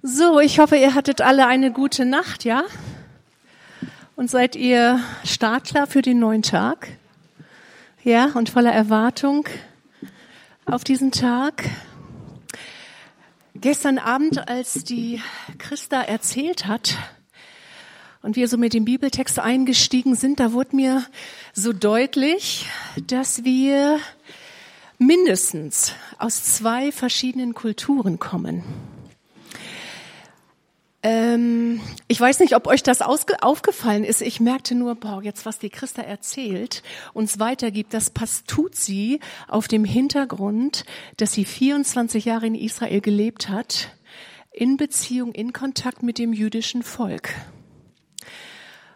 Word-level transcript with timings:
So, 0.00 0.38
ich 0.38 0.60
hoffe, 0.60 0.76
ihr 0.76 0.94
hattet 0.94 1.20
alle 1.20 1.48
eine 1.48 1.72
gute 1.72 2.04
Nacht, 2.04 2.44
ja? 2.44 2.62
Und 4.14 4.30
seid 4.30 4.54
ihr 4.54 5.00
startklar 5.24 5.88
für 5.88 6.02
den 6.02 6.20
neuen 6.20 6.42
Tag? 6.42 6.86
Ja, 8.04 8.26
und 8.34 8.48
voller 8.48 8.70
Erwartung 8.70 9.48
auf 10.66 10.84
diesen 10.84 11.10
Tag? 11.10 11.64
Gestern 13.56 13.98
Abend, 13.98 14.48
als 14.48 14.84
die 14.84 15.20
Christa 15.58 16.00
erzählt 16.02 16.66
hat 16.66 16.96
und 18.22 18.36
wir 18.36 18.46
so 18.46 18.56
mit 18.56 18.74
dem 18.74 18.84
Bibeltext 18.84 19.40
eingestiegen 19.40 20.14
sind, 20.14 20.38
da 20.38 20.52
wurde 20.52 20.76
mir 20.76 21.04
so 21.54 21.72
deutlich, 21.72 22.66
dass 23.08 23.42
wir 23.42 23.98
mindestens 24.96 25.92
aus 26.18 26.44
zwei 26.44 26.92
verschiedenen 26.92 27.52
Kulturen 27.52 28.20
kommen. 28.20 28.62
Ähm, 31.02 31.80
ich 32.08 32.20
weiß 32.20 32.40
nicht, 32.40 32.56
ob 32.56 32.66
euch 32.66 32.82
das 32.82 33.02
aufgefallen 33.02 34.02
ist. 34.02 34.20
Ich 34.20 34.40
merkte 34.40 34.74
nur, 34.74 34.96
boah, 34.96 35.22
jetzt 35.22 35.46
was 35.46 35.58
die 35.58 35.70
Christa 35.70 36.02
erzählt, 36.02 36.82
uns 37.14 37.38
weitergibt, 37.38 37.94
das 37.94 38.10
passt, 38.10 38.48
tut 38.48 38.74
sie 38.74 39.20
auf 39.46 39.68
dem 39.68 39.84
Hintergrund, 39.84 40.84
dass 41.16 41.32
sie 41.32 41.44
24 41.44 42.24
Jahre 42.24 42.46
in 42.46 42.56
Israel 42.56 43.00
gelebt 43.00 43.48
hat, 43.48 43.90
in 44.52 44.76
Beziehung, 44.76 45.32
in 45.32 45.52
Kontakt 45.52 46.02
mit 46.02 46.18
dem 46.18 46.32
jüdischen 46.32 46.82
Volk. 46.82 47.30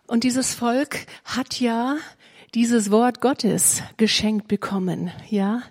Und 0.09 0.25
dieses 0.25 0.55
Volk 0.55 1.07
hat 1.25 1.61
ja 1.61 1.97
dieses 2.55 2.91
Wort 2.91 3.21
Gottes 3.21 3.83
geschenkt 3.97 4.48
bekommen, 4.48 5.12
ja. 5.31 5.62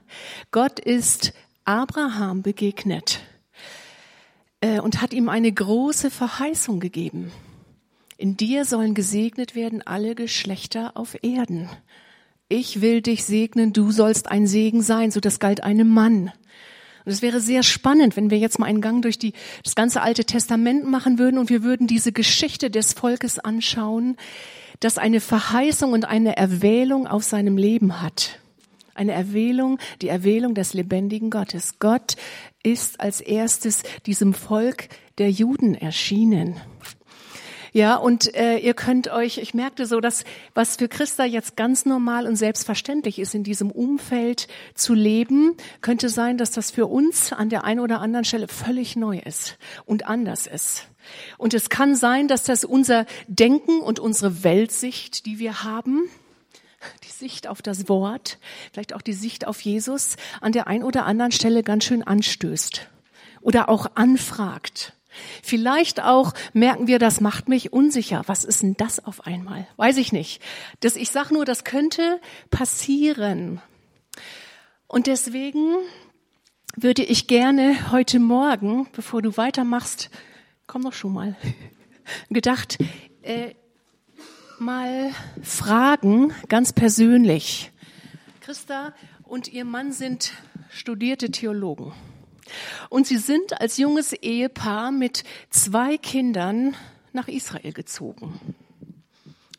Gott 0.52 0.80
ist 0.80 1.34
Abraham 1.66 2.41
begegnet 2.41 3.20
und 4.62 5.02
hat 5.02 5.14
ihm 5.14 5.30
eine 5.30 5.52
große 5.52 6.12
Verheißung 6.12 6.80
gegeben. 6.80 7.32
In 8.18 8.38
dir 8.38 8.66
sollen 8.66 8.94
gesegnet 8.94 9.55
werden 9.55 9.82
alle 9.82 10.13
Geschlechter 10.13 10.91
auf 10.96 11.18
Erden. 11.24 11.70
Ich 12.49 12.82
will 12.82 13.02
dich 13.02 13.24
segnen, 13.24 13.74
du 13.74 13.91
sollst 13.91 14.30
ein 14.30 14.46
Segen 14.46 14.84
sein, 14.84 15.10
so 15.10 15.20
das 15.20 15.40
galt 15.40 15.63
einem 15.63 15.90
Mann. 15.90 16.32
Und 17.05 17.12
es 17.12 17.22
wäre 17.22 17.40
sehr 17.40 17.63
spannend, 17.63 18.16
wenn 18.16 18.30
wir 18.30 18.38
jetzt 18.38 18.60
mal 18.60 18.68
einen 18.68 18.82
Gang 18.82 19.02
durch 19.02 19.18
die, 19.18 19.34
das 19.63 19.74
ganze 19.74 20.02
Alte 20.02 20.26
Testament 20.26 20.85
machen 20.85 21.18
würden 21.18 21.40
und 21.40 21.50
wir 21.50 21.63
würden 21.63 21.88
diese 21.88 22.12
Geschichte 22.12 22.70
des 22.70 22.94
Volkes 22.94 23.40
anschauen, 23.40 24.18
das 24.82 24.98
eine 24.98 25.20
Verheißung 25.20 25.94
und 25.94 26.05
eine 26.05 26.38
Erwählung 26.38 27.07
auf 27.07 27.24
seinem 27.24 27.57
Leben 27.57 28.02
hat. 28.02 28.41
Eine 29.02 29.13
Erwählung, 29.13 29.80
die 30.04 30.10
Erwählung 30.10 30.54
des 30.54 30.76
lebendigen 30.76 31.32
Gottes. 31.32 31.80
Gott 31.80 32.18
ist 32.62 32.99
als 32.99 33.20
erstes 33.20 33.82
diesem 34.05 34.35
Volk 34.35 34.90
der 35.18 35.32
Juden 35.32 35.74
erschienen. 35.74 36.57
Ja, 37.74 37.96
und 37.96 38.35
äh, 38.35 38.60
ihr 38.60 38.76
könnt 38.76 39.07
euch, 39.07 39.40
ich 39.40 39.55
merkte 39.55 39.88
so, 39.88 40.02
dass 40.02 40.24
was 40.54 40.76
für 40.76 40.88
Christa 40.88 41.26
jetzt 41.26 41.57
ganz 41.57 41.88
normal 41.88 42.27
und 42.27 42.35
selbstverständlich 42.35 43.18
ist, 43.18 43.34
in 43.34 43.44
diesem 43.44 43.72
Umfeld 43.72 44.48
zu 44.76 44.94
leben, 44.94 45.57
könnte 45.82 46.07
sein, 46.07 46.38
dass 46.38 46.52
das 46.52 46.70
für 46.70 46.85
uns 46.85 47.34
an 47.34 47.49
der 47.49 47.63
einen 47.63 47.79
oder 47.79 48.02
anderen 48.02 48.26
Stelle 48.26 48.48
völlig 48.48 48.96
neu 48.96 49.18
ist 49.18 49.57
und 49.85 50.05
anders 50.05 50.46
ist. 50.46 50.85
Und 51.40 51.55
es 51.55 51.70
kann 51.70 51.96
sein, 51.96 52.27
dass 52.27 52.44
das 52.44 52.63
unser 52.63 53.07
Denken 53.27 53.79
und 53.79 53.98
unsere 53.98 54.44
Weltsicht, 54.44 55.26
die 55.26 55.40
wir 55.40 55.63
haben, 55.63 56.04
die 57.04 57.12
Sicht 57.12 57.48
auf 57.48 57.62
das 57.62 57.90
Wort, 57.90 58.40
vielleicht 58.71 58.93
auch 58.93 59.01
die 59.01 59.13
Sicht 59.13 59.48
auf 59.48 59.62
Jesus, 59.62 60.15
an 60.40 60.51
der 60.51 60.68
einen 60.68 60.84
oder 60.84 61.05
anderen 61.05 61.32
Stelle 61.32 61.63
ganz 61.63 61.84
schön 61.84 62.04
anstößt 62.04 62.88
oder 63.41 63.70
auch 63.70 63.88
anfragt. 63.96 64.94
Vielleicht 65.44 66.01
auch 66.01 66.34
merken 66.53 66.88
wir, 66.88 67.00
das 67.00 67.19
macht 67.19 67.50
mich 67.50 67.73
unsicher. 67.73 68.23
Was 68.28 68.46
ist 68.46 68.62
denn 68.63 68.78
das 68.78 69.03
auf 69.03 69.25
einmal? 69.25 69.68
Weiß 69.75 69.97
ich 69.97 70.13
nicht. 70.13 70.41
Das, 70.79 70.96
ich 70.96 71.09
sage 71.09 71.34
nur, 71.34 71.44
das 71.44 71.63
könnte 71.63 72.22
passieren. 72.50 73.61
Und 74.88 75.07
deswegen 75.07 75.75
würde 76.75 77.03
ich 77.03 77.27
gerne 77.27 77.91
heute 77.91 78.19
Morgen, 78.19 78.88
bevor 78.94 79.22
du 79.22 79.35
weitermachst, 79.35 80.09
komm 80.67 80.83
doch 80.83 80.94
schon 80.94 81.13
mal, 81.13 81.35
gedacht, 82.29 82.77
äh, 83.22 83.53
mal 84.61 85.11
fragen, 85.41 86.33
ganz 86.47 86.72
persönlich. 86.72 87.72
Christa 88.41 88.94
und 89.23 89.47
ihr 89.47 89.66
Mann 89.66 89.91
sind 89.91 90.33
studierte 90.69 91.31
Theologen. 91.31 91.94
Und 92.89 93.07
sie 93.07 93.17
sind 93.17 93.59
als 93.59 93.77
junges 93.77 94.13
Ehepaar 94.13 94.91
mit 94.91 95.23
zwei 95.50 95.97
Kindern 95.97 96.75
nach 97.11 97.27
Israel 97.27 97.73
gezogen. 97.73 98.39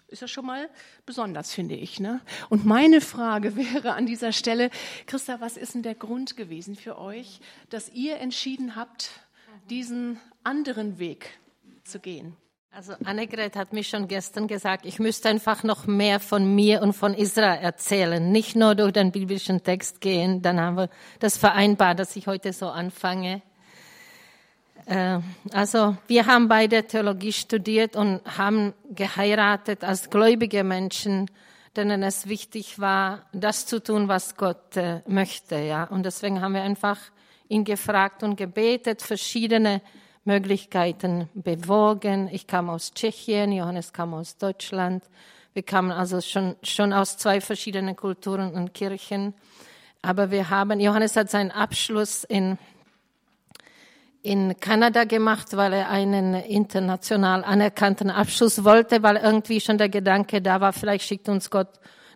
Ist 0.08 0.22
das 0.22 0.30
schon 0.30 0.46
mal 0.46 0.68
besonders, 1.04 1.52
finde 1.52 1.74
ich. 1.74 1.98
Ne? 1.98 2.20
Und 2.48 2.64
meine 2.64 3.00
Frage 3.00 3.56
wäre 3.56 3.94
an 3.94 4.06
dieser 4.06 4.32
Stelle, 4.32 4.70
Christa, 5.06 5.40
was 5.40 5.56
ist 5.56 5.74
denn 5.74 5.82
der 5.82 5.94
Grund 5.94 6.36
gewesen 6.36 6.76
für 6.76 6.98
euch, 6.98 7.40
dass 7.70 7.90
ihr 7.90 8.18
entschieden 8.18 8.76
habt, 8.76 9.10
diesen 9.68 10.20
anderen 10.44 10.98
Weg 10.98 11.38
zu 11.82 11.98
gehen? 11.98 12.36
Also 12.74 12.94
Annegret 13.04 13.54
hat 13.54 13.74
mich 13.74 13.88
schon 13.88 14.08
gestern 14.08 14.46
gesagt, 14.46 14.86
ich 14.86 14.98
müsste 14.98 15.28
einfach 15.28 15.62
noch 15.62 15.86
mehr 15.86 16.18
von 16.20 16.54
mir 16.54 16.80
und 16.80 16.94
von 16.94 17.12
Israel 17.12 17.58
erzählen, 17.62 18.32
nicht 18.32 18.56
nur 18.56 18.74
durch 18.74 18.92
den 18.92 19.12
biblischen 19.12 19.62
Text 19.62 20.00
gehen. 20.00 20.40
Dann 20.40 20.58
haben 20.58 20.76
wir 20.78 20.88
das 21.20 21.36
vereinbart, 21.36 21.98
dass 21.98 22.16
ich 22.16 22.26
heute 22.26 22.54
so 22.54 22.68
anfange. 22.68 23.42
Äh, 24.86 25.18
also 25.52 25.98
wir 26.06 26.24
haben 26.24 26.48
beide 26.48 26.84
Theologie 26.84 27.34
studiert 27.34 27.94
und 27.94 28.22
haben 28.38 28.72
geheiratet 28.90 29.84
als 29.84 30.08
gläubige 30.08 30.64
Menschen, 30.64 31.30
denen 31.76 32.02
es 32.02 32.26
wichtig 32.26 32.78
war, 32.78 33.26
das 33.34 33.66
zu 33.66 33.82
tun, 33.82 34.08
was 34.08 34.34
Gott 34.36 34.78
äh, 34.78 35.02
möchte. 35.06 35.58
Ja, 35.58 35.84
und 35.84 36.06
deswegen 36.06 36.40
haben 36.40 36.54
wir 36.54 36.62
einfach 36.62 36.98
ihn 37.48 37.64
gefragt 37.64 38.22
und 38.22 38.36
gebetet, 38.36 39.02
verschiedene 39.02 39.82
Möglichkeiten 40.24 41.28
bewogen. 41.34 42.28
Ich 42.30 42.46
kam 42.46 42.70
aus 42.70 42.92
Tschechien, 42.92 43.52
Johannes 43.52 43.92
kam 43.92 44.14
aus 44.14 44.36
Deutschland. 44.36 45.02
Wir 45.52 45.62
kamen 45.62 45.90
also 45.90 46.20
schon, 46.20 46.56
schon 46.62 46.92
aus 46.92 47.18
zwei 47.18 47.40
verschiedenen 47.40 47.96
Kulturen 47.96 48.54
und 48.54 48.72
Kirchen. 48.72 49.34
Aber 50.00 50.30
wir 50.30 50.48
haben, 50.50 50.80
Johannes 50.80 51.16
hat 51.16 51.30
seinen 51.30 51.50
Abschluss 51.50 52.24
in, 52.24 52.56
in 54.22 54.58
Kanada 54.60 55.04
gemacht, 55.04 55.56
weil 55.56 55.72
er 55.72 55.90
einen 55.90 56.34
international 56.34 57.44
anerkannten 57.44 58.10
Abschluss 58.10 58.64
wollte, 58.64 59.02
weil 59.02 59.16
irgendwie 59.16 59.60
schon 59.60 59.78
der 59.78 59.88
Gedanke 59.88 60.40
da 60.40 60.60
war, 60.60 60.72
vielleicht 60.72 61.06
schickt 61.06 61.28
uns 61.28 61.50
Gott 61.50 61.68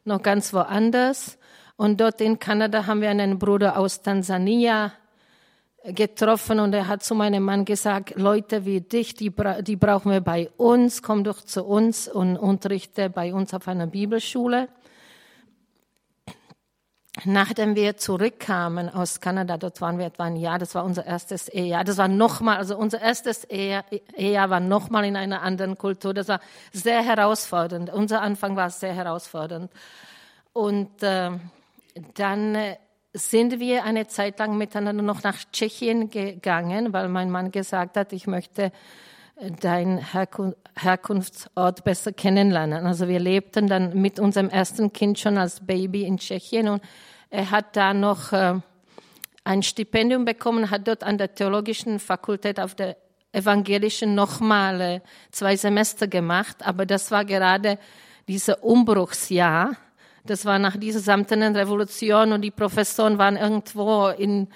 noch 0.05 0.23
ganz 0.23 0.53
woanders. 0.53 1.38
Und 1.77 2.00
dort 2.00 2.21
in 2.21 2.38
Kanada 2.38 2.87
haben 2.87 3.03
wir 3.03 3.11
einen 3.11 3.38
Bruder 3.38 3.78
aus 3.78 4.00
Tansania 4.00 4.93
getroffen 5.86 6.60
und 6.60 6.72
er 6.74 6.88
hat 6.88 7.02
zu 7.02 7.14
meinem 7.14 7.44
Mann 7.44 7.64
gesagt, 7.64 8.14
Leute 8.16 8.64
wie 8.64 8.80
dich, 8.80 9.14
die, 9.14 9.32
die 9.60 9.76
brauchen 9.76 10.12
wir 10.12 10.20
bei 10.20 10.50
uns, 10.56 11.02
komm 11.02 11.24
doch 11.24 11.42
zu 11.42 11.64
uns 11.64 12.08
und 12.08 12.36
unterrichte 12.36 13.10
bei 13.10 13.32
uns 13.32 13.54
auf 13.54 13.69
einer 13.69 13.86
Bibelschule. 13.86 14.69
Nachdem 17.25 17.76
wir 17.76 17.96
zurückkamen 17.96 18.91
aus 18.91 19.20
Kanada, 19.20 19.56
dort 19.56 19.80
waren 19.80 19.98
wir 19.98 20.06
etwa 20.06 20.25
ein 20.25 20.36
Jahr, 20.36 20.58
das 20.58 20.75
war 20.75 20.84
unser 20.84 21.06
erstes 21.06 21.48
Ehejahr, 21.48 21.82
das 21.82 21.96
war 21.96 22.08
nochmal, 22.08 22.58
also 22.58 22.76
unser 22.76 23.00
erstes 23.00 23.44
Ehejahr, 23.44 23.84
Ehejahr 24.16 24.50
war 24.50 24.60
nochmal 24.60 25.06
in 25.06 25.16
einer 25.16 25.41
anderen 25.41 25.78
Kultur, 25.78 26.12
das 26.12 26.28
war 26.28 26.41
sehr 26.72 27.02
herausfordernd. 27.02 27.91
Unser 27.91 28.20
Anfang 28.20 28.54
war 28.56 28.69
sehr 28.69 28.92
herausfordernd. 28.92 29.70
Und 30.52 31.02
äh, 31.02 31.30
dann 32.14 32.76
sind 33.16 33.59
wir 33.59 33.84
eine 33.84 34.06
Zeit 34.06 34.38
lang 34.38 34.59
miteinander 34.59 35.03
noch 35.03 35.22
nach 35.22 35.38
Tschechien 35.50 36.10
gegangen, 36.10 36.93
weil 36.93 37.09
mein 37.09 37.31
Mann 37.31 37.50
gesagt 37.50 37.97
hat, 37.97 38.12
ich 38.12 38.27
möchte 38.27 38.72
äh, 39.37 39.50
deinen 39.50 40.05
Herkunftsort 40.79 41.82
besser 41.85 42.12
kennenlernen. 42.12 42.87
Also 42.87 43.08
wir 43.08 43.19
lebten 43.19 43.69
dann 43.69 44.00
mit 44.00 44.20
unserem 44.20 44.50
ersten 44.50 44.93
Kind 44.93 45.19
schon 45.19 45.38
als 45.38 45.64
Baby 45.64 46.05
in 46.05 46.19
Tschechien 46.19 46.69
und 46.69 46.82
er 47.31 47.50
hat 47.50 47.75
da 47.76 47.94
noch 47.94 48.32
äh, 48.32 48.61
ein 49.44 49.62
Stipendium 49.62 50.25
bekommen, 50.25 50.70
hat 50.70 50.87
dort 50.87 51.02
an 51.02 51.19
der 51.19 51.35
theologischen 51.35 51.99
Fakultät 51.99 52.61
auf 52.61 52.75
der 52.75 52.96
evangelischen 53.32 54.14
nochmal 54.14 55.02
zwei 55.31 55.56
Semester 55.56 56.06
gemacht, 56.06 56.58
aber 56.67 56.87
das 56.87 57.11
war 57.11 57.25
gerade 57.25 57.79
dieser 58.29 58.62
Umbruchsjahr 58.62 59.76
das 60.26 60.44
war 60.44 60.58
nach 60.58 60.76
dieser 60.76 61.00
samtenen 61.00 61.56
Revolution 61.56 62.32
und 62.32 62.43
die 62.43 62.50
Professoren 62.50 63.19
waren 63.19 63.37
irgendwo 63.37 64.08
in, 64.08 64.49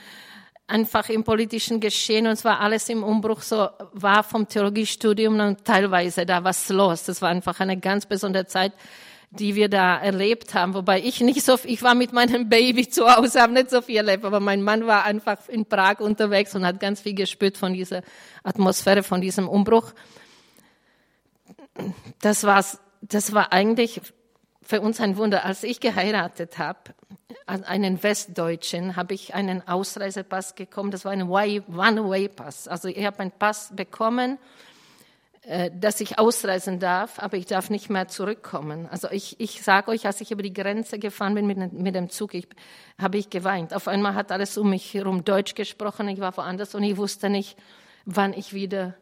einfach 0.67 1.09
im 1.09 1.25
politischen 1.25 1.81
Geschehen 1.81 2.27
und 2.27 2.33
es 2.33 2.45
war 2.45 2.61
alles 2.61 2.89
im 2.89 3.03
Umbruch, 3.03 3.43
so 3.43 3.69
war 3.93 4.23
vom 4.23 4.49
Theologiestudium 4.49 5.39
und 5.41 5.65
teilweise 5.65 6.27
da 6.27 6.45
was 6.45 6.69
los. 6.69 7.05
Das 7.05 7.23
war 7.23 7.29
einfach 7.29 7.61
eine 7.61 7.79
ganz 7.79 8.07
besondere 8.07 8.47
Zeit 8.47 8.73
die 9.31 9.55
wir 9.55 9.69
da 9.69 9.97
erlebt 9.97 10.55
haben. 10.55 10.75
Wobei 10.75 11.01
ich 11.01 11.21
nicht 11.21 11.43
so, 11.43 11.57
ich 11.65 11.83
war 11.83 11.95
mit 11.95 12.13
meinem 12.13 12.49
Baby 12.49 12.89
zu 12.89 13.09
Hause, 13.09 13.41
habe 13.41 13.53
nicht 13.53 13.71
so 13.71 13.81
viel 13.81 13.99
erlebt, 13.99 14.25
aber 14.25 14.41
mein 14.41 14.63
Mann 14.63 14.87
war 14.87 15.05
einfach 15.05 15.49
in 15.49 15.67
Prag 15.67 16.01
unterwegs 16.01 16.55
und 16.55 16.67
hat 16.67 16.81
ganz 16.81 17.01
viel 17.01 17.15
gespürt 17.15 17.57
von 17.57 17.73
dieser 17.73 18.03
Atmosphäre, 18.43 19.03
von 19.03 19.21
diesem 19.21 19.49
Umbruch. 19.49 19.93
Das 22.21 22.45
war's, 22.45 22.81
das 23.03 23.33
war 23.33 23.53
eigentlich 23.53 24.01
für 24.71 24.81
uns 24.81 25.01
ein 25.01 25.17
Wunder. 25.17 25.45
Als 25.45 25.65
ich 25.65 25.81
geheiratet 25.81 26.59
habe, 26.59 26.79
einen 27.47 28.01
Westdeutschen, 28.03 28.95
habe 28.95 29.15
ich 29.15 29.35
einen 29.35 29.67
Ausreisepass 29.67 30.55
bekommen. 30.55 30.93
Das 30.93 31.05
war 31.05 31.11
ein 31.11 31.29
One-Way-Pass. 31.29 32.69
Also 32.69 32.87
ich 32.87 33.05
habe 33.05 33.19
einen 33.19 33.33
Pass 33.33 33.73
bekommen, 33.75 34.39
äh, 35.43 35.73
dass 35.75 36.01
ich 36.01 36.21
ausreisen 36.21 36.79
darf, 36.79 37.19
aber 37.19 37.37
ich 37.37 37.47
darf 37.47 37.69
nicht 37.69 37.91
mehr 37.91 38.07
zurückkommen. 38.07 38.89
Also 38.89 39.11
ich, 39.11 39.41
ich 39.41 39.61
sage 39.61 39.91
euch, 39.91 40.07
als 40.07 40.21
ich 40.21 40.31
über 40.31 40.43
die 40.43 40.53
Grenze 40.53 41.01
gefahren 41.01 41.35
bin 41.35 41.49
mit, 41.49 41.95
dem 41.97 42.09
Zug, 42.09 42.35
ich, 42.35 42.47
habe 42.97 43.19
ich 43.19 43.29
geweint. 43.29 43.75
Auf 43.75 43.89
einmal 43.89 44.15
hat 44.15 44.31
alles 44.31 44.57
um 44.57 44.71
mich 44.71 44.95
herum 44.95 45.25
Deutsch 45.25 45.57
gesprochen, 45.57 46.09
ich 46.09 46.21
war 46.21 46.37
woanders 46.37 46.77
und 46.77 46.85
ich 46.85 46.97
wusste 46.97 47.29
nicht, 47.29 47.59
wann 48.05 48.35
ich 48.35 48.53
wieder 48.53 48.95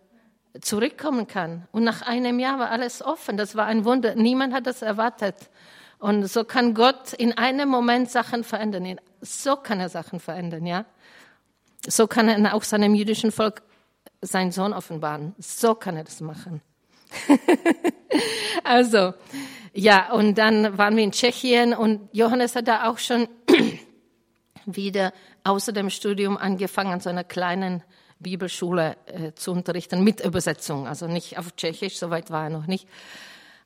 zurückkommen 0.61 1.27
kann. 1.27 1.67
Und 1.73 1.85
nach 1.85 2.03
einem 2.03 2.39
Jahr 2.39 2.59
war 2.59 2.71
alles 2.71 3.03
offen. 3.03 3.37
Das 3.37 3.55
war 3.57 3.67
ein 3.67 3.85
Wunder. 3.85 4.15
Niemand 4.15 4.55
hat 4.55 4.67
das 4.67 4.83
erwartet. 4.83 5.37
Und 5.99 6.27
so 6.27 6.45
kann 6.45 6.75
Gott 6.75 7.13
in 7.13 7.37
einem 7.37 7.69
Moment 7.69 8.11
Sachen 8.11 8.45
verändern. 8.45 9.01
So 9.21 9.57
kann 9.57 9.81
er 9.81 9.89
Sachen 9.89 10.21
verändern, 10.21 10.65
ja. 10.67 10.85
So 11.87 12.07
kann 12.07 12.29
er 12.29 12.55
auch 12.55 12.63
seinem 12.63 12.95
jüdischen 12.95 13.33
Volk 13.33 13.63
seinen 14.21 14.53
Sohn 14.53 14.73
offenbaren. 14.73 15.35
So 15.39 15.75
kann 15.75 15.97
er 15.97 16.05
das 16.05 16.21
machen. 16.21 16.61
also, 18.65 19.15
ja, 19.73 20.13
und 20.13 20.37
dann 20.39 20.77
waren 20.77 20.97
wir 20.97 21.05
in 21.05 21.13
Tschechien 21.13 21.73
und 21.73 22.09
Johannes 22.13 22.57
hat 22.57 22.69
da 22.69 22.89
auch 22.89 22.99
schon 22.99 23.29
wieder 24.67 25.13
außer 25.45 25.73
dem 25.73 25.91
Studium 25.91 26.37
angefangen, 26.37 26.93
an 26.93 27.01
so 27.01 27.11
einer 27.11 27.25
kleinen 27.25 27.83
Bibelschule 28.21 28.97
äh, 29.07 29.33
zu 29.35 29.53
unterrichten 29.53 30.03
mit 30.03 30.25
Übersetzung, 30.25 30.87
also 30.87 31.07
nicht 31.07 31.39
auf 31.39 31.55
Tschechisch, 31.57 31.99
soweit 31.99 32.31
war 32.31 32.45
er 32.45 32.51
noch 32.51 32.67
nicht. 32.67 32.89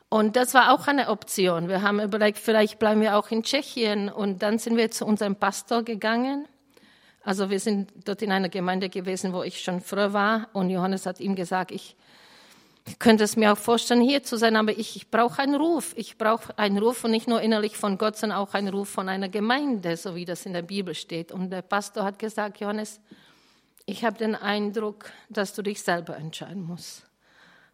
Und 0.08 0.36
das 0.36 0.52
war 0.52 0.72
auch 0.72 0.88
eine 0.88 1.08
Option. 1.08 1.68
Wir 1.68 1.82
haben 1.82 1.98
überlegt, 1.98 2.38
vielleicht 2.38 2.78
bleiben 2.78 3.00
wir 3.00 3.16
auch 3.16 3.30
in 3.30 3.42
Tschechien. 3.42 4.10
Und 4.10 4.42
dann 4.42 4.58
sind 4.58 4.76
wir 4.76 4.90
zu 4.90 5.06
unserem 5.06 5.36
Pastor 5.36 5.84
gegangen 5.84 6.46
also 7.24 7.50
wir 7.50 7.60
sind 7.60 7.92
dort 8.04 8.22
in 8.22 8.32
einer 8.32 8.48
Gemeinde 8.48 8.88
gewesen, 8.88 9.32
wo 9.32 9.42
ich 9.42 9.62
schon 9.62 9.80
früher 9.80 10.12
war 10.12 10.48
und 10.52 10.70
Johannes 10.70 11.06
hat 11.06 11.20
ihm 11.20 11.36
gesagt, 11.36 11.70
ich 11.70 11.96
könnte 12.98 13.22
es 13.22 13.36
mir 13.36 13.52
auch 13.52 13.58
vorstellen, 13.58 14.00
hier 14.00 14.24
zu 14.24 14.36
sein, 14.36 14.56
aber 14.56 14.72
ich, 14.72 14.96
ich 14.96 15.08
brauche 15.08 15.40
einen 15.40 15.54
Ruf. 15.54 15.92
Ich 15.96 16.18
brauche 16.18 16.58
einen 16.58 16.78
Ruf 16.78 17.04
und 17.04 17.12
nicht 17.12 17.28
nur 17.28 17.40
innerlich 17.40 17.76
von 17.76 17.96
Gott, 17.96 18.16
sondern 18.16 18.38
auch 18.38 18.54
einen 18.54 18.68
Ruf 18.68 18.88
von 18.88 19.08
einer 19.08 19.28
Gemeinde, 19.28 19.96
so 19.96 20.16
wie 20.16 20.24
das 20.24 20.46
in 20.46 20.52
der 20.52 20.62
Bibel 20.62 20.92
steht. 20.96 21.30
Und 21.30 21.50
der 21.50 21.62
Pastor 21.62 22.02
hat 22.02 22.18
gesagt, 22.18 22.58
Johannes, 22.58 23.00
ich 23.86 24.04
habe 24.04 24.18
den 24.18 24.34
Eindruck, 24.34 25.10
dass 25.28 25.54
du 25.54 25.62
dich 25.62 25.82
selber 25.82 26.16
entscheiden 26.16 26.62
musst. 26.62 27.04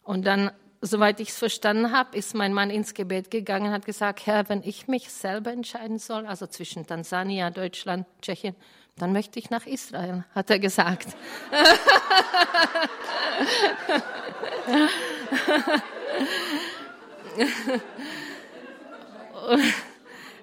Und 0.03 0.27
dann, 0.27 0.51
soweit 0.81 1.21
ich 1.21 1.31
es 1.31 1.39
verstanden 1.39 1.93
habe, 1.93 2.17
ist 2.17 2.35
mein 2.35 2.55
Mann 2.55 2.71
ins 2.71 2.95
Gebet 2.95 3.31
gegangen 3.31 3.67
und 3.67 3.73
hat 3.73 3.85
gesagt, 3.85 4.27
Herr, 4.27 4.49
wenn 4.49 4.63
ich 4.63 4.89
mich 4.89 5.13
selber 5.13 5.53
entscheiden 5.53 5.99
soll, 5.99 6.27
also 6.27 6.47
zwischen 6.47 6.87
Tansania, 6.87 7.51
Deutschland, 7.51 8.07
Tschechien, 8.23 8.57
dann 8.97 9.13
möchte 9.13 9.39
ich 9.39 9.51
nach 9.51 9.67
Israel, 9.67 10.25
hat 10.35 10.49
er 10.51 10.59
gesagt. 10.59 11.09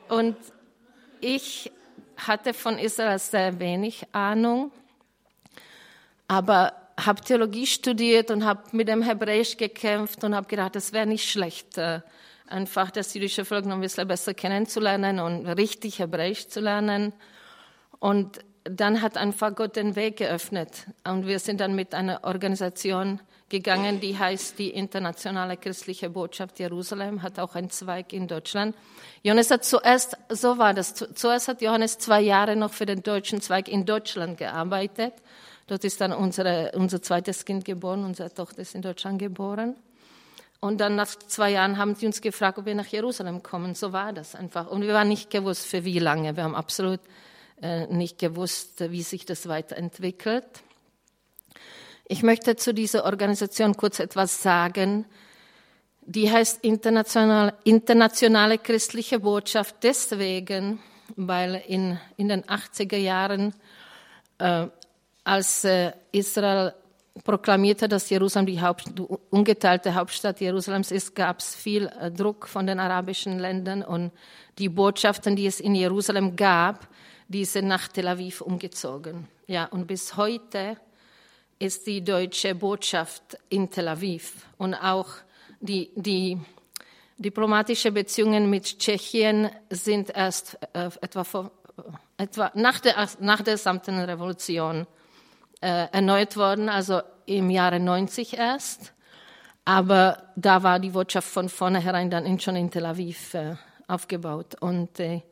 Und 0.08 0.38
ich 1.20 1.72
hatte 2.18 2.54
von 2.54 2.78
Israel 2.78 3.20
sehr 3.20 3.60
wenig 3.60 4.08
Ahnung, 4.14 4.72
aber 6.28 6.74
habe 6.98 7.22
Theologie 7.22 7.68
studiert 7.68 8.32
und 8.32 8.46
habe 8.46 8.64
mit 8.72 8.88
dem 8.88 9.02
Hebräisch 9.02 9.58
gekämpft 9.58 10.24
und 10.24 10.36
habe 10.36 10.48
gedacht, 10.48 10.76
es 10.76 10.94
wäre 10.94 11.06
nicht 11.06 11.30
schlecht, 11.30 11.78
äh, 11.78 12.02
einfach 12.48 12.92
das 12.92 13.14
jüdische 13.14 13.46
Volk 13.46 13.66
noch 13.66 13.76
ein 13.76 13.82
bisschen 13.82 14.08
besser 14.08 14.34
kennenzulernen 14.34 15.20
und 15.20 15.46
richtig 15.46 16.00
Hebräisch 16.00 16.48
zu 16.48 16.62
lernen. 16.62 17.14
Und 18.00 18.40
dann 18.64 19.02
hat 19.02 19.18
einfach 19.18 19.56
Gott 19.56 19.76
den 19.76 19.96
Weg 19.96 20.18
geöffnet. 20.18 20.88
Und 21.04 21.28
wir 21.28 21.40
sind 21.40 21.60
dann 21.60 21.76
mit 21.76 21.94
einer 21.94 22.24
Organisation 22.24 23.20
gegangen, 23.50 24.00
die 24.00 24.18
heißt 24.18 24.58
die 24.58 24.72
Internationale 24.72 25.56
Christliche 25.58 26.10
Botschaft 26.10 26.60
Jerusalem, 26.60 27.22
hat 27.22 27.38
auch 27.40 27.56
einen 27.56 27.70
Zweig 27.70 28.12
in 28.12 28.28
Deutschland. 28.28 28.76
Johannes 29.22 29.52
hat 29.52 29.64
zuerst, 29.64 30.18
so 30.30 30.58
war 30.58 30.74
das, 30.74 30.96
zuerst 30.96 31.48
hat 31.48 31.62
Johannes 31.62 32.00
zwei 32.00 32.22
Jahre 32.22 32.56
noch 32.56 32.74
für 32.74 32.88
den 32.88 33.04
deutschen 33.04 33.42
Zweig 33.42 33.68
in 33.68 33.86
Deutschland 33.86 34.38
gearbeitet. 34.38 35.14
Dort 35.68 35.84
ist 35.84 36.00
dann 36.02 36.14
unsere, 36.14 36.72
unser 36.76 37.02
zweites 37.02 37.46
Kind 37.46 37.66
geboren, 37.66 38.04
unsere 38.04 38.34
Tochter 38.34 38.62
ist 38.62 38.76
in 38.76 38.82
Deutschland 38.82 39.20
geboren. 39.20 39.76
Und 40.60 40.80
dann 40.80 40.96
nach 40.96 41.08
zwei 41.08 41.52
Jahren 41.52 41.78
haben 41.78 41.96
sie 41.96 42.06
uns 42.06 42.22
gefragt, 42.22 42.58
ob 42.58 42.66
wir 42.66 42.76
nach 42.76 42.88
Jerusalem 42.88 43.44
kommen. 43.44 43.76
So 43.76 43.94
war 43.94 44.14
das 44.14 44.36
einfach. 44.36 44.68
Und 44.68 44.82
wir 44.82 44.94
waren 44.94 45.08
nicht 45.08 45.30
gewusst, 45.30 45.66
für 45.66 45.86
wie 45.86 46.00
lange. 46.00 46.36
Wir 46.36 46.44
haben 46.44 46.56
absolut 46.56 47.02
äh, 47.62 47.88
nicht 47.88 48.20
gewusst, 48.20 48.80
wie 48.80 49.04
sich 49.04 49.26
das 49.26 49.48
weiterentwickelt. 49.48 50.46
Ich 52.08 52.22
möchte 52.22 52.56
zu 52.56 52.74
dieser 52.74 53.06
Organisation 53.06 53.76
kurz 53.76 54.00
etwas 54.00 54.44
sagen. 54.44 55.06
Die 56.02 56.32
heißt 56.32 56.64
International, 56.64 57.54
Internationale 57.64 58.60
Christliche 58.60 59.20
Botschaft 59.20 59.78
deswegen, 59.82 60.80
weil 61.16 61.64
in, 61.68 62.00
in 62.18 62.28
den 62.28 62.44
80er 62.44 62.98
Jahren, 62.98 63.56
äh, 64.38 64.68
als 65.26 65.66
äh, 65.66 65.92
Israel 66.12 66.74
proklamierte, 67.24 67.88
dass 67.88 68.10
Jerusalem 68.10 68.46
die, 68.46 68.62
Haupt, 68.62 68.98
die 68.98 69.02
ungeteilte 69.30 69.96
Hauptstadt 69.96 70.40
Jerusalems 70.40 70.92
ist, 70.92 71.16
gab 71.16 71.40
es 71.40 71.56
viel 71.56 71.88
äh, 72.00 72.12
Druck 72.12 72.48
von 72.48 72.68
den 72.68 72.80
arabischen 72.80 73.40
Ländern 73.40 73.84
und 73.84 74.12
die 74.58 74.70
Botschaften, 74.70 75.36
die 75.36 75.48
es 75.48 75.60
in 75.60 75.76
Jerusalem 75.76 76.36
gab, 76.36 76.88
diese 77.28 77.62
nach 77.62 77.88
Tel 77.88 78.08
Aviv 78.08 78.42
umgezogen. 78.42 79.28
Ja, 79.48 79.66
und 79.66 79.88
bis 79.88 80.16
heute 80.16 80.78
ist 81.58 81.88
die 81.88 82.04
deutsche 82.04 82.54
Botschaft 82.54 83.38
in 83.50 83.70
Tel 83.70 83.88
Aviv 83.88 84.34
und 84.58 84.76
auch 84.76 85.08
die, 85.60 85.90
die 85.96 86.38
diplomatische 87.18 87.92
Beziehungen 87.92 88.50
mit 88.50 88.78
Tschechien 88.78 89.50
sind 89.70 90.10
erst 90.16 90.60
äh, 90.74 90.90
etwa, 91.02 91.24
vor, 91.24 91.52
etwa 92.18 92.52
nach 92.54 92.80
der, 92.80 93.08
nach 93.20 93.42
der 93.42 93.58
Samtenen 93.58 94.04
Revolution 94.06 94.86
äh, 95.66 95.88
erneuert 95.92 96.38
worden, 96.38 96.70
also 96.70 97.02
im 97.26 97.50
Jahre 97.50 97.80
90 97.80 98.38
erst. 98.38 98.94
Aber 99.66 100.22
da 100.36 100.62
war 100.62 100.80
die 100.80 100.92
Botschaft 100.92 101.28
von 101.28 101.50
vornherein 101.50 102.12
dann 102.12 102.40
schon 102.40 102.56
in 102.56 102.70
Tel 102.70 102.86
Aviv 102.86 103.34
äh, 103.34 103.56
aufgebaut. 103.88 104.62
Und 104.62 105.00
äh, 105.00 105.24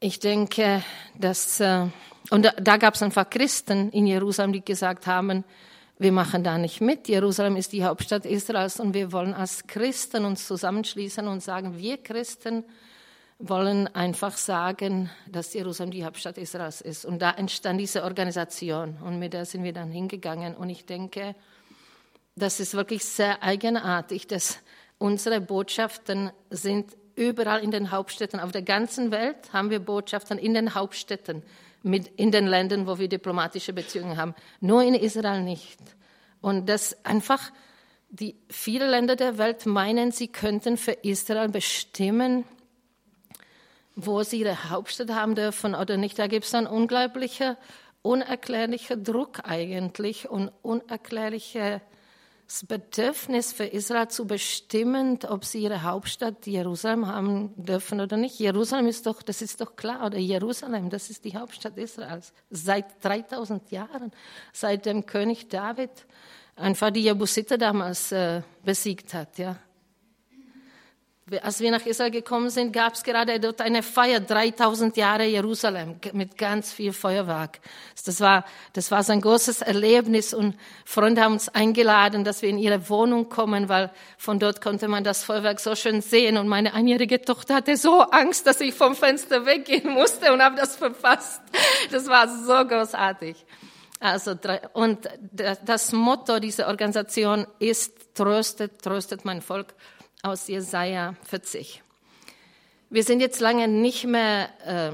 ich 0.00 0.18
denke, 0.18 0.82
dass, 1.16 1.60
äh, 1.60 1.86
und 2.30 2.44
da, 2.44 2.50
da 2.60 2.78
gab 2.78 2.94
es 2.94 3.02
einfach 3.02 3.30
Christen 3.30 3.90
in 3.90 4.08
Jerusalem, 4.08 4.52
die 4.52 4.64
gesagt 4.64 5.06
haben, 5.06 5.44
wir 5.98 6.10
machen 6.10 6.42
da 6.42 6.58
nicht 6.58 6.80
mit. 6.80 7.06
Jerusalem 7.06 7.54
ist 7.54 7.72
die 7.72 7.84
Hauptstadt 7.84 8.26
Israels 8.26 8.80
und 8.80 8.92
wir 8.92 9.12
wollen 9.12 9.34
als 9.34 9.68
Christen 9.68 10.24
uns 10.24 10.48
zusammenschließen 10.48 11.28
und 11.28 11.44
sagen, 11.44 11.78
wir 11.78 12.02
Christen 12.02 12.64
wollen 13.38 13.86
einfach 13.94 14.36
sagen, 14.36 15.10
dass 15.28 15.52
Jerusalem 15.52 15.90
die 15.90 16.04
Hauptstadt 16.04 16.38
Israels 16.38 16.80
ist. 16.80 17.04
Und 17.04 17.20
da 17.20 17.32
entstand 17.32 17.80
diese 17.80 18.04
Organisation 18.04 18.96
und 19.04 19.18
mit 19.18 19.34
der 19.34 19.44
sind 19.44 19.62
wir 19.62 19.72
dann 19.72 19.90
hingegangen. 19.90 20.54
Und 20.54 20.70
ich 20.70 20.86
denke, 20.86 21.34
das 22.34 22.60
ist 22.60 22.74
wirklich 22.74 23.04
sehr 23.04 23.42
eigenartig, 23.42 24.26
dass 24.26 24.58
unsere 24.98 25.40
Botschaften 25.40 26.30
sind 26.50 26.96
überall 27.14 27.62
in 27.62 27.70
den 27.70 27.90
Hauptstädten 27.90 28.40
auf 28.40 28.52
der 28.52 28.62
ganzen 28.62 29.10
Welt 29.10 29.52
haben 29.52 29.70
wir 29.70 29.80
Botschaften 29.80 30.38
in 30.38 30.54
den 30.54 30.74
Hauptstädten, 30.74 31.42
mit, 31.82 32.08
in 32.16 32.30
den 32.30 32.46
Ländern, 32.46 32.86
wo 32.86 32.98
wir 32.98 33.08
diplomatische 33.08 33.72
Beziehungen 33.72 34.16
haben. 34.16 34.34
Nur 34.60 34.82
in 34.82 34.94
Israel 34.94 35.42
nicht. 35.42 35.78
Und 36.40 36.68
das 36.68 37.04
einfach, 37.04 37.52
die, 38.10 38.36
viele 38.50 38.88
Länder 38.88 39.16
der 39.16 39.38
Welt 39.38 39.66
meinen, 39.66 40.12
sie 40.12 40.28
könnten 40.28 40.76
für 40.76 40.92
Israel 40.92 41.48
bestimmen, 41.48 42.44
wo 43.96 44.22
sie 44.22 44.40
ihre 44.40 44.70
Hauptstadt 44.70 45.10
haben 45.10 45.34
dürfen 45.34 45.74
oder 45.74 45.96
nicht. 45.96 46.18
Da 46.18 46.26
gibt 46.26 46.44
es 46.44 46.52
dann 46.52 46.66
unglaublicher, 46.66 47.56
unerklärlicher 48.02 48.96
Druck 48.96 49.40
eigentlich 49.44 50.28
und 50.28 50.52
unerklärliche 50.62 51.80
das 52.46 52.64
Bedürfnis 52.64 53.52
für 53.52 53.64
Israel 53.64 54.06
zu 54.06 54.26
bestimmen, 54.26 55.18
ob 55.28 55.44
sie 55.44 55.62
ihre 55.62 55.82
Hauptstadt 55.82 56.46
Jerusalem 56.46 57.08
haben 57.08 57.52
dürfen 57.56 58.00
oder 58.00 58.16
nicht. 58.16 58.38
Jerusalem 58.38 58.86
ist 58.86 59.06
doch, 59.06 59.20
das 59.20 59.42
ist 59.42 59.60
doch 59.60 59.74
klar, 59.74 60.06
oder 60.06 60.18
Jerusalem, 60.18 60.88
das 60.88 61.10
ist 61.10 61.24
die 61.24 61.36
Hauptstadt 61.36 61.76
Israels. 61.76 62.32
Seit 62.50 63.04
3000 63.04 63.70
Jahren, 63.72 64.12
seit 64.52 64.86
dem 64.86 65.06
König 65.06 65.48
David 65.48 65.90
einfach 66.54 66.90
die 66.90 67.02
Jebusiter 67.02 67.58
damals 67.58 68.12
äh, 68.12 68.42
besiegt 68.64 69.12
hat, 69.12 69.38
ja. 69.38 69.56
Als 71.42 71.58
wir 71.58 71.72
nach 71.72 71.84
Israel 71.84 72.12
gekommen 72.12 72.50
sind, 72.50 72.72
gab 72.72 72.94
es 72.94 73.02
gerade 73.02 73.40
dort 73.40 73.60
eine 73.60 73.82
Feier, 73.82 74.20
3000 74.20 74.96
Jahre 74.96 75.24
Jerusalem, 75.24 75.96
mit 76.12 76.38
ganz 76.38 76.72
viel 76.72 76.92
Feuerwerk. 76.92 77.58
Das 78.04 78.20
war, 78.20 78.44
das 78.74 78.92
war 78.92 79.02
so 79.02 79.12
ein 79.12 79.20
großes 79.20 79.62
Erlebnis 79.62 80.32
und 80.32 80.56
Freunde 80.84 81.22
haben 81.22 81.32
uns 81.32 81.48
eingeladen, 81.48 82.22
dass 82.22 82.42
wir 82.42 82.48
in 82.48 82.58
ihre 82.58 82.88
Wohnung 82.88 83.28
kommen, 83.28 83.68
weil 83.68 83.90
von 84.18 84.38
dort 84.38 84.60
konnte 84.60 84.86
man 84.86 85.02
das 85.02 85.24
Feuerwerk 85.24 85.58
so 85.58 85.74
schön 85.74 86.00
sehen 86.00 86.36
und 86.36 86.46
meine 86.46 86.74
einjährige 86.74 87.20
Tochter 87.20 87.56
hatte 87.56 87.76
so 87.76 88.02
Angst, 88.02 88.46
dass 88.46 88.60
ich 88.60 88.74
vom 88.74 88.94
Fenster 88.94 89.44
weggehen 89.44 89.90
musste 89.90 90.32
und 90.32 90.40
habe 90.40 90.54
das 90.54 90.76
verpasst. 90.76 91.42
Das 91.90 92.06
war 92.06 92.28
so 92.28 92.64
großartig. 92.68 93.44
Also, 93.98 94.36
und 94.74 95.08
das 95.64 95.90
Motto 95.90 96.38
dieser 96.38 96.68
Organisation 96.68 97.46
ist, 97.58 98.14
tröstet, 98.14 98.82
tröstet 98.82 99.24
mein 99.24 99.42
Volk 99.42 99.74
aus 100.26 100.48
Jesaja 100.48 101.14
40. 101.22 101.82
Wir 102.90 103.04
sind 103.04 103.20
jetzt 103.20 103.38
lange 103.38 103.68
nicht 103.68 104.04
mehr, 104.04 104.48
äh, 104.64 104.92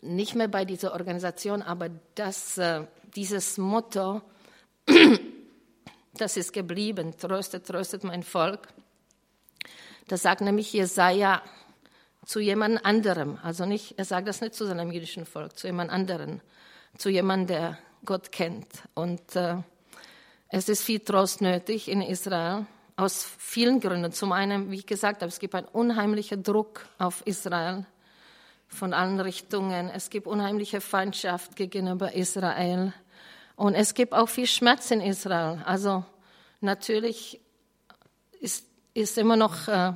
nicht 0.00 0.34
mehr 0.34 0.48
bei 0.48 0.64
dieser 0.64 0.92
Organisation, 0.92 1.60
aber 1.60 1.90
das, 2.14 2.56
äh, 2.56 2.86
dieses 3.14 3.58
Motto, 3.58 4.22
das 6.14 6.38
ist 6.38 6.54
geblieben, 6.54 7.14
tröstet, 7.18 7.66
tröstet 7.66 8.02
mein 8.02 8.22
Volk. 8.22 8.68
Das 10.08 10.22
sagt 10.22 10.40
nämlich 10.40 10.72
Jesaja 10.72 11.42
zu 12.24 12.40
jemand 12.40 12.82
anderem. 12.86 13.38
Also 13.42 13.66
nicht, 13.66 13.98
er 13.98 14.06
sagt 14.06 14.28
das 14.28 14.40
nicht 14.40 14.54
zu 14.54 14.66
seinem 14.66 14.90
jüdischen 14.92 15.26
Volk, 15.26 15.58
zu 15.58 15.66
jemand 15.66 15.90
anderen, 15.90 16.40
zu 16.96 17.10
jemandem, 17.10 17.48
der 17.48 17.78
Gott 18.06 18.32
kennt. 18.32 18.66
Und 18.94 19.36
äh, 19.36 19.56
es 20.48 20.70
ist 20.70 20.82
viel 20.82 21.00
Trost 21.00 21.42
nötig 21.42 21.86
in 21.88 22.00
Israel 22.00 22.64
aus 23.00 23.26
vielen 23.38 23.80
Gründen. 23.80 24.12
Zum 24.12 24.32
einen, 24.32 24.70
wie 24.70 24.76
ich 24.76 24.86
gesagt 24.86 25.22
habe, 25.22 25.28
es 25.28 25.38
gibt 25.38 25.54
einen 25.54 25.66
unheimlichen 25.66 26.42
Druck 26.42 26.86
auf 26.98 27.22
Israel 27.26 27.86
von 28.68 28.92
allen 28.92 29.18
Richtungen. 29.20 29.88
Es 29.88 30.10
gibt 30.10 30.26
unheimliche 30.26 30.80
Feindschaft 30.80 31.56
gegenüber 31.56 32.14
Israel. 32.14 32.92
Und 33.56 33.74
es 33.74 33.94
gibt 33.94 34.12
auch 34.12 34.28
viel 34.28 34.46
Schmerz 34.46 34.90
in 34.90 35.00
Israel. 35.00 35.62
Also 35.64 36.04
natürlich 36.60 37.40
ist, 38.40 38.66
ist 38.94 39.18
immer 39.18 39.36
noch, 39.36 39.66
äh, 39.68 39.92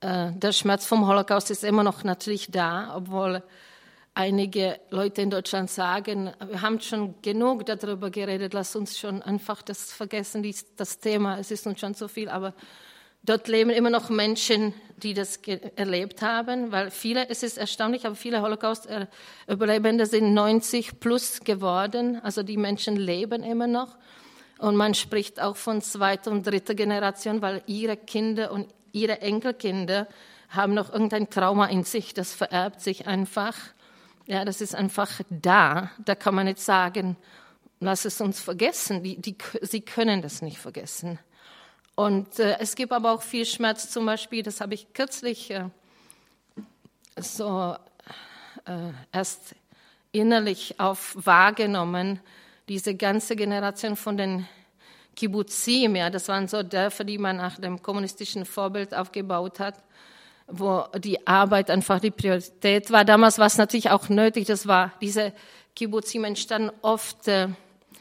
äh, 0.00 0.32
der 0.32 0.52
Schmerz 0.52 0.86
vom 0.86 1.06
Holocaust 1.06 1.50
ist 1.50 1.64
immer 1.64 1.82
noch 1.82 2.04
natürlich 2.04 2.50
da, 2.50 2.94
obwohl 2.96 3.42
einige 4.16 4.80
Leute 4.88 5.20
in 5.20 5.28
Deutschland 5.28 5.70
sagen, 5.70 6.32
wir 6.48 6.62
haben 6.62 6.80
schon 6.80 7.14
genug 7.20 7.66
darüber 7.66 8.10
geredet, 8.10 8.54
lass 8.54 8.74
uns 8.74 8.98
schon 8.98 9.20
einfach 9.22 9.60
das 9.60 9.92
vergessen, 9.92 10.42
das 10.76 10.98
Thema, 10.98 11.38
es 11.38 11.50
ist 11.50 11.66
uns 11.66 11.78
schon 11.78 11.94
zu 11.94 12.08
viel, 12.08 12.30
aber 12.30 12.54
dort 13.22 13.46
leben 13.46 13.70
immer 13.70 13.90
noch 13.90 14.08
Menschen, 14.08 14.72
die 14.96 15.12
das 15.12 15.36
erlebt 15.76 16.22
haben, 16.22 16.72
weil 16.72 16.90
viele, 16.90 17.28
es 17.28 17.42
ist 17.42 17.58
erstaunlich, 17.58 18.06
aber 18.06 18.16
viele 18.16 18.40
Holocaust-Überlebende 18.40 20.06
sind 20.06 20.32
90 20.32 20.98
plus 20.98 21.40
geworden, 21.40 22.18
also 22.22 22.42
die 22.42 22.56
Menschen 22.56 22.96
leben 22.96 23.42
immer 23.42 23.66
noch. 23.66 23.98
Und 24.58 24.76
man 24.76 24.94
spricht 24.94 25.42
auch 25.42 25.56
von 25.56 25.82
zweiter 25.82 26.30
und 26.30 26.46
dritter 26.46 26.74
Generation, 26.74 27.42
weil 27.42 27.62
ihre 27.66 27.98
Kinder 27.98 28.50
und 28.50 28.72
ihre 28.92 29.20
Enkelkinder 29.20 30.08
haben 30.48 30.72
noch 30.72 30.90
irgendein 30.90 31.28
Trauma 31.28 31.66
in 31.66 31.84
sich, 31.84 32.14
das 32.14 32.32
vererbt 32.32 32.80
sich 32.80 33.06
einfach. 33.06 33.54
Ja, 34.26 34.44
das 34.44 34.60
ist 34.60 34.74
einfach 34.74 35.20
da. 35.30 35.90
Da 36.04 36.16
kann 36.16 36.34
man 36.34 36.46
nicht 36.46 36.58
sagen, 36.58 37.16
lass 37.78 38.04
es 38.04 38.20
uns 38.20 38.40
vergessen. 38.40 39.04
Die, 39.04 39.20
die, 39.20 39.36
sie 39.62 39.80
können 39.80 40.20
das 40.20 40.42
nicht 40.42 40.58
vergessen. 40.58 41.20
Und 41.94 42.40
äh, 42.40 42.56
es 42.58 42.74
gibt 42.74 42.92
aber 42.92 43.12
auch 43.12 43.22
viel 43.22 43.46
Schmerz, 43.46 43.90
zum 43.90 44.04
Beispiel, 44.04 44.42
das 44.42 44.60
habe 44.60 44.74
ich 44.74 44.92
kürzlich 44.92 45.50
äh, 45.52 45.70
so 47.18 47.76
äh, 48.66 48.90
erst 49.12 49.54
innerlich 50.12 50.78
auf 50.78 51.16
wahrgenommen, 51.16 52.20
diese 52.68 52.94
ganze 52.96 53.36
Generation 53.36 53.96
von 53.96 54.16
den 54.16 54.46
Kibbutzim, 55.14 55.96
ja, 55.96 56.10
das 56.10 56.28
waren 56.28 56.48
so 56.48 56.62
Dörfer, 56.62 57.04
die 57.04 57.16
man 57.16 57.36
nach 57.36 57.58
dem 57.58 57.80
kommunistischen 57.80 58.44
Vorbild 58.44 58.92
aufgebaut 58.92 59.60
hat 59.60 59.76
wo 60.48 60.84
die 60.98 61.26
Arbeit 61.26 61.70
einfach 61.70 62.00
die 62.00 62.10
Priorität 62.10 62.90
war. 62.90 63.04
Damals 63.04 63.38
war 63.38 63.46
es 63.46 63.58
natürlich 63.58 63.90
auch 63.90 64.08
nötig, 64.08 64.46
das 64.46 64.66
war, 64.66 64.92
diese 65.00 65.32
Kibbutzim 65.74 66.24
entstanden 66.24 66.70
oft 66.82 67.28
äh, 67.28 67.48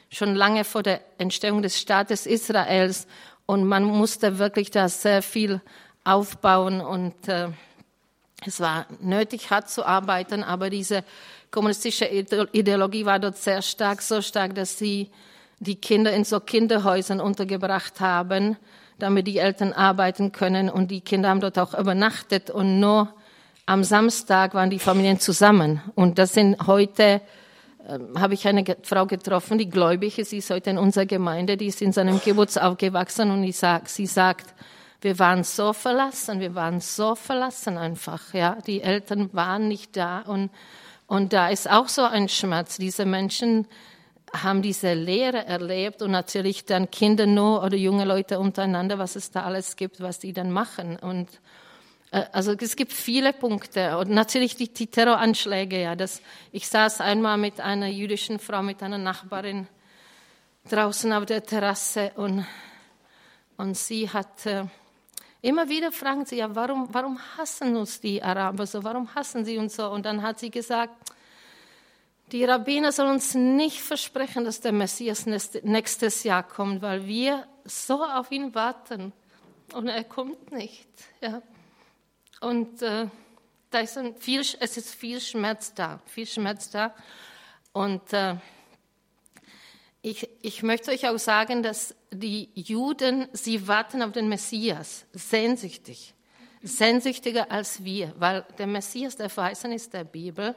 schon 0.09 0.35
lange 0.35 0.63
vor 0.63 0.83
der 0.83 1.01
Entstehung 1.17 1.61
des 1.61 1.79
Staates 1.79 2.25
Israels. 2.25 3.07
Und 3.45 3.65
man 3.65 3.83
musste 3.83 4.39
wirklich 4.39 4.71
da 4.71 4.89
sehr 4.89 5.21
viel 5.21 5.61
aufbauen 6.03 6.81
und 6.81 7.27
äh, 7.27 7.49
es 8.45 8.59
war 8.59 8.85
nötig, 8.99 9.49
hart 9.49 9.69
zu 9.69 9.85
arbeiten, 9.85 10.43
aber 10.43 10.69
diese 10.69 11.03
kommunistische 11.51 12.05
Ideologie 12.05 13.05
war 13.05 13.19
dort 13.19 13.37
sehr 13.37 13.61
stark, 13.61 14.01
so 14.01 14.21
stark, 14.21 14.55
dass 14.55 14.77
sie 14.77 15.09
die 15.59 15.75
Kinder 15.75 16.11
in 16.11 16.25
so 16.25 16.39
Kinderhäusern 16.39 17.21
untergebracht 17.21 17.99
haben 18.01 18.57
damit 18.99 19.27
die 19.27 19.37
Eltern 19.37 19.73
arbeiten 19.73 20.31
können. 20.31 20.69
Und 20.69 20.91
die 20.91 21.01
Kinder 21.01 21.29
haben 21.29 21.41
dort 21.41 21.59
auch 21.59 21.77
übernachtet 21.77 22.49
und 22.49 22.79
nur 22.79 23.13
am 23.65 23.83
Samstag 23.83 24.53
waren 24.53 24.69
die 24.69 24.79
Familien 24.79 25.19
zusammen. 25.19 25.81
Und 25.95 26.19
das 26.19 26.33
sind 26.33 26.67
heute, 26.67 27.21
äh, 27.87 27.99
habe 28.17 28.35
ich 28.35 28.47
eine 28.47 28.63
Frau 28.83 29.05
getroffen, 29.05 29.57
die 29.57 29.69
gläubig 29.69 30.19
ist, 30.19 30.29
sie 30.29 30.37
ist 30.37 30.49
heute 30.49 30.69
in 30.69 30.77
unserer 30.77 31.05
Gemeinde, 31.05 31.57
die 31.57 31.67
ist 31.67 31.81
in 31.81 31.91
seinem 31.91 32.21
Kibbutz 32.21 32.57
aufgewachsen 32.57 33.31
und 33.31 33.43
ich 33.43 33.57
sag, 33.57 33.89
sie 33.89 34.05
sagt, 34.05 34.53
wir 35.01 35.19
waren 35.19 35.43
so 35.43 35.73
verlassen, 35.73 36.39
wir 36.39 36.55
waren 36.55 36.79
so 36.79 37.15
verlassen 37.15 37.77
einfach, 37.77 38.33
ja. 38.33 38.57
Die 38.65 38.81
Eltern 38.81 39.29
waren 39.33 39.67
nicht 39.67 39.97
da 39.97 40.21
und, 40.21 40.49
und 41.07 41.33
da 41.33 41.49
ist 41.49 41.69
auch 41.69 41.89
so 41.89 42.03
ein 42.03 42.29
Schmerz. 42.29 42.77
Diese 42.77 43.05
Menschen, 43.05 43.67
haben 44.43 44.61
diese 44.61 44.93
Lehre 44.93 45.45
erlebt 45.45 46.01
und 46.01 46.11
natürlich 46.11 46.65
dann 46.65 46.89
Kinder 46.91 47.25
nur 47.25 47.63
oder 47.63 47.77
junge 47.77 48.05
Leute 48.05 48.39
untereinander, 48.39 48.97
was 48.99 49.15
es 49.15 49.31
da 49.31 49.43
alles 49.43 49.75
gibt, 49.75 50.01
was 50.01 50.19
die 50.19 50.33
dann 50.33 50.51
machen. 50.51 50.97
Und 50.97 51.29
äh, 52.11 52.23
also 52.31 52.53
es 52.53 52.75
gibt 52.75 52.93
viele 52.93 53.33
Punkte 53.33 53.97
und 53.97 54.09
natürlich 54.09 54.55
die, 54.55 54.73
die 54.73 54.87
Terroranschläge. 54.87 55.81
Ja, 55.81 55.95
das, 55.95 56.21
ich 56.51 56.67
saß 56.67 57.01
einmal 57.01 57.37
mit 57.37 57.59
einer 57.59 57.87
jüdischen 57.87 58.39
Frau, 58.39 58.61
mit 58.61 58.81
einer 58.83 58.97
Nachbarin 58.97 59.67
draußen 60.69 61.13
auf 61.13 61.25
der 61.25 61.43
Terrasse 61.43 62.11
und 62.15 62.45
und 63.57 63.77
sie 63.77 64.09
hat 64.09 64.49
immer 65.41 65.69
wieder 65.69 65.91
fragen 65.91 66.25
sie 66.25 66.37
ja, 66.37 66.53
warum 66.55 66.89
warum 66.91 67.19
hassen 67.37 67.77
uns 67.77 68.01
die 68.01 68.21
Araber 68.21 68.65
so, 68.65 68.83
warum 68.83 69.13
hassen 69.15 69.45
sie 69.45 69.57
uns 69.57 69.75
so? 69.75 69.89
Und 69.89 70.05
dann 70.05 70.21
hat 70.23 70.39
sie 70.39 70.49
gesagt 70.49 70.93
die 72.31 72.43
Rabbiner 72.43 72.91
sollen 72.91 73.11
uns 73.11 73.35
nicht 73.35 73.81
versprechen, 73.81 74.45
dass 74.45 74.61
der 74.61 74.71
Messias 74.71 75.25
nächstes 75.25 76.23
Jahr 76.23 76.43
kommt, 76.43 76.81
weil 76.81 77.05
wir 77.05 77.47
so 77.65 78.03
auf 78.03 78.31
ihn 78.31 78.55
warten 78.55 79.13
und 79.73 79.87
er 79.87 80.03
kommt 80.03 80.51
nicht. 80.51 80.87
Ja. 81.21 81.41
Und 82.41 82.81
äh, 82.81 83.07
da 83.69 83.79
ist 83.79 83.99
viel, 84.19 84.41
es 84.41 84.77
ist 84.77 84.95
viel 84.95 85.19
Schmerz 85.21 85.73
da, 85.73 85.99
viel 86.05 86.25
Schmerz 86.25 86.69
da. 86.69 86.93
Und 87.73 88.13
äh, 88.13 88.35
ich, 90.01 90.29
ich 90.41 90.63
möchte 90.63 90.91
euch 90.91 91.07
auch 91.07 91.17
sagen, 91.17 91.63
dass 91.63 91.95
die 92.11 92.49
Juden, 92.53 93.27
sie 93.33 93.67
warten 93.67 94.01
auf 94.01 94.11
den 94.11 94.29
Messias, 94.29 95.05
sehnsüchtig, 95.13 96.13
sehnsüchtiger 96.61 97.51
als 97.51 97.83
wir, 97.83 98.13
weil 98.17 98.45
der 98.57 98.67
Messias, 98.67 99.15
der 99.15 99.29
verheißen 99.29 99.71
ist 99.71 99.93
der 99.93 100.03
Bibel, 100.03 100.55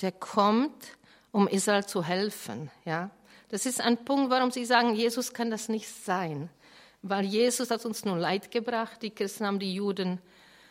der 0.00 0.12
kommt 0.12 0.98
um 1.32 1.48
Israel 1.48 1.84
zu 1.84 2.04
helfen. 2.04 2.70
Ja? 2.84 3.10
Das 3.48 3.66
ist 3.66 3.80
ein 3.80 4.04
Punkt, 4.04 4.30
warum 4.30 4.50
Sie 4.50 4.64
sagen, 4.64 4.94
Jesus 4.94 5.32
kann 5.32 5.50
das 5.50 5.68
nicht 5.68 5.88
sein. 5.88 6.50
Weil 7.02 7.24
Jesus 7.24 7.70
hat 7.70 7.84
uns 7.84 8.04
nur 8.04 8.16
Leid 8.16 8.50
gebracht. 8.50 9.02
Die 9.02 9.10
Christen 9.10 9.46
haben 9.46 9.58
die 9.58 9.74
Juden 9.74 10.20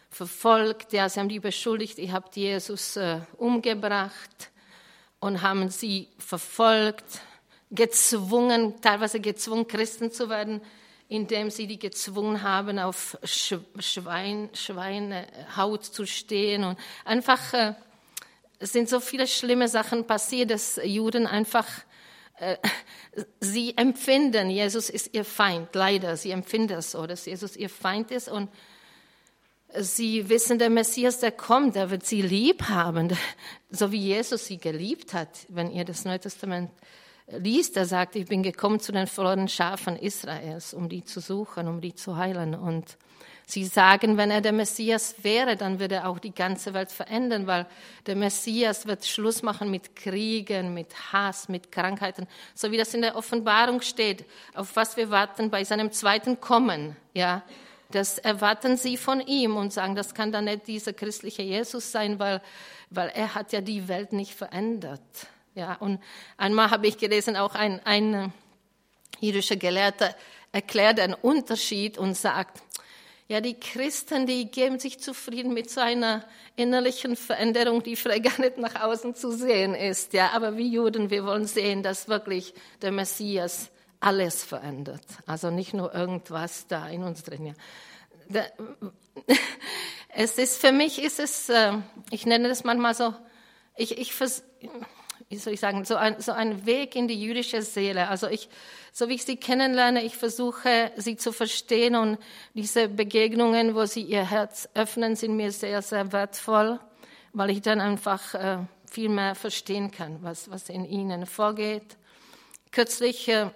verfolgt. 0.09 0.93
Ja, 0.93 1.09
sie 1.09 1.19
haben 1.19 1.29
die 1.29 1.39
beschuldigt, 1.39 1.99
ihr 1.99 2.11
habt 2.11 2.35
Jesus 2.35 2.97
äh, 2.97 3.19
umgebracht 3.37 4.51
und 5.19 5.41
haben 5.41 5.69
sie 5.69 6.07
verfolgt, 6.17 7.21
gezwungen, 7.71 8.81
teilweise 8.81 9.19
gezwungen, 9.19 9.67
Christen 9.67 10.11
zu 10.11 10.29
werden, 10.29 10.61
indem 11.07 11.49
sie 11.49 11.67
die 11.67 11.79
gezwungen 11.79 12.41
haben, 12.43 12.79
auf 12.79 13.17
Schwein, 13.23 14.49
Schweinehaut 14.53 15.85
zu 15.85 16.05
stehen 16.05 16.63
und 16.63 16.79
einfach 17.05 17.53
äh, 17.53 17.73
es 18.59 18.73
sind 18.73 18.89
so 18.89 18.99
viele 18.99 19.25
schlimme 19.27 19.67
Sachen 19.67 20.05
passiert, 20.05 20.51
dass 20.51 20.79
Juden 20.83 21.25
einfach, 21.25 21.67
äh, 22.39 22.57
sie 23.39 23.75
empfinden, 23.77 24.49
Jesus 24.49 24.89
ist 24.89 25.13
ihr 25.13 25.25
Feind, 25.25 25.73
leider, 25.73 26.17
sie 26.17 26.31
empfinden 26.31 26.77
es 26.77 26.91
so, 26.91 27.07
dass 27.07 27.25
Jesus 27.25 27.55
ihr 27.55 27.69
Feind 27.69 28.11
ist 28.11 28.29
und 28.29 28.49
sie 29.75 30.29
wissen, 30.29 30.59
der 30.59 30.69
Messias, 30.69 31.19
der 31.19 31.31
kommt, 31.31 31.75
der 31.75 31.89
wird 31.89 32.05
sie 32.05 32.21
lieb 32.21 32.63
haben, 32.63 33.15
so 33.69 33.91
wie 33.91 33.99
Jesus 33.99 34.45
sie 34.45 34.57
geliebt 34.57 35.13
hat. 35.13 35.29
Wenn 35.47 35.71
ihr 35.71 35.85
das 35.85 36.05
Neue 36.05 36.19
Testament 36.19 36.71
liest, 37.27 37.77
er 37.77 37.85
sagt, 37.85 38.15
ich 38.15 38.25
bin 38.25 38.43
gekommen 38.43 38.79
zu 38.79 38.91
den 38.91 39.07
verlorenen 39.07 39.47
Schafen 39.47 39.95
Israels, 39.95 40.73
um 40.73 40.89
die 40.89 41.03
zu 41.03 41.19
suchen, 41.19 41.67
um 41.67 41.81
die 41.81 41.93
zu 41.93 42.17
heilen. 42.17 42.55
Und 42.55 42.97
Sie 43.49 43.65
sagen, 43.65 44.15
wenn 44.17 44.29
er 44.29 44.41
der 44.41 44.51
Messias 44.51 45.15
wäre, 45.23 45.55
dann 45.55 45.79
würde 45.79 45.95
er 45.95 46.07
auch 46.07 46.19
die 46.19 46.35
ganze 46.35 46.75
Welt 46.75 46.91
verändern, 46.91 47.47
weil 47.47 47.65
der 48.05 48.15
Messias 48.15 48.85
wird 48.85 49.07
Schluss 49.07 49.41
machen 49.41 49.71
mit 49.71 49.95
Kriegen, 49.95 50.75
mit 50.75 50.93
Hass, 51.11 51.49
mit 51.49 51.71
Krankheiten, 51.71 52.27
so 52.53 52.71
wie 52.71 52.77
das 52.77 52.93
in 52.93 53.01
der 53.01 53.15
Offenbarung 53.15 53.81
steht, 53.81 54.23
auf 54.53 54.75
was 54.75 54.97
wir 54.97 55.09
warten 55.09 55.49
bei 55.49 55.63
seinem 55.63 55.91
zweiten 55.91 56.39
Kommen, 56.39 56.95
ja. 57.15 57.41
Das 57.89 58.19
erwarten 58.19 58.77
sie 58.77 58.97
von 58.97 59.19
ihm 59.19 59.57
und 59.57 59.73
sagen, 59.73 59.95
das 59.95 60.13
kann 60.13 60.31
dann 60.31 60.45
nicht 60.45 60.67
dieser 60.67 60.93
christliche 60.93 61.41
Jesus 61.41 61.91
sein, 61.91 62.19
weil, 62.19 62.43
weil 62.91 63.09
er 63.15 63.33
hat 63.33 63.51
ja 63.51 63.61
die 63.61 63.87
Welt 63.87 64.13
nicht 64.13 64.35
verändert. 64.35 65.01
Ja, 65.55 65.73
und 65.73 65.99
einmal 66.37 66.69
habe 66.69 66.85
ich 66.85 66.99
gelesen, 66.99 67.35
auch 67.35 67.55
ein, 67.55 67.83
ein 67.83 68.31
jüdischer 69.19 69.55
Gelehrter 69.55 70.15
erklärt 70.51 70.99
einen 70.99 71.15
Unterschied 71.15 71.97
und 71.97 72.15
sagt, 72.15 72.61
ja, 73.29 73.41
die 73.41 73.53
Christen, 73.53 74.25
die 74.25 74.49
geben 74.49 74.79
sich 74.79 74.99
zufrieden 74.99 75.53
mit 75.53 75.69
so 75.69 75.81
einer 75.81 76.25
innerlichen 76.55 77.15
Veränderung, 77.15 77.83
die 77.83 77.95
vielleicht 77.95 78.23
gar 78.23 78.39
nicht 78.41 78.57
nach 78.57 78.81
außen 78.81 79.13
zu 79.13 79.31
sehen 79.31 79.75
ist. 79.75 80.13
Ja, 80.13 80.31
aber 80.33 80.57
wir 80.57 80.65
Juden, 80.65 81.11
wir 81.11 81.23
wollen 81.23 81.45
sehen, 81.45 81.83
dass 81.83 82.07
wirklich 82.07 82.55
der 82.81 82.91
Messias 82.91 83.69
alles 83.99 84.43
verändert. 84.43 85.05
Also 85.27 85.51
nicht 85.51 85.75
nur 85.75 85.93
irgendwas 85.93 86.65
da 86.67 86.87
in 86.89 87.03
uns 87.03 87.23
drin. 87.23 87.55
Ja. 88.33 88.43
Es 90.11 90.39
ist, 90.39 90.59
für 90.59 90.71
mich 90.71 90.99
ist 91.01 91.19
es, 91.19 91.49
äh, 91.49 91.73
ich 92.09 92.25
nenne 92.25 92.49
das 92.49 92.63
manchmal 92.63 92.95
so, 92.95 93.13
ich, 93.77 93.99
ich, 93.99 94.11
wie 95.29 95.37
soll 95.37 95.53
ich 95.53 95.59
sagen, 95.59 95.85
so 95.85 95.95
ein, 95.95 96.19
so 96.19 96.31
ein 96.31 96.65
Weg 96.65 96.95
in 96.95 97.07
die 97.07 97.21
jüdische 97.21 97.61
Seele. 97.61 98.07
Also 98.07 98.27
ich, 98.27 98.49
so 98.91 99.09
wie 99.09 99.13
ich 99.13 99.25
sie 99.25 99.37
kennenlerne, 99.37 100.03
ich 100.03 100.17
versuche, 100.17 100.91
sie 100.95 101.17
zu 101.17 101.31
verstehen 101.31 101.95
und 101.95 102.17
diese 102.55 102.89
Begegnungen, 102.89 103.75
wo 103.75 103.85
sie 103.85 104.01
ihr 104.01 104.27
Herz 104.27 104.67
öffnen, 104.73 105.15
sind 105.15 105.35
mir 105.35 105.51
sehr, 105.51 105.83
sehr 105.83 106.11
wertvoll, 106.11 106.79
weil 107.31 107.51
ich 107.51 107.61
dann 107.61 107.79
einfach 107.79 108.33
äh, 108.33 108.57
viel 108.89 109.09
mehr 109.09 109.35
verstehen 109.35 109.91
kann, 109.91 110.17
was, 110.23 110.49
was 110.49 110.67
in 110.67 110.83
ihnen 110.83 111.27
vorgeht. 111.27 111.97
Kürzlich, 112.71 113.27
äh, 113.27 113.51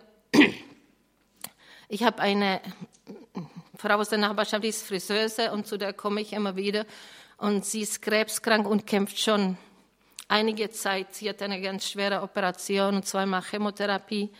ich 1.89 2.03
habe 2.03 2.21
eine 2.21 2.61
Frau 3.75 3.95
aus 3.95 4.09
der 4.09 4.19
Nachbarschaft, 4.19 4.63
die 4.63 4.69
ist 4.69 4.85
Friseuse 4.85 5.51
und 5.51 5.65
zu 5.65 5.77
der 5.77 5.93
komme 5.93 6.21
ich 6.21 6.33
immer 6.33 6.55
wieder 6.55 6.85
und 7.37 7.65
sie 7.65 7.81
ist 7.81 8.03
krebskrank 8.03 8.67
und 8.67 8.85
kämpft 8.85 9.19
schon 9.19 9.57
einige 10.33 10.71
Zeit. 10.71 11.13
Sie 11.13 11.29
hat 11.29 11.43
eine 11.43 11.61
ganz 11.61 11.87
schwere 11.87 12.23
Operation 12.23 12.95
und 12.95 13.05
zweimal 13.05 13.43
Chemotherapie. 13.43 14.31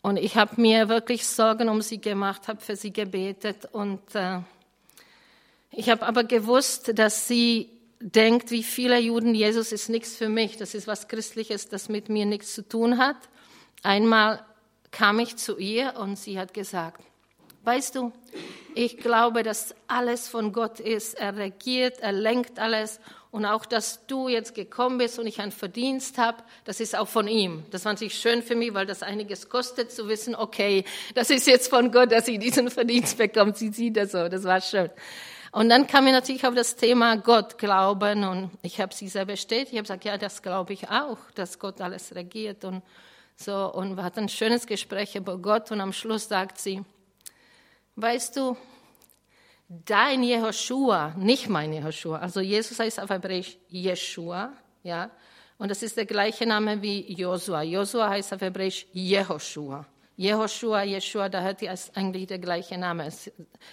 Und 0.00 0.16
ich 0.16 0.36
habe 0.36 0.60
mir 0.60 0.88
wirklich 0.88 1.26
Sorgen 1.26 1.68
um 1.68 1.82
sie 1.82 2.00
gemacht, 2.00 2.46
habe 2.46 2.60
für 2.60 2.76
sie 2.76 2.92
gebetet. 2.92 3.68
Und 3.72 4.14
äh, 4.14 4.38
ich 5.72 5.90
habe 5.90 6.06
aber 6.06 6.22
gewusst, 6.22 6.96
dass 6.96 7.26
sie 7.26 7.70
denkt, 7.98 8.52
wie 8.52 8.62
viele 8.62 9.00
Juden, 9.00 9.34
Jesus 9.34 9.72
ist 9.72 9.88
nichts 9.88 10.14
für 10.14 10.28
mich. 10.28 10.56
Das 10.56 10.72
ist 10.72 10.86
was 10.86 11.08
Christliches, 11.08 11.68
das 11.68 11.88
mit 11.88 12.08
mir 12.08 12.26
nichts 12.26 12.54
zu 12.54 12.68
tun 12.68 12.98
hat. 12.98 13.16
Einmal 13.82 14.44
kam 14.92 15.18
ich 15.18 15.36
zu 15.36 15.58
ihr 15.58 15.94
und 15.96 16.16
sie 16.16 16.38
hat 16.38 16.54
gesagt, 16.54 17.02
weißt 17.64 17.96
du, 17.96 18.12
ich 18.74 18.98
glaube, 18.98 19.42
dass 19.42 19.74
alles 19.86 20.28
von 20.28 20.52
Gott 20.52 20.80
ist. 20.80 21.14
Er 21.14 21.36
regiert, 21.36 22.00
er 22.00 22.12
lenkt 22.12 22.58
alles 22.58 23.00
und 23.30 23.46
auch, 23.46 23.66
dass 23.66 24.06
du 24.06 24.28
jetzt 24.28 24.54
gekommen 24.54 24.98
bist 24.98 25.18
und 25.18 25.26
ich 25.26 25.40
einen 25.40 25.50
Verdienst 25.50 26.18
habe, 26.18 26.38
das 26.64 26.78
ist 26.78 26.96
auch 26.96 27.08
von 27.08 27.26
ihm. 27.26 27.64
Das 27.72 27.82
fand 27.82 28.00
ich 28.00 28.14
schön 28.14 28.42
für 28.42 28.54
mich, 28.54 28.74
weil 28.74 28.86
das 28.86 29.02
einiges 29.02 29.48
kostet, 29.48 29.90
zu 29.90 30.08
wissen, 30.08 30.36
okay, 30.36 30.84
das 31.14 31.30
ist 31.30 31.46
jetzt 31.46 31.68
von 31.68 31.90
Gott, 31.90 32.12
dass 32.12 32.26
sie 32.26 32.38
diesen 32.38 32.70
Verdienst 32.70 33.18
bekommt. 33.18 33.56
Sie 33.56 33.70
sieht 33.70 33.96
das 33.96 34.12
so, 34.12 34.28
das 34.28 34.44
war 34.44 34.60
schön. 34.60 34.88
Und 35.50 35.68
dann 35.68 35.86
kam 35.86 36.04
mir 36.04 36.12
natürlich 36.12 36.46
auf 36.46 36.54
das 36.54 36.76
Thema 36.76 37.16
Gott 37.16 37.58
glauben 37.58 38.24
und 38.24 38.50
ich 38.62 38.80
habe 38.80 38.94
sie 38.94 39.08
sehr 39.08 39.24
bestätigt. 39.24 39.72
Ich 39.72 39.78
habe 39.78 39.82
gesagt, 39.82 40.04
ja, 40.04 40.18
das 40.18 40.42
glaube 40.42 40.72
ich 40.72 40.88
auch, 40.90 41.18
dass 41.34 41.58
Gott 41.58 41.80
alles 41.80 42.14
regiert 42.14 42.64
und 42.64 42.82
so. 43.36 43.72
Und 43.72 43.96
wir 43.96 44.02
hatten 44.02 44.20
ein 44.20 44.28
schönes 44.28 44.66
Gespräch 44.66 45.14
über 45.16 45.38
Gott 45.38 45.70
und 45.70 45.80
am 45.80 45.92
Schluss 45.92 46.28
sagt 46.28 46.58
sie, 46.58 46.84
weißt 47.96 48.36
du, 48.36 48.56
dein 49.68 50.22
Jehoshua, 50.22 51.14
nicht 51.16 51.48
mein 51.48 51.72
Jehoshua. 51.72 52.18
Also 52.18 52.40
Jesus 52.40 52.78
heißt 52.78 53.00
auf 53.00 53.10
Hebräisch 53.10 53.56
Jeshua, 53.68 54.52
ja. 54.82 55.10
Und 55.56 55.70
das 55.70 55.82
ist 55.82 55.96
der 55.96 56.06
gleiche 56.06 56.46
Name 56.46 56.82
wie 56.82 57.12
Josua. 57.12 57.62
Josua 57.62 58.08
heißt 58.10 58.34
auf 58.34 58.40
Hebräisch 58.40 58.86
Jehoshua. 58.92 59.86
Jehoshua, 60.16 60.82
Jeshua, 60.84 61.28
da 61.28 61.42
hat 61.42 61.60
die 61.60 61.68
eigentlich 61.68 62.28
der 62.28 62.38
gleiche 62.38 62.78
Name. 62.78 63.08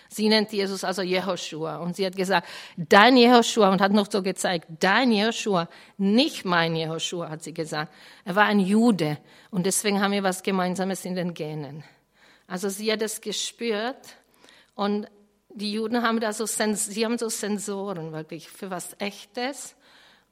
Sie 0.10 0.28
nennt 0.28 0.52
Jesus 0.52 0.84
also 0.84 1.04
Jehoshua. 1.04 1.78
Und 1.78 1.96
sie 1.96 2.06
hat 2.06 2.16
gesagt, 2.16 2.48
dein 2.78 3.16
Jehoshua, 3.16 3.70
und 3.70 3.80
hat 3.80 3.92
noch 3.92 4.10
so 4.10 4.24
gezeigt, 4.24 4.68
dein 4.80 5.12
Jehoshua, 5.12 5.68
nicht 5.98 6.44
mein 6.44 6.76
Jehoshua, 6.76 7.30
hat 7.30 7.44
sie 7.44 7.54
gesagt. 7.54 7.94
Er 8.26 8.36
war 8.36 8.46
ein 8.46 8.60
Jude. 8.60 9.20
Und 9.52 9.68
deswegen 9.68 10.02
haben 10.02 10.14
wir 10.14 10.24
was 10.24 10.42
Gemeinsames 10.42 11.06
in 11.06 11.16
den 11.16 11.36
Genen. 11.36 11.84
Also 12.52 12.68
sie 12.68 12.92
hat 12.92 13.02
es 13.02 13.22
gespürt. 13.22 14.18
Und 14.76 15.08
die 15.48 15.72
Juden 15.72 16.04
haben 16.04 16.20
da 16.20 16.34
so, 16.34 16.46
sie 16.46 17.06
haben 17.06 17.18
so 17.18 17.30
Sensoren 17.30 18.12
wirklich 18.12 18.50
für 18.50 18.70
was 18.70 18.94
Echtes. 19.00 19.74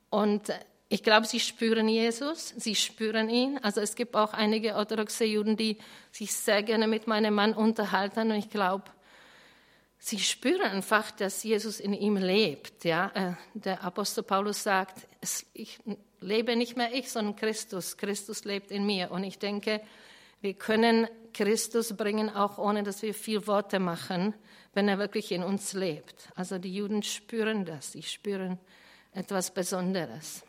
Und 0.09 0.51
ich 0.89 1.01
glaube, 1.01 1.27
sie 1.27 1.39
spüren 1.39 1.87
Jesus, 1.87 2.53
sie 2.57 2.75
spüren 2.75 3.29
ihn. 3.29 3.57
Also 3.59 3.79
es 3.79 3.95
gibt 3.95 4.17
auch 4.17 4.33
einige 4.33 4.75
orthodoxe 4.75 5.23
Juden, 5.23 5.55
die 5.55 5.77
sich 6.11 6.33
sehr 6.33 6.61
gerne 6.61 6.87
mit 6.87 7.07
meinem 7.07 7.33
Mann 7.35 7.53
unterhalten. 7.53 8.31
Und 8.31 8.37
ich 8.37 8.49
glaube, 8.49 8.83
sie 9.97 10.19
spüren 10.19 10.71
einfach, 10.71 11.11
dass 11.11 11.43
Jesus 11.43 11.79
in 11.79 11.93
ihm 11.93 12.17
lebt. 12.17 12.83
Ja, 12.83 13.11
äh, 13.13 13.33
der 13.53 13.81
Apostel 13.81 14.25
Paulus 14.25 14.61
sagt, 14.61 15.07
ich 15.53 15.79
lebe 16.19 16.57
nicht 16.57 16.75
mehr 16.75 16.93
ich, 16.93 17.09
sondern 17.09 17.37
Christus. 17.37 17.95
Christus 17.95 18.43
lebt 18.43 18.71
in 18.71 18.85
mir. 18.85 19.09
Und 19.09 19.23
ich 19.23 19.39
denke, 19.39 19.79
wir 20.41 20.53
können 20.53 21.07
Christus 21.33 21.95
bringen, 21.95 22.29
auch 22.29 22.57
ohne 22.57 22.83
dass 22.83 23.01
wir 23.01 23.13
viel 23.13 23.47
Worte 23.47 23.79
machen 23.79 24.33
wenn 24.73 24.87
er 24.87 24.99
wirklich 24.99 25.31
in 25.31 25.43
uns 25.43 25.73
lebt. 25.73 26.29
Also 26.35 26.57
die 26.57 26.73
Juden 26.73 27.03
spüren 27.03 27.65
das, 27.65 27.93
sie 27.93 28.03
spüren 28.03 28.59
etwas 29.13 29.51
Besonderes. 29.51 30.43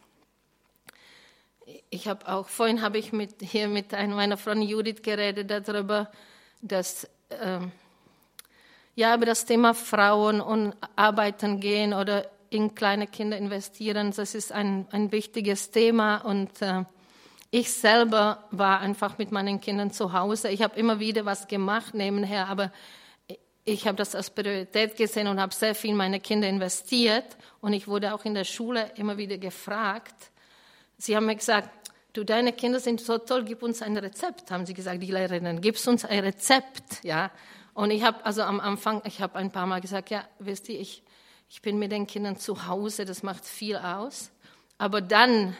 Ich 1.88 2.08
habe 2.08 2.28
auch 2.28 2.48
vorhin 2.48 2.82
habe 2.82 2.98
ich 2.98 3.12
mit, 3.12 3.42
hier 3.42 3.68
mit 3.68 3.94
einer 3.94 4.14
meiner 4.14 4.36
Freundin 4.36 4.68
Judith 4.68 5.02
geredet 5.02 5.50
darüber, 5.50 6.10
dass 6.60 7.04
äh, 7.30 7.60
ja 8.94 9.14
über 9.14 9.26
das 9.26 9.46
Thema 9.46 9.72
Frauen 9.72 10.40
und 10.40 10.74
arbeiten 10.96 11.60
gehen 11.60 11.94
oder 11.94 12.28
in 12.50 12.74
kleine 12.74 13.06
Kinder 13.06 13.38
investieren. 13.38 14.12
Das 14.14 14.34
ist 14.34 14.52
ein, 14.52 14.86
ein 14.90 15.12
wichtiges 15.12 15.70
Thema 15.70 16.18
und 16.18 16.60
äh, 16.60 16.84
ich 17.50 17.72
selber 17.72 18.44
war 18.50 18.80
einfach 18.80 19.18
mit 19.18 19.32
meinen 19.32 19.60
Kindern 19.60 19.90
zu 19.90 20.12
Hause. 20.12 20.50
Ich 20.50 20.62
habe 20.62 20.78
immer 20.78 21.00
wieder 21.00 21.24
was 21.24 21.48
gemacht 21.48 21.94
nebenher, 21.94 22.46
aber 22.48 22.70
ich 23.64 23.86
habe 23.86 23.96
das 23.96 24.14
als 24.14 24.30
Priorität 24.30 24.96
gesehen 24.96 25.26
und 25.26 25.40
habe 25.40 25.54
sehr 25.54 25.74
viel 25.74 25.90
in 25.90 25.96
meine 25.96 26.20
Kinder 26.20 26.48
investiert. 26.48 27.36
Und 27.60 27.72
ich 27.72 27.88
wurde 27.88 28.14
auch 28.14 28.24
in 28.24 28.34
der 28.34 28.44
Schule 28.44 28.90
immer 28.96 29.16
wieder 29.16 29.36
gefragt. 29.38 30.30
Sie 30.96 31.16
haben 31.16 31.26
mir 31.26 31.36
gesagt, 31.36 31.70
du, 32.12 32.24
deine 32.24 32.52
Kinder 32.52 32.80
sind 32.80 33.00
so 33.00 33.18
toll, 33.18 33.44
gib 33.44 33.62
uns 33.62 33.82
ein 33.82 33.96
Rezept, 33.96 34.50
haben 34.50 34.66
sie 34.66 34.74
gesagt, 34.74 35.02
die 35.02 35.10
Lehrerinnen, 35.10 35.60
gib 35.60 35.76
uns 35.86 36.04
ein 36.04 36.20
Rezept, 36.20 37.02
ja. 37.02 37.30
Und 37.74 37.90
ich 37.90 38.02
habe 38.02 38.24
also 38.24 38.42
am 38.42 38.60
Anfang, 38.60 39.02
ich 39.04 39.20
habe 39.20 39.36
ein 39.36 39.50
paar 39.50 39.66
Mal 39.66 39.80
gesagt, 39.80 40.10
ja, 40.10 40.24
wisst 40.38 40.68
ihr, 40.68 40.80
ich, 40.80 41.02
ich 41.48 41.62
bin 41.62 41.78
mit 41.78 41.92
den 41.92 42.06
Kindern 42.06 42.36
zu 42.36 42.66
Hause, 42.66 43.04
das 43.04 43.22
macht 43.22 43.44
viel 43.44 43.76
aus. 43.76 44.30
Aber 44.78 45.00
dann, 45.00 45.56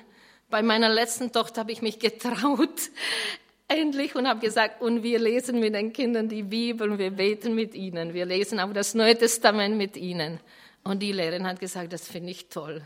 bei 0.51 0.63
meiner 0.63 0.89
letzten 0.89 1.33
Tochter 1.33 1.63
habe 1.63 1.73
ich 1.73 1.83
mich 1.83 1.99
getraut, 1.99 2.91
endlich 3.69 4.15
und 4.17 4.29
habe 4.29 4.41
gesagt, 4.41 4.83
und 4.83 5.03
wir 5.03 5.19
lesen 5.19 5.61
mit 5.61 5.75
den 5.75 5.93
Kindern 5.93 6.29
die 6.29 6.43
Bibel, 6.43 6.99
wir 6.99 7.13
beten 7.13 7.55
mit 7.55 7.75
ihnen, 7.75 8.15
wir 8.15 8.27
lesen 8.27 8.59
auch 8.61 8.73
das 8.73 8.95
Neue 8.95 9.17
Testament 9.17 9.77
mit 9.77 9.97
ihnen. 9.97 10.41
Und 10.83 11.01
die 11.01 11.13
Lehrerin 11.13 11.47
hat 11.47 11.61
gesagt, 11.61 11.93
das 11.93 12.09
finde 12.09 12.31
ich 12.31 12.49
toll. 12.49 12.83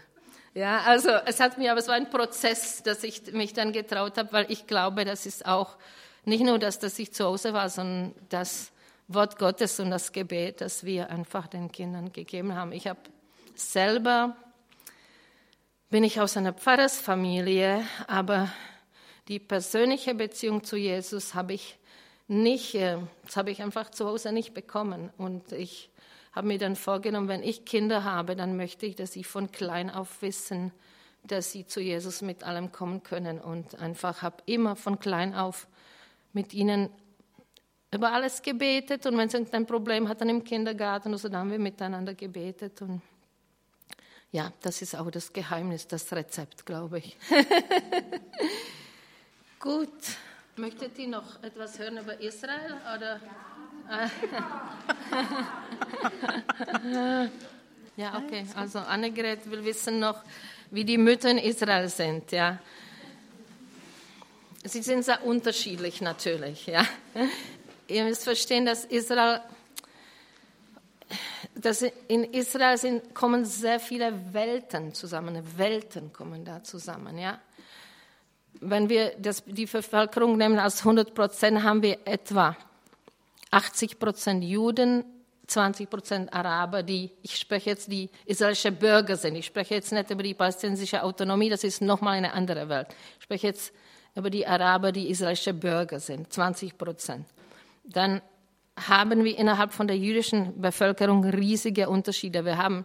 Ja, 0.55 0.83
also 0.83 1.11
es 1.27 1.41
hat 1.41 1.59
mir, 1.59 1.71
aber 1.73 1.81
es 1.81 1.89
war 1.89 1.95
ein 1.95 2.11
Prozess, 2.11 2.83
dass 2.83 3.03
ich 3.03 3.33
mich 3.33 3.55
dann 3.55 3.73
getraut 3.73 4.19
habe, 4.19 4.33
weil 4.33 4.47
ich 4.51 4.67
glaube, 4.67 5.05
das 5.05 5.27
ist 5.27 5.47
auch 5.47 5.77
nicht 6.25 6.45
nur 6.45 6.59
das, 6.59 6.79
dass 6.79 6.99
ich 6.99 7.13
zu 7.13 7.25
Hause 7.25 7.53
war, 7.53 7.69
sondern 7.69 8.15
das 8.29 8.71
Wort 9.09 9.39
Gottes 9.39 9.81
und 9.81 9.91
das 9.91 10.13
Gebet, 10.13 10.61
das 10.61 10.85
wir 10.85 11.11
einfach 11.11 11.47
den 11.47 11.73
Kindern 11.73 12.13
gegeben 12.13 12.55
haben. 12.55 12.73
Ich 12.73 12.87
habe 12.87 13.01
selber 13.55 14.37
bin 15.95 16.03
ich 16.03 16.21
aus 16.21 16.37
einer 16.37 16.53
Pfarrersfamilie, 16.53 17.81
aber 18.09 18.53
die 19.29 19.39
persönliche 19.39 20.13
Beziehung 20.17 20.65
zu 20.65 20.77
Jesus 20.77 21.37
habe 21.37 21.53
ich 21.53 21.79
nicht, 22.27 22.75
äh, 22.75 22.99
das 23.25 23.37
habe 23.37 23.53
ich 23.53 23.63
einfach 23.63 23.91
zu 23.91 24.07
Hause 24.07 24.33
nicht 24.33 24.55
bekommen. 24.55 25.11
Und 25.19 25.53
ich 25.53 25.91
habe 26.33 26.49
mir 26.49 26.59
dann 26.59 26.75
vorgenommen, 26.75 27.29
wenn 27.29 27.45
ich 27.45 27.65
Kinder 27.65 28.03
habe, 28.03 28.35
dann 28.35 28.57
möchte 28.57 28.87
ich, 28.87 28.97
dass 28.97 29.13
sie 29.13 29.23
von 29.23 29.53
klein 29.53 29.89
auf 29.89 30.21
wissen, 30.21 30.73
dass 31.23 31.53
sie 31.53 31.65
zu 31.65 31.81
Jesus 31.81 32.23
mit 32.23 32.43
allem 32.43 32.73
kommen 32.73 33.05
können. 33.05 33.41
Und 33.41 33.79
einfach 33.79 34.21
habe 34.23 34.39
immer 34.47 34.75
von 34.75 34.99
klein 34.99 35.33
auf 35.33 35.69
mit 36.33 36.55
ihnen 36.55 36.91
über 37.95 38.13
alles 38.13 38.43
gebetet 38.43 39.07
und 39.07 39.17
wenn 39.17 39.29
sie 39.29 39.37
irgendein 39.37 39.65
Problem 39.65 40.09
hatten 40.09 40.29
im 40.29 40.43
Kindergarten, 40.43 41.13
also 41.13 41.29
dann 41.29 41.43
haben 41.43 41.51
wir 41.53 41.61
miteinander 41.61 42.15
gebetet 42.15 42.83
und 42.83 43.01
ja, 44.35 44.53
das 44.63 44.83
ist 44.83 44.97
auch 44.97 45.13
das 45.13 45.33
Geheimnis, 45.33 45.87
das 45.87 46.13
Rezept, 46.13 46.67
glaube 46.67 46.99
ich. 46.99 47.17
Gut. 49.61 49.93
Möchtet 50.57 50.99
ihr 50.99 51.07
noch 51.07 51.41
etwas 51.45 51.79
hören 51.79 51.99
über 51.99 52.21
Israel? 52.21 52.75
Oder? 52.97 53.21
ja, 57.97 58.19
okay. 58.19 58.45
Also 58.57 58.81
Annegret 58.81 59.49
will 59.49 59.65
wissen 59.65 60.01
noch, 60.01 60.25
wie 60.73 60.85
die 60.85 60.99
Mütter 60.99 61.31
in 61.31 61.39
Israel 61.39 61.89
sind. 61.89 62.33
Ja. 62.33 62.59
Sie 64.65 64.83
sind 64.83 65.05
sehr 65.05 65.25
unterschiedlich 65.25 66.01
natürlich. 66.01 66.67
Ja. 66.67 66.85
Ihr 67.87 68.03
müsst 68.03 68.25
verstehen, 68.25 68.67
dass 68.67 68.85
Israel, 68.85 69.43
dass 71.55 71.83
in 71.83 72.25
Israel 72.25 72.77
sind, 72.79 73.15
kommen 73.15 73.45
sehr 73.45 73.81
viele 73.81 74.13
Welten 74.33 74.95
zusammen. 74.95 75.43
Welten 75.57 76.13
kommen 76.13 76.45
da 76.45 76.63
zusammen. 76.63 77.19
Ja. 77.19 77.41
Wenn 78.61 78.89
wir 78.89 79.15
das, 79.19 79.43
die 79.45 79.67
Bevölkerung 79.67 80.37
nehmen 80.37 80.59
als 80.59 80.81
100 80.81 81.15
Prozent, 81.15 81.63
haben 81.63 81.83
wir 81.83 81.99
etwa 82.05 82.57
80 83.51 83.99
Prozent 83.99 84.45
Juden, 84.45 85.05
20 85.47 85.91
Prozent 85.91 86.33
Araber, 86.33 86.83
die, 86.83 87.11
ich 87.23 87.37
spreche 87.37 87.71
jetzt 87.71 87.91
die 87.91 88.09
israelische 88.25 88.73
Bürger 88.73 89.17
sind. 89.17 89.37
Ich 89.37 89.47
spreche 89.47 89.75
jetzt 89.75 89.93
nicht 89.93 90.11
über 90.11 90.23
die 90.23 90.35
palästinensische 90.35 91.03
Autonomie, 91.03 91.51
das 91.51 91.65
ist 91.65 91.83
nochmal 91.83 92.17
eine 92.17 92.33
andere 92.33 92.69
Welt. 92.69 92.89
Ich 93.19 93.25
spreche 93.25 93.49
jetzt 93.49 93.73
über 94.15 94.31
die 94.31 94.47
Araber, 94.47 94.93
die 94.93 95.09
israelische 95.11 95.53
Bürger 95.53 96.01
sind, 96.01 96.33
20 96.33 96.79
Prozent. 96.79 97.27
Dann 97.85 98.23
haben 98.77 99.25
wir 99.25 99.39
innerhalb 99.39 99.73
von 99.73 99.87
der 99.87 99.97
jüdischen 99.97 100.61
Bevölkerung 100.61 101.25
riesige 101.25 101.89
Unterschiede. 101.89 102.45
Wir 102.45 102.59
haben 102.59 102.85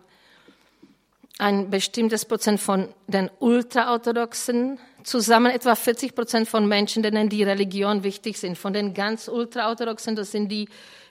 ein 1.39 1.69
bestimmtes 1.69 2.25
Prozent 2.25 2.60
von 2.60 2.89
den 3.08 3.32
Ultraorthodoxen, 3.39 4.78
zusammen 5.04 5.52
etwa 5.52 5.73
40 5.73 6.13
Prozent 6.13 6.49
von 6.49 6.67
Menschen, 6.67 7.02
denen 7.02 7.30
die 7.30 7.43
Religion 7.43 8.04
wichtig 8.04 8.38
sind. 8.38 8.58
Von 8.58 8.73
den 8.73 8.93
ganz 8.93 9.30
Ultraorthodoxen, 9.30 10.15
das 10.15 10.32
sind 10.32 10.49
die, 10.49 10.67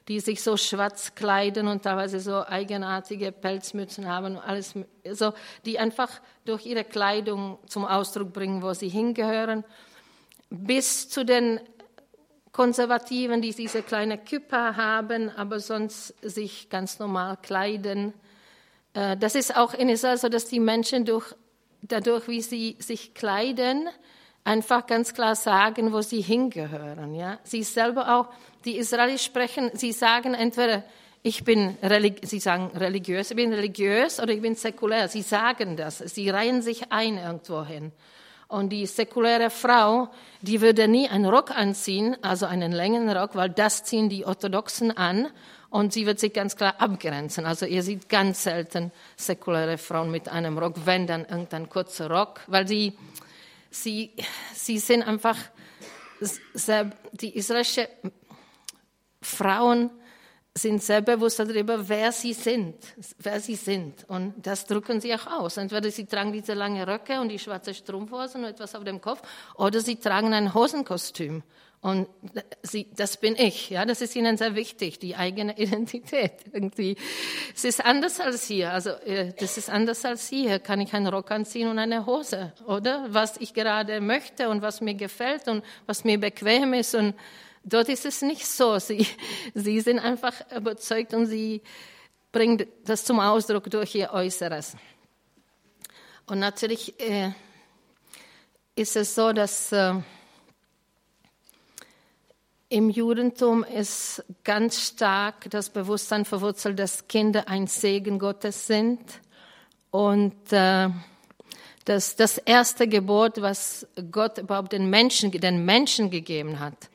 die 0.06 0.20
sich 0.20 0.42
so 0.42 0.56
schwarz 0.56 1.14
kleiden 1.14 1.66
und 1.66 1.82
teilweise 1.82 2.20
so 2.20 2.44
eigenartige 2.44 3.32
Pelzmützen 3.32 4.06
haben, 4.06 4.38
alles, 4.38 4.74
so, 5.12 5.32
die 5.64 5.78
einfach 5.78 6.10
durch 6.44 6.66
ihre 6.66 6.84
Kleidung 6.84 7.58
zum 7.66 7.84
Ausdruck 7.84 8.32
bringen, 8.32 8.62
wo 8.62 8.72
sie 8.74 8.88
hingehören, 8.88 9.64
bis 10.50 11.08
zu 11.08 11.24
den 11.24 11.60
Konservativen, 12.58 13.40
die 13.40 13.54
diese 13.54 13.82
kleine 13.82 14.18
Küpper 14.18 14.76
haben, 14.76 15.30
aber 15.30 15.60
sonst 15.60 16.14
sich 16.22 16.68
ganz 16.68 16.98
normal 16.98 17.38
kleiden 17.40 18.12
äh, 18.98 19.16
das 19.16 19.34
ist 19.34 19.56
auch 19.56 19.74
in 19.74 19.88
Israel 19.88 20.18
so, 20.18 20.28
dass 20.28 20.46
die 20.46 20.60
Menschen 20.60 21.04
durch, 21.04 21.34
dadurch, 21.82 22.28
wie 22.28 22.40
sie 22.40 22.76
sich 22.78 23.14
kleiden, 23.14 23.88
einfach 24.44 24.86
ganz 24.86 25.14
klar 25.14 25.36
sagen, 25.36 25.92
wo 25.92 26.00
sie 26.00 26.20
hingehören. 26.20 27.14
Ja? 27.14 27.38
Sie 27.44 27.62
selber 27.62 28.18
auch, 28.18 28.28
die 28.64 28.76
Israelis 28.76 29.22
sprechen, 29.24 29.70
sie 29.74 29.92
sagen 29.92 30.34
entweder, 30.34 30.82
ich 31.22 31.44
bin, 31.44 31.76
sie 32.22 32.38
sagen 32.38 32.70
religiös, 32.76 33.30
ich 33.30 33.36
bin 33.36 33.52
religiös 33.52 34.20
oder 34.20 34.32
ich 34.32 34.40
bin 34.40 34.54
säkulär. 34.54 35.08
Sie 35.08 35.22
sagen 35.22 35.76
das. 35.76 35.98
Sie 35.98 36.30
reihen 36.30 36.62
sich 36.62 36.92
ein 36.92 37.18
irgendwo 37.18 37.64
hin. 37.64 37.92
Und 38.48 38.70
die 38.70 38.86
säkuläre 38.86 39.50
Frau, 39.50 40.08
die 40.40 40.62
würde 40.62 40.88
nie 40.88 41.06
einen 41.06 41.26
Rock 41.26 41.50
anziehen, 41.50 42.16
also 42.22 42.46
einen 42.46 42.72
längeren 42.72 43.10
Rock, 43.10 43.34
weil 43.34 43.50
das 43.50 43.84
ziehen 43.84 44.08
die 44.08 44.24
Orthodoxen 44.24 44.90
an 44.96 45.28
und 45.68 45.92
sie 45.92 46.06
wird 46.06 46.18
sich 46.18 46.32
ganz 46.32 46.56
klar 46.56 46.76
abgrenzen. 46.78 47.44
Also 47.44 47.66
ihr 47.66 47.82
seht 47.82 48.08
ganz 48.08 48.44
selten 48.44 48.90
säkuläre 49.16 49.76
Frauen 49.76 50.10
mit 50.10 50.30
einem 50.30 50.56
Rock, 50.58 50.76
wenn 50.86 51.06
dann 51.06 51.26
irgendein 51.26 51.68
kurzer 51.68 52.10
Rock, 52.10 52.40
weil 52.46 52.66
sie, 52.66 52.96
sie, 53.70 54.12
sie 54.54 54.78
sind 54.78 55.02
einfach 55.02 55.36
sehr, 56.54 56.90
die 57.12 57.36
israelischen 57.36 57.86
Frauen 59.20 59.90
sind 60.58 60.82
sehr 60.82 61.00
bewusst 61.00 61.38
darüber, 61.38 61.88
wer 61.88 62.12
sie 62.12 62.32
sind, 62.32 62.74
wer 63.18 63.40
sie 63.40 63.54
sind. 63.54 64.04
Und 64.08 64.34
das 64.38 64.66
drücken 64.66 65.00
sie 65.00 65.14
auch 65.14 65.26
aus. 65.26 65.56
Entweder 65.56 65.90
sie 65.90 66.06
tragen 66.06 66.32
diese 66.32 66.54
lange 66.54 66.86
Röcke 66.86 67.20
und 67.20 67.28
die 67.28 67.38
schwarze 67.38 67.72
Strumpfhosen 67.74 68.44
und 68.44 68.50
etwas 68.50 68.74
auf 68.74 68.84
dem 68.84 69.00
Kopf, 69.00 69.22
oder 69.56 69.80
sie 69.80 69.96
tragen 69.96 70.34
ein 70.34 70.54
Hosenkostüm. 70.54 71.42
Und 71.80 72.08
sie, 72.62 72.88
das 72.96 73.18
bin 73.18 73.36
ich, 73.36 73.70
ja, 73.70 73.84
das 73.84 74.00
ist 74.00 74.16
ihnen 74.16 74.36
sehr 74.36 74.56
wichtig, 74.56 74.98
die 74.98 75.14
eigene 75.14 75.56
Identität 75.58 76.32
irgendwie. 76.52 76.96
Es 77.54 77.64
ist 77.64 77.84
anders 77.84 78.18
als 78.18 78.46
hier, 78.46 78.72
also 78.72 78.90
äh, 78.90 79.32
das 79.38 79.58
ist 79.58 79.70
anders 79.70 80.04
als 80.04 80.28
hier. 80.28 80.58
Kann 80.58 80.80
ich 80.80 80.92
einen 80.92 81.06
Rock 81.06 81.30
anziehen 81.30 81.68
und 81.68 81.78
eine 81.78 82.04
Hose, 82.04 82.52
oder? 82.66 83.06
Was 83.10 83.36
ich 83.36 83.54
gerade 83.54 84.00
möchte 84.00 84.48
und 84.48 84.60
was 84.60 84.80
mir 84.80 84.94
gefällt 84.94 85.46
und 85.46 85.64
was 85.86 86.02
mir 86.02 86.18
bequem 86.18 86.74
ist 86.74 86.96
und 86.96 87.14
Dort 87.68 87.88
ist 87.88 88.06
es 88.06 88.22
nicht 88.22 88.46
so. 88.46 88.78
Sie, 88.78 89.06
sie 89.54 89.80
sind 89.80 89.98
einfach 89.98 90.34
überzeugt 90.54 91.12
und 91.14 91.26
sie 91.26 91.62
bringen 92.32 92.66
das 92.84 93.04
zum 93.04 93.20
Ausdruck 93.20 93.70
durch 93.70 93.94
ihr 93.94 94.12
Äußeres. 94.12 94.76
Und 96.26 96.38
natürlich 96.38 96.98
äh, 97.00 97.32
ist 98.74 98.96
es 98.96 99.14
so, 99.14 99.32
dass 99.32 99.72
äh, 99.72 99.94
im 102.70 102.90
Judentum 102.90 103.64
ist 103.64 104.24
ganz 104.44 104.88
stark 104.88 105.48
das 105.50 105.70
Bewusstsein 105.70 106.24
verwurzelt, 106.24 106.78
dass 106.78 107.08
Kinder 107.08 107.48
ein 107.48 107.66
Segen 107.66 108.18
Gottes 108.18 108.66
sind 108.66 109.00
und 109.90 110.52
äh, 110.52 110.90
dass 111.86 112.16
das 112.16 112.36
erste 112.36 112.86
Gebot, 112.86 113.40
was 113.40 113.86
Gott 114.10 114.36
überhaupt 114.36 114.72
den 114.72 114.90
Menschen, 114.90 115.30
den 115.30 115.64
Menschen 115.64 116.10
gegeben 116.10 116.60
hat, 116.60 116.90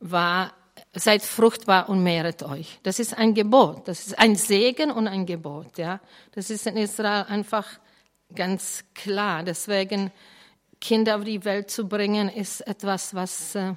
war, 0.00 0.52
seid 0.94 1.22
fruchtbar 1.22 1.88
und 1.88 2.02
mehret 2.02 2.42
euch. 2.42 2.78
Das 2.82 2.98
ist 2.98 3.16
ein 3.16 3.34
Gebot. 3.34 3.88
Das 3.88 4.06
ist 4.06 4.18
ein 4.18 4.36
Segen 4.36 4.90
und 4.90 5.08
ein 5.08 5.26
Gebot, 5.26 5.78
ja. 5.78 6.00
Das 6.32 6.50
ist 6.50 6.66
in 6.66 6.76
Israel 6.76 7.24
einfach 7.28 7.66
ganz 8.34 8.84
klar. 8.94 9.42
Deswegen, 9.42 10.10
Kinder 10.80 11.16
auf 11.16 11.24
die 11.24 11.44
Welt 11.44 11.70
zu 11.70 11.88
bringen, 11.88 12.28
ist 12.28 12.60
etwas, 12.66 13.14
was 13.14 13.54
äh, 13.54 13.74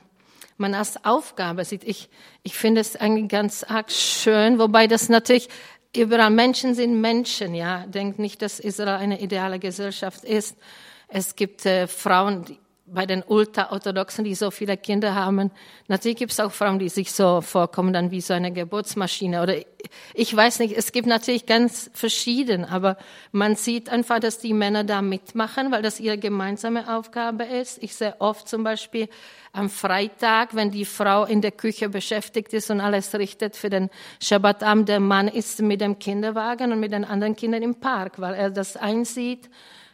man 0.58 0.76
als 0.76 1.04
Aufgabe 1.04 1.66
sieht. 1.66 1.84
Ich, 1.84 2.10
ich 2.44 2.56
finde 2.56 2.82
es 2.82 2.96
eigentlich 2.96 3.30
ganz 3.30 3.64
arg 3.64 3.92
schön, 3.92 4.60
wobei 4.60 4.88
das 4.88 5.10
natürlich 5.10 5.50
überall 5.96 6.30
Menschen 6.30 6.76
sind 6.76 7.02
Menschen, 7.02 7.56
ja. 7.56 7.86
Denkt 7.88 8.20
nicht, 8.20 8.42
dass 8.42 8.60
Israel 8.60 9.00
eine 9.00 9.22
ideale 9.22 9.60
Gesellschaft 9.60 10.24
ist. 10.24 10.58
Es 11.08 11.36
gibt 11.36 11.66
äh, 11.66 11.88
Frauen, 11.88 12.58
bei 12.94 13.06
den 13.06 13.24
Ultraorthodoxen, 13.24 14.26
die 14.26 14.36
so 14.36 14.52
viele 14.52 14.76
Kinder 14.78 15.16
haben, 15.16 15.52
natürlich 15.88 16.18
gibt 16.18 16.32
es 16.32 16.40
auch 16.40 16.52
Frauen, 16.52 16.78
die 16.78 16.90
sich 16.90 17.12
so 17.12 17.42
vorkommen, 17.42 17.94
dann 17.94 18.12
wie 18.12 18.22
so 18.22 18.34
eine 18.34 18.52
Geburtsmaschine. 18.52 19.42
Oder 19.42 19.56
ich 20.14 20.36
weiß 20.36 20.60
nicht, 20.60 20.76
es 20.78 20.92
gibt 20.92 21.08
natürlich 21.08 21.46
ganz 21.46 21.90
verschieden, 21.94 22.66
aber 22.66 22.98
man 23.32 23.56
sieht 23.56 23.90
einfach, 23.90 24.20
dass 24.20 24.40
die 24.40 24.54
Männer 24.54 24.84
da 24.84 25.02
mitmachen, 25.02 25.72
weil 25.72 25.82
das 25.82 26.00
ihre 26.00 26.18
gemeinsame 26.18 26.94
Aufgabe 26.94 27.46
ist. 27.46 27.82
Ich 27.82 27.96
sehe 27.96 28.16
oft 28.20 28.48
zum 28.48 28.64
Beispiel 28.64 29.08
am 29.54 29.70
Freitag, 29.70 30.56
wenn 30.56 30.72
die 30.72 30.86
Frau 30.86 31.26
in 31.26 31.42
der 31.42 31.52
Küche 31.52 31.90
beschäftigt 31.90 32.54
ist 32.54 32.72
und 32.72 32.82
alles 32.82 33.14
richtet 33.16 33.56
für 33.56 33.70
den 33.70 33.90
Schabbatabend, 34.22 34.90
der 34.90 35.00
Mann 35.00 35.28
ist 35.28 35.62
mit 35.62 35.82
dem 35.82 36.00
Kinderwagen 36.00 36.72
und 36.72 36.80
mit 36.80 36.92
den 36.92 37.06
anderen 37.06 37.36
Kindern 37.36 37.64
im 37.64 37.76
Park, 37.76 38.20
weil 38.20 38.34
er 38.34 38.50
das 38.50 38.78
einsieht 38.78 39.50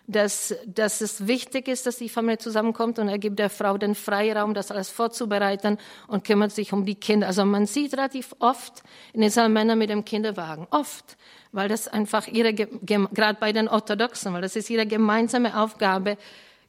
dass, 0.07 0.55
dass 0.65 1.01
es 1.01 1.27
wichtig 1.27 1.67
ist, 1.67 1.85
dass 1.85 1.97
die 1.97 2.07
Familie 2.07 2.37
zusammenkommt 2.37 2.97
und 2.97 3.09
er 3.09 3.19
gibt 3.19 3.39
der 3.39 3.49
Frau 3.49 3.77
den 3.77 3.93
Freiraum, 3.93 4.53
das 4.53 4.71
alles 4.71 4.89
vorzubereiten 4.89 5.77
und 6.07 6.23
kümmert 6.23 6.53
sich 6.53 6.71
um 6.71 6.85
die 6.85 6.95
Kinder. 6.95 7.27
Also 7.27 7.43
man 7.43 7.65
sieht 7.65 7.93
relativ 7.93 8.33
oft 8.39 8.83
in 9.11 9.21
Israel 9.21 9.49
Männer 9.49 9.75
mit 9.75 9.89
dem 9.89 10.05
Kinderwagen, 10.05 10.65
oft, 10.71 11.17
weil 11.51 11.67
das 11.67 11.89
einfach 11.89 12.27
ihre, 12.27 12.53
gerade 12.53 13.37
bei 13.39 13.51
den 13.51 13.67
Orthodoxen, 13.67 14.33
weil 14.33 14.41
das 14.41 14.55
ist 14.55 14.69
ihre 14.69 14.85
gemeinsame 14.85 15.59
Aufgabe, 15.59 16.17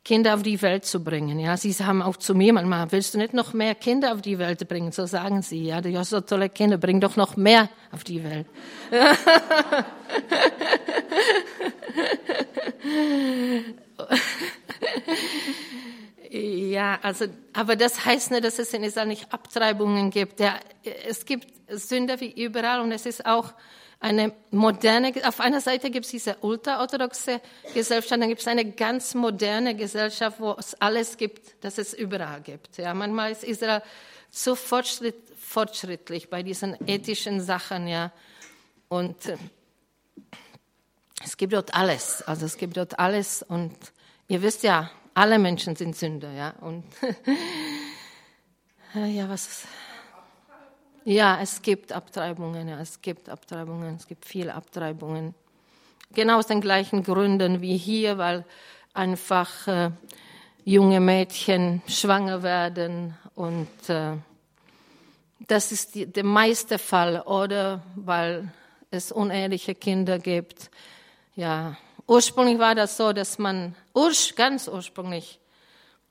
Kinder 0.04 0.34
auf 0.34 0.42
die 0.42 0.60
Welt 0.62 0.84
zu 0.84 1.04
bringen. 1.04 1.38
Ja, 1.38 1.56
sie 1.56 1.72
haben 1.74 2.00
auch 2.02 2.16
zu 2.16 2.34
mir 2.34 2.52
manchmal, 2.52 2.90
willst 2.92 3.14
du 3.14 3.18
nicht 3.18 3.34
noch 3.34 3.52
mehr 3.52 3.74
Kinder 3.74 4.14
auf 4.14 4.22
die 4.22 4.38
Welt 4.38 4.66
bringen? 4.66 4.90
So 4.90 5.04
sagen 5.06 5.42
sie. 5.42 5.64
Ja, 5.64 5.80
du 5.82 5.94
hast 5.98 6.10
so 6.10 6.20
tolle 6.20 6.48
Kinder, 6.48 6.78
bring 6.78 6.98
doch 7.00 7.16
noch 7.16 7.36
mehr 7.36 7.68
auf 7.92 8.04
die 8.04 8.24
Welt. 8.24 8.46
Ja, 16.78 17.00
also, 17.02 17.24
aber 17.54 17.74
das 17.74 18.04
heißt 18.04 18.30
nicht, 18.30 18.44
dass 18.44 18.60
es 18.60 18.72
in 18.72 18.84
Israel 18.84 19.08
nicht 19.08 19.32
Abtreibungen 19.32 20.12
gibt. 20.12 20.38
Ja, 20.38 20.60
es 21.08 21.24
gibt 21.24 21.48
Sünder 21.68 22.20
wie 22.20 22.30
überall 22.30 22.78
und 22.82 22.92
es 22.92 23.04
ist 23.04 23.26
auch 23.26 23.52
eine 23.98 24.32
moderne, 24.52 25.12
auf 25.24 25.40
einer 25.40 25.60
Seite 25.60 25.90
gibt 25.90 26.04
es 26.04 26.12
diese 26.12 26.36
ultraorthodoxe 26.40 27.40
Gesellschaft, 27.74 28.12
dann 28.12 28.28
gibt 28.28 28.42
es 28.42 28.46
eine 28.46 28.64
ganz 28.64 29.14
moderne 29.14 29.74
Gesellschaft, 29.74 30.38
wo 30.38 30.54
es 30.56 30.80
alles 30.80 31.16
gibt, 31.16 31.64
das 31.64 31.78
es 31.78 31.94
überall 31.94 32.42
gibt. 32.42 32.78
Ja, 32.78 32.94
manchmal 32.94 33.32
ist 33.32 33.42
Israel 33.42 33.82
so 34.30 34.54
fortschritt, 34.54 35.16
fortschrittlich 35.36 36.30
bei 36.30 36.44
diesen 36.44 36.76
ethischen 36.86 37.40
Sachen, 37.40 37.88
ja. 37.88 38.12
Und 38.88 39.26
äh, 39.26 39.36
es 41.24 41.36
gibt 41.36 41.54
dort 41.54 41.74
alles, 41.74 42.22
also 42.22 42.46
es 42.46 42.56
gibt 42.56 42.76
dort 42.76 43.00
alles 43.00 43.42
und 43.42 43.74
ihr 44.28 44.42
wisst 44.42 44.62
ja, 44.62 44.92
alle 45.18 45.38
Menschen 45.38 45.74
sind 45.74 45.96
Sünder, 45.96 46.32
ja. 46.32 46.54
Und 46.60 46.84
ja, 48.94 49.28
was? 49.28 49.66
Ja, 51.04 51.40
es 51.40 51.60
gibt 51.60 51.92
Abtreibungen, 51.92 52.68
ja, 52.68 52.78
es 52.80 53.02
gibt 53.02 53.28
Abtreibungen, 53.28 53.96
es 53.96 54.06
gibt 54.06 54.24
viele 54.24 54.54
Abtreibungen. 54.54 55.34
Genau 56.14 56.38
aus 56.38 56.46
den 56.46 56.60
gleichen 56.60 57.02
Gründen 57.02 57.60
wie 57.60 57.76
hier, 57.76 58.16
weil 58.16 58.44
einfach 58.94 59.66
äh, 59.66 59.90
junge 60.64 61.00
Mädchen 61.00 61.82
schwanger 61.88 62.42
werden 62.42 63.16
und 63.34 63.68
äh, 63.88 64.16
das 65.48 65.72
ist 65.72 65.94
die, 65.94 66.06
der 66.06 66.24
meiste 66.24 66.78
Fall 66.78 67.22
oder 67.22 67.82
weil 67.96 68.52
es 68.90 69.10
uneheliche 69.10 69.74
Kinder 69.74 70.18
gibt. 70.18 70.70
Ja, 71.34 71.76
ursprünglich 72.06 72.58
war 72.58 72.74
das 72.74 72.96
so, 72.96 73.12
dass 73.12 73.38
man, 73.38 73.74
ganz 74.36 74.68
ursprünglich 74.68 75.40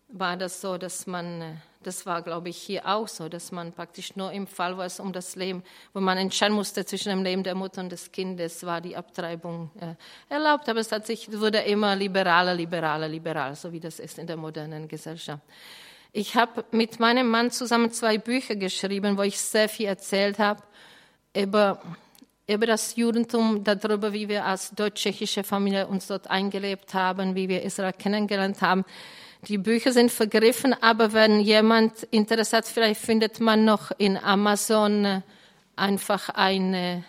war 0.10 0.38
das 0.38 0.62
so, 0.62 0.78
dass 0.78 1.06
man 1.06 1.41
äh, 1.41 1.56
das 1.88 2.06
war, 2.06 2.21
glaube 2.21 2.50
ich, 2.50 2.58
hier 2.58 2.86
auch 2.86 3.08
so, 3.08 3.30
dass 3.30 3.54
man 3.54 3.71
praktisch 3.71 4.15
nur 4.17 4.32
im 4.34 4.45
Fall, 4.45 4.78
wo 4.78 4.82
es 4.82 5.00
um 5.00 5.13
das 5.13 5.38
Leben, 5.38 5.63
wo 5.93 6.02
man 6.02 6.17
entscheiden 6.17 6.54
musste 6.54 6.86
zwischen 6.86 7.10
dem 7.10 7.23
Leben 7.23 7.43
der 7.43 7.56
Mutter 7.56 7.82
und 7.82 7.91
des 7.91 8.12
Kindes, 8.12 8.65
war 8.65 8.82
die 8.82 8.95
Abtreibung 8.95 9.71
äh, 9.80 9.95
erlaubt. 10.28 10.67
Aber 10.67 10.82
es 10.82 10.91
hat 10.91 11.06
sich, 11.06 11.32
wurde 11.32 11.60
immer 11.60 11.95
liberaler, 11.95 12.54
liberaler, 12.54 13.08
liberaler, 13.08 13.56
so 13.56 13.71
wie 13.71 13.80
das 13.80 14.00
ist 14.00 14.19
in 14.19 14.28
der 14.28 14.36
modernen 14.36 14.89
Gesellschaft. 14.89 15.41
Ich 16.12 16.36
habe 16.36 16.65
mit 16.71 17.00
meinem 17.00 17.30
Mann 17.30 17.52
zusammen 17.52 17.91
zwei 17.91 18.17
Bücher 18.17 18.56
geschrieben, 18.56 19.17
wo 19.17 19.21
ich 19.21 19.39
sehr 19.39 19.69
viel 19.69 19.86
erzählt 19.86 20.39
habe 20.39 20.63
über, 21.34 21.82
über 22.48 22.66
das 22.66 22.96
Judentum, 22.96 23.64
darüber, 23.64 24.14
wie 24.14 24.30
wir 24.30 24.46
als 24.46 24.72
deutsch-tschechische 24.72 25.44
Familie 25.44 25.88
uns 25.88 26.08
dort 26.08 26.30
eingelebt 26.30 26.94
haben, 26.94 27.36
wie 27.36 27.50
wir 27.50 27.62
Israel 27.64 27.94
kennengelernt 27.94 28.62
haben. 28.62 28.86
Die 29.48 29.58
Bücher 29.58 29.92
sind 29.92 30.12
vergriffen, 30.12 30.74
aber 30.82 31.14
wenn 31.14 31.42
jemand 31.42 32.04
Interesse 32.04 32.58
hat, 32.58 32.66
vielleicht 32.66 33.02
findet 33.02 33.40
man 33.40 33.66
noch 33.66 33.92
in 33.98 34.18
Amazon 34.18 35.06
äh, 35.06 35.22
einfach 35.76 36.30
ein 36.30 36.74
äh, 36.74 37.02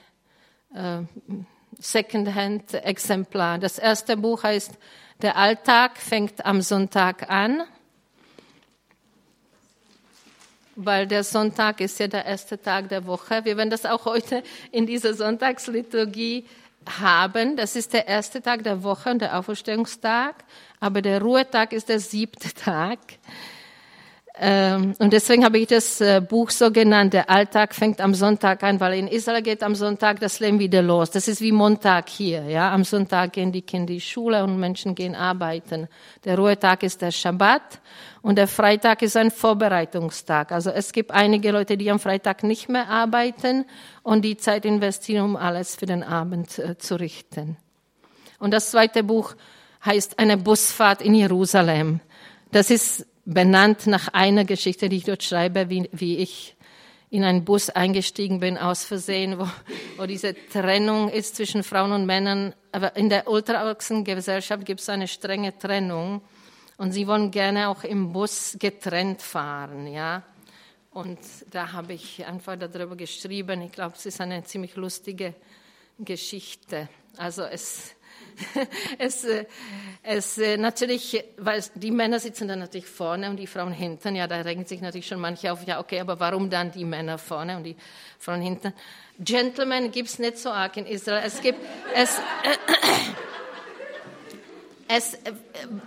Secondhand-Exemplar. 1.78 3.58
Das 3.58 3.78
erste 3.78 4.16
Buch 4.16 4.42
heißt 4.42 4.72
Der 5.22 5.36
Alltag 5.36 5.98
fängt 5.98 6.44
am 6.44 6.60
Sonntag 6.62 7.30
an, 7.30 7.62
weil 10.80 11.08
der 11.08 11.24
Sonntag 11.24 11.80
ist 11.80 11.98
ja 11.98 12.06
der 12.06 12.24
erste 12.24 12.60
Tag 12.62 12.88
der 12.88 13.04
Woche. 13.04 13.44
Wir 13.44 13.56
werden 13.56 13.68
das 13.68 13.84
auch 13.84 14.04
heute 14.04 14.44
in 14.70 14.86
dieser 14.86 15.12
Sonntagsliturgie 15.12 16.46
haben. 17.00 17.56
Das 17.56 17.74
ist 17.74 17.92
der 17.92 18.06
erste 18.06 18.40
Tag 18.40 18.62
der 18.62 18.84
Woche 18.84 19.10
und 19.10 19.20
der 19.20 19.36
Auferstehungstag, 19.36 20.36
aber 20.78 21.02
der 21.02 21.20
Ruhetag 21.20 21.72
ist 21.72 21.88
der 21.88 21.98
siebte 21.98 22.54
Tag. 22.54 23.00
Ähm, 24.40 24.94
und 25.00 25.12
deswegen 25.12 25.44
habe 25.44 25.58
ich 25.58 25.66
das 25.66 26.00
äh, 26.00 26.20
Buch 26.20 26.50
so 26.50 26.70
genannt, 26.70 27.12
der 27.12 27.28
Alltag 27.28 27.74
fängt 27.74 28.00
am 28.00 28.14
Sonntag 28.14 28.62
an, 28.62 28.78
weil 28.78 28.96
in 28.96 29.08
Israel 29.08 29.42
geht 29.42 29.64
am 29.64 29.74
Sonntag 29.74 30.20
das 30.20 30.38
Leben 30.38 30.60
wieder 30.60 30.80
los. 30.80 31.10
Das 31.10 31.26
ist 31.26 31.40
wie 31.40 31.50
Montag 31.50 32.08
hier, 32.08 32.44
ja. 32.44 32.72
Am 32.72 32.84
Sonntag 32.84 33.32
gehen 33.32 33.50
die 33.50 33.62
Kinder 33.62 33.78
in 33.78 33.86
die 33.86 34.00
Schule 34.00 34.44
und 34.44 34.58
Menschen 34.58 34.94
gehen 34.94 35.14
arbeiten. 35.14 35.88
Der 36.24 36.36
Ruhetag 36.36 36.82
ist 36.84 37.02
der 37.02 37.10
Schabbat 37.10 37.80
und 38.22 38.38
der 38.38 38.46
Freitag 38.46 39.02
ist 39.02 39.16
ein 39.16 39.30
Vorbereitungstag. 39.30 40.52
Also 40.52 40.70
es 40.70 40.92
gibt 40.92 41.10
einige 41.10 41.50
Leute, 41.50 41.76
die 41.76 41.90
am 41.90 41.98
Freitag 41.98 42.44
nicht 42.44 42.68
mehr 42.68 42.88
arbeiten 42.88 43.64
und 44.02 44.22
die 44.24 44.36
Zeit 44.36 44.64
investieren, 44.64 45.24
um 45.24 45.36
alles 45.36 45.74
für 45.74 45.86
den 45.86 46.02
Abend 46.04 46.58
äh, 46.58 46.78
zu 46.78 46.94
richten. 46.94 47.56
Und 48.38 48.52
das 48.52 48.70
zweite 48.70 49.02
Buch 49.02 49.34
heißt 49.84 50.18
Eine 50.18 50.36
Busfahrt 50.36 51.02
in 51.02 51.14
Jerusalem. 51.14 52.00
Das 52.52 52.70
ist 52.70 53.06
benannt 53.28 53.86
nach 53.86 54.08
einer 54.08 54.44
Geschichte, 54.44 54.88
die 54.88 54.96
ich 54.96 55.04
dort 55.04 55.22
schreibe, 55.22 55.68
wie, 55.68 55.88
wie 55.92 56.16
ich 56.16 56.56
in 57.10 57.24
einen 57.24 57.44
Bus 57.44 57.68
eingestiegen 57.70 58.40
bin 58.40 58.56
aus 58.56 58.84
Versehen, 58.84 59.38
wo, 59.38 59.48
wo 59.96 60.06
diese 60.06 60.34
Trennung 60.34 61.10
ist 61.10 61.36
zwischen 61.36 61.62
Frauen 61.62 61.92
und 61.92 62.06
Männern. 62.06 62.54
Aber 62.72 62.96
in 62.96 63.10
der 63.10 63.28
ultraorthodoxen 63.28 64.04
Gesellschaft 64.04 64.64
gibt 64.64 64.80
es 64.80 64.88
eine 64.88 65.08
strenge 65.08 65.56
Trennung 65.56 66.22
und 66.78 66.92
sie 66.92 67.06
wollen 67.06 67.30
gerne 67.30 67.68
auch 67.68 67.84
im 67.84 68.12
Bus 68.12 68.56
getrennt 68.58 69.20
fahren, 69.20 69.86
ja. 69.86 70.22
Und 70.90 71.18
da 71.50 71.72
habe 71.72 71.92
ich 71.92 72.24
einfach 72.26 72.56
darüber 72.56 72.96
geschrieben. 72.96 73.60
Ich 73.62 73.72
glaube, 73.72 73.94
es 73.96 74.06
ist 74.06 74.20
eine 74.20 74.42
ziemlich 74.44 74.74
lustige 74.74 75.34
Geschichte. 75.98 76.88
Also 77.16 77.42
es, 77.42 77.94
es, 78.98 79.24
äh, 79.24 79.44
es 80.02 80.38
äh, 80.38 80.56
natürlich, 80.56 81.24
weil 81.36 81.62
die 81.74 81.90
Männer 81.90 82.20
sitzen 82.20 82.48
dann 82.48 82.60
natürlich 82.60 82.86
vorne 82.86 83.30
und 83.30 83.36
die 83.36 83.46
Frauen 83.46 83.72
hinten. 83.72 84.16
Ja, 84.16 84.26
da 84.26 84.40
regen 84.40 84.64
sich 84.64 84.80
natürlich 84.80 85.06
schon 85.06 85.20
manche 85.20 85.52
auf. 85.52 85.66
Ja, 85.66 85.80
okay, 85.80 86.00
aber 86.00 86.20
warum 86.20 86.50
dann 86.50 86.70
die 86.70 86.84
Männer 86.84 87.18
vorne 87.18 87.56
und 87.56 87.64
die 87.64 87.76
Frauen 88.18 88.40
hinten? 88.40 88.72
Gentlemen 89.18 89.90
gibt 89.90 90.08
es 90.08 90.18
nicht 90.18 90.38
so 90.38 90.50
arg 90.50 90.76
in 90.76 90.86
Israel. 90.86 91.22
Es 91.24 91.40
gibt 91.40 91.58
es. 91.94 92.20
Äh, 94.90 94.96
es, 94.96 95.18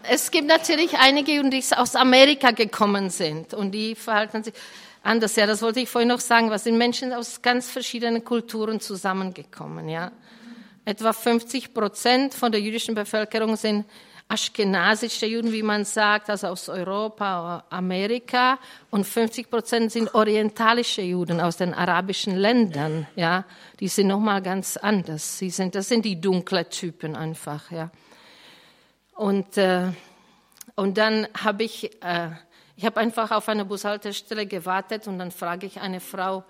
es 0.04 0.30
gibt 0.30 0.48
natürlich 0.48 0.96
einige, 1.00 1.50
die 1.50 1.64
aus 1.76 1.96
Amerika 1.96 2.52
gekommen 2.52 3.10
sind 3.10 3.56
und 3.56 3.72
die 3.72 3.96
verhalten 3.96 4.44
sich 4.44 4.54
anders. 5.02 5.36
Ja, 5.36 5.48
das 5.48 5.64
wollte 5.64 5.80
ich 5.80 5.90
vorhin 5.90 6.10
noch 6.10 6.20
sagen. 6.20 6.52
Was 6.52 6.66
sind 6.66 6.78
Menschen 6.78 7.12
aus 7.12 7.42
ganz 7.42 7.68
verschiedenen 7.68 8.24
Kulturen 8.24 8.80
zusammengekommen? 8.80 9.90
Ja, 9.90 10.12
Etwa 10.86 11.14
50 11.14 11.74
Prozent 11.74 12.34
von 12.34 12.52
der 12.52 12.62
jüdischen 12.62 12.96
Bevölkerung 12.96 13.56
sind 13.56 13.86
aschkenasische 14.28 15.26
Juden, 15.26 15.52
wie 15.52 15.62
man 15.62 15.84
sagt, 15.84 16.30
also 16.30 16.48
aus 16.48 16.70
Europa, 16.70 17.66
Amerika, 17.70 18.58
und 18.90 19.06
50 19.06 19.50
Prozent 19.50 19.92
sind 19.92 20.16
orientalische 20.16 21.02
Juden 21.02 21.42
aus 21.42 21.58
den 21.58 21.74
arabischen 21.74 22.38
Ländern. 22.38 23.08
Ja, 23.16 23.46
die 23.80 23.90
sind 23.90 24.08
noch 24.08 24.20
mal 24.20 24.42
ganz 24.42 24.78
anders. 24.78 25.38
Sie 25.38 25.50
sind, 25.50 25.76
das 25.76 25.90
sind 25.90 26.06
die 26.06 26.20
dunklen 26.20 26.70
Typen 26.70 27.16
einfach. 27.16 27.70
Ja, 27.72 27.92
und 29.16 29.58
äh, 29.58 29.90
und 30.76 30.98
dann 30.98 31.28
habe 31.44 31.64
ich, 31.64 31.92
äh, 32.04 32.30
ich 32.76 32.86
habe 32.86 33.00
einfach 33.00 33.32
auf 33.32 33.50
einer 33.50 33.66
Bushaltestelle 33.66 34.46
gewartet 34.46 35.08
und 35.08 35.20
dann 35.20 35.32
frage 35.32 35.68
ich 35.68 35.82
eine 35.82 36.00
Frau, 36.00 36.44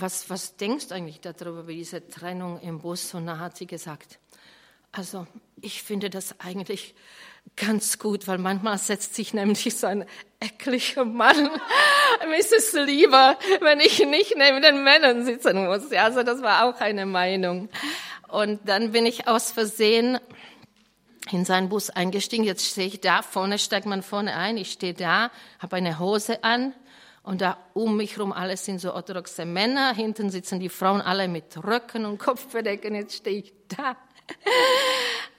was, 0.00 0.30
was 0.30 0.56
denkst 0.56 0.88
du 0.88 0.94
eigentlich 0.94 1.20
darüber, 1.20 1.60
über 1.60 1.72
diese 1.72 2.08
Trennung 2.08 2.60
im 2.60 2.80
Bus? 2.80 3.14
Und 3.14 3.26
da 3.26 3.38
hat 3.38 3.56
sie 3.56 3.66
gesagt, 3.66 4.18
also 4.92 5.26
ich 5.60 5.82
finde 5.82 6.10
das 6.10 6.38
eigentlich 6.40 6.94
ganz 7.56 7.98
gut, 7.98 8.26
weil 8.28 8.38
manchmal 8.38 8.78
setzt 8.78 9.14
sich 9.14 9.34
nämlich 9.34 9.76
so 9.76 9.86
ein 9.86 10.04
ekliger 10.40 11.04
Mann. 11.04 11.50
Mir 12.28 12.38
ist 12.38 12.52
es 12.52 12.72
lieber, 12.72 13.36
wenn 13.60 13.80
ich 13.80 13.98
nicht 14.06 14.34
neben 14.36 14.62
den 14.62 14.84
Männern 14.84 15.24
sitzen 15.24 15.66
muss. 15.66 15.90
Ja, 15.90 16.04
also 16.04 16.22
das 16.22 16.42
war 16.42 16.64
auch 16.64 16.80
eine 16.80 17.06
Meinung. 17.06 17.68
Und 18.28 18.60
dann 18.68 18.92
bin 18.92 19.06
ich 19.06 19.26
aus 19.26 19.50
Versehen 19.50 20.18
in 21.30 21.44
seinen 21.44 21.68
Bus 21.68 21.90
eingestiegen. 21.90 22.44
Jetzt 22.44 22.66
stehe 22.66 22.86
ich 22.86 23.00
da, 23.00 23.22
vorne 23.22 23.58
steigt 23.58 23.86
man 23.86 24.02
vorne 24.02 24.36
ein. 24.36 24.56
Ich 24.56 24.72
stehe 24.72 24.94
da, 24.94 25.30
habe 25.58 25.76
eine 25.76 25.98
Hose 25.98 26.44
an, 26.44 26.74
und 27.28 27.42
da 27.42 27.58
um 27.74 27.98
mich 27.98 28.16
herum 28.16 28.32
alles 28.32 28.64
sind 28.64 28.80
so 28.80 28.94
orthodoxe 28.94 29.44
Männer, 29.44 29.94
hinten 29.94 30.30
sitzen 30.30 30.60
die 30.60 30.70
Frauen 30.70 31.02
alle 31.02 31.28
mit 31.28 31.62
Röcken 31.62 32.06
und 32.06 32.16
Kopfbedecken, 32.16 32.94
jetzt 32.94 33.16
stehe 33.16 33.40
ich 33.40 33.52
da. 33.68 33.98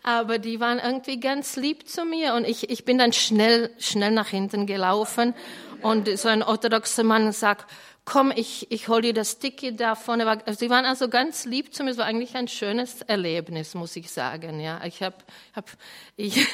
Aber 0.04 0.38
die 0.38 0.60
waren 0.60 0.78
irgendwie 0.78 1.20
ganz 1.20 1.56
lieb 1.56 1.88
zu 1.88 2.06
mir 2.06 2.36
und 2.36 2.46
ich, 2.46 2.70
ich 2.70 2.86
bin 2.86 3.00
dann 3.00 3.12
schnell, 3.12 3.72
schnell 3.80 4.12
nach 4.12 4.28
hinten 4.28 4.68
gelaufen 4.68 5.34
und 5.82 6.16
so 6.16 6.28
ein 6.28 6.44
orthodoxer 6.44 7.04
Mann 7.04 7.32
sagt, 7.32 7.66
komm, 8.06 8.32
ich, 8.36 8.72
ich 8.72 8.88
hol 8.88 9.02
dir 9.02 9.14
das 9.14 9.40
Ticket 9.40 9.80
da 9.80 9.96
vorne. 9.96 10.44
Sie 10.60 10.70
waren 10.70 10.86
also 10.86 11.10
ganz 11.10 11.46
lieb 11.46 11.74
zu 11.74 11.84
mir. 11.84 11.90
Es 11.90 11.98
war 11.98 12.06
eigentlich 12.06 12.36
ein 12.36 12.48
schönes 12.48 13.02
Erlebnis, 13.02 13.74
muss 13.74 13.96
ich 13.96 14.12
sagen. 14.12 14.60
Ja, 14.60 14.80
ich 14.86 15.02
habe, 15.02 15.18
hab, 15.56 15.72
ich, 16.16 16.46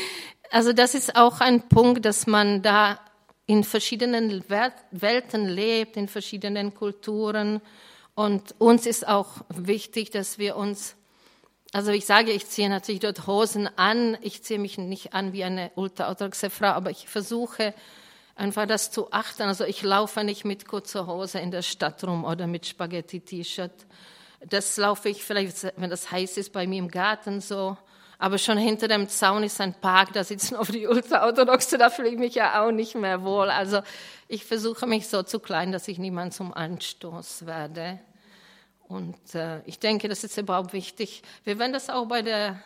also 0.50 0.74
das 0.74 0.94
ist 0.94 1.16
auch 1.16 1.40
ein 1.40 1.66
Punkt, 1.70 2.04
dass 2.04 2.26
man 2.26 2.60
da 2.60 3.00
in 3.46 3.64
verschiedenen 3.64 4.44
Welten 4.90 5.48
lebt, 5.48 5.96
in 5.96 6.08
verschiedenen 6.08 6.74
Kulturen. 6.74 7.60
Und 8.14 8.54
uns 8.58 8.86
ist 8.86 9.06
auch 9.06 9.28
wichtig, 9.48 10.10
dass 10.10 10.38
wir 10.38 10.56
uns, 10.56 10.94
also 11.72 11.90
ich 11.90 12.06
sage, 12.06 12.30
ich 12.30 12.46
ziehe 12.46 12.68
natürlich 12.68 13.00
dort 13.00 13.26
Hosen 13.26 13.68
an. 13.76 14.16
Ich 14.20 14.42
ziehe 14.42 14.58
mich 14.58 14.78
nicht 14.78 15.14
an 15.14 15.32
wie 15.32 15.44
eine 15.44 15.70
ultraorthodoxe 15.74 16.50
Frau, 16.50 16.68
aber 16.68 16.90
ich 16.90 17.08
versuche 17.08 17.74
einfach 18.36 18.66
das 18.66 18.90
zu 18.90 19.12
achten. 19.12 19.42
Also 19.42 19.64
ich 19.64 19.82
laufe 19.82 20.24
nicht 20.24 20.44
mit 20.44 20.66
kurzer 20.66 21.06
Hose 21.06 21.38
in 21.38 21.50
der 21.50 21.62
Stadt 21.62 22.04
rum 22.04 22.24
oder 22.24 22.46
mit 22.46 22.66
Spaghetti-T-Shirt. 22.66 23.86
Das 24.46 24.76
laufe 24.76 25.08
ich 25.08 25.24
vielleicht, 25.24 25.72
wenn 25.76 25.90
das 25.90 26.10
heiß 26.10 26.36
ist, 26.36 26.52
bei 26.52 26.66
mir 26.66 26.78
im 26.78 26.88
Garten 26.88 27.40
so 27.40 27.76
Aber 28.22 28.38
schon 28.38 28.56
hinter 28.56 28.86
dem 28.86 29.08
Zaun 29.08 29.42
ist 29.42 29.60
ein 29.60 29.74
Park, 29.74 30.12
da 30.12 30.22
sitzen 30.22 30.54
auf 30.54 30.70
die 30.70 30.86
Ultraorthodoxe, 30.86 31.76
da 31.76 31.90
fühle 31.90 32.08
ich 32.08 32.16
mich 32.16 32.36
ja 32.36 32.62
auch 32.62 32.70
nicht 32.70 32.94
mehr 32.94 33.24
wohl. 33.24 33.50
Also 33.50 33.82
ich 34.28 34.44
versuche 34.44 34.86
mich 34.86 35.08
so 35.08 35.24
zu 35.24 35.40
klein, 35.40 35.72
dass 35.72 35.88
ich 35.88 35.98
niemand 35.98 36.32
zum 36.32 36.54
Anstoß 36.54 37.46
werde. 37.46 37.98
Und 38.86 39.34
äh, 39.34 39.60
ich 39.64 39.80
denke, 39.80 40.08
das 40.08 40.22
ist 40.22 40.38
überhaupt 40.38 40.72
wichtig. 40.72 41.24
Wir 41.42 41.58
werden 41.58 41.72
das 41.72 41.90
auch 41.90 42.06
bei 42.06 42.22
der 42.22 42.62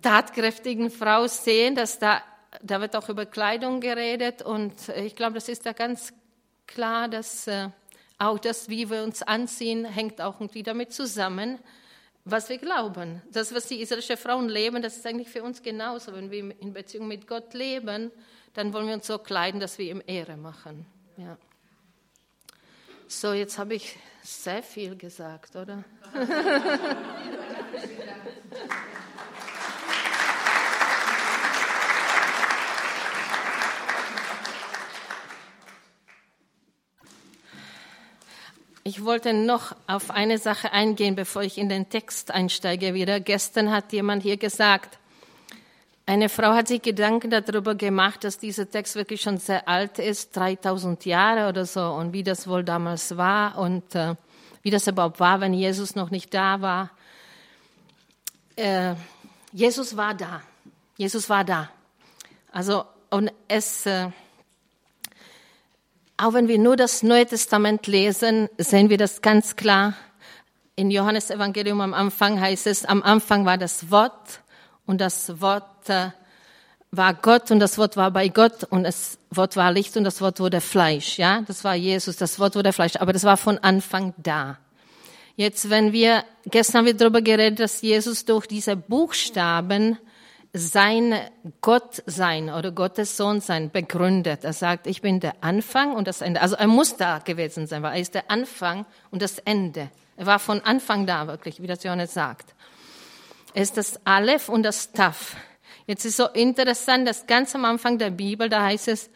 tatkräftigen 0.00 0.90
Frau 0.90 1.26
sehen, 1.26 1.74
dass 1.74 1.98
da, 1.98 2.22
da 2.62 2.80
wird 2.80 2.96
auch 2.96 3.10
über 3.10 3.26
Kleidung 3.26 3.82
geredet. 3.82 4.40
Und 4.40 4.72
ich 4.96 5.16
glaube, 5.16 5.34
das 5.34 5.50
ist 5.50 5.66
da 5.66 5.74
ganz 5.74 6.14
klar, 6.66 7.08
dass 7.08 7.46
äh, 7.46 7.68
auch 8.16 8.38
das, 8.38 8.70
wie 8.70 8.88
wir 8.88 9.02
uns 9.02 9.20
anziehen, 9.20 9.84
hängt 9.84 10.18
auch 10.22 10.40
irgendwie 10.40 10.62
damit 10.62 10.94
zusammen, 10.94 11.58
was 12.24 12.48
wir 12.48 12.58
glauben. 12.58 13.22
Das, 13.32 13.54
was 13.54 13.66
die 13.66 13.80
israelischen 13.80 14.16
Frauen 14.16 14.48
leben, 14.48 14.82
das 14.82 14.96
ist 14.96 15.06
eigentlich 15.06 15.28
für 15.28 15.42
uns 15.42 15.62
genauso. 15.62 16.12
Wenn 16.12 16.30
wir 16.30 16.60
in 16.60 16.72
Beziehung 16.72 17.08
mit 17.08 17.26
Gott 17.26 17.54
leben, 17.54 18.10
dann 18.54 18.72
wollen 18.72 18.86
wir 18.86 18.94
uns 18.94 19.06
so 19.06 19.18
kleiden, 19.18 19.60
dass 19.60 19.78
wir 19.78 19.90
ihm 19.90 20.02
Ehre 20.06 20.36
machen. 20.36 20.86
Ja. 21.16 21.36
So, 23.08 23.32
jetzt 23.32 23.58
habe 23.58 23.74
ich 23.74 23.96
sehr 24.22 24.62
viel 24.62 24.96
gesagt, 24.96 25.56
oder? 25.56 25.84
Ich 38.90 39.04
wollte 39.04 39.32
noch 39.32 39.76
auf 39.86 40.10
eine 40.10 40.36
Sache 40.38 40.72
eingehen, 40.72 41.14
bevor 41.14 41.42
ich 41.42 41.58
in 41.58 41.68
den 41.68 41.90
Text 41.90 42.32
einsteige 42.32 42.92
wieder. 42.92 43.20
Gestern 43.20 43.70
hat 43.70 43.92
jemand 43.92 44.24
hier 44.24 44.36
gesagt, 44.36 44.98
eine 46.06 46.28
Frau 46.28 46.54
hat 46.54 46.66
sich 46.66 46.82
Gedanken 46.82 47.30
darüber 47.30 47.76
gemacht, 47.76 48.24
dass 48.24 48.40
dieser 48.40 48.68
Text 48.68 48.96
wirklich 48.96 49.20
schon 49.20 49.38
sehr 49.38 49.68
alt 49.68 50.00
ist, 50.00 50.36
3000 50.36 51.04
Jahre 51.04 51.48
oder 51.48 51.66
so, 51.66 51.82
und 51.82 52.12
wie 52.12 52.24
das 52.24 52.48
wohl 52.48 52.64
damals 52.64 53.16
war 53.16 53.58
und 53.58 53.94
äh, 53.94 54.16
wie 54.62 54.70
das 54.70 54.88
überhaupt 54.88 55.20
war, 55.20 55.40
wenn 55.40 55.54
Jesus 55.54 55.94
noch 55.94 56.10
nicht 56.10 56.34
da 56.34 56.60
war. 56.60 56.90
Äh, 58.56 58.96
Jesus 59.52 59.96
war 59.96 60.14
da. 60.14 60.42
Jesus 60.96 61.30
war 61.30 61.44
da. 61.44 61.70
Also, 62.50 62.86
und 63.10 63.30
es, 63.46 63.86
äh, 63.86 64.08
auch 66.20 66.34
wenn 66.34 66.48
wir 66.48 66.58
nur 66.58 66.76
das 66.76 67.02
Neue 67.02 67.26
Testament 67.26 67.86
lesen, 67.86 68.48
sehen 68.58 68.90
wir 68.90 68.98
das 68.98 69.22
ganz 69.22 69.56
klar. 69.56 69.94
In 70.76 70.90
Johannes 70.90 71.30
Evangelium 71.30 71.80
am 71.80 71.94
Anfang 71.94 72.40
heißt 72.40 72.66
es, 72.66 72.84
am 72.84 73.02
Anfang 73.02 73.46
war 73.46 73.58
das 73.58 73.90
Wort 73.90 74.40
und 74.86 75.00
das 75.00 75.40
Wort 75.40 75.88
äh, 75.88 76.10
war 76.90 77.14
Gott 77.14 77.50
und 77.50 77.60
das 77.60 77.78
Wort 77.78 77.96
war 77.96 78.10
bei 78.10 78.28
Gott 78.28 78.64
und 78.64 78.84
das 78.84 79.18
Wort 79.30 79.56
war 79.56 79.72
Licht 79.72 79.96
und 79.96 80.04
das 80.04 80.20
Wort 80.20 80.40
wurde 80.40 80.60
Fleisch. 80.60 81.18
Ja, 81.18 81.42
das 81.42 81.64
war 81.64 81.74
Jesus, 81.74 82.16
das 82.16 82.38
Wort 82.38 82.54
wurde 82.54 82.72
Fleisch, 82.72 82.96
aber 82.96 83.12
das 83.12 83.24
war 83.24 83.36
von 83.36 83.58
Anfang 83.58 84.12
da. 84.18 84.58
Jetzt, 85.36 85.70
wenn 85.70 85.92
wir, 85.92 86.24
gestern 86.44 86.78
haben 86.78 86.86
wir 86.86 86.94
darüber 86.94 87.22
geredet, 87.22 87.60
dass 87.60 87.80
Jesus 87.80 88.26
durch 88.26 88.46
diese 88.46 88.76
Buchstaben 88.76 89.96
sein 90.52 91.14
Gottsein 91.60 92.50
oder 92.50 92.72
Gottes 92.72 93.16
Sohn 93.16 93.40
sein 93.40 93.70
begründet. 93.70 94.44
Er 94.44 94.52
sagt, 94.52 94.86
ich 94.86 95.00
bin 95.00 95.20
der 95.20 95.34
Anfang 95.42 95.92
und 95.92 96.08
das 96.08 96.22
Ende. 96.22 96.40
Also 96.40 96.56
er 96.56 96.66
muss 96.66 96.96
da 96.96 97.18
gewesen 97.18 97.66
sein, 97.66 97.82
weil 97.82 97.94
er 97.94 98.00
ist 98.00 98.14
der 98.14 98.30
Anfang 98.30 98.84
und 99.10 99.22
das 99.22 99.38
Ende. 99.38 99.90
Er 100.16 100.26
war 100.26 100.38
von 100.38 100.60
Anfang 100.60 101.06
da 101.06 101.26
wirklich, 101.28 101.62
wie 101.62 101.66
das 101.66 101.84
Johannes 101.84 102.14
sagt. 102.14 102.54
Er 103.54 103.62
ist 103.62 103.76
das 103.76 104.04
Aleph 104.04 104.48
und 104.48 104.64
das 104.64 104.92
Taf. 104.92 105.36
Jetzt 105.86 106.04
ist 106.04 106.16
so 106.16 106.26
interessant, 106.28 107.08
dass 107.08 107.26
ganz 107.26 107.54
am 107.54 107.64
Anfang 107.64 107.98
der 107.98 108.10
Bibel, 108.10 108.48
da 108.48 108.62
heißt 108.62 108.88
es, 108.88 109.10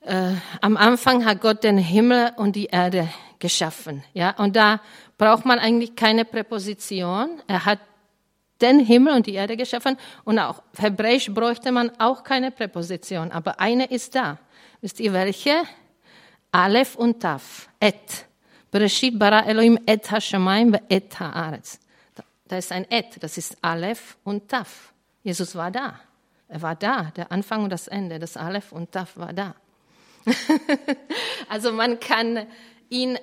äh, 0.00 0.32
am 0.60 0.76
Anfang 0.76 1.24
hat 1.24 1.40
Gott 1.40 1.64
den 1.64 1.78
Himmel 1.78 2.32
und 2.36 2.56
die 2.56 2.66
Erde 2.66 3.08
geschaffen. 3.38 4.04
Ja, 4.14 4.30
und 4.38 4.56
da 4.56 4.80
braucht 5.18 5.44
man 5.44 5.58
eigentlich 5.58 5.96
keine 5.96 6.24
Präposition. 6.24 7.42
Er 7.46 7.64
hat 7.64 7.80
den 8.60 8.80
Himmel 8.80 9.14
und 9.14 9.26
die 9.26 9.34
Erde 9.34 9.56
geschaffen 9.56 9.96
und 10.24 10.38
auch 10.38 10.62
Hebräisch 10.76 11.32
bräuchte 11.32 11.72
man 11.72 11.90
auch 11.98 12.24
keine 12.24 12.50
Präposition, 12.50 13.30
aber 13.30 13.60
eine 13.60 13.86
ist 13.86 14.14
da. 14.14 14.38
Wisst 14.80 15.00
ihr 15.00 15.12
welche? 15.12 15.62
Aleph 16.52 16.96
und 16.96 17.20
Taf. 17.20 17.68
Et. 17.80 18.26
Bereshit 18.70 19.18
bara 19.18 19.46
Elohim 19.46 19.78
et 19.86 20.10
ha-shamayim 20.10 20.76
et 20.88 21.18
ha-aretz. 21.18 21.80
Da 22.46 22.56
ist 22.56 22.72
ein 22.72 22.86
Et, 22.90 23.22
das 23.22 23.36
ist 23.36 23.62
Aleph 23.62 24.16
und 24.24 24.48
Taf. 24.48 24.92
Jesus 25.22 25.54
war 25.54 25.70
da. 25.70 26.00
Er 26.48 26.62
war 26.62 26.74
da, 26.74 27.12
der 27.14 27.30
Anfang 27.30 27.64
und 27.64 27.70
das 27.70 27.88
Ende, 27.88 28.18
das 28.18 28.36
Aleph 28.36 28.72
und 28.72 28.90
Taf 28.92 29.16
war 29.16 29.34
da. 29.34 29.54
also 31.48 31.72
man 31.72 32.00
kann 32.00 32.46
ihn 32.88 33.18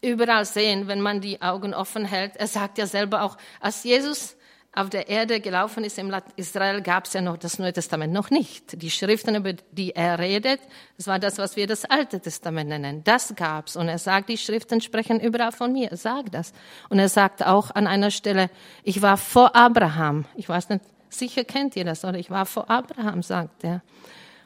überall 0.00 0.44
sehen, 0.44 0.86
wenn 0.86 1.00
man 1.00 1.20
die 1.20 1.42
Augen 1.42 1.74
offen 1.74 2.04
hält. 2.04 2.36
Er 2.36 2.46
sagt 2.46 2.78
ja 2.78 2.86
selber 2.86 3.22
auch, 3.22 3.36
als 3.60 3.82
Jesus 3.82 4.36
auf 4.74 4.88
der 4.88 5.08
Erde 5.08 5.40
gelaufen 5.40 5.84
ist 5.84 5.98
im 5.98 6.08
Land 6.08 6.24
Israel, 6.36 6.80
gab 6.80 7.04
es 7.04 7.12
ja 7.12 7.20
noch 7.20 7.36
das 7.36 7.58
Neue 7.58 7.74
Testament 7.74 8.12
noch 8.12 8.30
nicht. 8.30 8.80
Die 8.80 8.90
Schriften, 8.90 9.34
über 9.34 9.52
die 9.52 9.94
er 9.94 10.18
redet, 10.18 10.60
das 10.96 11.06
war 11.06 11.18
das, 11.18 11.36
was 11.36 11.56
wir 11.56 11.66
das 11.66 11.84
Alte 11.84 12.20
Testament 12.20 12.70
nennen. 12.70 13.04
Das 13.04 13.34
gab's. 13.36 13.76
Und 13.76 13.88
er 13.88 13.98
sagt, 13.98 14.30
die 14.30 14.38
Schriften 14.38 14.80
sprechen 14.80 15.20
überall 15.20 15.52
von 15.52 15.74
mir. 15.74 15.90
Er 15.90 15.98
sagt 15.98 16.32
das. 16.32 16.54
Und 16.88 16.98
er 16.98 17.10
sagt 17.10 17.44
auch 17.44 17.70
an 17.70 17.86
einer 17.86 18.10
Stelle, 18.10 18.48
ich 18.82 19.02
war 19.02 19.18
vor 19.18 19.54
Abraham. 19.54 20.24
Ich 20.36 20.48
weiß 20.48 20.70
nicht, 20.70 20.84
sicher 21.10 21.44
kennt 21.44 21.76
ihr 21.76 21.84
das, 21.84 22.02
oder? 22.02 22.18
Ich 22.18 22.30
war 22.30 22.46
vor 22.46 22.70
Abraham, 22.70 23.22
sagt 23.22 23.64
er. 23.64 23.82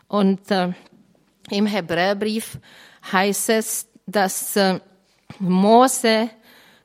Und 0.08 0.50
äh, 0.50 0.72
im 1.50 1.66
Hebräerbrief 1.66 2.58
heißt 3.12 3.50
es, 3.50 3.88
dass 4.06 4.56
äh, 4.56 4.80
Mose 5.38 6.30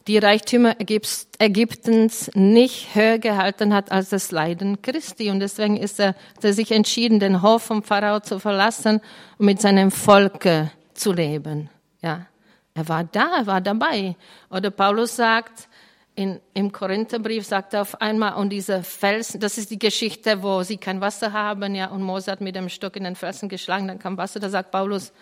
die 0.07 0.17
Reichtümer 0.17 0.75
Ägyptens 0.79 2.31
nicht 2.33 2.95
höher 2.95 3.19
gehalten 3.19 3.73
hat 3.73 3.91
als 3.91 4.09
das 4.09 4.31
Leiden 4.31 4.81
Christi. 4.81 5.29
Und 5.29 5.39
deswegen 5.39 5.77
ist 5.77 5.99
er, 5.99 6.09
hat 6.09 6.43
er 6.43 6.53
sich 6.53 6.71
entschieden, 6.71 7.19
den 7.19 7.41
Hof 7.41 7.63
vom 7.63 7.83
Pharao 7.83 8.19
zu 8.19 8.39
verlassen 8.39 9.01
und 9.37 9.45
mit 9.45 9.61
seinem 9.61 9.91
Volk 9.91 10.47
zu 10.93 11.13
leben. 11.13 11.69
Ja, 12.01 12.25
er 12.73 12.89
war 12.89 13.03
da, 13.03 13.37
er 13.37 13.47
war 13.47 13.61
dabei. 13.61 14.15
Oder 14.49 14.71
Paulus 14.71 15.15
sagt, 15.15 15.67
in, 16.15 16.39
im 16.53 16.71
Korintherbrief 16.71 17.45
sagt 17.45 17.73
er 17.73 17.81
auf 17.81 18.01
einmal, 18.01 18.33
und 18.35 18.49
diese 18.49 18.83
Felsen, 18.83 19.39
das 19.39 19.57
ist 19.57 19.71
die 19.71 19.79
Geschichte, 19.79 20.43
wo 20.43 20.63
sie 20.63 20.77
kein 20.77 20.99
Wasser 20.99 21.31
haben, 21.31 21.73
ja, 21.73 21.87
und 21.87 22.01
Mose 22.01 22.31
hat 22.31 22.41
mit 22.41 22.55
dem 22.55 22.69
Stock 22.69 22.95
in 22.97 23.05
den 23.05 23.15
Felsen 23.15 23.47
geschlagen, 23.47 23.87
dann 23.87 23.99
kam 23.99 24.17
Wasser, 24.17 24.39
da 24.39 24.49
sagt 24.49 24.71
Paulus, 24.71 25.13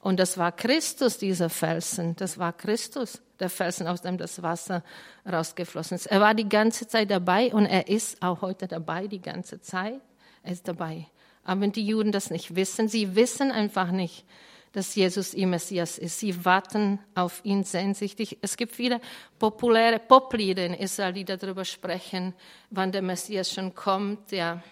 und 0.00 0.18
das 0.18 0.36
war 0.36 0.50
Christus, 0.50 1.16
dieser 1.16 1.48
Felsen, 1.48 2.16
das 2.16 2.38
war 2.38 2.52
Christus 2.52 3.22
der 3.42 3.50
Felsen, 3.50 3.86
aus 3.86 4.00
dem 4.00 4.16
das 4.16 4.42
Wasser 4.42 4.82
rausgeflossen 5.30 5.96
ist. 5.96 6.06
Er 6.06 6.20
war 6.20 6.34
die 6.34 6.48
ganze 6.48 6.86
Zeit 6.88 7.10
dabei 7.10 7.52
und 7.52 7.66
er 7.66 7.88
ist 7.88 8.22
auch 8.22 8.40
heute 8.40 8.66
dabei, 8.66 9.08
die 9.08 9.20
ganze 9.20 9.60
Zeit. 9.60 10.00
Er 10.42 10.52
ist 10.52 10.66
dabei. 10.66 11.06
Aber 11.44 11.60
wenn 11.60 11.72
die 11.72 11.86
Juden 11.86 12.12
das 12.12 12.30
nicht 12.30 12.54
wissen, 12.54 12.88
sie 12.88 13.14
wissen 13.14 13.50
einfach 13.50 13.90
nicht, 13.90 14.24
dass 14.72 14.94
Jesus 14.94 15.34
ihr 15.34 15.46
Messias 15.46 15.98
ist. 15.98 16.18
Sie 16.18 16.44
warten 16.44 16.98
auf 17.14 17.44
ihn 17.44 17.62
sehnsüchtig. 17.62 18.38
Es 18.40 18.56
gibt 18.56 18.74
viele 18.74 19.00
populäre 19.38 19.98
Poplieder 19.98 20.64
in 20.64 20.74
Israel, 20.74 21.12
die 21.12 21.24
darüber 21.24 21.64
sprechen, 21.64 22.34
wann 22.70 22.90
der 22.90 23.02
Messias 23.02 23.52
schon 23.52 23.74
kommt. 23.74 24.32
Ja, 24.32 24.62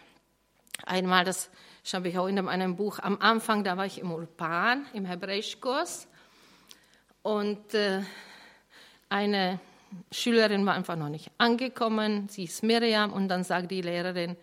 einmal, 0.87 1.25
das 1.25 1.51
schreibe 1.85 2.09
ich 2.09 2.19
auch 2.19 2.29
in 2.29 2.39
einem 2.49 2.77
Buch. 2.77 2.99
Am 3.01 3.19
Anfang, 3.21 3.63
da 3.63 3.77
war 3.77 3.85
ich 3.85 4.01
im 4.01 4.11
Ulpan, 4.11 4.87
im 4.95 5.05
Hebräischkurs. 5.05 6.09
Und 7.23 7.75
äh, 7.75 8.01
eine 9.11 9.61
Schülerin 10.11 10.65
war 10.65 10.75
einfach 10.75 10.97
noch 10.97 11.09
nicht 11.09 11.31
angekommen, 11.37 12.29
sie 12.29 12.45
ist 12.45 12.63
Miriam 12.63 13.13
und 13.13 13.29
dann 13.29 13.45
sagt 13.45 13.71
die 13.71 13.83
Lehrerin, 13.83 14.37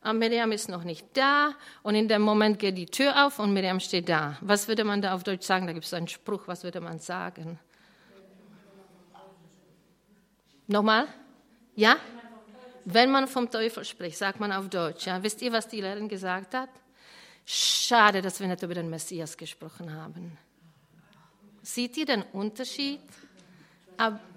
ah, 0.00 0.12
Miriam 0.12 0.50
ist 0.50 0.68
noch 0.68 0.82
nicht 0.82 1.06
da 1.14 1.54
und 1.82 1.94
in 1.94 2.08
dem 2.08 2.22
Moment 2.22 2.58
geht 2.58 2.76
die 2.76 2.86
Tür 2.86 3.26
auf 3.26 3.38
und 3.38 3.52
Miriam 3.52 3.80
steht 3.80 4.08
da. 4.08 4.36
Was 4.40 4.66
würde 4.66 4.82
man 4.84 5.02
da 5.02 5.14
auf 5.14 5.22
Deutsch 5.22 5.46
sagen? 5.46 5.66
Da 5.66 5.72
gibt 5.72 5.84
es 5.84 5.94
einen 5.94 6.08
Spruch, 6.08 6.48
was 6.48 6.64
würde 6.64 6.80
man 6.80 6.98
sagen? 6.98 7.58
Nochmal? 10.66 11.06
Ja? 11.76 11.96
Wenn 12.86 13.10
man 13.10 13.28
vom 13.28 13.50
Teufel 13.50 13.84
spricht, 13.84 14.16
sagt 14.16 14.40
man 14.40 14.52
auf 14.52 14.68
Deutsch. 14.70 15.06
Ja? 15.06 15.22
Wisst 15.22 15.42
ihr, 15.42 15.52
was 15.52 15.68
die 15.68 15.82
Lehrerin 15.82 16.08
gesagt 16.08 16.54
hat? 16.54 16.70
Schade, 17.44 18.22
dass 18.22 18.40
wir 18.40 18.46
nicht 18.46 18.62
über 18.62 18.74
den 18.74 18.88
Messias 18.88 19.36
gesprochen 19.36 19.92
haben. 19.92 20.38
Seht 21.62 21.96
ihr 21.98 22.06
den 22.06 22.22
Unterschied? 22.22 23.00
Aber, 23.96 24.20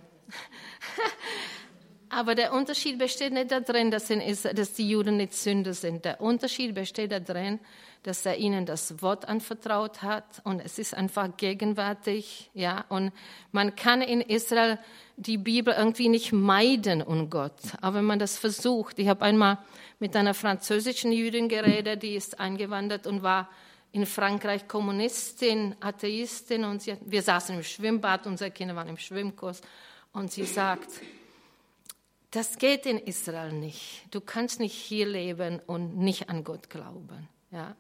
Aber 2.10 2.36
der 2.36 2.54
Unterschied 2.54 2.98
besteht 2.98 3.34
nicht 3.34 3.52
darin, 3.52 3.92
dass, 3.92 4.08
die 4.08 4.90
Juden 4.90 5.18
nicht 5.18 5.34
Sünder 5.34 5.74
sind. 5.74 6.06
Der 6.06 6.22
Unterschied 6.22 6.74
besteht 6.74 7.12
darin, 7.12 7.60
dass 8.04 8.26
er 8.26 8.38
ihnen 8.38 8.66
das 8.66 9.02
Wort 9.02 9.28
anvertraut 9.28 10.02
hat 10.02 10.42
und 10.46 10.62
es 10.62 10.80
ist 10.80 10.94
einfach 10.94 11.36
gegenwärtig, 11.36 12.50
ja. 12.54 12.86
Und 12.88 13.12
man 13.52 13.76
kann 13.76 14.02
in 14.02 14.22
Israel 14.22 14.80
die 15.18 15.38
Bibel 15.38 15.74
irgendwie 15.78 16.08
nicht 16.08 16.32
meiden 16.32 17.02
und 17.02 17.30
Gott. 17.30 17.60
Aber 17.82 17.98
wenn 17.98 18.06
man 18.06 18.20
das 18.20 18.38
versucht, 18.38 19.00
ich 19.00 19.10
habe 19.10 19.26
einmal 19.26 19.58
mit 20.00 20.16
einer 20.16 20.34
französischen 20.34 21.12
Jüdin 21.12 21.50
geredet, 21.50 22.04
die 22.04 22.16
ist 22.16 22.40
eingewandert 22.40 23.08
und 23.08 23.24
war 23.24 23.50
in 23.92 24.06
Frankreich 24.06 24.68
Kommunistin, 24.68 25.76
Atheistin 25.80 26.66
und 26.66 26.82
sie, 26.82 26.98
wir 27.02 27.22
saßen 27.22 27.56
im 27.56 27.64
Schwimmbad, 27.64 28.28
unsere 28.28 28.52
Kinder 28.52 28.76
waren 28.76 28.90
im 28.90 28.98
Schwimmkurs 28.98 29.62
und 30.14 30.32
sie 30.32 30.46
sagt, 30.46 30.90
das 32.32 32.58
geht 32.58 32.86
in 32.86 33.00
Israel 33.00 33.54
nicht. 33.54 34.04
Du 34.12 34.22
kannst 34.22 34.60
nicht 34.60 34.76
hier 34.76 35.08
leben 35.08 35.60
und 35.66 35.98
nicht 35.98 36.30
an 36.30 36.44
Gott 36.44 36.70
glauben. 36.70 37.30
Ja? 37.52 37.76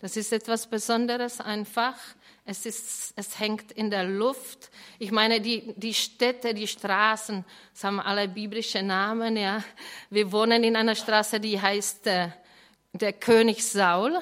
Das 0.00 0.16
ist 0.16 0.32
etwas 0.32 0.66
Besonderes 0.66 1.40
einfach. 1.40 1.96
Es, 2.44 2.66
ist, 2.66 3.14
es 3.16 3.38
hängt 3.38 3.72
in 3.72 3.90
der 3.90 4.04
Luft. 4.04 4.70
Ich 4.98 5.12
meine, 5.12 5.40
die, 5.40 5.72
die 5.76 5.94
Städte, 5.94 6.52
die 6.52 6.66
Straßen, 6.66 7.44
das 7.72 7.84
haben 7.84 8.00
alle 8.00 8.28
biblische 8.28 8.82
Namen. 8.82 9.36
Ja. 9.36 9.64
Wir 10.10 10.30
wohnen 10.30 10.62
in 10.64 10.76
einer 10.76 10.94
Straße, 10.94 11.40
die 11.40 11.58
heißt 11.58 12.06
äh, 12.08 12.28
der 12.92 13.14
König 13.14 13.64
Saul. 13.64 14.20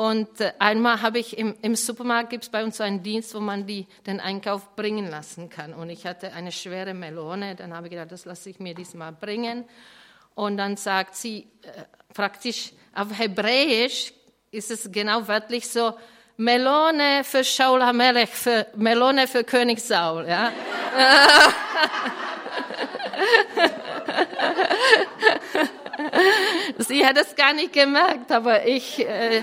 Und 0.00 0.40
äh, 0.40 0.54
einmal 0.58 1.02
habe 1.02 1.18
ich 1.18 1.36
im, 1.36 1.54
im 1.60 1.76
Supermarkt 1.76 2.30
gibt 2.30 2.44
es 2.44 2.48
bei 2.48 2.64
uns 2.64 2.78
so 2.78 2.82
einen 2.82 3.02
Dienst, 3.02 3.34
wo 3.34 3.40
man 3.40 3.66
die, 3.66 3.86
den 4.06 4.18
Einkauf 4.18 4.74
bringen 4.74 5.10
lassen 5.10 5.50
kann. 5.50 5.74
Und 5.74 5.90
ich 5.90 6.06
hatte 6.06 6.32
eine 6.32 6.52
schwere 6.52 6.94
Melone. 6.94 7.54
Dann 7.54 7.74
habe 7.74 7.88
ich 7.88 7.90
gedacht, 7.90 8.10
das 8.10 8.24
lasse 8.24 8.48
ich 8.48 8.60
mir 8.60 8.74
diesmal 8.74 9.12
bringen. 9.12 9.66
Und 10.34 10.56
dann 10.56 10.78
sagt 10.78 11.16
sie 11.16 11.48
äh, 11.60 11.82
praktisch 12.14 12.72
auf 12.94 13.08
Hebräisch 13.18 14.14
ist 14.50 14.70
es 14.70 14.90
genau 14.90 15.28
wörtlich 15.28 15.68
so, 15.68 15.92
Melone 16.38 17.22
für 17.22 17.44
Shaul 17.44 17.82
HaMelech, 17.82 18.30
für 18.30 18.68
Melone 18.76 19.28
für 19.28 19.44
König 19.44 19.82
Saul, 19.82 20.26
ja. 20.26 20.50
Sie 26.78 27.04
hat 27.04 27.18
es 27.18 27.36
gar 27.36 27.52
nicht 27.52 27.74
gemerkt, 27.74 28.32
aber 28.32 28.66
ich, 28.66 29.06
äh, 29.06 29.42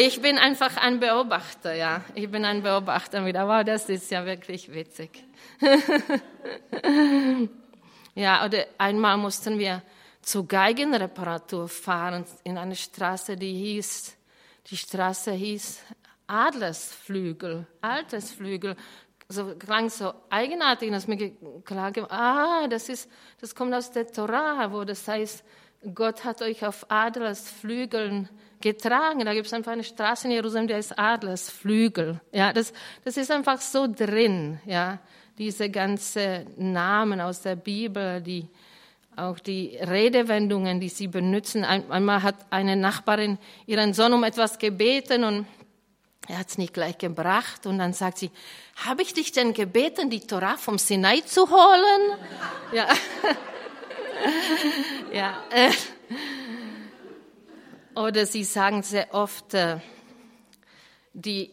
ich 0.00 0.22
bin 0.22 0.38
einfach 0.38 0.76
ein 0.76 1.00
Beobachter, 1.00 1.74
ja. 1.74 2.04
Ich 2.14 2.30
bin 2.30 2.44
ein 2.44 2.62
Beobachter 2.62 3.26
wieder. 3.26 3.48
Wow, 3.48 3.64
das 3.64 3.88
ist 3.88 4.10
ja 4.12 4.24
wirklich 4.24 4.72
witzig. 4.72 5.24
ja, 8.14 8.44
oder 8.44 8.64
einmal 8.78 9.16
mussten 9.16 9.58
wir 9.58 9.82
zur 10.22 10.46
Geigenreparatur 10.46 11.68
fahren 11.68 12.24
in 12.44 12.58
eine 12.58 12.76
Straße, 12.76 13.36
die 13.36 13.52
hieß 13.52 14.16
die 14.70 14.76
Straße 14.76 15.32
hieß 15.32 15.80
Adlersflügel, 16.26 17.66
Altersflügel. 17.80 18.76
So 19.28 19.56
klang 19.56 19.90
so 19.90 20.12
eigenartig, 20.30 20.90
dass 20.92 21.08
mir 21.08 21.32
klar 21.64 21.90
geworden, 21.90 22.12
ah, 22.12 22.68
das 22.68 22.88
ist, 22.88 23.10
das 23.40 23.54
kommt 23.54 23.74
aus 23.74 23.90
der 23.90 24.06
Torah, 24.06 24.70
wo 24.70 24.84
das 24.84 25.08
heißt, 25.08 25.42
Gott 25.94 26.24
hat 26.24 26.40
euch 26.42 26.64
auf 26.64 26.86
Adlersflügeln 26.88 28.28
getragen. 28.60 29.24
Da 29.24 29.34
gibt 29.34 29.46
es 29.46 29.52
einfach 29.52 29.72
eine 29.72 29.84
Straße 29.84 30.26
in 30.26 30.32
Jerusalem, 30.32 30.66
die 30.66 30.74
heißt 30.74 30.98
Adlersflügel. 30.98 32.20
Ja, 32.32 32.52
das, 32.52 32.72
das 33.04 33.16
ist 33.16 33.30
einfach 33.30 33.60
so 33.60 33.86
drin, 33.86 34.60
ja. 34.66 34.98
Diese 35.38 35.70
ganzen 35.70 36.46
Namen 36.56 37.20
aus 37.20 37.42
der 37.42 37.54
Bibel, 37.54 38.20
die, 38.20 38.48
auch 39.14 39.38
die 39.38 39.78
Redewendungen, 39.80 40.80
die 40.80 40.88
sie 40.88 41.06
benutzen. 41.06 41.64
Einmal 41.64 42.24
hat 42.24 42.34
eine 42.50 42.74
Nachbarin 42.74 43.38
ihren 43.66 43.94
Sohn 43.94 44.12
um 44.12 44.24
etwas 44.24 44.58
gebeten 44.58 45.22
und 45.22 45.46
er 46.26 46.38
hat 46.38 46.48
es 46.48 46.58
nicht 46.58 46.74
gleich 46.74 46.98
gebracht. 46.98 47.66
Und 47.66 47.78
dann 47.78 47.92
sagt 47.92 48.18
sie, 48.18 48.30
habe 48.84 49.02
ich 49.02 49.14
dich 49.14 49.32
denn 49.32 49.54
gebeten, 49.54 50.10
die 50.10 50.20
Torah 50.20 50.56
vom 50.56 50.76
Sinai 50.76 51.20
zu 51.20 51.48
holen? 51.48 52.18
ja. 52.72 52.88
ja. 55.12 55.38
Oder 57.98 58.26
sie 58.26 58.44
sagen 58.44 58.84
sehr 58.84 59.12
oft, 59.12 59.54
äh, 59.54 59.78
die, 61.14 61.50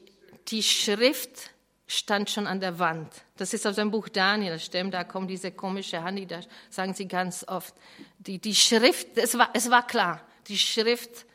die 0.47 0.61
Schrift 0.61 1.49
stand 1.87 2.29
schon 2.29 2.45
an 2.45 2.59
der 2.59 2.77
Wand. 2.77 3.11
Das 3.35 3.51
ist 3.55 3.65
aus 3.65 3.77
dem 3.77 3.89
Buch 3.89 4.09
Daniel, 4.09 4.59
stimmt, 4.59 4.93
da 4.93 5.03
kommt 5.03 5.31
diese 5.31 5.51
komische 5.51 6.03
Hand, 6.03 6.29
da 6.29 6.41
sagen 6.69 6.93
sie 6.93 7.07
ganz 7.07 7.45
oft. 7.47 7.73
Die, 8.19 8.37
die 8.37 8.53
Schrift, 8.53 9.17
es 9.17 9.35
war, 9.35 9.49
es 9.53 9.71
war 9.71 9.87
klar, 9.87 10.21
die 10.47 10.59
Schrift 10.59 11.25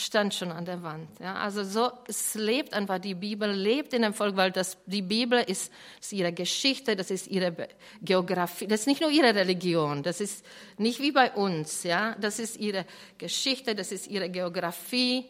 stand 0.00 0.34
schon 0.34 0.50
an 0.50 0.64
der 0.64 0.82
Wand. 0.82 1.08
Ja, 1.20 1.34
also 1.34 1.64
so, 1.64 1.90
es 2.08 2.34
lebt 2.34 2.74
einfach, 2.74 2.98
die 2.98 3.14
Bibel 3.14 3.50
lebt 3.50 3.92
in 3.92 4.02
dem 4.02 4.14
Volk, 4.14 4.36
weil 4.36 4.50
das, 4.50 4.78
die 4.86 5.02
Bibel 5.02 5.38
ist, 5.40 5.72
ist 6.00 6.12
ihre 6.12 6.32
Geschichte, 6.32 6.96
das 6.96 7.10
ist 7.10 7.26
ihre 7.28 7.68
Geografie, 8.02 8.66
das 8.66 8.80
ist 8.80 8.86
nicht 8.86 9.00
nur 9.00 9.10
ihre 9.10 9.34
Religion, 9.34 10.02
das 10.02 10.20
ist 10.20 10.44
nicht 10.78 11.00
wie 11.00 11.12
bei 11.12 11.30
uns, 11.32 11.82
ja, 11.82 12.16
das 12.20 12.38
ist 12.38 12.58
ihre 12.58 12.84
Geschichte, 13.18 13.74
das 13.74 13.92
ist 13.92 14.08
ihre 14.08 14.28
Geografie. 14.28 15.26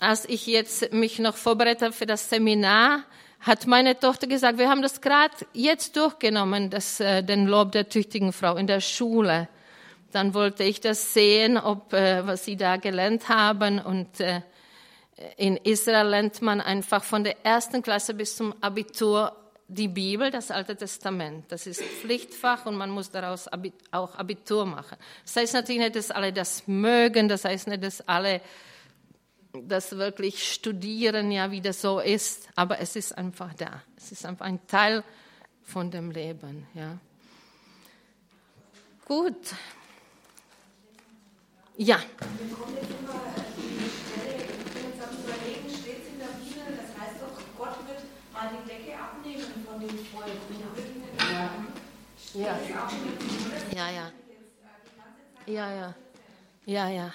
Als 0.00 0.28
ich 0.28 0.46
jetzt 0.46 0.92
mich 0.92 1.18
noch 1.18 1.36
vorbereitet 1.36 1.94
für 1.94 2.06
das 2.06 2.28
Seminar, 2.28 3.04
hat 3.40 3.66
meine 3.66 3.98
Tochter 3.98 4.26
gesagt, 4.26 4.58
wir 4.58 4.68
haben 4.68 4.82
das 4.82 5.00
gerade 5.00 5.34
jetzt 5.52 5.96
durchgenommen, 5.96 6.70
das, 6.70 6.98
äh, 7.00 7.22
den 7.22 7.46
Lob 7.46 7.72
der 7.72 7.88
tüchtigen 7.88 8.32
Frau 8.32 8.56
in 8.56 8.66
der 8.66 8.80
Schule. 8.80 9.48
Dann 10.14 10.32
wollte 10.32 10.62
ich 10.62 10.80
das 10.80 11.12
sehen, 11.12 11.58
ob, 11.58 11.92
äh, 11.92 12.24
was 12.24 12.44
sie 12.44 12.56
da 12.56 12.76
gelernt 12.76 13.28
haben. 13.28 13.80
Und 13.80 14.20
äh, 14.20 14.42
in 15.36 15.56
Israel 15.56 16.06
lernt 16.06 16.40
man 16.40 16.60
einfach 16.60 17.02
von 17.02 17.24
der 17.24 17.44
ersten 17.44 17.82
Klasse 17.82 18.14
bis 18.14 18.36
zum 18.36 18.54
Abitur 18.62 19.32
die 19.66 19.88
Bibel, 19.88 20.30
das 20.30 20.52
Alte 20.52 20.76
Testament. 20.76 21.46
Das 21.48 21.66
ist 21.66 21.82
Pflichtfach 21.82 22.64
und 22.66 22.76
man 22.76 22.90
muss 22.90 23.10
daraus 23.10 23.48
auch 23.90 24.14
Abitur 24.14 24.66
machen. 24.66 24.98
Das 25.24 25.34
heißt 25.34 25.54
natürlich 25.54 25.80
nicht, 25.80 25.96
dass 25.96 26.12
alle 26.12 26.32
das 26.32 26.68
mögen, 26.68 27.28
das 27.28 27.44
heißt 27.44 27.66
nicht, 27.66 27.82
dass 27.82 28.06
alle 28.06 28.40
das 29.52 29.96
wirklich 29.96 30.52
studieren, 30.52 31.32
ja, 31.32 31.50
wie 31.50 31.60
das 31.60 31.80
so 31.80 31.98
ist, 31.98 32.48
aber 32.54 32.78
es 32.78 32.94
ist 32.94 33.18
einfach 33.18 33.52
da. 33.54 33.82
Es 33.96 34.12
ist 34.12 34.24
einfach 34.24 34.46
ein 34.46 34.64
Teil 34.68 35.02
von 35.64 35.90
dem 35.90 36.12
Leben, 36.12 36.68
ja. 36.74 36.98
Gut. 39.06 39.54
Ja. 41.76 41.98
Ja. 52.34 52.58
Ja, 53.74 53.90
ja. 53.90 54.12
Ja, 55.46 55.74
ja. 55.74 55.94
Ja, 56.66 56.88
ja. 56.88 57.12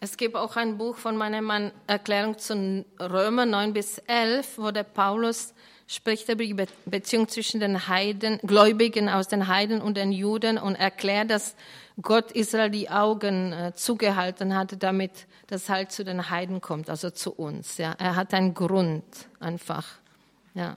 Es 0.00 0.16
gibt 0.16 0.34
auch 0.36 0.56
ein 0.56 0.76
Buch 0.76 0.96
von 0.96 1.16
meinem 1.16 1.44
Mann, 1.44 1.72
Erklärung 1.86 2.36
zu 2.38 2.84
Römer 3.00 3.46
9 3.46 3.72
bis 3.72 3.98
11, 4.06 4.58
wo 4.58 4.70
der 4.72 4.82
Paulus 4.82 5.54
spricht 5.86 6.28
über 6.28 6.44
die 6.44 6.66
Beziehung 6.84 7.28
zwischen 7.28 7.60
den 7.60 7.88
Heiden, 7.88 8.38
Gläubigen 8.42 9.08
aus 9.08 9.28
den 9.28 9.48
Heiden 9.48 9.80
und 9.80 9.96
den 9.96 10.12
Juden 10.12 10.58
und 10.58 10.74
erklärt, 10.74 11.30
dass 11.30 11.56
Gott 12.00 12.30
Israel 12.32 12.70
die 12.70 12.90
Augen 12.90 13.52
äh, 13.52 13.72
zugehalten 13.74 14.54
hat, 14.54 14.82
damit 14.82 15.26
das 15.48 15.68
halt 15.68 15.90
zu 15.90 16.04
den 16.04 16.30
Heiden 16.30 16.60
kommt, 16.60 16.90
also 16.90 17.10
zu 17.10 17.32
uns. 17.32 17.76
Ja, 17.78 17.94
er 17.98 18.14
hat 18.14 18.32
einen 18.34 18.54
Grund 18.54 19.04
einfach. 19.40 19.84
Ja. 20.54 20.76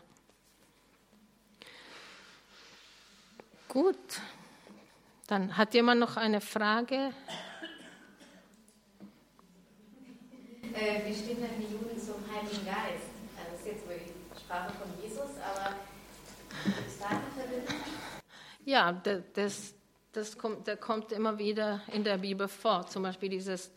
Gut. 3.67 3.95
Dann 5.27 5.55
hat 5.57 5.73
jemand 5.73 5.99
noch 5.99 6.17
eine 6.17 6.41
Frage? 6.41 7.13
Äh, 10.73 11.05
wie 11.05 11.13
stehen 11.13 11.37
denn 11.41 11.59
die 11.59 11.71
Juden 11.71 11.99
zum 11.99 12.15
Heiligen 12.33 12.65
Geist? 12.65 13.11
Also 13.37 13.51
das 13.51 13.59
ist 13.59 13.67
jetzt 13.67 13.87
wohl 13.87 13.95
die 13.97 14.39
Sprache 14.39 14.73
von 14.73 14.89
Jesus, 15.01 15.29
aber 15.39 15.75
ist 16.85 17.01
da 17.01 17.07
eine 17.07 17.21
Verbindung? 17.35 17.75
Ja, 18.65 18.91
das, 19.33 19.75
das 20.13 20.37
kommt, 20.37 20.67
das 20.67 20.79
kommt 20.79 21.11
immer 21.11 21.37
wieder 21.37 21.81
in 21.91 22.03
der 22.03 22.17
Bibel 22.17 22.47
vor. 22.47 22.85
Zum 22.87 23.03
Beispiel 23.03 23.29
dieses 23.29 23.71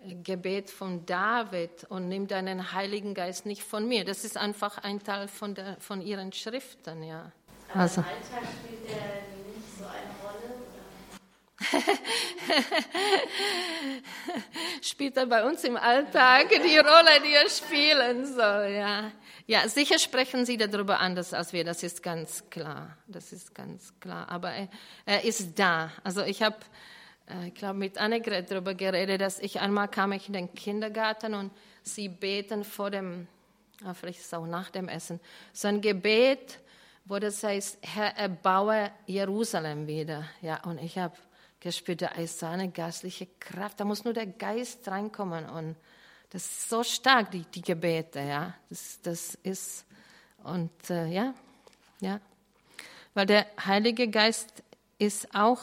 äh, 0.00 0.14
Gebet 0.16 0.70
von 0.70 1.06
David 1.06 1.84
und 1.88 2.08
nimm 2.08 2.26
deinen 2.26 2.72
Heiligen 2.72 3.14
Geist 3.14 3.46
nicht 3.46 3.62
von 3.62 3.88
mir. 3.88 4.04
Das 4.04 4.24
ist 4.24 4.36
einfach 4.36 4.78
ein 4.78 5.02
Teil 5.02 5.28
von, 5.28 5.54
der, 5.54 5.76
von 5.80 6.00
ihren 6.00 6.32
Schriften, 6.32 7.02
ja. 7.02 7.32
Aber 7.70 7.80
also. 7.80 8.00
im 8.00 8.06
Alltag 8.06 8.48
spielt 8.64 8.88
der 8.88 8.96
nicht 8.96 9.78
so 9.78 9.84
eine 9.84 9.94
Rolle? 10.22 10.54
Oder? 10.54 11.18
Spielt 14.82 15.16
er 15.16 15.26
bei 15.26 15.44
uns 15.44 15.64
im 15.64 15.76
Alltag 15.76 16.50
die 16.50 16.78
Rolle, 16.78 17.20
die 17.24 17.34
er 17.34 17.48
spielen 17.48 18.24
soll, 18.26 18.68
ja. 18.70 19.10
Ja, 19.46 19.66
sicher 19.66 19.98
sprechen 19.98 20.44
Sie 20.44 20.58
darüber 20.58 21.00
anders 21.00 21.32
als 21.32 21.54
wir, 21.54 21.64
das 21.64 21.82
ist 21.82 22.02
ganz 22.02 22.44
klar. 22.50 22.98
Das 23.06 23.32
ist 23.32 23.54
ganz 23.54 23.98
klar. 23.98 24.28
Aber 24.28 24.52
er, 24.52 24.68
er 25.06 25.24
ist 25.24 25.58
da. 25.58 25.90
Also 26.04 26.22
ich 26.22 26.42
habe, 26.42 26.58
äh, 27.28 27.48
ich 27.48 27.54
glaube, 27.54 27.78
mit 27.78 27.96
Annegret 27.98 28.50
darüber 28.50 28.74
geredet, 28.74 29.22
dass 29.22 29.40
ich 29.40 29.60
einmal 29.60 29.88
kam 29.88 30.12
ich 30.12 30.26
in 30.26 30.34
den 30.34 30.54
Kindergarten 30.54 31.32
und 31.34 31.50
sie 31.82 32.08
beten 32.08 32.62
vor 32.62 32.90
dem, 32.90 33.26
ah, 33.84 33.94
vielleicht 33.94 34.20
ist 34.20 34.26
es 34.26 34.34
auch 34.34 34.46
nach 34.46 34.70
dem 34.70 34.88
Essen, 34.88 35.18
so 35.54 35.68
ein 35.68 35.80
Gebet, 35.80 36.60
wo 37.06 37.18
das 37.18 37.42
heißt, 37.42 37.78
Herr, 37.80 38.18
erbaue 38.18 38.90
Jerusalem 39.06 39.86
wieder. 39.86 40.28
Ja, 40.42 40.62
und 40.64 40.78
ich 40.78 40.98
habe 40.98 41.16
ist 41.64 42.38
so 42.38 42.46
eine 42.46 42.70
geistliche 42.70 43.26
Kraft, 43.40 43.80
da 43.80 43.84
muss 43.84 44.04
nur 44.04 44.14
der 44.14 44.26
Geist 44.26 44.86
reinkommen 44.88 45.48
und 45.48 45.76
das 46.30 46.44
ist 46.44 46.68
so 46.68 46.82
stark, 46.82 47.30
die, 47.30 47.44
die 47.44 47.62
Gebete, 47.62 48.20
ja. 48.20 48.54
Das, 48.68 49.00
das 49.02 49.34
ist, 49.42 49.86
und 50.44 50.70
äh, 50.90 51.06
ja, 51.06 51.34
ja. 52.00 52.20
Weil 53.14 53.26
der 53.26 53.46
Heilige 53.64 54.08
Geist 54.08 54.62
ist 54.98 55.34
auch, 55.34 55.60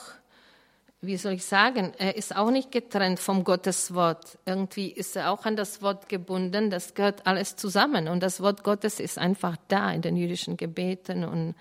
wie 1.02 1.18
soll 1.18 1.34
ich 1.34 1.46
sagen, 1.46 1.94
er 2.00 2.16
ist 2.16 2.36
auch 2.36 2.50
nicht 2.50 2.72
getrennt 2.72 3.20
vom 3.20 3.44
Gotteswort. 3.44 4.40
Irgendwie 4.46 4.92
ist 4.92 5.16
er 5.16 5.30
auch 5.30 5.46
an 5.46 5.56
das 5.56 5.84
Wort 5.84 6.10
gebunden. 6.10 6.72
Das 6.72 6.96
gehört 6.96 7.28
alles 7.28 7.56
zusammen. 7.56 8.08
Und 8.08 8.24
das 8.24 8.42
Wort 8.42 8.64
Gottes 8.64 9.00
ist 9.00 9.20
einfach 9.20 9.56
da 9.68 9.92
in 9.92 10.02
den 10.02 10.18
jüdischen 10.18 10.58
Gebeten 10.58 11.24
und, 11.24 11.56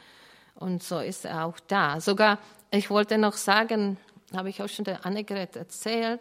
und 0.54 0.82
so 0.82 0.98
ist 0.98 1.26
er 1.26 1.44
auch 1.44 1.60
da. 1.60 2.00
Sogar, 2.00 2.38
ich 2.70 2.88
wollte 2.88 3.18
noch 3.18 3.34
sagen, 3.34 3.98
habe 4.36 4.50
ich 4.50 4.62
auch 4.62 4.68
schon 4.68 4.84
der 4.84 5.04
Annegret 5.06 5.56
erzählt, 5.56 6.20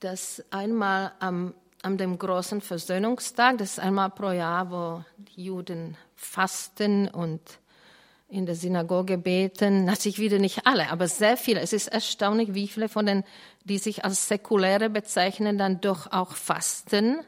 dass 0.00 0.42
einmal 0.50 1.12
am, 1.20 1.54
an 1.82 1.96
dem 1.96 2.18
großen 2.18 2.60
Versöhnungstag, 2.60 3.58
das 3.58 3.72
ist 3.72 3.80
einmal 3.80 4.10
pro 4.10 4.30
Jahr, 4.30 4.70
wo 4.70 5.04
die 5.16 5.44
Juden 5.44 5.96
fasten 6.16 7.08
und 7.08 7.40
in 8.28 8.46
der 8.46 8.54
Synagoge 8.54 9.18
beten, 9.18 9.84
natürlich 9.84 10.18
wieder 10.18 10.38
nicht 10.38 10.66
alle, 10.66 10.90
aber 10.90 11.06
sehr 11.06 11.36
viele. 11.36 11.60
Es 11.60 11.74
ist 11.74 11.88
erstaunlich, 11.88 12.54
wie 12.54 12.66
viele 12.66 12.88
von 12.88 13.04
den, 13.04 13.24
die 13.64 13.76
sich 13.76 14.04
als 14.06 14.26
Säkuläre 14.26 14.88
bezeichnen, 14.88 15.58
dann 15.58 15.82
doch 15.82 16.10
auch 16.12 16.32
fasten. 16.32 17.18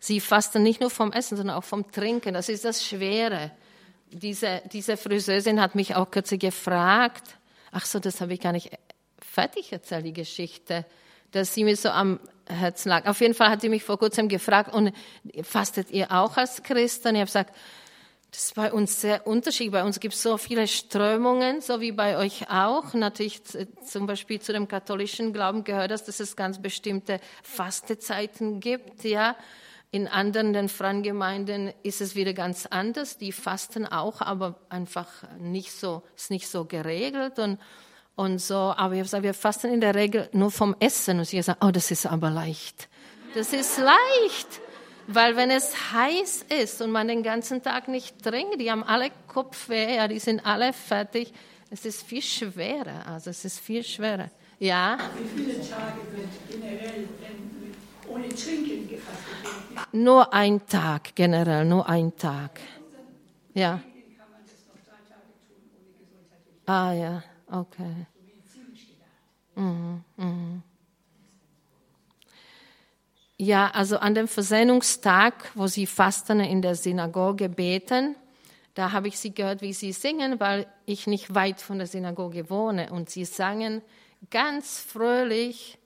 Sie 0.00 0.18
fasten 0.18 0.62
nicht 0.62 0.80
nur 0.80 0.88
vom 0.90 1.12
Essen, 1.12 1.36
sondern 1.36 1.56
auch 1.56 1.64
vom 1.64 1.90
Trinken. 1.92 2.32
Das 2.34 2.48
ist 2.48 2.64
das 2.64 2.84
Schwere. 2.84 3.50
Diese, 4.10 4.62
diese 4.72 4.96
Friseurin 4.96 5.60
hat 5.60 5.74
mich 5.74 5.94
auch 5.94 6.10
kürzlich 6.10 6.40
gefragt, 6.40 7.36
ach 7.76 7.84
so, 7.84 7.98
das 7.98 8.20
habe 8.20 8.34
ich 8.34 8.40
gar 8.40 8.52
nicht 8.52 8.70
fertig 9.18 9.72
erzählt, 9.72 10.06
die 10.06 10.12
Geschichte 10.12 10.86
dass 11.36 11.54
sie 11.54 11.64
mir 11.64 11.76
so 11.76 11.90
am 11.90 12.20
Herzen 12.46 12.88
lag. 12.88 13.06
Auf 13.06 13.20
jeden 13.20 13.34
Fall 13.34 13.50
hat 13.50 13.60
sie 13.60 13.68
mich 13.68 13.84
vor 13.84 13.98
kurzem 13.98 14.28
gefragt, 14.28 14.72
und 14.72 14.92
fastet 15.42 15.90
ihr 15.90 16.10
auch 16.12 16.36
als 16.36 16.62
Christen? 16.62 17.14
Ich 17.14 17.20
habe 17.20 17.26
gesagt, 17.26 17.54
das 18.30 18.44
ist 18.46 18.54
bei 18.54 18.72
uns 18.72 19.00
sehr 19.00 19.26
unterschiedlich. 19.26 19.72
Bei 19.72 19.84
uns 19.84 20.00
gibt 20.00 20.14
es 20.14 20.22
so 20.22 20.36
viele 20.36 20.66
Strömungen, 20.66 21.60
so 21.60 21.80
wie 21.80 21.92
bei 21.92 22.18
euch 22.18 22.50
auch. 22.50 22.92
Natürlich 22.94 23.42
zum 23.84 24.06
Beispiel 24.06 24.40
zu 24.40 24.52
dem 24.52 24.68
katholischen 24.68 25.32
Glauben 25.32 25.64
gehört 25.64 25.90
das, 25.90 26.04
dass 26.04 26.20
es 26.20 26.36
ganz 26.36 26.60
bestimmte 26.60 27.20
Fastezeiten 27.42 28.60
gibt. 28.60 29.04
Ja, 29.04 29.36
in 29.90 30.08
anderen 30.08 30.52
den 30.52 31.02
Gemeinden 31.02 31.72
ist 31.82 32.00
es 32.00 32.14
wieder 32.14 32.32
ganz 32.32 32.66
anders. 32.66 33.18
Die 33.18 33.32
fasten 33.32 33.86
auch, 33.86 34.20
aber 34.20 34.60
einfach 34.68 35.08
nicht 35.38 35.72
so, 35.72 36.02
ist 36.16 36.30
nicht 36.30 36.48
so 36.48 36.64
geregelt 36.64 37.38
und 37.38 37.58
und 38.16 38.40
so. 38.40 38.56
Aber 38.56 38.94
ich 38.94 39.12
habe 39.12 39.22
wir 39.22 39.34
fasten 39.34 39.72
in 39.72 39.80
der 39.80 39.94
Regel 39.94 40.28
nur 40.32 40.50
vom 40.50 40.74
Essen. 40.80 41.18
Und 41.18 41.26
sie 41.26 41.36
gesagt, 41.36 41.62
oh, 41.64 41.70
das 41.70 41.90
ist 41.90 42.06
aber 42.06 42.30
leicht. 42.30 42.88
Das 43.34 43.52
ist 43.52 43.78
leicht. 43.78 44.60
Weil 45.06 45.36
wenn 45.36 45.50
es 45.50 45.92
heiß 45.92 46.46
ist 46.62 46.82
und 46.82 46.90
man 46.90 47.06
den 47.06 47.22
ganzen 47.22 47.62
Tag 47.62 47.86
nicht 47.86 48.24
trinkt, 48.24 48.60
die 48.60 48.72
haben 48.72 48.82
alle 48.82 49.10
Kopfweh, 49.28 49.96
ja, 49.96 50.08
die 50.08 50.18
sind 50.18 50.44
alle 50.44 50.72
fertig. 50.72 51.32
Es 51.70 51.84
ist 51.84 52.02
viel 52.02 52.22
schwerer, 52.22 53.06
also 53.06 53.30
es 53.30 53.44
ist 53.44 53.60
viel 53.60 53.84
schwerer. 53.84 54.30
Ja? 54.58 54.98
Wie 55.16 55.42
viele 55.42 55.54
Tage 55.60 56.00
wird 56.12 56.28
generell 56.50 57.08
ohne 58.08 58.28
Trinken 58.28 58.88
gefastet? 58.88 59.92
Nur 59.92 60.32
ein 60.32 60.66
Tag, 60.66 61.14
generell, 61.14 61.64
nur 61.64 61.88
ein 61.88 62.16
Tag. 62.16 62.60
Ja. 63.54 63.80
Ah 66.66 66.92
ja. 66.92 67.22
Okay. 67.50 68.06
Mhm, 69.54 70.02
mhm. 70.16 70.62
Ja, 73.38 73.70
also 73.70 73.98
an 73.98 74.14
dem 74.14 74.28
Versöhnungstag, 74.28 75.50
wo 75.54 75.66
sie 75.66 75.86
fasten 75.86 76.40
in 76.40 76.62
der 76.62 76.74
Synagoge 76.74 77.48
beten, 77.48 78.16
da 78.74 78.92
habe 78.92 79.08
ich 79.08 79.18
sie 79.18 79.32
gehört, 79.32 79.62
wie 79.62 79.72
sie 79.72 79.92
singen, 79.92 80.40
weil 80.40 80.66
ich 80.84 81.06
nicht 81.06 81.34
weit 81.34 81.60
von 81.60 81.78
der 81.78 81.86
Synagoge 81.86 82.50
wohne. 82.50 82.92
Und 82.92 83.08
sie 83.08 83.24
sangen 83.24 83.82
ganz 84.30 84.80
fröhlich 84.80 85.78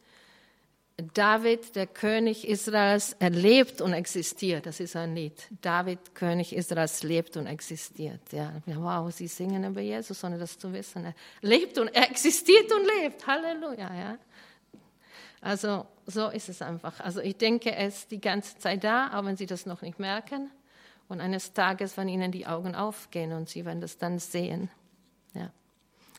David, 1.03 1.76
der 1.76 1.86
König 1.86 2.46
Israels, 2.46 3.14
er 3.18 3.30
lebt 3.30 3.80
und 3.80 3.92
existiert. 3.92 4.66
Das 4.66 4.80
ist 4.80 4.96
ein 4.96 5.14
Lied. 5.14 5.48
David, 5.61 6.14
König 6.14 6.55
Israels, 6.55 7.03
lebt 7.03 7.36
und 7.36 7.46
existiert. 7.46 8.20
Ja, 8.32 8.53
wow, 8.66 9.12
sie 9.12 9.26
singen 9.26 9.64
über 9.64 9.80
Jesus, 9.80 10.22
ohne 10.24 10.38
das 10.38 10.59
zu 10.59 10.72
wissen. 10.72 11.05
Er 11.05 11.14
lebt 11.40 11.78
und 11.78 11.88
er 11.88 12.11
existiert 12.11 12.72
und 12.72 12.86
lebt. 13.01 13.26
Halleluja, 13.26 13.94
ja. 13.94 14.18
Also, 15.40 15.86
so 16.07 16.28
ist 16.28 16.48
es 16.48 16.61
einfach. 16.61 17.01
Also, 17.01 17.20
ich 17.20 17.36
denke, 17.36 17.74
er 17.74 17.88
ist 17.88 18.11
die 18.11 18.20
ganze 18.20 18.59
Zeit 18.59 18.84
da, 18.84 19.18
auch 19.18 19.24
wenn 19.24 19.36
sie 19.36 19.46
das 19.46 19.66
noch 19.66 19.82
nicht 19.82 19.98
merken. 19.98 20.51
Und 21.09 21.20
eines 21.20 21.53
Tages 21.53 21.96
werden 21.96 22.09
ihnen 22.09 22.30
die 22.30 22.46
Augen 22.46 22.74
aufgehen 22.74 23.32
und 23.32 23.48
sie 23.48 23.64
werden 23.64 23.80
das 23.80 23.98
dann 23.98 24.18
sehen. 24.18 24.70
Ja. 25.34 25.51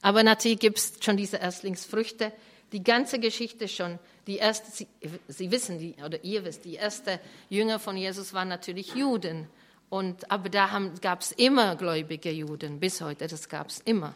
Aber 0.01 0.23
natürlich 0.23 0.59
gibt 0.59 0.79
es 0.79 0.93
schon 1.01 1.15
diese 1.15 1.37
Erstlingsfrüchte, 1.37 2.33
die 2.71 2.83
ganze 2.83 3.19
Geschichte 3.19 3.67
schon, 3.67 3.99
die 4.27 4.37
erste, 4.37 4.71
Sie, 4.71 4.87
Sie 5.27 5.51
wissen, 5.51 5.79
die, 5.79 5.95
oder 6.03 6.23
ihr 6.23 6.45
wisst, 6.45 6.65
die 6.65 6.75
erste 6.75 7.19
Jünger 7.49 7.79
von 7.79 7.97
Jesus 7.97 8.33
waren 8.33 8.47
natürlich 8.47 8.95
Juden. 8.95 9.47
Und, 9.89 10.31
aber 10.31 10.49
da 10.49 10.81
gab 11.01 11.21
es 11.21 11.33
immer 11.33 11.75
gläubige 11.75 12.31
Juden, 12.31 12.79
bis 12.79 13.01
heute, 13.01 13.27
das 13.27 13.49
gab 13.49 13.67
es 13.67 13.79
immer. 13.81 14.15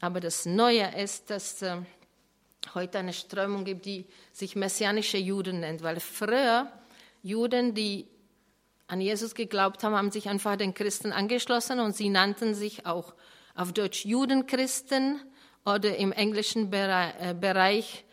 Aber 0.00 0.20
das 0.20 0.46
Neue 0.46 0.88
ist, 0.96 1.30
dass 1.30 1.62
äh, 1.62 1.78
heute 2.74 2.98
eine 2.98 3.12
Strömung 3.12 3.64
gibt, 3.64 3.86
die 3.86 4.06
sich 4.32 4.54
messianische 4.54 5.18
Juden 5.18 5.60
nennt, 5.60 5.82
weil 5.82 5.98
früher 5.98 6.70
Juden, 7.22 7.74
die 7.74 8.06
an 8.86 9.00
Jesus 9.00 9.34
geglaubt 9.34 9.82
haben, 9.82 9.96
haben 9.96 10.10
sich 10.10 10.28
einfach 10.28 10.56
den 10.56 10.74
Christen 10.74 11.10
angeschlossen 11.10 11.80
und 11.80 11.96
sie 11.96 12.10
nannten 12.10 12.54
sich 12.54 12.86
auch 12.86 13.14
auf 13.54 13.72
Deutsch 13.72 14.04
Judenchristen 14.04 15.20
oder 15.64 15.96
im 15.96 16.12
englischen 16.12 16.72
äh, 16.72 17.34
Bereich 17.38 18.04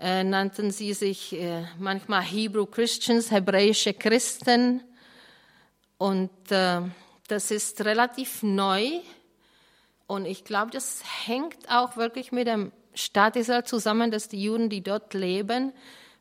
äh, 0.00 0.24
nannten 0.24 0.70
sie 0.70 0.92
sich 0.94 1.32
äh, 1.34 1.64
manchmal 1.78 2.22
Hebrew 2.22 2.66
Christians, 2.66 3.30
hebräische 3.30 3.94
Christen. 3.94 4.82
Und 5.98 6.30
das 6.48 7.50
ist 7.50 7.82
relativ 7.86 8.42
neu. 8.42 9.00
Und 10.06 10.26
ich 10.26 10.44
glaube, 10.44 10.70
das 10.70 11.02
hängt 11.24 11.70
auch 11.70 11.96
wirklich 11.96 12.32
mit 12.32 12.46
dem 12.46 12.70
Staat 12.94 13.36
Israel 13.36 13.64
zusammen, 13.64 14.10
dass 14.10 14.28
die 14.28 14.42
Juden, 14.42 14.68
die 14.68 14.82
dort 14.82 15.14
leben, 15.14 15.72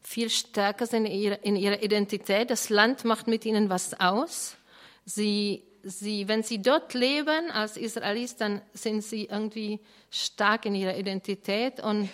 viel 0.01 0.29
stärker 0.29 0.85
sind 0.85 1.05
in 1.05 1.57
ihrer 1.57 1.83
Identität. 1.83 2.49
Das 2.49 2.69
Land 2.69 3.03
macht 3.03 3.27
mit 3.27 3.45
ihnen 3.45 3.69
was 3.69 3.99
aus. 3.99 4.55
Sie 5.03 5.63
sie, 5.85 6.27
wenn 6.27 6.41
sie 6.41 6.61
dort 6.61 6.93
leben 6.93 7.51
als 7.51 7.77
Israelis, 7.77 8.35
dann 8.35 8.61
sind 8.73 9.03
sie 9.03 9.25
irgendwie 9.25 9.79
stark 10.09 10.65
in 10.65 10.73
ihrer 10.73 10.97
Identität 10.97 11.79
und 11.79 12.09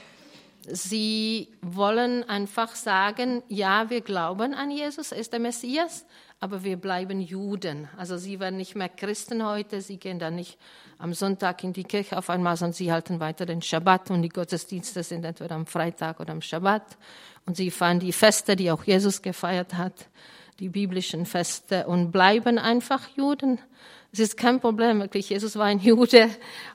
sie 0.68 1.48
wollen 1.62 2.28
einfach 2.28 2.76
sagen, 2.76 3.42
ja, 3.48 3.90
wir 3.90 4.02
glauben 4.02 4.54
an 4.54 4.70
Jesus, 4.70 5.12
er 5.12 5.20
ist 5.20 5.32
der 5.32 5.40
Messias, 5.40 6.06
aber 6.40 6.64
wir 6.64 6.76
bleiben 6.76 7.22
Juden. 7.22 7.88
Also 7.98 8.18
sie 8.18 8.40
werden 8.40 8.58
nicht 8.58 8.76
mehr 8.76 8.90
Christen 8.90 9.46
heute, 9.46 9.82
sie 9.82 9.98
gehen 9.98 10.20
dann 10.20 10.36
nicht 10.36 10.58
am 10.98 11.14
Sonntag 11.14 11.64
in 11.64 11.72
die 11.72 11.86
Kirche 11.86 12.18
auf 12.18 12.30
einmal, 12.30 12.58
sondern 12.58 12.74
sie 12.74 12.92
halten 12.92 13.20
weiter 13.22 13.46
den 13.46 13.62
Schabbat 13.62 14.12
und 14.12 14.22
die 14.22 14.30
Gottesdienste 14.30 15.02
sind 15.02 15.24
entweder 15.24 15.56
am 15.56 15.66
Freitag 15.66 16.20
oder 16.20 16.34
am 16.34 16.42
Schabbat 16.42 16.98
und 17.46 17.56
sie 17.56 17.72
feiern 17.72 18.00
die 18.00 18.12
Feste, 18.12 18.56
die 18.56 18.70
auch 18.70 18.84
Jesus 18.84 19.22
gefeiert 19.22 19.76
hat 19.76 20.10
die 20.62 20.70
biblischen 20.70 21.26
Feste 21.26 21.88
und 21.88 22.12
bleiben 22.12 22.58
einfach 22.58 23.10
Juden. 23.18 23.60
Es 24.14 24.20
ist 24.20 24.38
kein 24.38 24.62
Problem, 24.62 25.00
wirklich. 25.00 25.30
Jesus 25.30 25.58
war 25.58 25.66
ein 25.66 25.80
Jude 25.80 26.30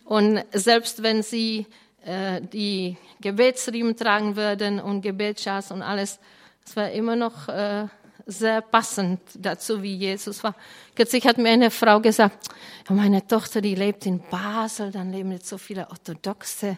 und 0.05 0.45
selbst 0.53 1.03
wenn 1.03 1.23
sie 1.23 1.67
äh, 2.05 2.43
die 2.43 2.99
Gebetsriemen 3.21 3.97
tragen 3.97 4.37
würden 4.37 4.81
und 4.81 5.01
Gebetsschatz 5.01 5.71
und 5.71 5.81
alles, 5.81 6.19
es 6.67 6.77
war 6.77 6.91
immer 6.91 7.17
noch 7.17 7.49
äh, 7.49 7.87
sehr 8.27 8.61
passend 8.61 9.21
dazu, 9.35 9.83
wie 9.83 9.95
Jesus 9.95 10.45
war. 10.45 10.55
Kürzlich 10.95 11.27
hat 11.27 11.39
mir 11.39 11.51
eine 11.51 11.71
Frau 11.71 12.01
gesagt, 12.01 12.49
meine 12.91 13.27
Tochter, 13.27 13.63
die 13.63 13.75
lebt 13.75 14.05
in 14.05 14.21
Basel, 14.31 14.91
dann 14.91 15.13
leben 15.13 15.33
jetzt 15.33 15.49
so 15.49 15.57
viele 15.57 15.89
orthodoxe 15.89 16.77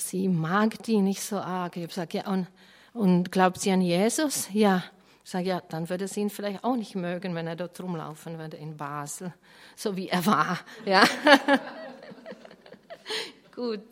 sie 0.00 0.28
mag 0.28 0.82
die 0.84 1.00
nicht 1.00 1.22
so 1.22 1.38
arg. 1.38 1.76
Ich 1.76 1.82
habe 1.82 1.88
gesagt, 1.88 2.14
ja, 2.14 2.26
und, 2.28 2.46
und 2.92 3.30
glaubt 3.30 3.60
sie 3.60 3.70
an 3.70 3.80
Jesus? 3.80 4.48
Ja. 4.52 4.84
Sage, 5.28 5.50
ja, 5.50 5.62
dann 5.68 5.90
würde 5.90 6.08
sie 6.08 6.20
ihn 6.20 6.30
vielleicht 6.30 6.64
auch 6.64 6.74
nicht 6.74 6.94
mögen, 6.94 7.34
wenn 7.34 7.46
er 7.46 7.54
dort 7.54 7.78
rumlaufen 7.78 8.38
würde 8.38 8.56
in 8.56 8.78
Basel, 8.78 9.34
so 9.76 9.94
wie 9.94 10.08
er 10.08 10.24
war. 10.24 10.58
Ja. 10.86 11.04
Gut. 13.54 13.82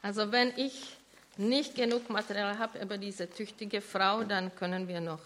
Also 0.00 0.32
wenn 0.32 0.50
ich 0.56 0.96
nicht 1.36 1.74
genug 1.74 2.08
Material 2.08 2.58
habe 2.58 2.78
über 2.78 2.96
diese 2.96 3.28
tüchtige 3.28 3.82
Frau, 3.82 4.24
dann 4.24 4.56
können 4.56 4.88
wir 4.88 5.02
noch 5.02 5.20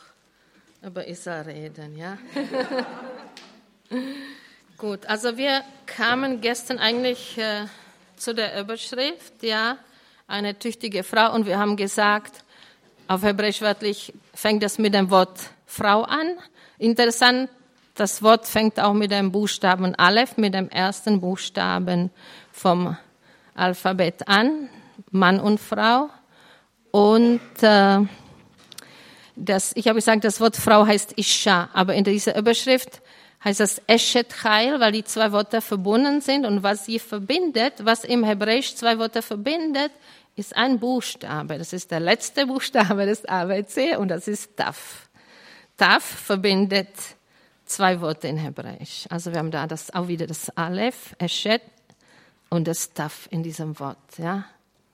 über 0.83 1.07
Isa 1.07 1.43
reden, 1.43 1.97
ja? 1.97 2.19
Gut, 4.79 5.07
also 5.07 5.37
wir 5.37 5.63
kamen 5.87 6.41
gestern 6.41 6.81
eigentlich 6.81 7.39
äh, 7.39 7.67
zu 8.17 8.35
der 8.35 8.59
Überschrift, 8.59 9.45
ja, 9.45 9.79
eine 10.27 10.59
tüchtige 10.59 11.05
Frau, 11.05 11.33
und 11.33 11.47
wir 11.47 11.57
haben 11.57 11.77
gesagt, 11.77 12.43
auf 13.11 13.25
Hebräisch 13.25 13.61
wörtlich 13.61 14.13
fängt 14.33 14.63
es 14.63 14.79
mit 14.79 14.95
dem 14.95 15.11
Wort 15.11 15.37
Frau 15.67 16.03
an. 16.03 16.29
Interessant, 16.79 17.51
das 17.97 18.23
Wort 18.23 18.47
fängt 18.47 18.79
auch 18.79 18.93
mit 18.93 19.11
dem 19.11 19.33
Buchstaben 19.33 19.97
Aleph, 19.97 20.37
mit 20.37 20.55
dem 20.55 20.69
ersten 20.69 21.21
Buchstaben 21.21 22.11
vom 22.53 22.97
Alphabet 23.57 24.29
an, 24.29 24.69
Mann 25.11 25.41
und 25.41 25.59
Frau. 25.59 26.09
Und 26.93 27.41
äh, 27.63 27.99
das, 29.35 29.73
ich 29.75 29.89
habe 29.89 29.97
gesagt, 29.97 30.23
das 30.23 30.41
Wort 30.41 30.55
Frau 30.55 30.87
heißt 30.87 31.15
Isha, 31.17 31.69
aber 31.73 31.95
in 31.95 32.05
dieser 32.05 32.39
Überschrift 32.39 33.03
heißt 33.43 33.59
das 33.59 33.83
Eshet 33.89 34.33
Chayil, 34.41 34.79
weil 34.79 34.93
die 34.93 35.03
zwei 35.03 35.33
Worte 35.33 35.61
verbunden 35.61 36.21
sind 36.21 36.47
und 36.47 36.63
was 36.63 36.85
sie 36.85 37.01
verbindet, 37.01 37.75
was 37.79 38.05
im 38.05 38.23
Hebräisch 38.23 38.77
zwei 38.77 38.99
Worte 38.99 39.21
verbindet, 39.21 39.91
ist 40.37 40.57
ein 40.57 40.79
Buchstabe. 40.79 41.59
Das 41.59 41.73
ist 41.73 41.91
der 41.91 42.01
letzte 42.01 42.47
Buchstabe 42.47 43.07
des 43.07 43.25
ABC 43.25 43.97
und 43.97 44.09
das 44.09 44.29
ist 44.29 44.57
Taf. 44.57 45.09
Taf 45.77 46.03
verbindet 46.03 46.89
zwei 47.65 48.01
Worte 48.01 48.29
in 48.29 48.37
Hebräisch. 48.37 49.07
Also 49.09 49.33
wir 49.33 49.39
haben 49.39 49.51
da 49.51 49.67
das, 49.67 49.95
auch 49.95 50.09
wieder 50.09 50.27
das 50.27 50.51
Aleph, 50.57 51.15
Eshet 51.19 51.63
und 52.49 52.67
das 52.67 52.93
Taf 52.93 53.29
in 53.31 53.43
diesem 53.43 53.79
Wort. 53.79 54.19
Ja, 54.19 54.45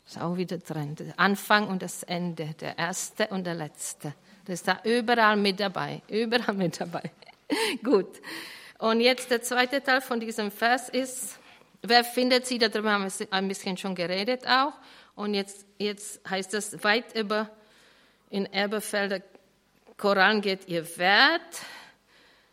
ist 0.07 0.21
auch 0.21 0.37
wieder 0.37 0.59
drin. 0.59 0.95
Der 0.95 1.19
Anfang 1.19 1.69
und 1.69 1.83
das 1.83 2.03
Ende, 2.03 2.55
der 2.61 2.79
erste 2.79 3.27
und 3.29 3.45
der 3.45 3.55
letzte. 3.55 4.15
Das 4.45 4.61
ist 4.61 4.69
da 4.69 4.81
überall 4.85 5.37
mit 5.37 5.59
dabei, 5.59 6.03
überall 6.09 6.55
mit 6.55 6.81
dabei. 6.81 7.11
Gut. 7.83 8.21
Und 8.79 9.01
jetzt 9.01 9.31
der 9.31 9.43
zweite 9.43 9.83
Teil 9.83 10.01
von 10.01 10.21
diesem 10.21 10.51
Vers 10.51 10.89
ist, 10.89 11.39
wer 11.83 12.05
findet 12.05 12.47
sie, 12.47 12.59
darüber 12.59 12.93
haben 12.93 13.05
wir 13.05 13.33
ein 13.33 13.49
bisschen 13.49 13.77
schon 13.77 13.95
geredet 13.95 14.47
auch. 14.47 14.73
Und 15.17 15.35
jetzt, 15.35 15.67
jetzt 15.79 16.21
heißt 16.29 16.55
es, 16.55 16.85
weit 16.85 17.17
über 17.17 17.51
in 18.31 18.47
Erbefelder 18.47 19.21
Korallen 19.97 20.43
geht 20.43 20.69
ihr 20.69 20.99
Wert. 20.99 21.63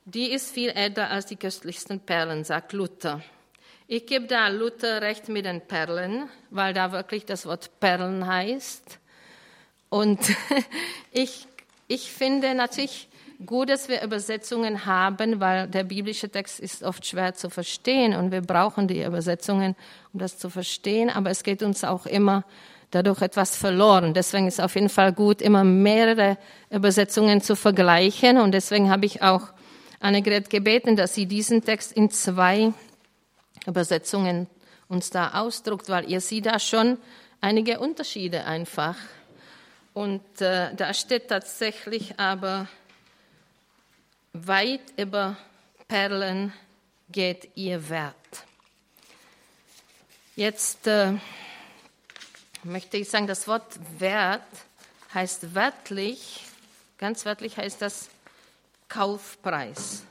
Die 0.05 0.31
ist 0.31 0.51
viel 0.51 0.69
älter 0.69 1.09
als 1.09 1.25
die 1.25 1.35
köstlichsten 1.35 1.99
Perlen, 1.99 2.45
sagt 2.45 2.71
Luther. 2.71 3.21
Ich 3.87 4.05
gebe 4.05 4.27
da 4.27 4.47
Luther 4.47 5.01
recht 5.01 5.27
mit 5.27 5.45
den 5.45 5.59
Perlen, 5.59 6.29
weil 6.49 6.73
da 6.73 6.93
wirklich 6.93 7.25
das 7.25 7.45
Wort 7.45 7.81
Perlen 7.81 8.25
heißt. 8.25 8.99
Und 9.89 10.19
ich, 11.11 11.47
ich 11.89 12.11
finde 12.11 12.55
natürlich 12.55 13.09
gut, 13.45 13.69
dass 13.69 13.87
wir 13.87 14.01
Übersetzungen 14.01 14.85
haben, 14.85 15.39
weil 15.39 15.67
der 15.67 15.83
biblische 15.83 16.29
Text 16.29 16.59
ist 16.59 16.83
oft 16.83 17.05
schwer 17.05 17.33
zu 17.33 17.49
verstehen 17.49 18.13
und 18.13 18.31
wir 18.31 18.41
brauchen 18.41 18.87
die 18.87 19.03
Übersetzungen, 19.03 19.75
um 20.13 20.19
das 20.19 20.37
zu 20.37 20.49
verstehen. 20.49 21.09
Aber 21.09 21.29
es 21.29 21.43
geht 21.43 21.63
uns 21.63 21.83
auch 21.83 22.05
immer 22.05 22.45
dadurch 22.91 23.21
etwas 23.21 23.57
verloren. 23.57 24.13
Deswegen 24.13 24.47
ist 24.47 24.55
es 24.55 24.59
auf 24.59 24.75
jeden 24.75 24.89
Fall 24.89 25.13
gut, 25.13 25.41
immer 25.41 25.63
mehrere 25.63 26.37
Übersetzungen 26.69 27.41
zu 27.41 27.55
vergleichen. 27.55 28.37
Und 28.37 28.51
deswegen 28.51 28.89
habe 28.89 29.05
ich 29.05 29.21
auch 29.21 29.47
Annegret 29.99 30.49
gebeten, 30.49 30.95
dass 30.95 31.15
sie 31.15 31.25
diesen 31.25 31.63
Text 31.63 31.91
in 31.91 32.09
zwei 32.11 32.73
Übersetzungen 33.65 34.47
uns 34.87 35.09
da 35.09 35.41
ausdruckt, 35.41 35.89
weil 35.89 36.09
ihr 36.09 36.21
seht 36.21 36.45
da 36.45 36.59
schon 36.59 36.97
einige 37.41 37.79
Unterschiede 37.79 38.45
einfach. 38.45 38.95
Und 39.93 40.41
äh, 40.41 40.73
da 40.75 40.93
steht 40.93 41.29
tatsächlich 41.29 42.19
aber, 42.19 42.67
weit 44.33 44.81
über 44.97 45.37
Perlen 45.87 46.53
geht 47.09 47.49
ihr 47.55 47.89
Wert. 47.89 48.15
Jetzt 50.35 50.87
äh, 50.87 51.13
möchte 52.63 52.97
ich 52.97 53.09
sagen, 53.09 53.27
das 53.27 53.47
Wort 53.47 53.79
Wert 53.99 54.41
heißt 55.13 55.53
wörtlich, 55.53 56.41
ganz 56.97 57.25
wörtlich 57.25 57.57
heißt 57.57 57.81
das 57.81 58.09
Kaufpreis. 58.89 60.03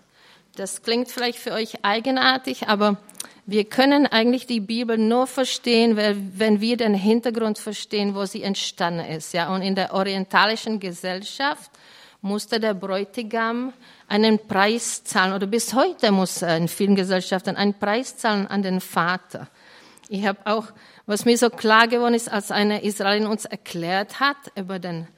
Das 0.54 0.82
klingt 0.82 1.08
vielleicht 1.08 1.38
für 1.38 1.52
euch 1.52 1.84
eigenartig, 1.84 2.68
aber 2.68 2.98
wir 3.46 3.64
können 3.64 4.06
eigentlich 4.06 4.46
die 4.46 4.60
Bibel 4.60 4.98
nur 4.98 5.26
verstehen, 5.26 5.96
wenn 5.96 6.60
wir 6.60 6.76
den 6.76 6.94
Hintergrund 6.94 7.58
verstehen, 7.58 8.14
wo 8.14 8.24
sie 8.24 8.44
entstanden 8.44 9.04
ist. 9.04 9.32
Ja, 9.32 9.52
und 9.52 9.62
in 9.62 9.74
der 9.74 9.92
orientalischen 9.92 10.78
Gesellschaft 10.78 11.70
musste 12.22 12.60
der 12.60 12.74
Bräutigam 12.74 13.72
einen 14.08 14.38
Preis 14.46 15.04
zahlen, 15.04 15.34
oder 15.34 15.46
bis 15.46 15.74
heute 15.74 16.12
muss 16.12 16.40
er 16.40 16.56
in 16.56 16.68
vielen 16.68 16.94
Gesellschaften 16.94 17.56
einen 17.56 17.74
Preis 17.74 18.16
zahlen 18.16 18.46
an 18.46 18.62
den 18.62 18.80
Vater. 18.80 19.48
Ich 20.08 20.24
habe 20.24 20.38
auch, 20.44 20.66
was 21.06 21.24
mir 21.24 21.36
so 21.36 21.50
klar 21.50 21.88
geworden 21.88 22.14
ist, 22.14 22.30
als 22.30 22.50
eine 22.50 22.82
Israelin 22.84 23.26
uns 23.26 23.44
erklärt 23.44 24.20
hat 24.20 24.36
über 24.54 24.78
den 24.78 25.08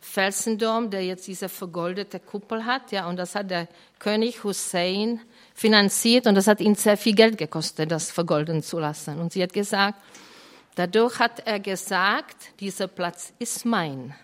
Felsendom, 0.00 0.90
der 0.90 1.04
jetzt 1.04 1.26
diese 1.26 1.48
vergoldete 1.48 2.20
Kuppel 2.20 2.64
hat, 2.64 2.92
ja, 2.92 3.08
und 3.08 3.16
das 3.16 3.34
hat 3.34 3.50
der 3.50 3.68
König 3.98 4.44
Hussein 4.44 5.20
finanziert 5.54 6.26
und 6.26 6.34
das 6.34 6.46
hat 6.46 6.60
ihn 6.60 6.74
sehr 6.74 6.96
viel 6.96 7.14
Geld 7.14 7.38
gekostet, 7.38 7.90
das 7.90 8.10
vergolden 8.10 8.62
zu 8.62 8.78
lassen. 8.78 9.18
Und 9.18 9.32
sie 9.32 9.42
hat 9.42 9.52
gesagt, 9.52 9.98
dadurch 10.76 11.18
hat 11.18 11.46
er 11.46 11.60
gesagt, 11.60 12.36
dieser 12.60 12.86
Platz 12.86 13.32
ist 13.38 13.64
mein, 13.64 14.14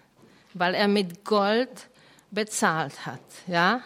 weil 0.54 0.74
er 0.74 0.88
mit 0.88 1.24
Gold 1.24 1.88
bezahlt 2.30 3.06
hat, 3.06 3.20
ja. 3.46 3.82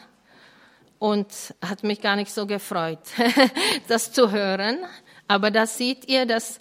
Und 0.99 1.26
hat 1.62 1.82
mich 1.82 2.01
gar 2.01 2.16
nicht 2.16 2.32
so 2.32 2.47
gefreut, 2.47 3.01
das 3.88 4.12
zu 4.12 4.30
hören. 4.30 4.78
Aber 5.28 5.51
da 5.51 5.66
seht 5.66 6.09
ihr, 6.09 6.24
dass 6.26 6.61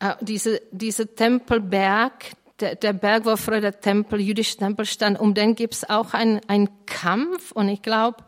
äh, 0.00 0.14
diese, 0.20 0.60
diese 0.70 1.14
Tempelberg, 1.14 2.12
der, 2.60 2.76
der 2.76 2.92
Berg, 2.92 3.24
wo 3.24 3.36
früher 3.36 3.60
der 3.60 3.80
Tempel, 3.80 4.20
jüdische 4.20 4.56
Tempel 4.56 4.84
stand, 4.84 5.18
um 5.18 5.34
den 5.34 5.54
gibt 5.54 5.74
es 5.74 5.88
auch 5.88 6.12
einen 6.12 6.68
Kampf. 6.86 7.52
Und 7.52 7.68
ich 7.68 7.82
glaube, 7.82 8.24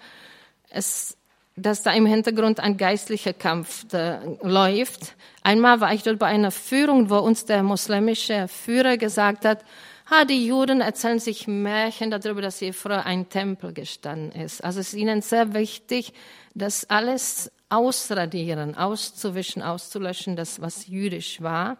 dass 0.70 1.82
da 1.82 1.92
im 1.92 2.06
Hintergrund 2.06 2.60
ein 2.60 2.76
geistlicher 2.76 3.32
Kampf 3.32 3.86
da, 3.88 4.22
läuft. 4.42 5.14
Einmal 5.42 5.80
war 5.80 5.92
ich 5.92 6.02
dort 6.02 6.18
bei 6.18 6.26
einer 6.26 6.50
Führung, 6.50 7.10
wo 7.10 7.18
uns 7.18 7.44
der 7.44 7.62
muslimische 7.62 8.48
Führer 8.48 8.96
gesagt 8.96 9.44
hat, 9.44 9.64
ha, 10.10 10.24
die 10.24 10.46
Juden 10.46 10.80
erzählen 10.80 11.20
sich 11.20 11.46
Märchen 11.46 12.10
darüber, 12.10 12.42
dass 12.42 12.58
hier 12.58 12.74
früher 12.74 13.06
ein 13.06 13.28
Tempel 13.28 13.72
gestanden 13.72 14.32
ist. 14.32 14.62
Also 14.62 14.80
es 14.80 14.88
ist 14.88 14.94
ihnen 14.94 15.22
sehr 15.22 15.54
wichtig, 15.54 16.12
das 16.54 16.90
alles 16.90 17.52
ausradieren, 17.68 18.76
auszuwischen, 18.76 19.62
auszulöschen, 19.62 20.34
das 20.34 20.60
was 20.60 20.88
jüdisch 20.88 21.40
war. 21.40 21.78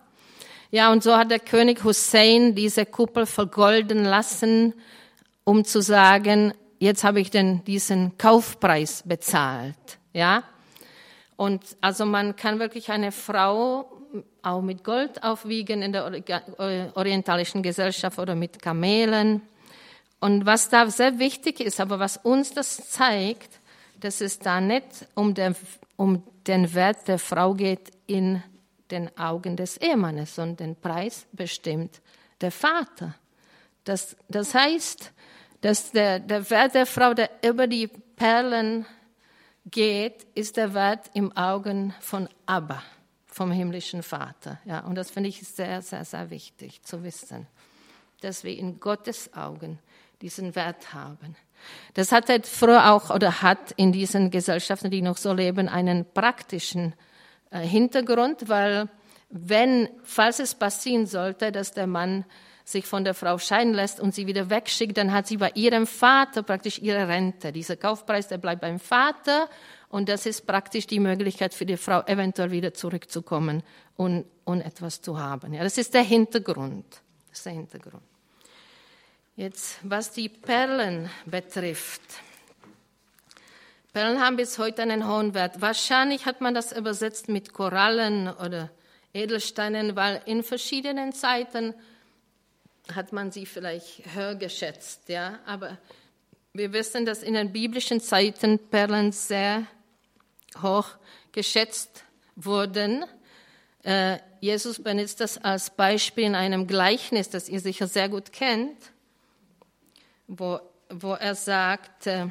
Ja, 0.71 0.93
und 0.93 1.03
so 1.03 1.17
hat 1.17 1.33
der 1.33 1.41
König 1.41 1.83
Hussein 1.83 2.55
diese 2.55 2.87
Kuppel 2.87 3.27
vergolden 3.27 4.05
lassen, 4.05 4.75
um 5.43 5.65
zu 5.65 5.83
sagen, 5.83 6.55
jetzt 6.79 7.03
habe 7.03 7.21
ich 7.21 7.31
denn 7.31 7.65
diesen 7.65 8.17
Kaufpreis 8.19 9.03
bezahlt. 9.05 9.75
Ja, 10.13 10.45
und 11.37 11.63
also 11.81 12.05
man 12.05 12.37
kann 12.37 12.61
wirklich 12.61 12.91
eine 12.91 13.11
Frau 13.11 14.00
auch 14.43 14.63
mit 14.63 14.85
Gold 14.85 15.23
aufwiegen 15.23 15.83
in 15.83 15.93
der 15.93 16.13
orientalischen 16.95 17.63
Gesellschaft 17.63 18.19
oder 18.19 18.35
mit 18.35 18.61
Kamelen. 18.61 19.43
Und 20.21 20.47
was 20.47 20.69
da 20.69 20.89
sehr 20.91 21.19
wichtig 21.19 21.61
ist, 21.61 21.81
aber 21.81 21.99
was 21.99 22.17
uns 22.19 22.53
das 22.53 22.91
zeigt, 22.91 23.61
dass 24.01 24.21
es 24.21 24.39
da 24.39 24.61
nicht 24.61 25.07
um 25.15 25.35
den, 25.35 25.55
um 25.97 26.23
den 26.47 26.75
Wert 26.75 27.09
der 27.09 27.19
Frau 27.19 27.55
geht 27.55 27.91
in 28.07 28.43
den 28.91 29.17
Augen 29.17 29.57
des 29.57 29.77
Ehemannes, 29.77 30.35
sondern 30.35 30.57
den 30.57 30.77
Preis 30.77 31.27
bestimmt 31.33 32.01
der 32.41 32.51
Vater. 32.51 33.15
Das, 33.85 34.17
das 34.29 34.55
heißt, 34.55 35.13
dass 35.61 35.93
der, 35.93 36.19
der 36.19 36.49
Wert 36.51 36.75
der 36.75 36.87
Frau, 36.87 37.15
der 37.15 37.31
über 37.47 37.67
die 37.67 37.87
Perlen 37.87 38.87
geht, 39.67 40.27
ist 40.35 40.57
der 40.57 40.75
Wert 40.75 41.11
im 41.15 41.37
Augen 41.37 41.95
von 42.01 42.29
Abba, 42.47 42.83
vom 43.31 43.53
himmlischen 43.53 44.03
Vater. 44.03 44.59
Ja, 44.65 44.81
und 44.81 44.97
das 44.97 45.11
finde 45.11 45.29
ich 45.29 45.41
sehr, 45.47 45.83
sehr, 45.83 46.05
sehr 46.05 46.31
wichtig 46.31 46.83
zu 46.83 47.03
wissen, 47.05 47.47
dass 48.21 48.45
wir 48.45 48.57
in 48.57 48.81
Gottes 48.81 49.33
Augen 49.35 49.79
diesen 50.21 50.55
Wert 50.55 50.93
haben. 50.93 51.37
Das 51.95 52.13
hat 52.13 52.29
früher 52.47 52.93
auch 52.93 53.11
oder 53.11 53.43
hat 53.43 53.73
in 53.73 53.93
diesen 53.93 54.31
Gesellschaften, 54.31 54.91
die 54.91 55.03
noch 55.03 55.17
so 55.17 55.33
leben, 55.33 55.69
einen 55.69 56.05
praktischen 56.05 56.95
äh, 57.51 57.61
Hintergrund, 57.61 58.49
weil 58.49 58.89
wenn, 59.29 59.89
falls 60.03 60.41
es 60.41 60.55
passieren 60.55 61.07
sollte, 61.07 61.53
dass 61.53 61.73
der 61.73 61.87
Mann 61.87 62.25
sich 62.65 62.87
von 62.87 63.05
der 63.05 63.15
Frau 63.15 63.39
scheiden 63.39 63.75
lässt 63.75 64.01
und 64.01 64.15
sie 64.15 64.27
wieder 64.27 64.51
wegschickt, 64.51 64.97
dann 64.97 65.13
hat 65.13 65.27
sie 65.27 65.37
bei 65.37 65.51
ihrem 65.55 65.87
Vater 65.87 66.43
praktisch 66.43 66.79
ihre 66.79 67.09
Rente. 67.09 67.53
Dieser 67.53 67.77
Kaufpreis, 67.77 68.29
der 68.29 68.39
bleibt 68.39 68.61
beim 68.61 68.79
Vater 68.79 69.49
und 69.91 70.09
das 70.09 70.25
ist 70.25 70.47
praktisch 70.47 70.87
die 70.87 71.01
Möglichkeit 71.01 71.53
für 71.53 71.67
die 71.67 71.77
Frau, 71.77 72.03
eventuell 72.07 72.53
wieder 72.53 72.73
zurückzukommen 72.73 73.65
und, 73.97 74.25
und 74.45 74.61
etwas 74.61 75.03
zu 75.03 75.19
haben. 75.19 75.53
Ja, 75.53 75.65
das 75.65 75.79
ist 75.79 75.93
der 75.93 76.05
Hintergrund. 76.05 76.87
Das 77.29 77.39
ist 77.39 77.47
der 77.47 77.53
Hintergrund. 77.55 78.03
Jetzt, 79.35 79.79
was 79.83 80.13
die 80.13 80.29
Perlen 80.29 81.11
betrifft. 81.27 82.03
Perlen 83.93 84.21
haben 84.21 84.37
bis 84.37 84.59
heute 84.59 84.83
einen 84.83 85.09
hohen 85.09 85.35
Wert. 85.35 85.61
Wahrscheinlich 85.61 86.25
hat 86.25 86.41
man 86.41 86.55
das 86.55 86.71
übersetzt 86.71 87.29
mit 87.29 87.53
Korallen 87.53 88.29
oder 88.29 88.71
Edelsteinen, 89.13 89.97
weil 89.97 90.23
in 90.25 90.45
verschiedenen 90.45 91.13
Zeiten 91.13 91.75
hat 92.95 93.13
man 93.13 93.33
sie 93.33 93.45
vielleicht 93.45 94.15
höher 94.15 94.37
geschätzt, 94.37 95.09
ja. 95.09 95.41
Aber 95.47 95.79
wir 96.53 96.73
wissen, 96.73 97.05
dass 97.05 97.25
in 97.25 97.35
den 97.35 97.53
biblischen 97.53 98.01
Zeiten 98.01 98.59
Perlen 98.59 99.11
sehr 99.11 99.67
hoch 100.61 100.89
geschätzt 101.33 102.05
wurden. 102.37 103.05
Äh, 103.83 104.19
Jesus 104.41 104.83
benutzt 104.83 105.21
das 105.21 105.39
als 105.39 105.71
Beispiel 105.71 106.25
in 106.25 106.35
einem 106.35 106.67
Gleichnis, 106.67 107.31
das 107.31 107.49
ihr 107.49 107.61
sicher 107.61 107.87
sehr 107.87 108.09
gut 108.09 108.33
kennt, 108.33 108.77
wo, 110.27 110.61
wo 110.91 111.13
er 111.15 111.35
sagt, 111.35 112.07
äh, 112.07 112.27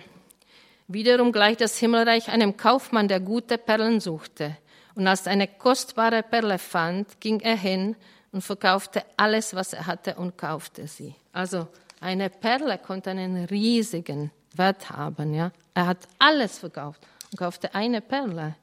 wiederum 0.87 1.31
gleich 1.31 1.57
das 1.57 1.77
Himmelreich 1.77 2.29
einem 2.29 2.57
Kaufmann, 2.57 3.07
der 3.07 3.19
gute 3.19 3.57
Perlen 3.57 3.99
suchte. 3.99 4.57
Und 4.95 5.07
als 5.07 5.25
er 5.25 5.33
eine 5.33 5.47
kostbare 5.47 6.23
Perle 6.23 6.57
fand, 6.57 7.21
ging 7.21 7.39
er 7.39 7.55
hin 7.55 7.95
und 8.31 8.41
verkaufte 8.41 9.03
alles, 9.17 9.55
was 9.55 9.73
er 9.73 9.87
hatte 9.87 10.15
und 10.15 10.37
kaufte 10.37 10.87
sie. 10.87 11.15
Also 11.31 11.67
eine 12.01 12.29
Perle 12.29 12.77
konnte 12.77 13.11
einen 13.11 13.45
riesigen 13.45 14.31
Wert 14.55 14.89
haben. 14.89 15.33
Ja? 15.33 15.51
Er 15.73 15.87
hat 15.87 16.07
alles 16.17 16.57
verkauft 16.57 17.01
und 17.31 17.37
kaufte 17.37 17.75
eine 17.75 18.01
Perle. 18.01 18.55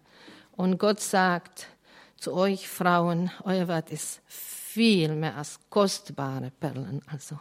Und 0.53 0.79
Gott 0.79 1.01
sagt 1.01 1.69
zu 2.17 2.33
euch 2.35 2.69
Frauen, 2.69 3.31
euer 3.45 3.69
Wert 3.69 3.91
ist 3.91 4.23
viel 4.27 5.15
mehr 5.15 5.37
als 5.37 5.59
kostbare 5.71 6.51
Perlen. 6.51 7.03
Also 7.11 7.39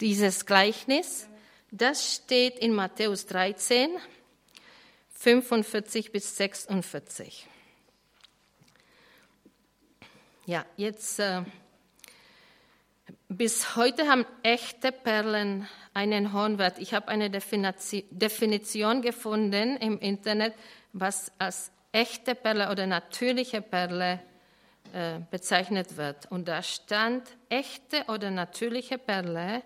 dieses 0.00 0.46
Gleichnis, 0.46 1.28
das 1.70 2.14
steht 2.14 2.58
in 2.58 2.72
Matthäus 2.72 3.26
13, 3.26 3.90
45 5.10 6.12
bis 6.12 6.36
46. 6.36 7.46
Ja, 10.46 10.64
jetzt 10.76 11.18
äh, 11.18 11.42
bis 13.28 13.76
heute 13.76 14.08
haben 14.08 14.24
echte 14.42 14.90
Perlen 14.90 15.68
einen 15.94 16.32
hohen 16.32 16.58
Wert. 16.58 16.78
Ich 16.78 16.94
habe 16.94 17.08
eine 17.08 17.30
Definition 17.30 19.02
gefunden 19.02 19.76
im 19.76 19.98
Internet, 19.98 20.54
was 20.92 21.30
als 21.38 21.70
echte 21.92 22.34
Perle 22.34 22.70
oder 22.70 22.86
natürliche 22.86 23.60
Perle 23.60 24.20
äh, 24.92 25.20
bezeichnet 25.30 25.96
wird. 25.96 26.30
Und 26.30 26.48
da 26.48 26.62
stand, 26.62 27.28
echte 27.48 28.04
oder 28.08 28.30
natürliche 28.30 28.96
Perle 28.96 29.62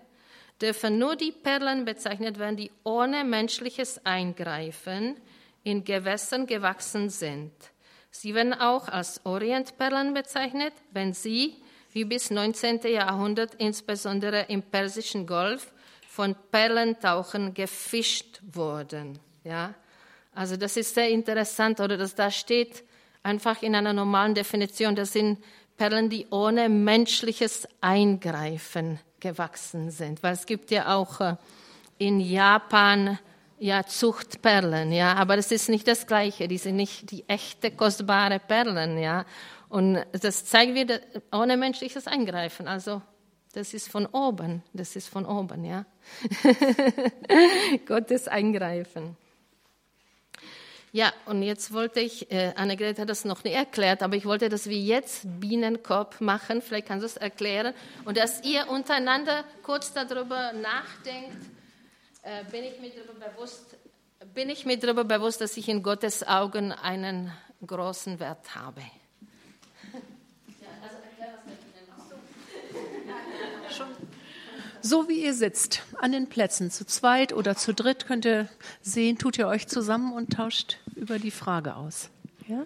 dürfen 0.61 0.97
nur 0.97 1.15
die 1.15 1.31
Perlen 1.31 1.85
bezeichnet 1.85 2.39
werden, 2.39 2.57
die 2.57 2.71
ohne 2.83 3.23
menschliches 3.23 4.05
Eingreifen 4.05 5.17
in 5.63 5.83
Gewässern 5.83 6.45
gewachsen 6.45 7.09
sind. 7.09 7.53
Sie 8.11 8.35
werden 8.35 8.53
auch 8.53 8.87
als 8.89 9.25
Orientperlen 9.25 10.13
bezeichnet, 10.13 10.73
wenn 10.91 11.13
sie, 11.13 11.55
wie 11.93 12.05
bis 12.05 12.31
19. 12.31 12.81
Jahrhundert 12.87 13.55
insbesondere 13.55 14.45
im 14.49 14.61
Persischen 14.61 15.25
Golf, 15.25 15.71
von 16.13 16.35
Perlentauchern 16.51 17.55
gefischt 17.55 18.39
wurden. 18.51 19.17
Ja? 19.43 19.73
Also 20.35 20.57
das 20.57 20.77
ist 20.77 20.93
sehr 20.93 21.09
interessant, 21.09 21.79
oder 21.79 21.97
dass 21.97 22.13
da 22.13 22.29
steht 22.29 22.83
einfach 23.23 23.63
in 23.63 23.73
einer 23.73 23.93
normalen 23.93 24.35
Definition, 24.35 24.95
das 24.95 25.13
sind 25.13 25.43
Perlen, 25.75 26.09
die 26.09 26.27
ohne 26.29 26.69
menschliches 26.69 27.67
Eingreifen 27.81 28.99
gewachsen 29.19 29.89
sind. 29.89 30.21
Weil 30.21 30.33
es 30.33 30.45
gibt 30.45 30.69
ja 30.69 30.95
auch 30.95 31.19
äh, 31.19 31.35
in 31.97 32.19
Japan 32.19 33.17
ja, 33.57 33.83
Zuchtperlen, 33.83 34.91
ja, 34.91 35.13
aber 35.15 35.35
das 35.35 35.51
ist 35.51 35.69
nicht 35.69 35.87
das 35.87 36.05
Gleiche, 36.05 36.47
die 36.47 36.57
sind 36.57 36.75
nicht 36.75 37.09
die 37.11 37.27
echte 37.27 37.71
kostbare 37.71 38.39
Perlen, 38.39 38.97
ja. 38.97 39.25
Und 39.73 40.05
das 40.11 40.45
zeigt 40.45 40.75
wieder 40.75 40.99
ohne 41.31 41.57
menschliches 41.57 42.05
Eingreifen, 42.05 42.67
also 42.67 43.01
das 43.53 43.73
ist 43.73 43.89
von 43.89 44.05
oben, 44.05 44.61
das 44.71 44.95
ist 44.95 45.09
von 45.09 45.25
oben, 45.25 45.65
ja. 45.65 45.87
Gottes 47.87 48.27
Eingreifen. 48.27 49.17
Ja, 50.91 51.11
und 51.25 51.41
jetzt 51.41 51.73
wollte 51.73 52.01
ich, 52.01 52.31
äh, 52.31 52.53
Annegret 52.55 52.99
hat 52.99 53.09
das 53.09 53.25
noch 53.25 53.43
nicht 53.43 53.55
erklärt, 53.55 54.03
aber 54.03 54.15
ich 54.15 54.25
wollte, 54.25 54.47
dass 54.47 54.69
wir 54.69 54.77
jetzt 54.77 55.23
Bienenkorb 55.39 56.21
machen, 56.21 56.61
vielleicht 56.61 56.85
kannst 56.85 57.01
du 57.01 57.07
es 57.07 57.17
erklären, 57.17 57.73
und 58.05 58.15
dass 58.15 58.43
ihr 58.43 58.69
untereinander 58.69 59.43
kurz 59.63 59.91
darüber 59.91 60.53
nachdenkt, 60.53 61.47
äh, 62.21 62.43
bin, 62.51 62.63
ich 62.63 62.79
mir 62.79 62.91
darüber 62.91 63.27
bewusst, 63.27 63.75
bin 64.35 64.51
ich 64.51 64.67
mir 64.67 64.77
darüber 64.77 65.03
bewusst, 65.03 65.41
dass 65.41 65.57
ich 65.57 65.67
in 65.67 65.81
Gottes 65.81 66.21
Augen 66.27 66.71
einen 66.71 67.31
großen 67.65 68.19
Wert 68.19 68.53
habe. 68.53 68.83
So 74.85 75.07
wie 75.07 75.23
ihr 75.23 75.33
sitzt, 75.33 75.81
an 76.01 76.11
den 76.11 76.27
Plätzen, 76.27 76.69
zu 76.69 76.85
zweit 76.85 77.31
oder 77.31 77.55
zu 77.55 77.73
dritt, 77.73 78.05
könnt 78.05 78.25
ihr 78.25 78.49
sehen, 78.81 79.17
tut 79.17 79.37
ihr 79.37 79.47
euch 79.47 79.65
zusammen 79.65 80.11
und 80.11 80.33
tauscht 80.33 80.77
über 80.97 81.19
die 81.19 81.31
Frage 81.31 81.77
aus. 81.77 82.09
Ja? 82.49 82.65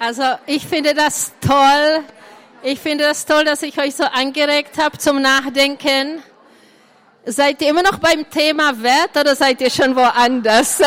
Also 0.00 0.24
ich 0.46 0.66
finde 0.66 0.92
das 0.94 1.34
toll. 1.40 2.02
Ich 2.64 2.80
finde 2.80 3.04
das 3.04 3.26
toll, 3.26 3.44
dass 3.44 3.62
ich 3.62 3.78
euch 3.78 3.94
so 3.94 4.02
angeregt 4.02 4.76
habe 4.76 4.98
zum 4.98 5.22
Nachdenken. 5.22 6.20
Seid 7.26 7.62
ihr 7.62 7.70
immer 7.70 7.82
noch 7.82 7.98
beim 7.98 8.28
Thema 8.28 8.82
Wert 8.82 9.16
oder 9.18 9.34
seid 9.34 9.60
ihr 9.60 9.70
schon 9.70 9.96
woanders? 9.96 10.80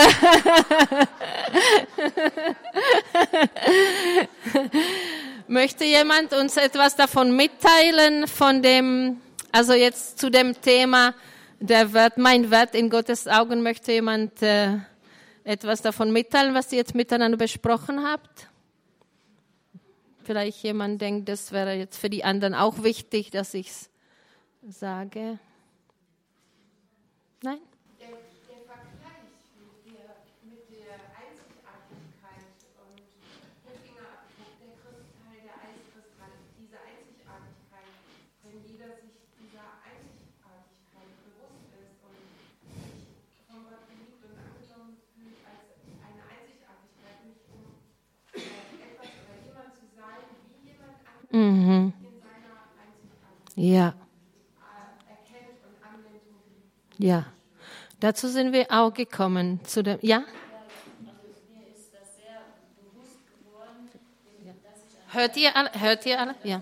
Möchte 5.48 5.86
jemand 5.86 6.34
uns 6.34 6.58
etwas 6.58 6.96
davon 6.96 7.36
mitteilen, 7.36 8.28
von 8.28 8.62
dem, 8.62 9.22
also 9.52 9.74
jetzt 9.74 10.20
zu 10.20 10.30
dem 10.30 10.62
Thema 10.62 11.16
der 11.60 11.94
Wert, 11.94 12.18
mein 12.18 12.52
Wert 12.52 12.76
in 12.76 12.90
Gottes 12.90 13.28
Augen, 13.28 13.64
möchte 13.64 13.92
jemand 13.94 14.44
äh, 14.44 14.78
etwas 15.44 15.82
davon 15.82 16.12
mitteilen, 16.12 16.54
was 16.54 16.72
ihr 16.72 16.78
jetzt 16.78 16.94
miteinander 16.94 17.38
besprochen 17.38 18.06
habt? 18.06 18.48
vielleicht 20.28 20.62
jemand 20.62 21.02
denkt, 21.02 21.30
das 21.30 21.54
wäre 21.54 21.74
jetzt 21.74 21.98
für 21.98 22.10
die 22.10 22.26
anderen 22.26 22.54
auch 22.54 22.84
wichtig, 22.84 23.32
dass 23.32 23.54
ich 23.54 23.70
es 23.70 23.90
sage. 24.68 25.40
Nein? 27.44 27.60
Der, 28.00 28.10
der 28.10 28.60
Vergleich 28.66 29.30
mit 29.62 29.94
der, 29.94 30.26
mit 30.42 30.64
der 30.74 30.98
Einzigartigkeit 31.14 32.50
und 32.82 32.98
der 33.62 33.76
Fingerabdruck, 33.78 34.54
der 34.58 34.74
Kristall, 34.82 35.38
der 35.46 35.56
Eiskristall, 35.62 36.34
diese 36.58 36.78
Einzigartigkeit, 36.82 37.94
wenn 38.42 38.58
jeder 38.66 38.90
sich 39.06 39.14
dieser 39.38 39.70
Einzigartigkeit 39.86 41.12
bewusst 41.30 41.70
ist 41.78 41.98
und 42.02 42.18
sich 42.74 43.06
von 43.46 43.70
Gott 43.70 43.86
geliebt 43.86 44.18
und 44.26 44.34
angenommen 44.34 44.98
fühlt 45.14 45.38
als 45.46 45.78
eine 46.02 46.24
Einzigartigkeit, 46.26 47.18
nicht 47.22 47.46
um 47.54 47.62
äh, 48.34 48.82
etwas 48.82 49.14
oder 49.14 49.38
jemand 49.46 49.72
zu 49.78 49.86
sein, 49.94 50.26
wie 50.50 50.74
jemand 50.74 50.98
anderes 51.06 51.30
Mhm. 51.30 51.94
in 52.02 52.18
seiner 52.18 52.66
Einzigartigkeit 52.82 53.62
Ja, 53.62 53.94
äh, 53.94 55.06
erkennt 55.06 55.62
und 55.70 55.78
Anwendung 55.86 56.42
liebt. 56.50 56.74
Ja. 56.98 57.26
Dazu 58.00 58.28
sind 58.28 58.54
wir 58.54 58.68
auch 58.70 58.94
gekommen. 58.94 59.60
Zu 59.66 59.84
dem, 59.84 60.00
ja? 60.02 60.24
Hört 65.10 65.38
ihr 65.38 65.56
alle? 65.56 65.72
Hört 65.74 66.06
ihr 66.06 66.20
alle? 66.20 66.36
Ja. 66.44 66.62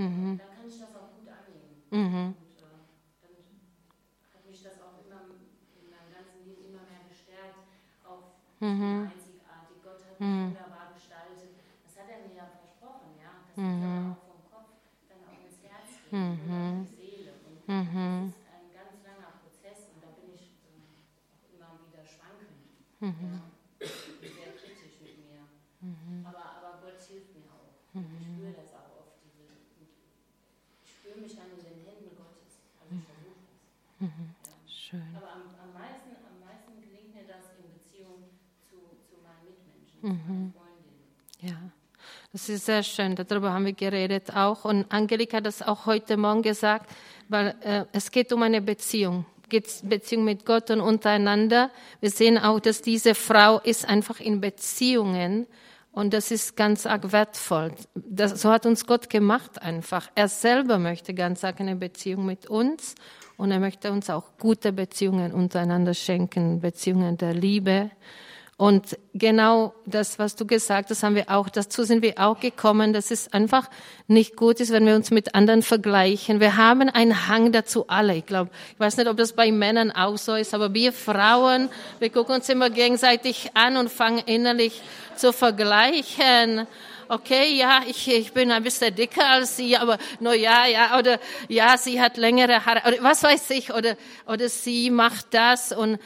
und 0.00 0.38
da 0.38 0.44
kann 0.44 0.68
ich 0.68 0.78
das 0.78 0.94
auch 0.96 1.12
gut 1.12 1.28
annehmen. 1.28 1.84
Mhm. 1.90 2.34
Und 2.34 2.56
äh, 2.56 2.72
dann 3.20 3.36
hat 4.32 4.46
mich 4.48 4.62
das 4.62 4.80
auch 4.80 4.96
immer 5.04 5.28
in 5.76 5.90
meinem 5.92 6.08
ganzen 6.08 6.40
Leben 6.46 6.64
immer 6.64 6.88
mehr 6.88 7.04
gestärkt 7.10 7.68
auf 8.04 8.40
einzigartig. 8.60 9.76
Gott 9.84 10.00
hat 10.00 10.20
mich 10.20 10.30
wunderbar 10.30 10.54
gestaltet. 10.56 10.69
Mhm. 13.56 14.16
Mhm. 16.12 16.88
Mhm. 17.68 18.34
Mhm. 23.20 23.42
Ja, 24.12 24.24
sehr 24.30 24.50
kritisch 24.60 25.02
mit 25.02 25.16
mir. 25.18 25.42
Aber, 25.82 26.78
Gott 26.80 26.98
hilft 27.00 27.34
mir 27.34 27.52
auch. 27.52 27.70
Ich 27.94 28.12
spüre 28.22 28.52
das 28.54 28.72
auch 28.74 28.90
oft. 29.00 29.16
Ich 30.84 30.92
spüre 30.92 31.16
mich 31.16 31.34
dann 31.36 31.50
in 31.50 31.64
den 31.64 31.80
Händen 31.84 32.14
Gottes. 32.14 32.56
Aber 32.78 32.98
am, 35.60 35.72
meisten, 35.72 36.14
gelingt 36.80 37.12
mir 37.14 37.24
das 37.26 37.52
in 37.52 37.70
Beziehung 37.72 38.24
zu, 38.68 38.76
meinen 39.22 39.46
Mitmenschen. 39.46 40.02
Mhm 40.02 40.49
das 42.32 42.48
ist 42.48 42.66
sehr 42.66 42.82
schön. 42.82 43.16
Darüber 43.16 43.52
haben 43.52 43.64
wir 43.64 43.72
geredet 43.72 44.34
auch. 44.34 44.64
Und 44.64 44.90
Angelika 44.92 45.38
hat 45.38 45.46
das 45.46 45.62
auch 45.62 45.86
heute 45.86 46.16
Morgen 46.16 46.42
gesagt, 46.42 46.90
weil 47.28 47.54
äh, 47.62 47.84
es 47.92 48.10
geht 48.10 48.32
um 48.32 48.42
eine 48.42 48.60
Beziehung. 48.60 49.26
Beziehung 49.82 50.24
mit 50.24 50.46
Gott 50.46 50.70
und 50.70 50.80
untereinander. 50.80 51.70
Wir 51.98 52.10
sehen 52.10 52.38
auch, 52.38 52.60
dass 52.60 52.82
diese 52.82 53.16
Frau 53.16 53.58
ist 53.58 53.88
einfach 53.88 54.20
in 54.20 54.40
Beziehungen 54.40 55.48
und 55.90 56.14
das 56.14 56.30
ist 56.30 56.56
ganz 56.56 56.86
arg 56.86 57.10
wertvoll. 57.10 57.72
Das, 57.96 58.40
so 58.40 58.50
hat 58.50 58.64
uns 58.64 58.86
Gott 58.86 59.10
gemacht 59.10 59.60
einfach. 59.60 60.08
Er 60.14 60.28
selber 60.28 60.78
möchte 60.78 61.14
ganz 61.14 61.42
arg 61.42 61.60
eine 61.60 61.74
Beziehung 61.74 62.26
mit 62.26 62.48
uns 62.48 62.94
und 63.36 63.50
er 63.50 63.58
möchte 63.58 63.90
uns 63.90 64.08
auch 64.08 64.38
gute 64.38 64.72
Beziehungen 64.72 65.32
untereinander 65.32 65.94
schenken, 65.94 66.60
Beziehungen 66.60 67.16
der 67.16 67.34
Liebe. 67.34 67.90
Und 68.60 68.98
genau 69.14 69.72
das, 69.86 70.18
was 70.18 70.36
du 70.36 70.46
gesagt 70.46 70.90
hast, 70.90 71.02
haben 71.02 71.14
wir 71.14 71.30
auch, 71.30 71.48
dazu 71.48 71.82
sind 71.84 72.02
wir 72.02 72.18
auch 72.18 72.38
gekommen, 72.38 72.92
dass 72.92 73.10
es 73.10 73.32
einfach 73.32 73.70
nicht 74.06 74.36
gut 74.36 74.60
ist, 74.60 74.70
wenn 74.70 74.84
wir 74.84 74.96
uns 74.96 75.10
mit 75.10 75.34
anderen 75.34 75.62
vergleichen. 75.62 76.40
Wir 76.40 76.58
haben 76.58 76.90
einen 76.90 77.26
Hang 77.26 77.52
dazu 77.52 77.86
alle. 77.88 78.16
Ich 78.16 78.26
glaube, 78.26 78.50
ich 78.74 78.78
weiß 78.78 78.98
nicht, 78.98 79.08
ob 79.08 79.16
das 79.16 79.32
bei 79.32 79.50
Männern 79.50 79.90
auch 79.90 80.18
so 80.18 80.34
ist, 80.34 80.52
aber 80.52 80.74
wir 80.74 80.92
Frauen, 80.92 81.70
wir 82.00 82.10
gucken 82.10 82.34
uns 82.34 82.50
immer 82.50 82.68
gegenseitig 82.68 83.50
an 83.54 83.78
und 83.78 83.90
fangen 83.90 84.22
innerlich 84.26 84.82
zu 85.16 85.32
vergleichen. 85.32 86.66
Okay, 87.08 87.56
ja, 87.56 87.80
ich, 87.88 88.12
ich 88.12 88.34
bin 88.34 88.52
ein 88.52 88.62
bisschen 88.62 88.94
dicker 88.94 89.26
als 89.26 89.56
sie, 89.56 89.78
aber 89.78 89.96
no 90.20 90.34
ja, 90.34 90.66
ja, 90.66 90.98
oder 90.98 91.18
ja, 91.48 91.78
sie 91.78 91.98
hat 91.98 92.18
längere 92.18 92.66
Haare, 92.66 92.82
oder 92.86 93.02
was 93.02 93.22
weiß 93.22 93.48
ich, 93.52 93.72
oder, 93.72 93.96
oder 94.26 94.50
sie 94.50 94.90
macht 94.90 95.28
das 95.30 95.72
und 95.72 95.98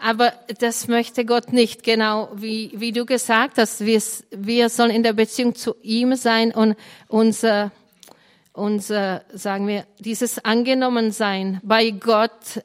aber 0.00 0.32
das 0.60 0.86
möchte 0.86 1.24
Gott 1.24 1.52
nicht, 1.52 1.82
genau 1.82 2.28
wie, 2.34 2.72
wie 2.74 2.92
du 2.92 3.04
gesagt 3.04 3.58
hast. 3.58 3.84
Wir, 3.84 4.00
wir 4.30 4.68
sollen 4.68 4.92
in 4.92 5.02
der 5.02 5.12
Beziehung 5.12 5.54
zu 5.54 5.74
ihm 5.82 6.14
sein 6.14 6.52
und 6.52 6.76
unser, 7.08 7.72
unser, 8.52 9.22
sagen 9.32 9.66
wir, 9.66 9.86
dieses 9.98 10.44
Angenommensein 10.44 11.60
bei 11.64 11.90
Gott 11.90 12.58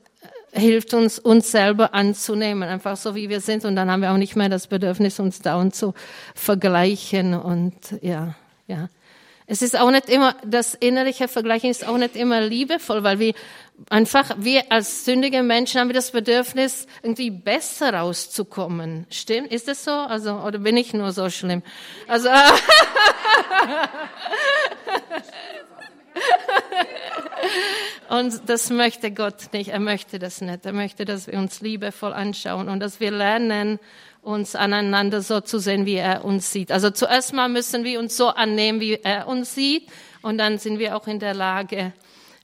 äh, 0.52 0.60
hilft 0.60 0.94
uns, 0.94 1.18
uns 1.18 1.52
selber 1.52 1.96
anzunehmen, 1.96 2.70
einfach 2.70 2.98
so 2.98 3.16
wie 3.16 3.30
wir 3.30 3.42
sind. 3.42 3.66
Und 3.66 3.76
dann 3.76 3.90
haben 3.90 4.02
wir 4.02 4.12
auch 4.12 4.18
nicht 4.18 4.36
mehr 4.36 4.50
das 4.50 4.68
Bedürfnis, 4.68 5.20
uns 5.20 5.42
dauernd 5.42 5.74
zu 5.74 5.96
vergleichen 6.36 7.34
und 7.34 7.74
ja, 8.02 8.36
ja. 8.68 8.90
Es 9.48 9.62
ist 9.62 9.78
auch 9.78 9.92
nicht 9.92 10.10
immer, 10.10 10.36
das 10.44 10.74
innerliche 10.74 11.28
Vergleichen 11.28 11.70
ist 11.70 11.88
auch 11.88 11.98
nicht 11.98 12.16
immer 12.16 12.42
liebevoll, 12.42 13.04
weil 13.04 13.20
wir 13.20 13.36
einfach, 13.90 14.32
wir 14.38 14.72
als 14.72 15.06
sündige 15.06 15.44
Menschen 15.44 15.80
haben 15.80 15.90
wir 15.90 15.94
das 15.94 16.10
Bedürfnis, 16.12 16.88
irgendwie 17.04 17.30
besser 17.30 17.94
rauszukommen. 17.94 19.06
Stimmt? 19.12 19.52
Ist 19.52 19.68
das 19.68 19.84
so? 19.84 19.92
Also, 19.92 20.34
oder 20.40 20.58
bin 20.60 20.78
ich 20.78 20.94
nur 20.94 21.12
so 21.12 21.30
schlimm? 21.30 21.62
Also, 22.08 22.30
und 28.10 28.42
das 28.48 28.72
möchte 28.72 29.12
Gott 29.12 29.54
nicht. 29.54 29.70
Er 29.70 29.80
möchte 29.80 30.18
das 30.18 30.42
nicht. 30.42 30.66
Er 30.66 30.74
möchte, 30.74 31.06
dass 31.06 31.28
wir 31.28 31.38
uns 31.38 31.62
liebevoll 31.62 32.14
anschauen 32.14 32.68
und 32.68 32.80
dass 32.80 33.00
wir 33.00 33.12
lernen, 33.12 33.80
uns 34.26 34.56
aneinander 34.56 35.22
so 35.22 35.42
zu 35.42 35.60
sehen, 35.60 35.86
wie 35.86 35.96
er 35.96 36.26
uns 36.26 36.52
sieht. 36.52 36.72
Also 36.72 36.90
zuerst 36.90 37.34
mal 37.34 37.48
müssen 37.48 37.84
wir 37.84 38.00
uns 38.00 38.18
so 38.18 38.30
annehmen, 38.30 38.80
wie 38.80 38.96
er 38.96 39.28
uns 39.28 39.56
sieht, 39.56 39.90
und 40.22 40.40
dann 40.40 40.58
sind 40.58 40.80
wir 40.80 40.98
auch 40.98 41.06
in 41.06 41.20
der 41.20 41.36
Lage, 41.36 41.94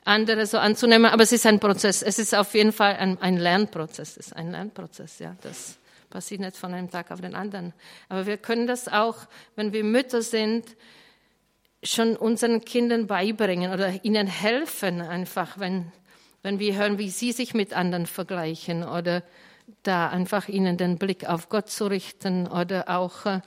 andere 0.04 0.46
so 0.46 0.60
anzunehmen. 0.60 1.06
Aber 1.06 1.24
es 1.24 1.32
ist 1.32 1.46
ein 1.46 1.60
Prozess. 1.60 2.04
Es 2.04 2.20
ist 2.20 2.36
auf 2.36 2.54
jeden 2.54 2.72
Fall 2.72 2.96
ein, 2.96 3.20
ein 3.22 3.38
Lernprozess. 3.38 4.18
Es 4.18 4.28
ist 4.28 4.36
ein 4.36 4.52
Lernprozess, 4.52 5.20
ja. 5.20 5.36
Das 5.42 5.78
passiert 6.10 6.42
nicht 6.42 6.58
von 6.58 6.74
einem 6.74 6.92
Tag 6.92 7.10
auf 7.10 7.22
den 7.22 7.34
anderen. 7.36 7.74
Aber 8.10 8.28
wir 8.28 8.38
können 8.38 8.68
das 8.68 8.88
auch, 8.88 9.18
wenn 9.56 9.74
wir 9.74 9.84
Mütter 9.84 10.22
sind, 10.22 10.66
schon 11.84 12.16
unseren 12.16 12.64
Kindern 12.64 13.08
beibringen 13.08 13.74
oder 13.74 14.04
ihnen 14.04 14.28
helfen 14.28 15.02
einfach, 15.02 15.58
wenn, 15.58 15.92
wenn 16.44 16.60
wir 16.60 16.76
hören, 16.76 17.00
wie 17.00 17.10
sie 17.10 17.32
sich 17.32 17.56
mit 17.56 17.74
anderen 17.74 18.06
vergleichen 18.06 18.84
oder 18.84 19.24
da 19.84 20.10
einfach 20.10 20.48
ihnen 20.48 20.78
den 20.78 20.98
Blick 20.98 21.28
auf 21.28 21.50
Gott 21.50 21.70
zu 21.70 21.88
richten 21.88 22.48
oder 22.48 22.90
auch 22.90 23.26
äh, 23.26 23.42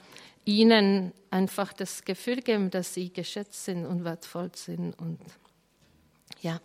ihnen 0.45 1.11
einfach 1.31 1.73
das 1.73 2.05
Gefühl 2.05 2.41
geben, 2.41 2.69
dass 2.69 2.93
sie 2.93 3.11
geschätzt 3.11 3.65
sind 3.65 3.85
und 3.85 4.03
wertvoll 4.03 4.51
sind. 4.55 4.93
Und 4.99 5.19
ja, 6.41 6.59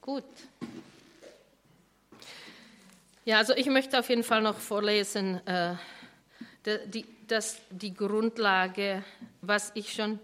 gut. 0.00 0.24
Ja, 3.24 3.38
also 3.38 3.54
ich 3.54 3.66
möchte 3.66 3.98
auf 3.98 4.08
jeden 4.08 4.24
Fall 4.24 4.42
noch 4.42 4.58
vorlesen, 4.58 5.46
äh, 5.46 5.74
die, 6.86 7.06
das, 7.26 7.58
die 7.70 7.94
Grundlage, 7.94 9.04
was 9.40 9.72
ich 9.74 9.92
schon 9.92 10.18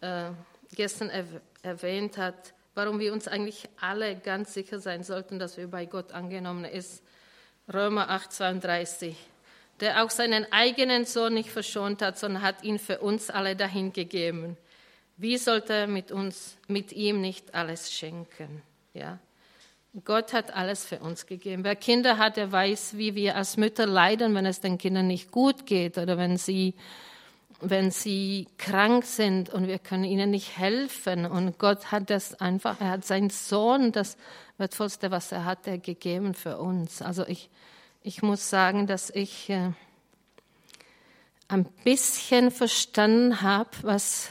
äh, 0.00 0.30
gestern 0.74 1.10
erw 1.10 1.40
erwähnt 1.62 2.16
habe, 2.16 2.36
warum 2.76 3.00
wir 3.00 3.12
uns 3.12 3.26
eigentlich 3.26 3.68
alle 3.80 4.14
ganz 4.14 4.54
sicher 4.54 4.78
sein 4.78 5.02
sollten, 5.02 5.40
dass 5.40 5.56
wir 5.56 5.68
bei 5.68 5.84
Gott 5.84 6.12
angenommen 6.12 6.64
ist. 6.64 7.02
Römer 7.72 8.10
8, 8.10 8.32
32, 8.32 9.16
der 9.80 10.04
auch 10.04 10.10
seinen 10.10 10.50
eigenen 10.52 11.04
Sohn 11.04 11.34
nicht 11.34 11.50
verschont 11.50 12.00
hat, 12.00 12.18
sondern 12.18 12.42
hat 12.42 12.62
ihn 12.62 12.78
für 12.78 13.00
uns 13.00 13.28
alle 13.30 13.56
dahingegeben. 13.56 14.56
Wie 15.16 15.36
sollte 15.36 15.72
er 15.72 15.86
mit 15.86 16.12
uns, 16.12 16.56
mit 16.68 16.92
ihm 16.92 17.20
nicht 17.20 17.54
alles 17.54 17.92
schenken? 17.92 18.62
Ja. 18.94 19.18
Gott 20.04 20.32
hat 20.34 20.54
alles 20.54 20.84
für 20.84 20.98
uns 20.98 21.26
gegeben. 21.26 21.64
Wer 21.64 21.74
Kinder 21.74 22.18
hat, 22.18 22.36
der 22.36 22.52
weiß, 22.52 22.98
wie 22.98 23.14
wir 23.14 23.34
als 23.34 23.56
Mütter 23.56 23.86
leiden, 23.86 24.34
wenn 24.34 24.44
es 24.44 24.60
den 24.60 24.76
Kindern 24.76 25.06
nicht 25.06 25.30
gut 25.30 25.64
geht 25.64 25.96
oder 25.96 26.18
wenn 26.18 26.36
sie, 26.36 26.74
wenn 27.60 27.90
sie 27.90 28.48
krank 28.58 29.04
sind 29.04 29.48
und 29.48 29.66
wir 29.66 29.78
können 29.78 30.04
ihnen 30.04 30.30
nicht 30.30 30.58
helfen. 30.58 31.26
Und 31.26 31.58
Gott 31.58 31.90
hat 31.90 32.10
das 32.10 32.38
einfach, 32.40 32.80
er 32.80 32.90
hat 32.90 33.04
seinen 33.04 33.30
Sohn, 33.30 33.92
das 33.92 34.16
wertvollste, 34.58 35.10
was 35.10 35.32
er 35.32 35.44
hatte, 35.44 35.78
gegeben 35.78 36.34
für 36.34 36.58
uns. 36.58 37.02
Also 37.02 37.26
ich, 37.26 37.48
ich 38.02 38.22
muss 38.22 38.50
sagen, 38.50 38.86
dass 38.86 39.10
ich 39.10 39.48
äh, 39.50 39.70
ein 41.48 41.64
bisschen 41.84 42.50
verstanden 42.50 43.42
habe, 43.42 43.70
was, 43.82 44.30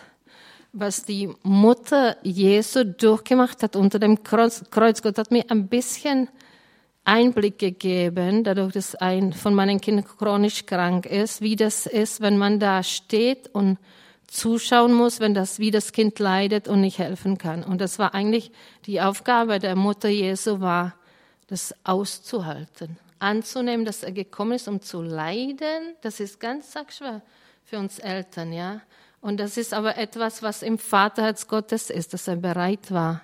was 0.74 1.04
die 1.04 1.30
Mutter 1.44 2.18
Jesu 2.24 2.84
durchgemacht 2.84 3.64
hat 3.64 3.76
unter 3.76 4.00
dem 4.00 4.24
Kreuz. 4.24 4.64
Gott 4.72 5.18
hat 5.18 5.32
mir 5.32 5.46
ein 5.50 5.68
bisschen 5.68 6.30
Einblick 7.06 7.60
gegeben, 7.60 8.44
dadurch, 8.44 8.74
dass 8.74 8.96
ein 8.96 9.32
von 9.32 9.56
meinen 9.56 9.80
Kindern 9.80 10.06
chronisch 10.06 10.66
krank 10.66 11.06
ist, 11.06 11.42
wie 11.42 11.56
das 11.56 11.86
ist, 11.86 12.22
wenn 12.22 12.38
man 12.38 12.60
da 12.60 12.84
steht 12.84 13.48
und 13.54 13.78
zuschauen 14.28 14.94
muss, 14.94 15.20
wenn 15.20 15.34
das, 15.34 15.60
wie 15.60 15.72
das 15.72 15.92
Kind 15.92 16.20
leidet 16.20 16.68
und 16.68 16.82
nicht 16.82 17.00
helfen 17.00 17.38
kann. 17.38 17.64
Und 17.64 17.80
das 17.80 18.00
war 18.00 18.14
eigentlich 18.14 18.52
die 18.86 19.00
Aufgabe 19.00 19.60
der 19.60 19.76
Mutter 19.76 20.10
Jesu 20.10 20.60
war, 20.60 20.96
das 21.48 21.74
auszuhalten 21.84 22.98
anzunehmen, 23.20 23.86
dass 23.86 24.04
er 24.04 24.12
gekommen 24.12 24.54
ist, 24.54 24.68
um 24.68 24.82
zu 24.82 25.02
leiden, 25.02 25.96
das 26.02 26.20
ist 26.20 26.40
ganz 26.40 26.74
schwer 26.90 27.22
für 27.64 27.80
uns 27.80 28.00
Eltern, 28.00 28.54
ja. 28.54 28.82
Und 29.22 29.40
das 29.40 29.58
ist 29.58 29.74
aber 29.74 29.98
etwas, 29.98 30.44
was 30.44 30.62
im 30.62 30.78
Vaterherz 30.78 31.48
Gottes 31.48 31.90
ist, 31.90 32.14
dass 32.14 32.28
er 32.28 32.36
bereit 32.36 32.92
war, 32.92 33.22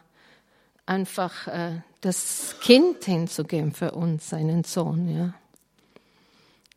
einfach 0.88 1.48
äh, 1.48 1.82
das 2.02 2.56
Kind 2.62 3.06
hinzugeben 3.06 3.74
für 3.74 3.92
uns, 3.92 4.30
seinen 4.30 4.64
Sohn, 4.64 5.08
ja. 5.08 5.34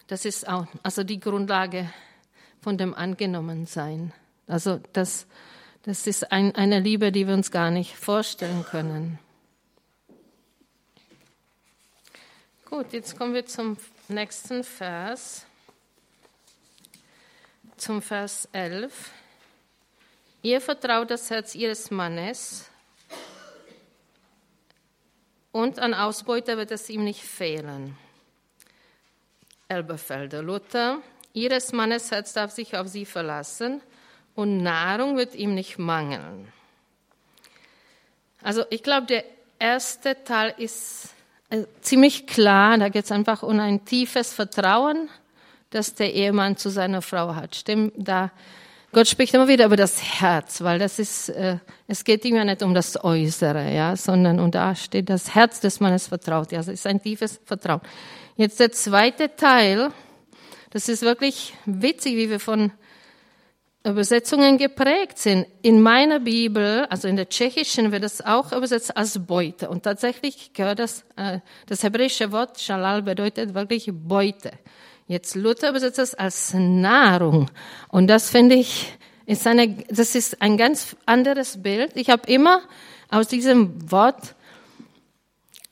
Das 0.07 0.27
ist 0.27 0.47
auch, 0.47 0.67
also 0.83 1.03
die 1.03 1.19
Grundlage 1.19 1.91
von 2.61 2.77
dem 2.77 2.95
Angenommensein. 2.95 4.13
Also 4.47 4.81
das, 4.93 5.27
das 5.83 6.07
ist 6.07 6.31
ein, 6.31 6.55
eine 6.55 6.79
Liebe, 6.79 7.11
die 7.11 7.27
wir 7.27 7.35
uns 7.35 7.51
gar 7.51 7.71
nicht 7.71 7.97
vorstellen 7.97 8.65
können. 8.65 9.19
Gut, 12.67 12.93
jetzt 12.93 13.17
kommen 13.17 13.33
wir 13.33 13.47
zum 13.47 13.79
nächsten 14.09 14.63
Vers, 14.63 15.47
zum 17.79 18.03
Vers 18.03 18.47
11. 18.53 19.11
Ihr 20.43 20.61
vertraut 20.61 21.11
das 21.11 21.31
Herz 21.31 21.55
ihres 21.55 21.91
Mannes 21.91 22.69
und 25.55 25.79
an 25.79 25.95
Ausbeute 25.95 26.57
wird 26.57 26.73
es 26.73 26.91
ihm 26.91 27.05
nicht 27.05 27.23
fehlen. 27.23 27.97
Elberfelder, 29.69 30.43
Luther, 30.43 30.99
ihres 31.33 31.73
Mannes 31.73 32.11
Herz 32.11 32.33
darf 32.33 32.51
sich 32.51 32.77
auf 32.77 32.89
sie 32.89 33.05
verlassen 33.05 33.81
und 34.35 34.65
Nahrung 34.65 35.17
wird 35.17 35.37
ihm 35.37 35.55
nicht 35.55 35.79
mangeln. 35.79 36.53
Also 38.43 38.65
ich 38.69 38.83
glaube, 38.83 39.07
der 39.07 39.25
erste 39.61 40.25
Teil 40.25 40.55
ist 40.59 41.15
äh, 41.51 41.63
ziemlich 41.83 42.27
klar, 42.27 42.77
da 42.77 42.89
geht 42.89 43.05
es 43.05 43.13
einfach 43.13 43.45
um 43.45 43.61
ein 43.61 43.85
tiefes 43.85 44.33
Vertrauen, 44.33 45.09
das 45.71 45.95
der 45.95 46.15
Ehemann 46.15 46.57
zu 46.57 46.69
seiner 46.69 47.01
Frau 47.01 47.37
hat. 47.37 47.55
Stimmt, 47.55 47.93
da 47.97 48.33
Gott 48.95 49.09
spricht 49.09 49.35
immer 49.35 49.49
wieder 49.49 49.67
über 49.67 49.77
das 49.77 50.03
Herz, 50.21 50.63
weil 50.63 50.79
das 50.79 50.99
ist, 50.99 51.29
äh, 51.29 51.59
es 51.89 52.05
geht 52.05 52.25
ihm 52.25 52.37
ja 52.37 52.45
nicht 52.45 52.63
um 52.63 52.73
das 52.73 53.03
Äußere, 53.03 53.75
ja, 53.75 53.97
sondern 53.97 54.39
und 54.39 54.55
da 54.55 54.75
steht 54.75 55.11
das 55.11 55.35
Herz 55.35 55.61
des 55.61 55.81
Mannes 55.81 56.07
vertraut. 56.07 56.53
Ja, 56.53 56.61
es 56.61 56.69
ist 56.69 56.87
ein 56.87 57.03
tiefes 57.03 57.41
Vertrauen. 57.45 57.81
Jetzt 58.37 58.61
der 58.61 58.73
zweite 58.73 59.35
Teil, 59.37 59.91
das 60.71 60.89
ist 60.89 61.03
wirklich 61.03 61.55
witzig, 61.67 62.17
wie 62.17 62.31
wir 62.31 62.41
von 62.41 62.73
Übersetzungen 63.85 64.59
geprägt 64.59 65.19
sind. 65.19 65.47
In 65.61 65.83
meiner 65.83 66.21
Bibel, 66.21 66.87
also 66.89 67.07
in 67.07 67.17
der 67.17 67.29
tschechischen, 67.29 67.93
wird 67.93 68.03
das 68.03 68.25
auch 68.25 68.53
übersetzt 68.53 68.97
als 68.97 69.27
Beute. 69.27 69.69
Und 69.69 69.83
tatsächlich 69.83 70.53
gehört 70.55 70.79
das, 70.79 71.05
äh, 71.17 71.41
das 71.67 71.83
hebräische 71.83 72.33
Wort 72.33 72.61
Shalal 72.61 73.03
bedeutet 73.03 73.55
wirklich 73.55 73.91
Beute. 73.93 74.53
Jetzt 75.07 75.35
Luther 75.35 75.71
übersetzt 75.71 75.99
es 75.99 76.15
als 76.15 76.55
Nahrung. 76.55 77.51
Und 77.89 78.07
das 78.07 78.31
finde 78.31 78.55
ich, 78.55 78.93
ist 79.27 79.47
eine, 79.47 79.69
das 79.89 80.15
ist 80.15 80.41
ein 80.41 80.57
ganz 80.57 80.97
anderes 81.05 81.63
Bild. 81.63 81.93
Ich 81.95 82.11
habe 82.11 82.31
immer 82.31 82.63
aus 83.11 83.29
diesem 83.29 83.91
Wort 83.91 84.35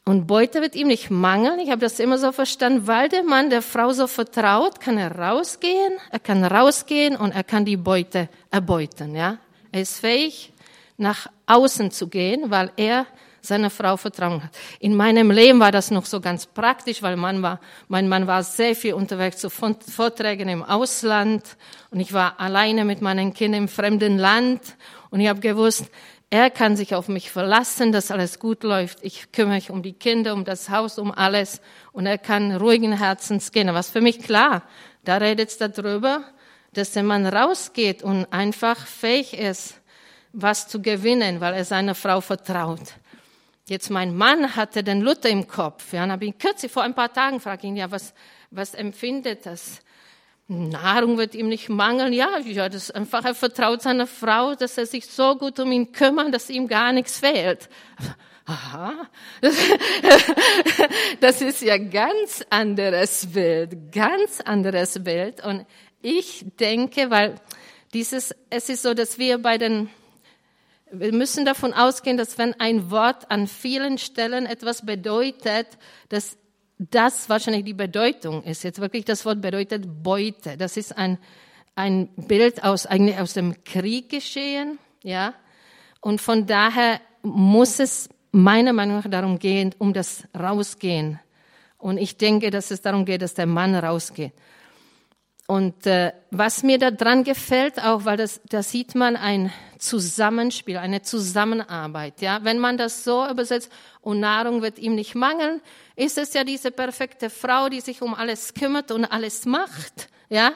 und 0.04 0.26
Beute 0.26 0.60
wird 0.60 0.74
ihm 0.74 0.88
nicht 0.88 1.10
mangeln. 1.10 1.60
Ich 1.60 1.70
habe 1.70 1.80
das 1.80 2.00
immer 2.00 2.18
so 2.18 2.32
verstanden, 2.32 2.86
weil 2.86 3.08
der 3.08 3.22
Mann 3.22 3.50
der 3.50 3.62
Frau 3.62 3.92
so 3.92 4.06
vertraut, 4.06 4.80
kann 4.80 4.98
er 4.98 5.16
rausgehen, 5.16 5.92
er 6.10 6.18
kann 6.18 6.44
rausgehen 6.44 7.16
und 7.16 7.32
er 7.32 7.44
kann 7.44 7.64
die 7.64 7.76
Beute 7.76 8.28
erbeuten. 8.50 9.14
Ja, 9.14 9.38
er 9.70 9.80
ist 9.80 10.00
fähig, 10.00 10.52
nach 10.96 11.28
außen 11.46 11.90
zu 11.90 12.08
gehen, 12.08 12.50
weil 12.50 12.72
er 12.76 13.06
seiner 13.42 13.70
Frau 13.70 13.96
Vertrauen 13.96 14.44
hat. 14.44 14.50
In 14.78 14.94
meinem 14.94 15.30
Leben 15.30 15.58
war 15.58 15.72
das 15.72 15.90
noch 15.90 16.06
so 16.06 16.20
ganz 16.20 16.46
praktisch, 16.46 17.02
weil 17.02 17.16
Mann 17.16 17.42
war, 17.42 17.60
mein 17.88 18.08
Mann 18.08 18.26
war 18.28 18.44
sehr 18.44 18.76
viel 18.76 18.94
unterwegs 18.94 19.38
zu 19.38 19.50
Vorträgen 19.50 20.48
im 20.48 20.62
Ausland 20.62 21.42
und 21.90 22.00
ich 22.00 22.12
war 22.12 22.38
alleine 22.40 22.84
mit 22.84 23.02
meinen 23.02 23.34
Kindern 23.34 23.62
im 23.62 23.68
fremden 23.68 24.16
Land 24.16 24.60
und 25.10 25.20
ich 25.20 25.28
habe 25.28 25.40
gewusst, 25.40 25.90
er 26.30 26.48
kann 26.48 26.76
sich 26.76 26.94
auf 26.94 27.08
mich 27.08 27.30
verlassen, 27.30 27.92
dass 27.92 28.10
alles 28.10 28.38
gut 28.38 28.62
läuft. 28.62 29.00
Ich 29.02 29.32
kümmere 29.32 29.56
mich 29.56 29.70
um 29.70 29.82
die 29.82 29.92
Kinder, 29.92 30.32
um 30.32 30.46
das 30.46 30.70
Haus, 30.70 30.98
um 30.98 31.12
alles 31.12 31.60
und 31.92 32.06
er 32.06 32.16
kann 32.16 32.56
ruhigen 32.56 32.96
Herzens 32.96 33.52
gehen. 33.52 33.74
Was 33.74 33.90
für 33.90 34.00
mich 34.00 34.20
klar, 34.20 34.62
da 35.04 35.16
redet 35.16 35.50
es 35.50 35.58
darüber, 35.58 36.24
dass 36.72 36.92
der 36.92 37.02
Mann 37.02 37.26
rausgeht 37.26 38.02
und 38.02 38.32
einfach 38.32 38.78
fähig 38.86 39.36
ist, 39.36 39.74
was 40.32 40.68
zu 40.68 40.80
gewinnen, 40.80 41.40
weil 41.40 41.54
er 41.54 41.64
seiner 41.64 41.94
Frau 41.94 42.20
vertraut. 42.20 42.94
Jetzt 43.68 43.90
mein 43.90 44.16
Mann 44.16 44.56
hatte 44.56 44.82
den 44.82 45.00
Luther 45.02 45.28
im 45.28 45.46
Kopf. 45.46 45.92
Ja, 45.92 46.04
und 46.04 46.12
habe 46.12 46.24
ihn 46.24 46.36
kürzlich 46.36 46.70
vor 46.70 46.82
ein 46.82 46.94
paar 46.94 47.12
Tagen 47.12 47.40
fragt 47.40 47.64
ihn, 47.64 47.76
ja, 47.76 47.90
was, 47.90 48.12
was 48.50 48.74
empfindet 48.74 49.46
das? 49.46 49.80
Nahrung 50.48 51.16
wird 51.16 51.34
ihm 51.34 51.48
nicht 51.48 51.68
mangeln. 51.68 52.12
Ja, 52.12 52.38
ja, 52.38 52.68
das 52.68 52.84
ist 52.84 52.94
einfach, 52.94 53.24
er 53.24 53.34
vertraut 53.34 53.82
seiner 53.82 54.06
Frau, 54.06 54.54
dass 54.54 54.76
er 54.76 54.86
sich 54.86 55.06
so 55.06 55.36
gut 55.36 55.60
um 55.60 55.70
ihn 55.72 55.92
kümmert, 55.92 56.34
dass 56.34 56.50
ihm 56.50 56.68
gar 56.68 56.92
nichts 56.92 57.18
fehlt. 57.18 57.68
Aha, 58.44 59.08
das 61.20 61.40
ist 61.40 61.62
ja 61.62 61.78
ganz 61.78 62.44
anderes 62.50 63.32
Bild, 63.32 63.92
ganz 63.92 64.40
anderes 64.40 65.02
Bild. 65.02 65.44
Und 65.44 65.64
ich 66.02 66.44
denke, 66.58 67.08
weil 67.10 67.36
dieses, 67.94 68.34
es 68.50 68.68
ist 68.68 68.82
so, 68.82 68.94
dass 68.94 69.18
wir 69.18 69.38
bei 69.38 69.58
den 69.58 69.88
wir 70.92 71.12
müssen 71.12 71.44
davon 71.44 71.72
ausgehen, 71.72 72.16
dass 72.16 72.38
wenn 72.38 72.54
ein 72.60 72.90
Wort 72.90 73.30
an 73.30 73.46
vielen 73.46 73.98
Stellen 73.98 74.46
etwas 74.46 74.84
bedeutet, 74.84 75.66
dass 76.10 76.36
das 76.78 77.28
wahrscheinlich 77.28 77.64
die 77.64 77.74
Bedeutung 77.74 78.42
ist. 78.42 78.62
Jetzt 78.62 78.80
wirklich 78.80 79.04
das 79.04 79.24
Wort 79.24 79.40
bedeutet 79.40 80.02
Beute. 80.02 80.56
Das 80.56 80.76
ist 80.76 80.96
ein, 80.96 81.18
ein 81.74 82.08
Bild 82.16 82.62
aus, 82.62 82.86
eigentlich 82.86 83.18
aus 83.18 83.32
dem 83.32 83.64
Krieg 83.64 84.10
geschehen, 84.10 84.78
ja. 85.02 85.34
Und 86.00 86.20
von 86.20 86.46
daher 86.46 87.00
muss 87.22 87.78
es 87.78 88.08
meiner 88.32 88.72
Meinung 88.72 88.96
nach 88.96 89.08
darum 89.08 89.38
gehen, 89.38 89.74
um 89.78 89.92
das 89.92 90.24
Rausgehen. 90.38 91.20
Und 91.78 91.98
ich 91.98 92.16
denke, 92.16 92.50
dass 92.50 92.70
es 92.70 92.82
darum 92.82 93.04
geht, 93.04 93.22
dass 93.22 93.34
der 93.34 93.46
Mann 93.46 93.74
rausgeht. 93.74 94.32
Und 95.52 95.86
äh, 95.86 96.14
was 96.30 96.62
mir 96.62 96.78
da 96.78 96.90
dran 96.90 97.24
gefällt, 97.24 97.78
auch 97.78 98.06
weil 98.06 98.16
das, 98.16 98.40
da 98.48 98.62
sieht 98.62 98.94
man 98.94 99.16
ein 99.16 99.52
Zusammenspiel, 99.76 100.78
eine 100.78 101.02
Zusammenarbeit. 101.02 102.22
Ja, 102.22 102.42
wenn 102.42 102.58
man 102.58 102.78
das 102.78 103.04
so 103.04 103.28
übersetzt 103.28 103.70
und 104.00 104.18
Nahrung 104.18 104.62
wird 104.62 104.78
ihm 104.78 104.94
nicht 104.94 105.14
mangeln, 105.14 105.60
ist 105.94 106.16
es 106.16 106.32
ja 106.32 106.44
diese 106.44 106.70
perfekte 106.70 107.28
Frau, 107.28 107.68
die 107.68 107.82
sich 107.82 108.00
um 108.00 108.14
alles 108.14 108.54
kümmert 108.54 108.90
und 108.92 109.04
alles 109.04 109.44
macht. 109.44 110.08
Ja, 110.30 110.52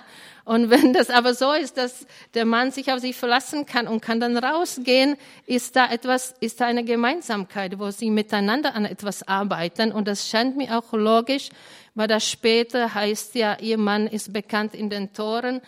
und 0.47 0.71
wenn 0.71 0.93
das 0.93 1.11
aber 1.11 1.35
so 1.35 1.53
ist, 1.53 1.77
dass 1.77 2.07
der 2.35 2.45
Mann 2.45 2.71
sich 2.71 2.93
auf 2.93 3.01
sie 3.01 3.13
verlassen 3.13 3.67
kann 3.67 3.89
und 3.89 4.01
kann 4.01 4.21
dann 4.21 4.39
rausgehen, 4.39 5.17
ist 5.45 5.75
da 5.75 5.91
etwas, 5.91 6.37
ist 6.39 6.61
da 6.61 6.67
eine 6.67 6.85
Gemeinsamkeit, 6.85 7.81
wo 7.81 7.91
sie 7.91 8.11
miteinander 8.11 8.77
an 8.77 8.85
etwas 8.85 9.27
arbeiten. 9.27 9.91
Und 9.91 10.07
das 10.07 10.29
scheint 10.29 10.57
mir 10.57 10.79
auch 10.79 10.93
logisch, 10.93 11.49
weil 11.97 12.07
das 12.07 12.31
später 12.31 12.95
heißt 12.95 13.35
ja, 13.35 13.59
ihr 13.59 13.77
Mann 13.77 14.07
ist 14.07 14.33
bekannt 14.33 14.77
in 14.77 14.89
den 14.89 15.13
Toren. 15.13 15.63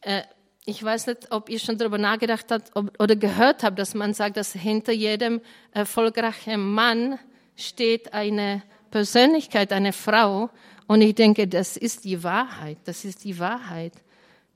Äh, 0.00 0.22
ich 0.64 0.82
weiß 0.82 1.08
nicht, 1.08 1.30
ob 1.30 1.50
ihr 1.50 1.58
schon 1.58 1.76
darüber 1.76 1.98
nachgedacht 1.98 2.46
habt 2.50 2.72
oder 2.74 3.16
gehört 3.16 3.62
habt, 3.62 3.78
dass 3.78 3.92
man 3.92 4.14
sagt, 4.14 4.38
dass 4.38 4.54
hinter 4.54 4.92
jedem 4.92 5.42
erfolgreichen 5.72 6.72
Mann 6.72 7.18
steht 7.56 8.14
eine 8.14 8.62
Persönlichkeit, 8.90 9.70
eine 9.70 9.92
Frau. 9.92 10.48
Und 10.86 11.02
ich 11.02 11.14
denke, 11.14 11.46
das 11.46 11.76
ist 11.76 12.06
die 12.06 12.24
Wahrheit. 12.24 12.78
Das 12.86 13.04
ist 13.04 13.24
die 13.24 13.38
Wahrheit 13.38 13.92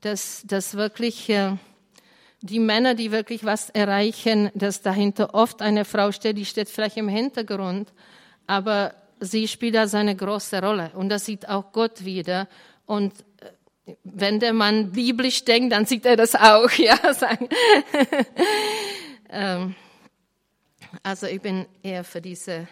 dass, 0.01 0.43
dass 0.45 0.75
wirklich 0.75 1.29
äh, 1.29 1.55
die 2.41 2.59
Männer, 2.59 2.95
die 2.95 3.11
wirklich 3.11 3.43
was 3.43 3.69
erreichen, 3.69 4.49
dass 4.53 4.81
dahinter 4.81 5.33
oft 5.33 5.61
eine 5.61 5.85
Frau 5.85 6.11
steht, 6.11 6.37
die 6.37 6.45
steht 6.45 6.69
vielleicht 6.69 6.97
im 6.97 7.09
Hintergrund, 7.09 7.91
aber 8.47 8.93
sie 9.19 9.47
spielt 9.47 9.75
da 9.75 9.87
seine 9.87 10.15
große 10.15 10.61
Rolle. 10.61 10.91
Und 10.95 11.09
das 11.09 11.25
sieht 11.25 11.49
auch 11.49 11.71
Gott 11.71 12.05
wieder. 12.05 12.47
Und 12.85 13.13
äh, 13.85 13.95
wenn 14.03 14.39
der 14.39 14.53
Mann 14.53 14.91
biblisch 14.91 15.43
denkt, 15.43 15.73
dann 15.73 15.85
sieht 15.85 16.05
er 16.05 16.15
das 16.15 16.35
auch, 16.35 16.71
ja, 16.77 16.97
ähm, 19.29 19.75
also 21.03 21.27
ich 21.27 21.41
bin 21.41 21.65
eher 21.83 22.03
für 22.03 22.21
diese 22.21 22.67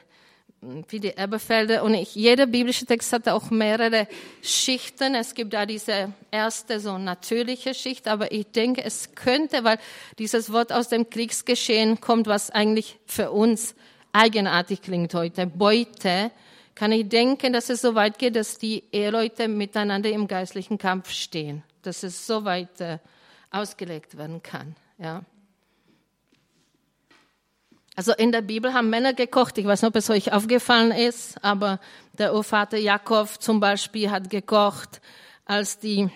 wie 0.61 0.99
die 0.99 1.15
Elberfelder. 1.15 1.83
Und 1.83 1.93
ich, 1.93 2.15
jeder 2.15 2.45
biblische 2.45 2.85
Text 2.85 3.13
hat 3.13 3.27
auch 3.27 3.49
mehrere 3.51 4.07
Schichten. 4.41 5.15
Es 5.15 5.33
gibt 5.33 5.53
da 5.53 5.65
diese 5.65 6.13
erste 6.31 6.79
so 6.79 6.97
natürliche 6.97 7.73
Schicht, 7.73 8.07
aber 8.07 8.31
ich 8.31 8.47
denke, 8.47 8.83
es 8.83 9.13
könnte, 9.15 9.63
weil 9.63 9.77
dieses 10.17 10.51
Wort 10.51 10.73
aus 10.73 10.89
dem 10.89 11.09
Kriegsgeschehen 11.09 12.01
kommt, 12.01 12.27
was 12.27 12.49
eigentlich 12.49 12.97
für 13.05 13.31
uns 13.31 13.75
eigenartig 14.13 14.81
klingt 14.81 15.13
heute, 15.13 15.45
Beute, 15.45 16.31
kann 16.73 16.91
ich 16.91 17.07
denken, 17.09 17.53
dass 17.53 17.69
es 17.69 17.81
so 17.81 17.95
weit 17.95 18.19
geht, 18.19 18.35
dass 18.35 18.57
die 18.57 18.83
Eheleute 18.91 19.47
miteinander 19.47 20.09
im 20.09 20.27
geistlichen 20.27 20.77
Kampf 20.77 21.11
stehen, 21.11 21.63
dass 21.81 22.03
es 22.03 22.27
so 22.27 22.45
weit 22.45 22.81
äh, 22.81 22.99
ausgelegt 23.51 24.17
werden 24.17 24.43
kann. 24.43 24.75
Ja. 24.99 25.23
Also 27.97 28.13
in 28.13 28.31
der 28.31 28.43
Bibel 28.43 28.75
haben 28.75 28.91
Männer 28.91 29.13
gekocht. 29.13 29.57
Ich 29.57 29.65
weiß 29.65 29.81
nicht, 29.81 29.89
ob 29.89 29.95
es 29.95 30.11
euch 30.11 30.31
aufgefallen 30.31 30.91
ist, 30.91 31.43
aber 31.43 31.79
der 32.13 32.35
Urvater 32.35 32.77
Jakob 32.77 33.41
zum 33.41 33.59
Beispiel 33.59 34.11
hat 34.11 34.29
gekocht, 34.29 35.01
als 35.45 35.79
die 35.79 36.07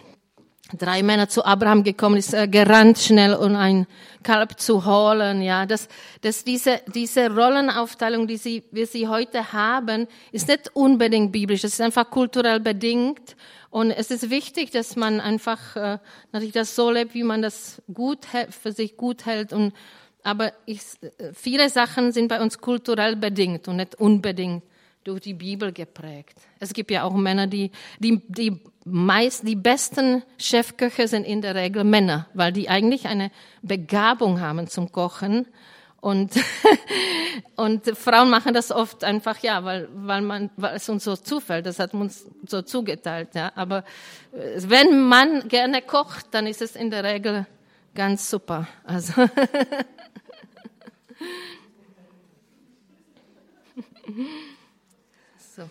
drei 0.77 1.01
Männer 1.01 1.27
zu 1.27 1.43
Abraham 1.43 1.83
gekommen 1.83 2.17
ist, 2.17 2.35
er 2.35 2.47
gerannt 2.47 2.99
schnell, 2.99 3.33
um 3.33 3.55
ein 3.55 3.87
Kalb 4.21 4.59
zu 4.59 4.85
holen. 4.85 5.41
Ja, 5.41 5.65
das, 5.65 5.87
das 6.21 6.43
diese, 6.43 6.81
diese 6.93 7.33
Rollenaufteilung, 7.33 8.27
die 8.27 8.37
sie, 8.37 8.63
wir 8.69 8.85
sie 8.85 9.07
heute 9.07 9.51
haben, 9.51 10.07
ist 10.31 10.49
nicht 10.49 10.69
unbedingt 10.75 11.31
biblisch. 11.31 11.63
Es 11.63 11.73
ist 11.73 11.81
einfach 11.81 12.11
kulturell 12.11 12.59
bedingt. 12.59 13.35
Und 13.71 13.89
es 13.89 14.11
ist 14.11 14.29
wichtig, 14.29 14.69
dass 14.69 14.95
man 14.95 15.19
einfach 15.19 15.75
äh, 15.75 15.97
natürlich 16.31 16.53
das 16.53 16.75
so 16.75 16.91
lebt, 16.91 17.15
wie 17.15 17.23
man 17.23 17.41
das 17.41 17.81
gut 17.91 18.27
für 18.51 18.71
sich 18.71 18.97
gut 18.97 19.25
hält 19.25 19.51
und 19.51 19.73
aber 20.23 20.53
ich, 20.65 20.81
viele 21.33 21.69
Sachen 21.69 22.11
sind 22.11 22.27
bei 22.27 22.41
uns 22.41 22.59
kulturell 22.59 23.15
bedingt 23.15 23.67
und 23.67 23.77
nicht 23.77 23.95
unbedingt 23.95 24.63
durch 25.03 25.21
die 25.21 25.33
Bibel 25.33 25.71
geprägt. 25.71 26.37
Es 26.59 26.73
gibt 26.73 26.91
ja 26.91 27.03
auch 27.03 27.13
Männer, 27.13 27.47
die, 27.47 27.71
die, 27.99 28.21
die 28.27 28.61
meist, 28.85 29.47
die 29.47 29.55
besten 29.55 30.23
Chefköche 30.37 31.07
sind 31.07 31.23
in 31.25 31.41
der 31.41 31.55
Regel 31.55 31.83
Männer, 31.83 32.27
weil 32.33 32.51
die 32.51 32.69
eigentlich 32.69 33.05
eine 33.05 33.31
Begabung 33.61 34.39
haben 34.41 34.67
zum 34.67 34.91
Kochen. 34.91 35.47
Und, 35.99 36.33
und 37.55 37.85
Frauen 37.95 38.29
machen 38.29 38.53
das 38.53 38.71
oft 38.71 39.03
einfach, 39.03 39.37
ja, 39.39 39.63
weil, 39.63 39.87
weil 39.93 40.21
man, 40.21 40.49
weil 40.57 40.75
es 40.75 40.89
uns 40.89 41.03
so 41.03 41.15
zufällt. 41.15 41.65
Das 41.67 41.77
hat 41.77 41.93
uns 41.93 42.25
so 42.47 42.63
zugeteilt, 42.63 43.29
ja. 43.35 43.51
Aber 43.55 43.83
äh, 44.33 44.61
wenn 44.65 45.01
man 45.01 45.47
gerne 45.47 45.81
kocht, 45.81 46.27
dann 46.31 46.47
ist 46.47 46.61
es 46.61 46.75
in 46.75 46.89
der 46.89 47.03
Regel 47.03 47.45
ganz 47.93 48.29
super. 48.29 48.67
Also, 48.83 49.13
so. 55.55 55.69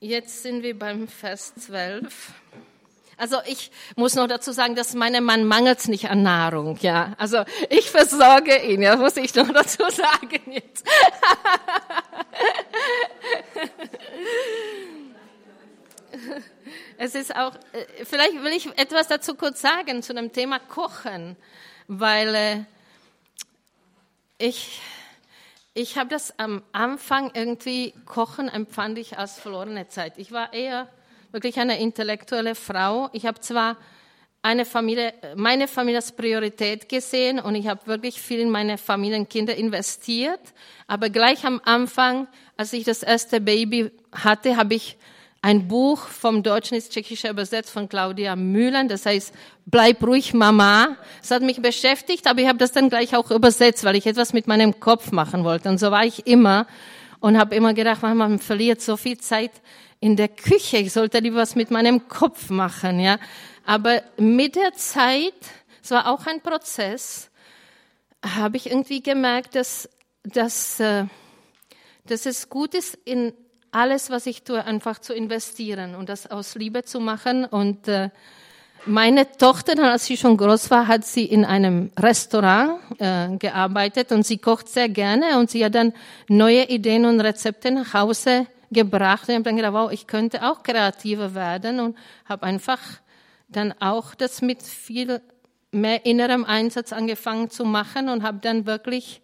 Jetzt 0.00 0.42
sind 0.42 0.62
wir 0.62 0.78
beim 0.78 1.08
Vers 1.08 1.54
12. 1.56 2.32
Also 3.20 3.36
ich 3.44 3.70
muss 3.96 4.14
noch 4.14 4.28
dazu 4.28 4.52
sagen, 4.52 4.74
dass 4.74 4.94
meinem 4.94 5.24
Mann 5.24 5.44
mangelt 5.44 5.86
nicht 5.88 6.08
an 6.08 6.22
Nahrung, 6.22 6.78
ja. 6.80 7.12
Also 7.18 7.44
ich 7.68 7.90
versorge 7.90 8.56
ihn, 8.64 8.80
ja, 8.80 8.96
muss 8.96 9.18
ich 9.18 9.34
noch 9.34 9.52
dazu 9.52 9.82
sagen 9.90 10.52
jetzt. 10.52 10.86
es 16.96 17.14
ist 17.14 17.36
auch, 17.36 17.54
äh, 17.72 18.04
vielleicht 18.06 18.42
will 18.42 18.52
ich 18.52 18.66
etwas 18.78 19.08
dazu 19.08 19.34
kurz 19.34 19.60
sagen 19.60 20.02
zu 20.02 20.14
dem 20.14 20.32
Thema 20.32 20.58
Kochen, 20.58 21.36
weil 21.88 22.34
äh, 22.34 22.64
ich 24.40 24.80
ich 25.72 25.96
habe 25.96 26.10
das 26.10 26.36
am 26.38 26.62
Anfang 26.72 27.30
irgendwie 27.32 27.94
Kochen 28.04 28.48
empfand 28.48 28.98
ich 28.98 29.16
als 29.16 29.38
verlorene 29.38 29.86
Zeit. 29.86 30.14
Ich 30.16 30.32
war 30.32 30.52
eher 30.52 30.88
wirklich 31.30 31.60
eine 31.60 31.78
intellektuelle 31.78 32.56
Frau. 32.56 33.08
Ich 33.12 33.24
habe 33.24 33.38
zwar 33.38 33.76
eine 34.42 34.64
Familie, 34.64 35.14
meine 35.36 35.68
Familie 35.68 35.98
als 35.98 36.10
Priorität 36.10 36.88
gesehen 36.88 37.38
und 37.38 37.54
ich 37.54 37.68
habe 37.68 37.86
wirklich 37.86 38.20
viel 38.20 38.40
in 38.40 38.50
meine 38.50 38.78
Familienkinder 38.78 39.54
investiert. 39.54 40.40
Aber 40.88 41.08
gleich 41.08 41.44
am 41.44 41.60
Anfang, 41.64 42.26
als 42.56 42.72
ich 42.72 42.82
das 42.82 43.04
erste 43.04 43.40
Baby 43.40 43.92
hatte, 44.10 44.56
habe 44.56 44.74
ich 44.74 44.96
ein 45.42 45.68
Buch 45.68 46.06
vom 46.06 46.42
Deutschen 46.42 46.74
ins 46.74 46.90
Tschechische 46.90 47.28
übersetzt 47.28 47.70
von 47.70 47.88
Claudia 47.88 48.36
Mühlen, 48.36 48.88
das 48.88 49.06
heißt 49.06 49.32
Bleib 49.64 50.02
ruhig, 50.02 50.34
Mama. 50.34 50.96
Es 51.22 51.30
hat 51.30 51.42
mich 51.42 51.62
beschäftigt, 51.62 52.26
aber 52.26 52.40
ich 52.40 52.48
habe 52.48 52.58
das 52.58 52.72
dann 52.72 52.90
gleich 52.90 53.16
auch 53.16 53.30
übersetzt, 53.30 53.84
weil 53.84 53.96
ich 53.96 54.06
etwas 54.06 54.32
mit 54.32 54.46
meinem 54.48 54.80
Kopf 54.80 55.12
machen 55.12 55.44
wollte. 55.44 55.68
Und 55.68 55.78
so 55.78 55.90
war 55.90 56.04
ich 56.04 56.26
immer 56.26 56.66
und 57.20 57.38
habe 57.38 57.54
immer 57.54 57.72
gedacht, 57.72 58.02
man 58.02 58.38
verliert 58.38 58.82
so 58.82 58.96
viel 58.96 59.18
Zeit 59.18 59.52
in 60.00 60.16
der 60.16 60.28
Küche. 60.28 60.78
Ich 60.78 60.92
sollte 60.92 61.20
lieber 61.20 61.36
was 61.36 61.54
mit 61.54 61.70
meinem 61.70 62.08
Kopf 62.08 62.50
machen, 62.50 63.00
ja. 63.00 63.18
Aber 63.64 64.02
mit 64.18 64.56
der 64.56 64.72
Zeit, 64.74 65.34
es 65.82 65.90
war 65.90 66.08
auch 66.08 66.26
ein 66.26 66.40
Prozess, 66.40 67.30
habe 68.24 68.56
ich 68.56 68.70
irgendwie 68.70 69.02
gemerkt, 69.02 69.54
dass, 69.54 69.88
dass, 70.24 70.80
äh, 70.80 71.04
dass 72.04 72.26
es 72.26 72.48
gut 72.48 72.74
ist, 72.74 72.98
in 73.04 73.32
alles, 73.72 74.10
was 74.10 74.26
ich 74.26 74.42
tue, 74.42 74.64
einfach 74.64 74.98
zu 74.98 75.14
investieren 75.14 75.94
und 75.94 76.08
das 76.08 76.30
aus 76.30 76.54
Liebe 76.54 76.84
zu 76.84 77.00
machen. 77.00 77.44
Und 77.44 77.88
äh, 77.88 78.10
meine 78.86 79.30
Tochter, 79.32 79.78
als 79.90 80.06
sie 80.06 80.16
schon 80.16 80.36
groß 80.36 80.70
war, 80.70 80.86
hat 80.86 81.04
sie 81.04 81.24
in 81.24 81.44
einem 81.44 81.90
Restaurant 81.98 82.80
äh, 82.98 83.36
gearbeitet 83.36 84.12
und 84.12 84.26
sie 84.26 84.38
kocht 84.38 84.68
sehr 84.68 84.88
gerne 84.88 85.38
und 85.38 85.50
sie 85.50 85.64
hat 85.64 85.74
dann 85.74 85.92
neue 86.28 86.64
Ideen 86.64 87.04
und 87.04 87.20
Rezepte 87.20 87.70
nach 87.70 87.92
Hause 87.94 88.46
gebracht. 88.70 89.28
Und 89.28 89.30
ich 89.30 89.34
habe 89.36 89.44
dann 89.44 89.56
gedacht, 89.56 89.74
wow, 89.74 89.92
ich 89.92 90.06
könnte 90.06 90.48
auch 90.48 90.62
kreativer 90.62 91.34
werden 91.34 91.80
und 91.80 91.96
habe 92.26 92.44
einfach 92.44 92.80
dann 93.48 93.74
auch 93.80 94.14
das 94.14 94.42
mit 94.42 94.62
viel 94.62 95.20
mehr 95.72 96.04
innerem 96.06 96.44
Einsatz 96.44 96.92
angefangen 96.92 97.50
zu 97.50 97.64
machen 97.64 98.08
und 98.08 98.22
habe 98.22 98.38
dann 98.40 98.66
wirklich, 98.66 99.20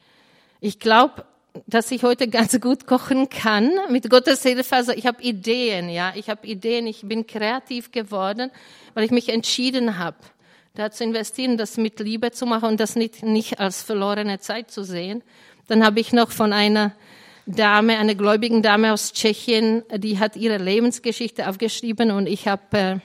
ich 0.60 0.78
glaube, 0.78 1.24
dass 1.66 1.90
ich 1.90 2.02
heute 2.02 2.28
ganz 2.28 2.60
gut 2.60 2.86
kochen 2.86 3.28
kann 3.28 3.70
mit 3.90 4.08
Gottes 4.10 4.42
Hilfe. 4.42 4.76
Also 4.76 4.92
ich 4.92 5.06
habe 5.06 5.22
Ideen, 5.22 5.88
ja, 5.88 6.12
ich 6.14 6.28
habe 6.28 6.46
Ideen. 6.46 6.86
Ich 6.86 7.02
bin 7.02 7.26
kreativ 7.26 7.92
geworden, 7.92 8.50
weil 8.94 9.04
ich 9.04 9.10
mich 9.10 9.28
entschieden 9.28 9.98
habe, 9.98 10.16
da 10.74 10.90
zu 10.90 11.04
investieren, 11.04 11.56
das 11.56 11.76
mit 11.76 12.00
Liebe 12.00 12.30
zu 12.32 12.46
machen 12.46 12.68
und 12.68 12.80
das 12.80 12.96
nicht, 12.96 13.22
nicht 13.22 13.60
als 13.60 13.82
verlorene 13.82 14.38
Zeit 14.38 14.70
zu 14.70 14.84
sehen. 14.84 15.22
Dann 15.68 15.84
habe 15.84 16.00
ich 16.00 16.12
noch 16.12 16.30
von 16.30 16.52
einer 16.52 16.92
Dame, 17.46 17.98
einer 17.98 18.14
gläubigen 18.14 18.62
Dame 18.62 18.92
aus 18.92 19.12
Tschechien, 19.12 19.84
die 19.96 20.18
hat 20.18 20.36
ihre 20.36 20.58
Lebensgeschichte 20.58 21.48
aufgeschrieben 21.48 22.10
und 22.10 22.26
ich 22.26 22.48
habe 22.48 22.62
äh, 22.76 22.96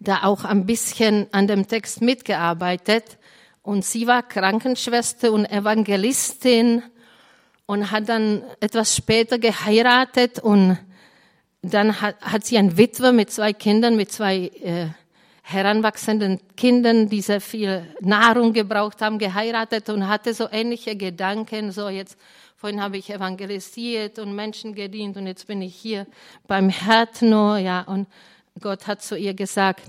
da 0.00 0.22
auch 0.22 0.44
ein 0.44 0.66
bisschen 0.66 1.26
an 1.32 1.46
dem 1.46 1.68
Text 1.68 2.00
mitgearbeitet. 2.00 3.18
Und 3.62 3.84
sie 3.84 4.06
war 4.06 4.22
Krankenschwester 4.22 5.32
und 5.32 5.44
Evangelistin 5.44 6.82
und 7.66 7.90
hat 7.90 8.08
dann 8.08 8.42
etwas 8.60 8.96
später 8.96 9.38
geheiratet 9.38 10.38
und 10.38 10.78
dann 11.62 12.00
hat, 12.00 12.20
hat 12.20 12.44
sie 12.44 12.58
ein 12.58 12.78
Witwe 12.78 13.12
mit 13.12 13.30
zwei 13.30 13.52
Kindern, 13.52 13.96
mit 13.96 14.12
zwei 14.12 14.50
äh, 14.62 14.86
heranwachsenden 15.42 16.40
Kindern, 16.56 17.08
die 17.08 17.20
sehr 17.20 17.40
viel 17.40 17.86
Nahrung 18.00 18.52
gebraucht 18.52 19.00
haben, 19.00 19.18
geheiratet 19.18 19.88
und 19.90 20.08
hatte 20.08 20.34
so 20.34 20.48
ähnliche 20.50 20.96
Gedanken, 20.96 21.72
so 21.72 21.88
jetzt, 21.88 22.18
vorhin 22.56 22.80
habe 22.80 22.96
ich 22.96 23.10
evangelisiert 23.10 24.18
und 24.18 24.34
Menschen 24.34 24.74
gedient 24.74 25.16
und 25.16 25.26
jetzt 25.26 25.46
bin 25.46 25.62
ich 25.62 25.74
hier 25.74 26.06
beim 26.46 26.68
Härtner, 26.68 27.58
ja, 27.58 27.82
und 27.82 28.08
Gott 28.60 28.86
hat 28.86 29.02
zu 29.02 29.16
ihr 29.16 29.34
gesagt, 29.34 29.88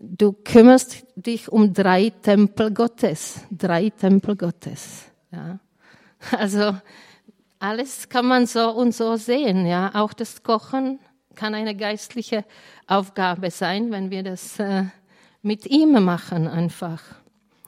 du 0.00 0.32
kümmerst 0.32 1.04
dich 1.14 1.50
um 1.50 1.72
drei 1.72 2.10
Tempel 2.10 2.72
Gottes, 2.72 3.40
drei 3.50 3.90
Tempel 3.90 4.36
Gottes, 4.36 5.04
ja. 5.30 5.58
Also 6.30 6.76
alles 7.58 8.08
kann 8.08 8.26
man 8.26 8.46
so 8.46 8.70
und 8.70 8.94
so 8.94 9.16
sehen. 9.16 9.66
Ja, 9.66 9.90
auch 9.94 10.12
das 10.12 10.42
Kochen 10.42 10.98
kann 11.34 11.54
eine 11.54 11.74
geistliche 11.74 12.44
Aufgabe 12.86 13.50
sein, 13.50 13.90
wenn 13.90 14.10
wir 14.10 14.22
das 14.22 14.58
äh, 14.58 14.84
mit 15.42 15.66
ihm 15.66 16.04
machen 16.04 16.48
einfach. 16.48 17.02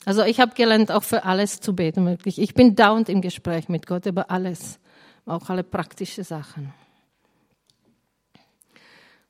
Also 0.04 0.22
ich 0.22 0.40
habe 0.40 0.54
gelernt, 0.54 0.92
auch 0.92 1.02
für 1.02 1.24
alles 1.24 1.60
zu 1.60 1.74
beten. 1.74 2.06
Wirklich. 2.06 2.38
Ich 2.38 2.54
bin 2.54 2.74
dauernd 2.74 3.08
im 3.08 3.20
Gespräch 3.22 3.68
mit 3.68 3.86
Gott 3.86 4.06
über 4.06 4.30
alles, 4.30 4.78
auch 5.26 5.48
alle 5.48 5.64
praktischen 5.64 6.24
Sachen. 6.24 6.74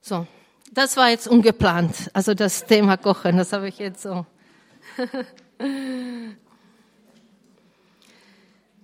So, 0.01 0.27
das 0.73 0.97
war 0.97 1.11
jetzt 1.11 1.29
ungeplant. 1.29 2.11
Also 2.13 2.35
das 2.35 2.65
Thema 2.67 2.97
Kochen, 2.97 3.37
das 3.37 3.53
habe 3.53 3.69
ich 3.69 3.79
jetzt 3.79 4.03
so. 4.03 4.27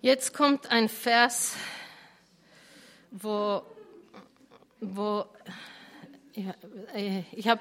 Jetzt 0.03 0.33
kommt 0.33 0.71
ein 0.71 0.89
Vers, 0.89 1.57
wo, 3.11 3.61
wo 4.81 5.27
äh, 6.95 7.23
ich 7.33 7.47
habe, 7.47 7.61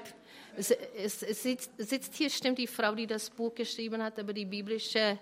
es, 0.56 0.70
es, 0.70 1.22
es 1.22 1.42
sitzt, 1.42 1.70
sitzt, 1.76 2.14
hier, 2.14 2.30
stimmt 2.30 2.56
die 2.56 2.66
Frau, 2.66 2.94
die 2.94 3.06
das 3.06 3.28
Buch 3.28 3.54
geschrieben 3.54 4.02
hat, 4.02 4.18
aber 4.18 4.32
die 4.32 4.46
biblische. 4.46 5.18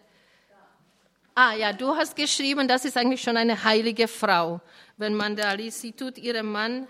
Ah 1.35 1.55
ja, 1.55 1.73
du 1.73 1.89
hast 1.89 2.15
geschrieben, 2.15 2.69
das 2.69 2.85
ist 2.85 2.97
eigentlich 2.97 3.23
schon 3.23 3.37
eine 3.37 3.65
heilige 3.65 4.07
Frau. 4.07 4.61
Wenn 4.97 5.17
man 5.17 5.35
da 5.35 5.53
liest, 5.55 5.81
sie 5.81 5.93
tut 5.93 6.19
ihrem 6.19 6.53
Mann 6.53 6.87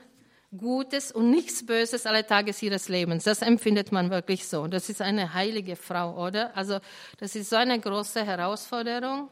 Gutes 0.55 1.11
und 1.11 1.31
nichts 1.31 1.64
Böses 1.64 2.05
alle 2.05 2.26
Tage 2.26 2.55
ihres 2.61 2.91
Lebens. 2.91 3.24
Das 3.24 3.41
empfindet 3.41 3.93
man 3.93 4.11
wirklich 4.11 4.47
so. 4.47 4.66
Das 4.66 4.91
ist 4.91 5.01
eine 5.01 5.33
heilige 5.33 5.76
Frau, 5.76 6.22
oder? 6.22 6.55
Also 6.55 6.81
das 7.18 7.35
ist 7.35 7.49
so 7.49 7.57
eine 7.57 7.81
große 7.81 8.26
Herausforderung. 8.26 9.31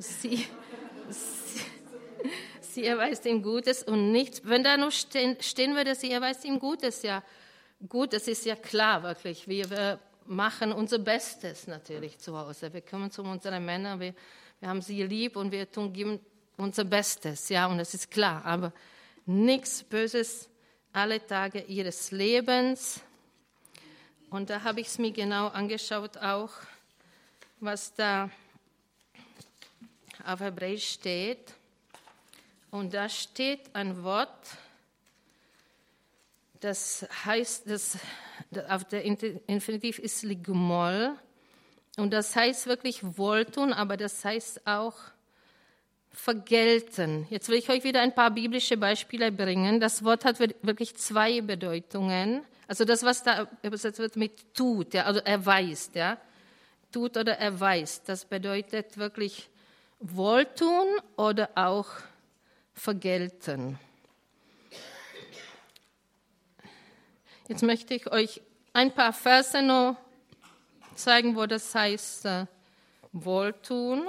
Sie, 0.00 0.46
sie, 1.10 1.60
sie 2.60 2.86
erweist 2.86 3.26
ihm 3.26 3.42
Gutes 3.42 3.82
und 3.82 4.12
nichts. 4.12 4.40
Wenn 4.44 4.64
da 4.64 4.78
nur 4.78 4.90
stehen, 4.90 5.36
stehen 5.40 5.74
würde, 5.74 5.94
sie 5.94 6.10
erweist 6.10 6.44
ihm 6.46 6.58
Gutes, 6.58 7.02
ja. 7.02 7.22
Gut, 7.86 8.14
das 8.14 8.26
ist 8.26 8.46
ja 8.46 8.56
klar, 8.56 9.02
wirklich. 9.02 9.46
Wir, 9.46 9.68
wir 9.68 9.98
machen 10.26 10.72
unser 10.72 10.98
Bestes 10.98 11.66
natürlich 11.66 12.18
zu 12.18 12.36
Hause. 12.38 12.72
Wir 12.72 12.80
kümmern 12.80 13.04
uns 13.04 13.18
um 13.18 13.30
unsere 13.30 13.60
Männer, 13.60 14.00
wir, 14.00 14.14
wir 14.60 14.68
haben 14.68 14.80
sie 14.80 15.02
lieb 15.02 15.36
und 15.36 15.52
wir 15.52 15.70
tun, 15.70 15.92
geben 15.92 16.18
unser 16.56 16.84
Bestes, 16.84 17.48
ja, 17.50 17.66
und 17.66 17.78
das 17.78 17.92
ist 17.92 18.10
klar. 18.10 18.44
Aber 18.44 18.72
nichts 19.26 19.82
Böses 19.82 20.48
alle 20.92 21.24
Tage 21.24 21.60
ihres 21.60 22.10
Lebens. 22.10 23.02
Und 24.30 24.48
da 24.48 24.62
habe 24.62 24.80
ich 24.80 24.86
es 24.86 24.98
mir 24.98 25.12
genau 25.12 25.48
angeschaut, 25.48 26.16
auch 26.16 26.50
was 27.60 27.92
da 27.94 28.30
auf 30.26 30.40
Hebräisch 30.40 30.88
steht. 30.88 31.54
Und 32.70 32.94
da 32.94 33.08
steht 33.08 33.74
ein 33.74 34.02
Wort, 34.04 34.46
das 36.60 37.06
heißt, 37.24 37.68
das, 37.68 37.98
auf 38.68 38.84
der 38.84 39.04
Infinitiv 39.04 39.98
ist 39.98 40.22
Ligmol. 40.22 41.16
Und 41.96 42.12
das 42.12 42.36
heißt 42.36 42.66
wirklich 42.66 43.00
wohltun, 43.02 43.72
aber 43.72 43.96
das 43.96 44.24
heißt 44.24 44.66
auch 44.66 44.94
vergelten. 46.10 47.26
Jetzt 47.30 47.48
will 47.48 47.58
ich 47.58 47.68
euch 47.68 47.84
wieder 47.84 48.00
ein 48.00 48.14
paar 48.14 48.30
biblische 48.30 48.76
Beispiele 48.76 49.32
bringen. 49.32 49.80
Das 49.80 50.04
Wort 50.04 50.24
hat 50.24 50.38
wirklich 50.38 50.96
zwei 50.96 51.40
Bedeutungen. 51.40 52.42
Also 52.68 52.84
das, 52.84 53.02
was 53.02 53.22
da 53.22 53.48
übersetzt 53.62 53.98
wird 53.98 54.16
mit 54.16 54.54
tut, 54.54 54.94
ja, 54.94 55.04
also 55.04 55.20
erweist, 55.20 55.96
ja. 55.96 56.18
Tut 56.92 57.16
oder 57.16 57.36
erweist, 57.36 58.08
das 58.08 58.24
bedeutet 58.24 58.96
wirklich 58.96 59.49
wohltun 60.00 60.86
oder 61.16 61.50
auch 61.54 61.86
vergelten. 62.74 63.78
Jetzt 67.48 67.62
möchte 67.62 67.94
ich 67.94 68.10
euch 68.10 68.40
ein 68.72 68.92
paar 68.92 69.12
Verse 69.12 69.60
noch 69.62 69.96
zeigen, 70.94 71.36
wo 71.36 71.46
das 71.46 71.74
heißt 71.74 72.24
äh, 72.26 72.46
wohltun. 73.12 74.08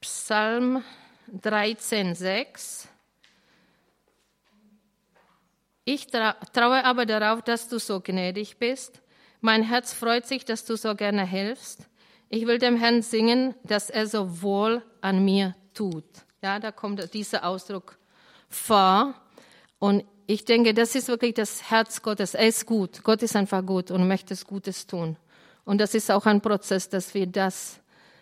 Psalm 0.00 0.84
13,6. 1.32 2.86
Ich 5.84 6.08
tra 6.08 6.32
traue 6.52 6.84
aber 6.84 7.06
darauf, 7.06 7.42
dass 7.42 7.68
du 7.68 7.78
so 7.78 8.00
gnädig 8.00 8.58
bist. 8.58 9.00
Mein 9.40 9.62
Herz 9.62 9.92
freut 9.92 10.26
sich, 10.26 10.44
dass 10.44 10.64
du 10.64 10.76
so 10.76 10.94
gerne 10.96 11.24
hilfst. 11.24 11.88
Ich 12.28 12.46
will 12.46 12.58
dem 12.58 12.76
Herrn 12.76 13.02
singen, 13.02 13.54
dass 13.62 13.88
er 13.88 14.06
so 14.06 14.42
wohl 14.42 14.82
an 15.00 15.24
mir 15.24 15.54
tut. 15.74 16.04
Ja, 16.42 16.58
da 16.58 16.72
kommt 16.72 17.14
dieser 17.14 17.44
Ausdruck 17.44 17.98
vor. 18.48 19.14
Und 19.78 20.04
ich 20.26 20.44
denke, 20.44 20.74
das 20.74 20.94
ist 20.94 21.08
wirklich 21.08 21.34
das 21.34 21.70
Herz 21.70 22.02
Gottes. 22.02 22.34
Er 22.34 22.48
ist 22.48 22.66
gut. 22.66 23.04
Gott 23.04 23.22
ist 23.22 23.36
einfach 23.36 23.64
gut 23.64 23.90
und 23.90 24.08
möchte 24.08 24.34
es 24.34 24.44
Gutes 24.44 24.86
tun. 24.86 25.16
Und 25.64 25.80
das 25.80 25.94
ist 25.94 26.10
auch 26.10 26.26
ein 26.26 26.40
Prozess, 26.40 26.88
dass 26.88 27.14
wir 27.14 27.26
das 27.26 27.80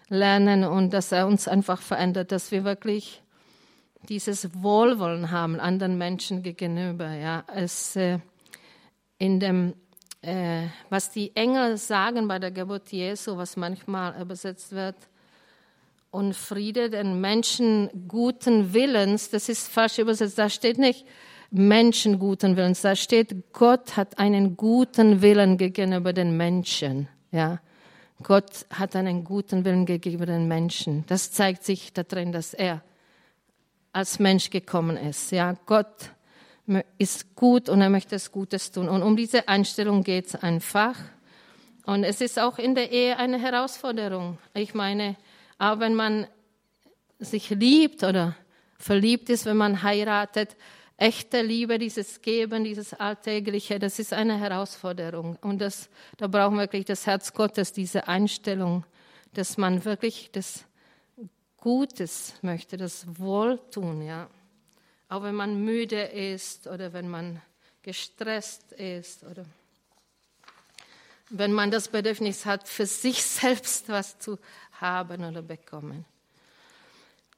lernen 0.09 0.65
und 0.65 0.93
dass 0.93 1.13
er 1.13 1.27
uns 1.27 1.49
einfach 1.49 1.81
verändert, 1.81 2.31
dass 2.31 2.51
wir 2.51 2.65
wirklich 2.65 3.23
dieses 4.09 4.63
Wohlwollen 4.63 5.31
haben 5.31 5.59
anderen 5.61 5.97
Menschen 5.97 6.43
gegenüber. 6.43 7.11
Ja, 7.15 7.45
es 7.55 7.97
äh, 7.97 8.19
in 9.19 9.41
dem 9.41 9.75
äh, 10.27 10.69
was 10.91 11.11
die 11.11 11.35
Engel 11.37 11.77
sagen 11.77 12.27
bei 12.29 12.39
der 12.39 12.51
Geburt 12.51 12.91
Jesu, 12.91 13.37
was 13.37 13.57
manchmal 13.57 14.21
übersetzt 14.21 14.73
wird, 14.73 14.97
und 16.11 16.35
Friede 16.35 16.91
den 16.91 17.21
Menschen 17.21 18.07
guten 18.07 18.73
Willens, 18.73 19.31
das 19.31 19.49
ist 19.49 19.67
falsch 19.67 19.99
übersetzt, 19.99 20.39
da 20.39 20.49
steht 20.49 20.79
nicht 20.79 21.05
Menschen 21.51 22.21
guten 22.21 22.57
Willens, 22.57 22.83
da 22.83 22.95
steht 22.95 23.53
Gott 23.53 23.97
hat 23.97 24.19
einen 24.19 24.57
guten 24.57 25.23
Willen 25.23 25.59
gegenüber 25.59 26.13
den 26.13 26.37
Menschen, 26.37 27.09
ja. 27.33 27.61
Gott 28.23 28.65
hat 28.71 28.95
einen 28.95 29.25
guten 29.25 29.65
Willen 29.65 29.87
gegenüber 29.87 30.25
den 30.25 30.47
Menschen. 30.47 31.05
Das 31.09 31.33
zeigt 31.33 31.65
sich 31.65 31.93
darin, 31.93 32.31
dass 32.31 32.55
er 32.55 32.81
als 33.93 34.21
Mensch 34.21 34.51
gekommen 34.51 34.97
ist. 34.97 35.33
Ja, 35.33 35.57
Gott 35.67 36.14
ist 36.99 37.35
gut 37.35 37.69
und 37.69 37.81
er 37.81 37.91
möchte 37.91 38.17
es 38.17 38.33
Gutes 38.33 38.71
tun. 38.73 38.89
Und 38.89 39.03
um 39.03 39.17
diese 39.17 39.49
Einstellung 39.49 40.03
geht 40.03 40.27
es 40.27 40.35
einfach. 40.35 40.97
Und 41.85 42.05
es 42.05 42.21
ist 42.21 42.39
auch 42.39 42.59
in 42.59 42.75
der 42.75 42.91
Ehe 42.91 43.19
eine 43.19 43.39
Herausforderung. 43.39 44.39
Ich 44.55 44.75
meine, 44.75 45.17
auch 45.59 45.79
wenn 45.81 45.95
man 45.95 46.27
sich 47.19 47.51
liebt 47.51 48.03
oder 48.03 48.35
verliebt 48.79 49.29
ist, 49.29 49.45
wenn 49.45 49.57
man 49.57 49.83
heiratet, 49.83 50.57
echte 50.97 51.43
Liebe, 51.43 51.79
dieses 51.79 52.23
Geben, 52.23 52.65
dieses 52.65 52.95
Alltägliche, 52.95 53.79
das 53.79 53.99
ist 53.99 54.13
eine 54.13 54.39
Herausforderung. 54.39 55.37
Und 55.43 55.61
das, 55.61 55.91
da 56.17 56.27
brauchen 56.27 56.57
wir 56.57 56.63
wirklich 56.63 56.85
das 56.87 57.07
Herz 57.07 57.33
Gottes, 57.33 57.73
diese 57.73 58.09
Einstellung, 58.09 58.85
dass 59.35 59.59
man 59.59 59.85
wirklich 59.85 60.31
das 60.33 60.65
Gutes 61.59 62.35
möchte, 62.43 62.77
das 62.77 63.07
Wohltun, 63.19 64.03
ja. 64.03 64.29
Auch 65.09 65.23
wenn 65.23 65.35
man 65.35 65.65
müde 65.65 66.03
ist 66.03 66.67
oder 66.67 66.93
wenn 66.93 67.09
man 67.09 67.41
gestresst 67.83 68.73
ist 68.73 69.25
oder 69.25 69.45
wenn 71.31 71.53
man 71.53 71.71
das 71.71 71.89
Bedürfnis 71.89 72.47
hat, 72.47 72.69
für 72.69 72.87
sich 72.87 73.23
selbst 73.25 73.89
was 73.89 74.19
zu 74.19 74.39
haben 74.81 75.25
oder 75.25 75.43
bekommen. 75.43 76.05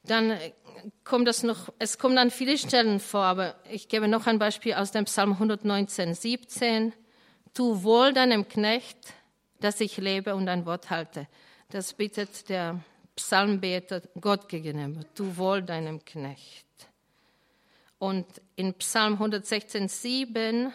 Dann 0.03 0.39
kommt 1.03 1.27
das 1.27 1.43
noch, 1.43 1.73
es 1.79 1.97
kommt 1.97 2.17
an 2.17 2.31
viele 2.31 2.57
Stellen 2.57 2.99
vor, 2.99 3.23
aber 3.23 3.55
ich 3.69 3.89
gebe 3.89 4.07
noch 4.07 4.25
ein 4.25 4.39
Beispiel 4.39 4.73
aus 4.73 4.91
dem 4.91 5.05
Psalm 5.05 5.33
119, 5.33 6.13
17. 6.13 6.93
Tu 7.53 7.83
wohl 7.83 8.13
deinem 8.13 8.47
Knecht, 8.47 8.97
dass 9.59 9.81
ich 9.81 9.97
lebe 9.97 10.35
und 10.35 10.47
ein 10.47 10.65
Wort 10.65 10.89
halte. 10.89 11.27
Das 11.69 11.93
bittet 11.93 12.47
der 12.47 12.79
Psalmbeter 13.15 14.01
Gott 14.21 14.47
gegenüber. 14.47 15.01
Tu 15.13 15.35
wohl 15.35 15.61
deinem 15.61 16.05
Knecht. 16.05 16.65
Und 17.99 18.25
in 18.55 18.73
Psalm 18.75 19.13
116, 19.13 19.87
7, 19.87 20.71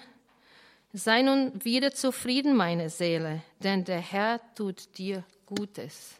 sei 0.93 1.23
nun 1.23 1.65
wieder 1.65 1.93
zufrieden, 1.93 2.57
meine 2.57 2.90
Seele, 2.90 3.43
denn 3.61 3.85
der 3.85 4.01
Herr 4.01 4.40
tut 4.55 4.99
dir 4.99 5.24
Gutes. 5.47 6.16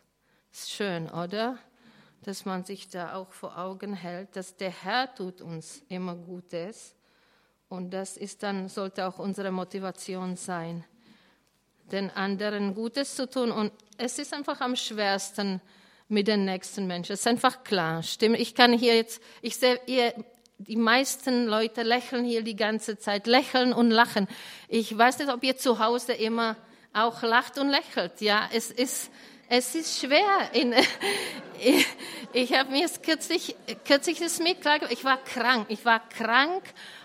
Ist 0.53 0.71
schön, 0.71 1.11
oder? 1.11 1.59
Dass 2.23 2.45
man 2.45 2.65
sich 2.65 2.89
da 2.89 3.15
auch 3.15 3.33
vor 3.33 3.59
Augen 3.59 3.95
hält, 3.95 4.37
dass 4.37 4.57
der 4.57 4.71
Herr 4.71 5.13
tut 5.13 5.41
uns 5.41 5.83
immer 5.89 6.15
Gutes. 6.15 6.95
Und 7.69 7.91
das 7.91 8.17
ist 8.17 8.43
dann, 8.43 8.69
sollte 8.69 9.07
auch 9.09 9.19
unsere 9.19 9.51
Motivation 9.51 10.37
sein, 10.37 10.85
den 11.91 12.11
anderen 12.11 12.75
Gutes 12.75 13.17
zu 13.17 13.29
tun. 13.29 13.51
Und 13.51 13.73
es 13.97 14.19
ist 14.19 14.33
einfach 14.33 14.61
am 14.61 14.77
schwersten 14.77 15.61
mit 16.09 16.29
den 16.29 16.45
nächsten 16.45 16.87
Menschen. 16.87 17.15
Es 17.15 17.21
ist 17.21 17.27
einfach 17.27 17.65
klar. 17.65 18.03
Stimmt. 18.03 18.39
Ich 18.39 18.55
kann 18.55 18.73
hier 18.75 18.95
jetzt, 18.95 19.23
ich 19.41 19.57
sehe, 19.57 19.81
ihr 19.87 20.15
die 20.67 20.77
meisten 20.77 21.47
Leute 21.47 21.83
lächeln 21.83 22.25
hier 22.25 22.43
die 22.43 22.57
ganze 22.57 22.99
Zeit, 22.99 23.27
lächeln 23.27 23.73
und 23.73 23.91
lachen. 23.91 24.29
Ich 24.69 24.97
weiß 24.97 25.19
nicht, 25.19 25.31
ob 25.31 25.43
ihr 25.43 25.57
zu 25.57 25.79
Hause 25.79 26.13
immer 26.13 26.57
auch 26.93 27.23
lacht 27.23 27.59
und 27.59 27.69
lächelt. 27.69 28.21
Ja, 28.21 28.49
es 28.53 28.71
ist, 28.71 29.11
es 29.49 29.75
ist 29.75 30.01
schwer. 30.01 30.51
In, 30.53 30.73
ich 31.61 31.87
ich 32.35 32.55
habe 32.55 32.71
mir 32.71 32.89
kürzlich, 33.05 33.55
kürzlich 33.87 34.19
das 34.19 34.39
mitgeklagt. 34.39 34.91
Ich 34.91 35.05
war 35.05 35.19
krank. 35.23 35.67
Ich 35.69 35.85
war 35.85 36.01
krank 36.09 36.63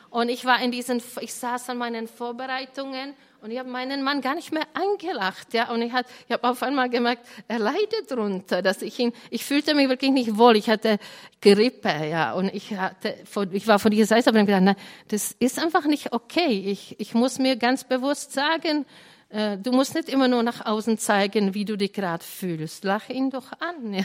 und 0.09 0.29
ich 0.29 0.45
war 0.45 0.61
in 0.61 0.71
diesen, 0.71 1.01
ich 1.19 1.33
saß 1.33 1.69
an 1.69 1.77
meinen 1.77 2.07
Vorbereitungen 2.07 3.13
und 3.47 3.53
ich 3.53 3.59
habe 3.59 3.69
meinen 3.69 4.03
Mann 4.03 4.19
gar 4.19 4.35
nicht 4.35 4.51
mehr 4.51 4.67
angelacht, 4.73 5.53
ja. 5.53 5.71
Und 5.71 5.81
ich 5.81 5.93
habe 5.93 6.05
ich 6.27 6.33
hab 6.33 6.43
auf 6.43 6.61
einmal 6.63 6.89
gemerkt, 6.89 7.25
er 7.47 7.59
leidet 7.59 8.11
drunter, 8.11 8.61
dass 8.61 8.81
ich 8.81 8.99
ihn, 8.99 9.13
ich 9.29 9.45
fühlte 9.45 9.73
mich 9.73 9.87
wirklich 9.87 10.11
nicht 10.11 10.37
wohl. 10.37 10.57
Ich 10.57 10.69
hatte 10.69 10.97
Grippe, 11.41 12.09
ja. 12.11 12.33
Und 12.33 12.53
ich 12.53 12.75
hatte, 12.75 13.15
ich 13.53 13.65
war 13.65 13.79
von 13.79 13.91
dieser 13.91 14.05
Seite, 14.05 14.31
aber 14.31 14.39
ich 14.41 14.47
gedacht, 14.47 14.63
nein, 14.63 14.75
das 15.07 15.31
ist 15.39 15.59
einfach 15.59 15.85
nicht 15.85 16.11
okay. 16.11 16.61
Ich, 16.65 16.99
ich 16.99 17.13
muss 17.13 17.39
mir 17.39 17.55
ganz 17.55 17.85
bewusst 17.85 18.33
sagen, 18.33 18.85
äh, 19.29 19.57
du 19.57 19.71
musst 19.71 19.95
nicht 19.95 20.09
immer 20.09 20.27
nur 20.27 20.43
nach 20.43 20.65
außen 20.65 20.97
zeigen, 20.97 21.53
wie 21.53 21.63
du 21.63 21.77
dich 21.77 21.93
gerade 21.93 22.25
fühlst. 22.25 22.83
Lach 22.83 23.07
ihn 23.07 23.29
doch 23.29 23.53
an, 23.61 23.93
ja. 23.93 24.03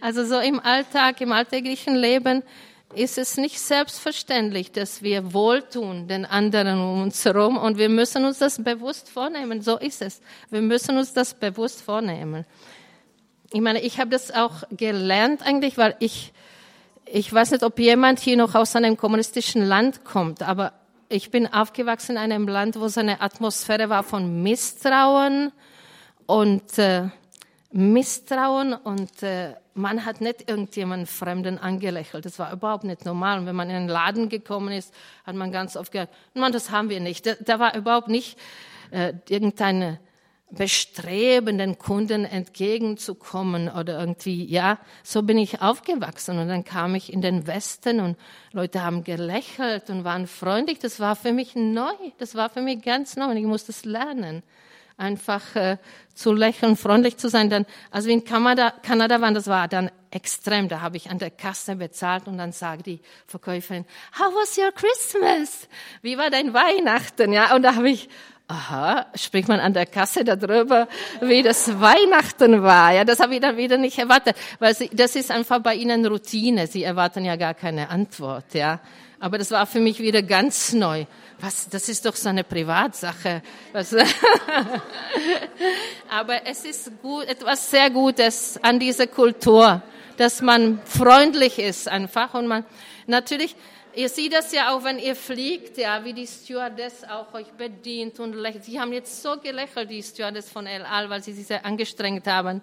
Also 0.00 0.24
so 0.24 0.38
im 0.38 0.60
Alltag, 0.60 1.20
im 1.20 1.32
alltäglichen 1.32 1.96
Leben 1.96 2.44
ist 2.94 3.18
es 3.18 3.36
nicht 3.36 3.60
selbstverständlich, 3.60 4.72
dass 4.72 5.02
wir 5.02 5.32
wohltun 5.32 6.08
den 6.08 6.24
anderen 6.24 6.80
um 6.80 7.02
uns 7.02 7.24
herum 7.24 7.56
und 7.56 7.78
wir 7.78 7.88
müssen 7.88 8.24
uns 8.24 8.38
das 8.38 8.62
bewusst 8.62 9.08
vornehmen. 9.08 9.62
So 9.62 9.78
ist 9.78 10.02
es. 10.02 10.20
Wir 10.50 10.62
müssen 10.62 10.98
uns 10.98 11.12
das 11.12 11.34
bewusst 11.34 11.82
vornehmen. 11.82 12.44
Ich 13.52 13.60
meine, 13.60 13.80
ich 13.80 13.98
habe 13.98 14.10
das 14.10 14.30
auch 14.32 14.62
gelernt 14.70 15.42
eigentlich, 15.44 15.78
weil 15.78 15.96
ich, 15.98 16.32
ich 17.04 17.32
weiß 17.32 17.52
nicht, 17.52 17.62
ob 17.62 17.78
jemand 17.78 18.20
hier 18.20 18.36
noch 18.36 18.54
aus 18.54 18.74
einem 18.76 18.96
kommunistischen 18.96 19.64
Land 19.64 20.04
kommt, 20.04 20.42
aber 20.42 20.72
ich 21.08 21.30
bin 21.30 21.52
aufgewachsen 21.52 22.12
in 22.12 22.18
einem 22.18 22.46
Land, 22.46 22.78
wo 22.78 22.86
so 22.88 23.00
eine 23.00 23.20
Atmosphäre 23.20 23.88
war 23.88 24.04
von 24.04 24.42
Misstrauen 24.42 25.52
und 26.26 26.78
äh, 26.78 27.08
Misstrauen 27.72 28.74
und 28.74 29.22
äh, 29.22 29.54
man 29.74 30.04
hat 30.04 30.20
nicht 30.20 30.50
irgendjemanden 30.50 31.06
Fremden 31.06 31.58
angelächelt. 31.58 32.24
Das 32.24 32.38
war 32.38 32.52
überhaupt 32.52 32.84
nicht 32.84 33.04
normal. 33.04 33.38
Und 33.38 33.46
wenn 33.46 33.54
man 33.54 33.70
in 33.70 33.76
einen 33.76 33.88
Laden 33.88 34.28
gekommen 34.28 34.72
ist, 34.72 34.92
hat 35.24 35.36
man 35.36 35.52
ganz 35.52 35.76
oft 35.76 35.92
gesagt, 35.92 36.12
man, 36.34 36.52
das 36.52 36.70
haben 36.70 36.90
wir 36.90 37.00
nicht. 37.00 37.26
Da, 37.26 37.34
da 37.40 37.58
war 37.60 37.76
überhaupt 37.76 38.08
nicht 38.08 38.36
äh, 38.90 39.12
irgendeine 39.28 40.00
Bestreben, 40.50 41.58
den 41.58 41.78
Kunden 41.78 42.24
entgegenzukommen 42.24 43.68
oder 43.68 44.00
irgendwie, 44.00 44.44
ja, 44.46 44.78
so 45.04 45.22
bin 45.22 45.38
ich 45.38 45.62
aufgewachsen. 45.62 46.40
Und 46.40 46.48
dann 46.48 46.64
kam 46.64 46.96
ich 46.96 47.12
in 47.12 47.22
den 47.22 47.46
Westen 47.46 48.00
und 48.00 48.16
Leute 48.50 48.82
haben 48.82 49.04
gelächelt 49.04 49.90
und 49.90 50.02
waren 50.02 50.26
freundlich. 50.26 50.80
Das 50.80 50.98
war 50.98 51.14
für 51.14 51.32
mich 51.32 51.54
neu. 51.54 51.92
Das 52.18 52.34
war 52.34 52.50
für 52.50 52.62
mich 52.62 52.82
ganz 52.82 53.14
neu 53.14 53.26
und 53.26 53.36
ich 53.36 53.44
musste 53.44 53.70
es 53.70 53.84
lernen 53.84 54.42
einfach 55.00 55.56
äh, 55.56 55.78
zu 56.14 56.32
lächeln, 56.32 56.76
freundlich 56.76 57.16
zu 57.16 57.28
sein. 57.28 57.50
Dann, 57.50 57.66
also 57.90 58.10
in 58.10 58.24
Kanada, 58.24 58.72
Kanada 58.82 59.20
waren, 59.20 59.34
das 59.34 59.46
war 59.46 59.68
dann 59.68 59.90
extrem. 60.10 60.68
Da 60.68 60.80
habe 60.80 60.96
ich 60.96 61.10
an 61.10 61.18
der 61.18 61.30
Kasse 61.30 61.76
bezahlt 61.76 62.26
und 62.26 62.38
dann 62.38 62.52
sagt 62.52 62.86
die 62.86 63.00
Verkäuferin, 63.26 63.84
How 64.18 64.32
was 64.34 64.58
your 64.58 64.72
Christmas? 64.72 65.68
Wie 66.02 66.18
war 66.18 66.30
dein 66.30 66.52
Weihnachten? 66.52 67.32
Ja, 67.32 67.54
und 67.54 67.62
da 67.62 67.76
habe 67.76 67.90
ich, 67.90 68.08
aha, 68.48 69.06
spricht 69.14 69.48
man 69.48 69.60
an 69.60 69.72
der 69.72 69.86
Kasse 69.86 70.24
darüber, 70.24 70.88
wie 71.20 71.42
das 71.42 71.80
Weihnachten 71.80 72.62
war. 72.62 72.92
Ja, 72.92 73.04
das 73.04 73.20
habe 73.20 73.34
ich 73.34 73.40
dann 73.40 73.56
wieder 73.56 73.78
nicht 73.78 73.98
erwartet, 73.98 74.36
weil 74.58 74.74
sie, 74.74 74.90
das 74.92 75.16
ist 75.16 75.30
einfach 75.30 75.60
bei 75.60 75.74
ihnen 75.74 76.04
Routine. 76.04 76.66
Sie 76.66 76.82
erwarten 76.82 77.24
ja 77.24 77.36
gar 77.36 77.54
keine 77.54 77.88
Antwort. 77.88 78.52
Ja, 78.54 78.80
aber 79.20 79.38
das 79.38 79.52
war 79.52 79.66
für 79.66 79.80
mich 79.80 80.00
wieder 80.00 80.22
ganz 80.22 80.72
neu 80.72 81.06
was, 81.42 81.68
das 81.68 81.88
ist 81.88 82.04
doch 82.04 82.14
so 82.14 82.28
eine 82.28 82.44
Privatsache. 82.44 83.42
Was, 83.72 83.94
Aber 86.08 86.46
es 86.46 86.64
ist 86.64 86.90
gut, 87.00 87.24
etwas 87.24 87.70
sehr 87.70 87.90
Gutes 87.90 88.58
an 88.62 88.78
dieser 88.78 89.06
Kultur, 89.06 89.82
dass 90.16 90.42
man 90.42 90.80
freundlich 90.84 91.58
ist 91.58 91.88
einfach 91.88 92.34
und 92.34 92.46
man, 92.46 92.64
natürlich, 93.06 93.56
Ihr 93.92 94.08
seht 94.08 94.32
das 94.32 94.52
ja 94.52 94.72
auch, 94.72 94.84
wenn 94.84 95.00
ihr 95.00 95.16
fliegt, 95.16 95.76
ja, 95.76 96.04
wie 96.04 96.12
die 96.12 96.24
Stewardess 96.24 97.02
auch 97.02 97.34
euch 97.34 97.48
bedient 97.48 98.20
und 98.20 98.34
lächelt. 98.34 98.64
Sie 98.64 98.78
haben 98.78 98.92
jetzt 98.92 99.20
so 99.20 99.36
gelächelt, 99.36 99.90
die 99.90 100.00
Stewardess 100.00 100.48
von 100.48 100.68
El 100.68 100.84
Al, 100.84 101.10
weil 101.10 101.24
sie 101.24 101.32
sich 101.32 101.48
sehr 101.48 101.66
angestrengt 101.66 102.24
haben. 102.28 102.62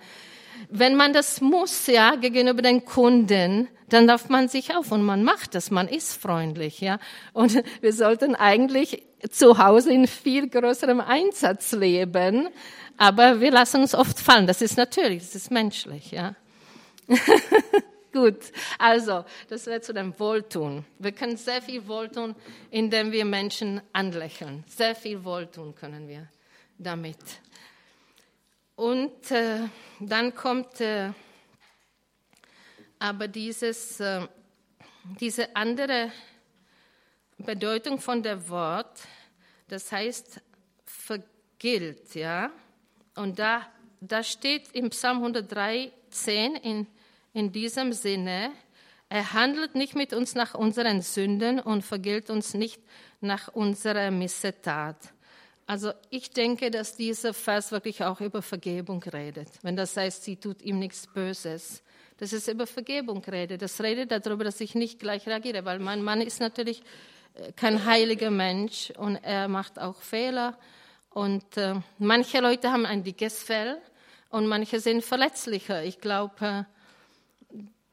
Wenn 0.70 0.96
man 0.96 1.14
das 1.14 1.42
muss, 1.42 1.88
ja, 1.88 2.16
gegenüber 2.16 2.62
den 2.62 2.86
Kunden, 2.86 3.68
dann 3.90 4.08
darf 4.08 4.30
man 4.30 4.48
sich 4.50 4.76
auf 4.76 4.92
und 4.92 5.04
man 5.04 5.24
macht 5.24 5.56
das, 5.56 5.72
man 5.72 5.88
ist 5.88 6.14
freundlich, 6.14 6.82
ja. 6.82 7.00
Und 7.34 7.64
wir 7.82 7.94
sollten 7.94 8.36
eigentlich 8.36 9.04
zu 9.30 9.58
Hause 9.58 9.94
in 9.94 10.08
viel 10.08 10.50
größerem 10.50 11.02
Einsatz 11.02 11.72
leben, 11.72 12.50
aber 12.98 13.40
wir 13.40 13.52
lassen 13.52 13.82
uns 13.82 13.96
oft 13.96 14.20
fallen. 14.20 14.48
Das 14.48 14.62
ist 14.62 14.78
natürlich, 14.78 15.24
das 15.24 15.36
ist 15.36 15.52
menschlich, 15.52 16.12
ja. 16.12 16.36
Gut, 18.14 18.38
also 18.80 19.26
das 19.50 19.66
wäre 19.68 19.82
zu 19.82 19.94
dem 19.94 20.18
Wohltun. 20.20 20.86
Wir 20.98 21.12
können 21.12 21.38
sehr 21.38 21.62
viel 21.62 21.88
Wohltun, 21.88 22.36
indem 22.72 23.12
wir 23.12 23.26
Menschen 23.26 23.82
anlächeln. 23.94 24.64
Sehr 24.68 24.96
viel 24.96 25.24
Wohltun 25.24 25.76
können 25.76 26.08
wir 26.08 26.28
damit. 26.78 27.18
Und 28.78 29.32
äh, 29.32 29.68
dann 30.00 30.34
kommt 30.34 30.80
äh, 30.80 31.12
aber 32.98 33.28
dieses, 33.28 34.00
äh, 34.00 34.26
diese 35.20 35.54
andere 35.54 36.14
Bedeutung 37.38 38.00
von 38.00 38.24
der 38.24 38.48
Wort, 38.48 39.02
das 39.68 39.92
heißt 39.92 40.40
vergilt, 40.86 42.16
ja. 42.16 42.50
Und 43.16 43.38
da, 43.38 43.68
da 44.00 44.24
steht 44.24 44.72
im 44.72 44.90
Psalm 44.92 45.18
103, 45.18 45.92
10 46.10 46.56
in 46.56 46.88
in 47.38 47.52
diesem 47.52 47.94
Sinne, 47.94 48.52
er 49.10 49.34
handelt 49.34 49.76
nicht 49.76 49.96
mit 49.96 50.12
uns 50.12 50.34
nach 50.34 50.56
unseren 50.56 51.04
Sünden 51.04 51.60
und 51.60 51.86
vergilt 51.86 52.32
uns 52.32 52.56
nicht 52.56 52.82
nach 53.22 53.50
unserer 53.50 54.10
Missetat. 54.10 54.98
Also 55.68 55.92
ich 56.10 56.32
denke, 56.32 56.72
dass 56.72 56.96
dieser 56.96 57.34
Vers 57.34 57.74
wirklich 57.74 58.02
auch 58.02 58.22
über 58.22 58.42
Vergebung 58.42 59.04
redet. 59.04 59.50
Wenn 59.64 59.76
das 59.76 59.98
heißt, 59.98 60.24
sie 60.24 60.38
tut 60.38 60.62
ihm 60.62 60.80
nichts 60.80 61.08
Böses. 61.08 61.84
Das 62.18 62.32
ist 62.32 62.48
über 62.48 62.66
Vergebung 62.66 63.22
redet. 63.26 63.62
Das 63.62 63.82
redet 63.82 64.12
darüber, 64.12 64.46
dass 64.46 64.62
ich 64.62 64.76
nicht 64.76 64.98
gleich 64.98 65.28
reagiere, 65.28 65.66
weil 65.66 65.80
mein 65.80 66.02
Mann 66.02 66.22
ist 66.22 66.40
natürlich 66.40 66.82
äh, 67.36 67.52
kein 67.52 67.84
heiliger 67.86 68.32
Mensch 68.32 68.92
und 68.92 69.18
er 69.18 69.50
macht 69.50 69.78
auch 69.78 70.02
Fehler. 70.02 70.58
Und 71.10 71.58
äh, 71.58 71.76
manche 71.98 72.40
Leute 72.40 72.72
haben 72.72 72.86
ein 72.86 73.04
dickes 73.04 73.44
Fell 73.44 73.78
und 74.30 74.48
manche 74.48 74.80
sind 74.80 75.04
verletzlicher. 75.04 75.84
Ich 75.84 76.00
glaube, 76.00 76.36
äh, 76.46 76.64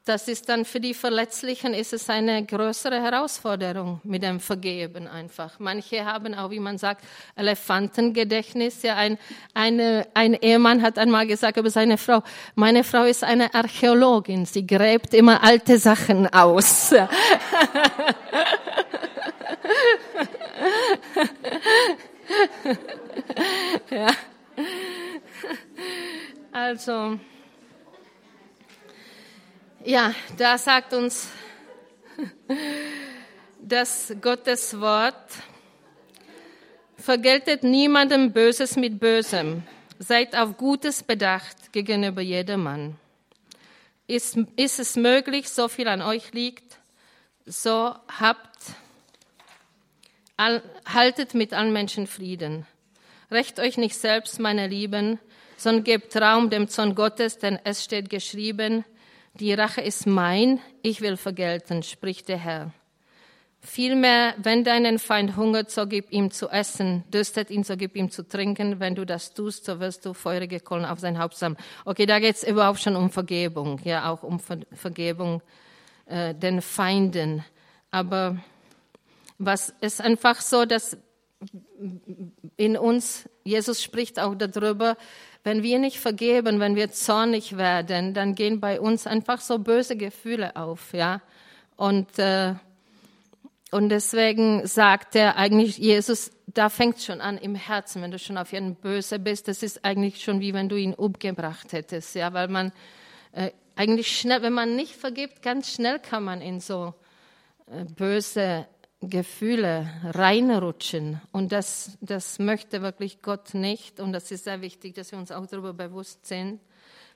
das 0.05 0.28
ist 0.28 0.51
dann 0.51 0.66
für 0.66 0.81
die 0.81 0.93
Verletzlichen 0.93 1.72
ist 1.72 1.94
es 1.94 2.10
eine 2.10 2.44
größere 2.44 3.02
Herausforderung 3.02 4.02
mit 4.05 4.22
dem 4.22 4.39
Vergeben 4.39 5.09
einfach. 5.09 5.59
Manche 5.59 6.05
haben 6.05 6.35
auch, 6.35 6.51
wie 6.51 6.60
man 6.60 6.76
sagt, 6.76 7.02
Elefantengedächtnis. 7.36 8.82
Ja, 8.82 8.97
ein, 8.97 9.16
eine, 9.55 10.06
ein 10.12 10.35
Ehemann 10.35 10.82
hat 10.82 10.98
einmal 10.98 11.26
gesagt 11.26 11.56
über 11.56 11.70
seine 11.70 11.97
Frau, 11.97 12.22
meine 12.55 12.85
Frau 12.85 13.05
ist 13.05 13.24
eine 13.24 13.55
Archäologin, 13.55 14.44
sie 14.44 14.66
gräbt 14.66 15.14
immer 15.14 15.43
alte 15.43 15.78
Sachen 15.78 16.26
aus. 16.32 16.90
ja. 16.90 17.09
Also, 26.56 27.18
ja, 29.85 30.15
da 30.36 30.56
sagt 30.56 30.94
uns 30.94 31.28
das 33.61 34.15
Gottes 34.20 34.78
Wort, 34.81 35.31
vergeltet 36.97 37.62
niemandem 37.62 38.32
Böses 38.32 38.77
mit 38.77 38.98
Bösem, 38.98 39.62
seid 39.98 40.35
auf 40.36 40.56
Gutes 40.56 41.02
bedacht 41.02 41.73
gegenüber 41.73 42.23
jedermann. 42.23 42.97
Ist, 44.06 44.39
ist 44.56 44.81
es 44.81 44.97
möglich, 44.97 45.48
so 45.48 45.69
viel 45.69 45.89
an 45.89 46.02
euch 46.02 46.32
liegt, 46.32 46.78
so 47.47 47.94
habt, 48.19 48.59
haltet 50.39 51.35
mit 51.35 51.52
allen 51.52 51.73
Menschen 51.73 52.06
Frieden. 52.06 52.66
Recht 53.31 53.61
euch 53.61 53.77
nicht 53.77 53.97
selbst, 53.97 54.40
meine 54.40 54.66
Lieben, 54.66 55.19
sondern 55.56 55.85
gebt 55.85 56.16
Raum 56.16 56.51
dem 56.51 56.69
Zorn 56.69 56.94
Gottes, 56.94 57.39
denn 57.39 57.59
es 57.65 57.85
steht 57.85 58.11
geschrieben, 58.11 58.85
die 59.40 59.52
Rache 59.52 59.81
ist 59.81 60.06
mein, 60.06 60.61
ich 60.82 61.01
will 61.01 61.16
vergelten, 61.16 61.82
spricht 61.82 62.28
der 62.28 62.39
Herr. 62.39 62.73
Vielmehr, 63.61 64.35
wenn 64.36 64.62
deinen 64.62 64.98
Feind 64.98 65.36
hungert, 65.36 65.70
so 65.70 65.86
gib 65.86 66.12
ihm 66.12 66.31
zu 66.31 66.51
essen, 66.51 67.02
dürstet 67.09 67.51
ihn, 67.51 67.65
so 67.65 67.77
gib 67.77 67.97
ihm 67.97 68.11
zu 68.11 68.28
trinken. 68.28 68.78
Wenn 68.78 68.94
du 68.94 69.06
das 69.06 69.32
tust, 69.32 69.65
so 69.65 69.81
wirst 69.81 70.05
du 70.05 70.12
feurige 70.12 70.61
Kohlen 70.61 70.85
auf 70.85 71.01
sein 71.01 71.19
Haupt 71.19 71.35
sammeln. 71.35 71.59
Okay, 71.86 72.05
da 72.05 72.19
geht 72.19 72.36
es 72.36 72.44
überhaupt 72.44 72.81
schon 72.81 72.94
um 72.94 73.09
Vergebung, 73.11 73.81
ja, 73.85 74.11
auch 74.11 74.23
um 74.23 74.39
Ver 74.39 74.59
Vergebung 74.73 75.43
äh, 76.05 76.35
den 76.35 76.61
Feinden. 76.61 77.43
Aber 77.90 78.36
was 79.39 79.74
ist 79.81 80.02
einfach 80.02 80.43
so, 80.43 80.66
dass 80.66 80.98
in 82.56 82.77
uns, 82.77 83.28
Jesus 83.44 83.82
spricht 83.82 84.20
auch 84.20 84.35
darüber, 84.35 84.97
wenn 85.45 85.62
wir 85.62 85.79
nicht 85.79 86.01
vergeben, 86.01 86.59
wenn 86.59 86.75
wir 86.75 86.91
zornig 86.91 87.57
werden, 87.57 88.15
dann 88.15 88.35
gehen 88.35 88.61
bei 88.61 88.81
uns 88.81 89.07
einfach 89.07 89.41
so 89.41 89.59
böse 89.59 89.97
Gefühle 89.97 90.57
auf, 90.57 90.93
ja. 90.93 91.21
Und 91.77 92.19
äh, 92.19 92.55
und 93.75 93.89
deswegen 93.89 94.65
sagt 94.69 95.16
er 95.16 95.37
eigentlich 95.37 95.79
Jesus, 95.79 96.31
da 96.47 96.69
fängt 96.69 97.03
schon 97.03 97.21
an 97.21 97.37
im 97.37 97.57
Herzen, 97.57 98.03
wenn 98.03 98.12
du 98.12 98.21
schon 98.21 98.39
auf 98.39 98.53
jeden 98.53 98.77
böse 98.77 99.19
bist, 99.19 99.49
das 99.49 99.65
ist 99.65 99.85
eigentlich 99.85 100.23
schon 100.23 100.39
wie 100.39 100.55
wenn 100.55 100.69
du 100.69 100.77
ihn 100.77 100.95
umgebracht 100.95 101.73
hättest, 101.73 102.15
ja, 102.15 102.33
weil 102.33 102.47
man 102.47 102.73
äh, 103.33 103.51
eigentlich 103.75 104.16
schnell, 104.16 104.43
wenn 104.43 104.53
man 104.53 104.77
nicht 104.77 104.95
vergibt, 104.95 105.43
ganz 105.43 105.73
schnell 105.73 105.99
kann 105.99 106.23
man 106.23 106.41
in 106.41 106.61
so 106.61 106.95
äh, 107.66 107.85
böse 107.85 108.69
Gefühle 109.10 109.89
reinrutschen. 110.05 111.20
Und 111.32 111.52
das, 111.52 111.97
das 112.01 112.39
möchte 112.39 112.82
wirklich 112.82 113.22
Gott 113.22 113.55
nicht. 113.55 114.01
Und 114.01 114.12
das 114.12 114.31
ist 114.31 114.44
sehr 114.44 114.60
wichtig, 114.60 114.94
dass 114.94 115.12
wir 115.12 115.18
uns 115.18 115.31
auch 115.31 115.47
darüber 115.47 115.72
bewusst 115.72 116.26
sind. 116.26 116.60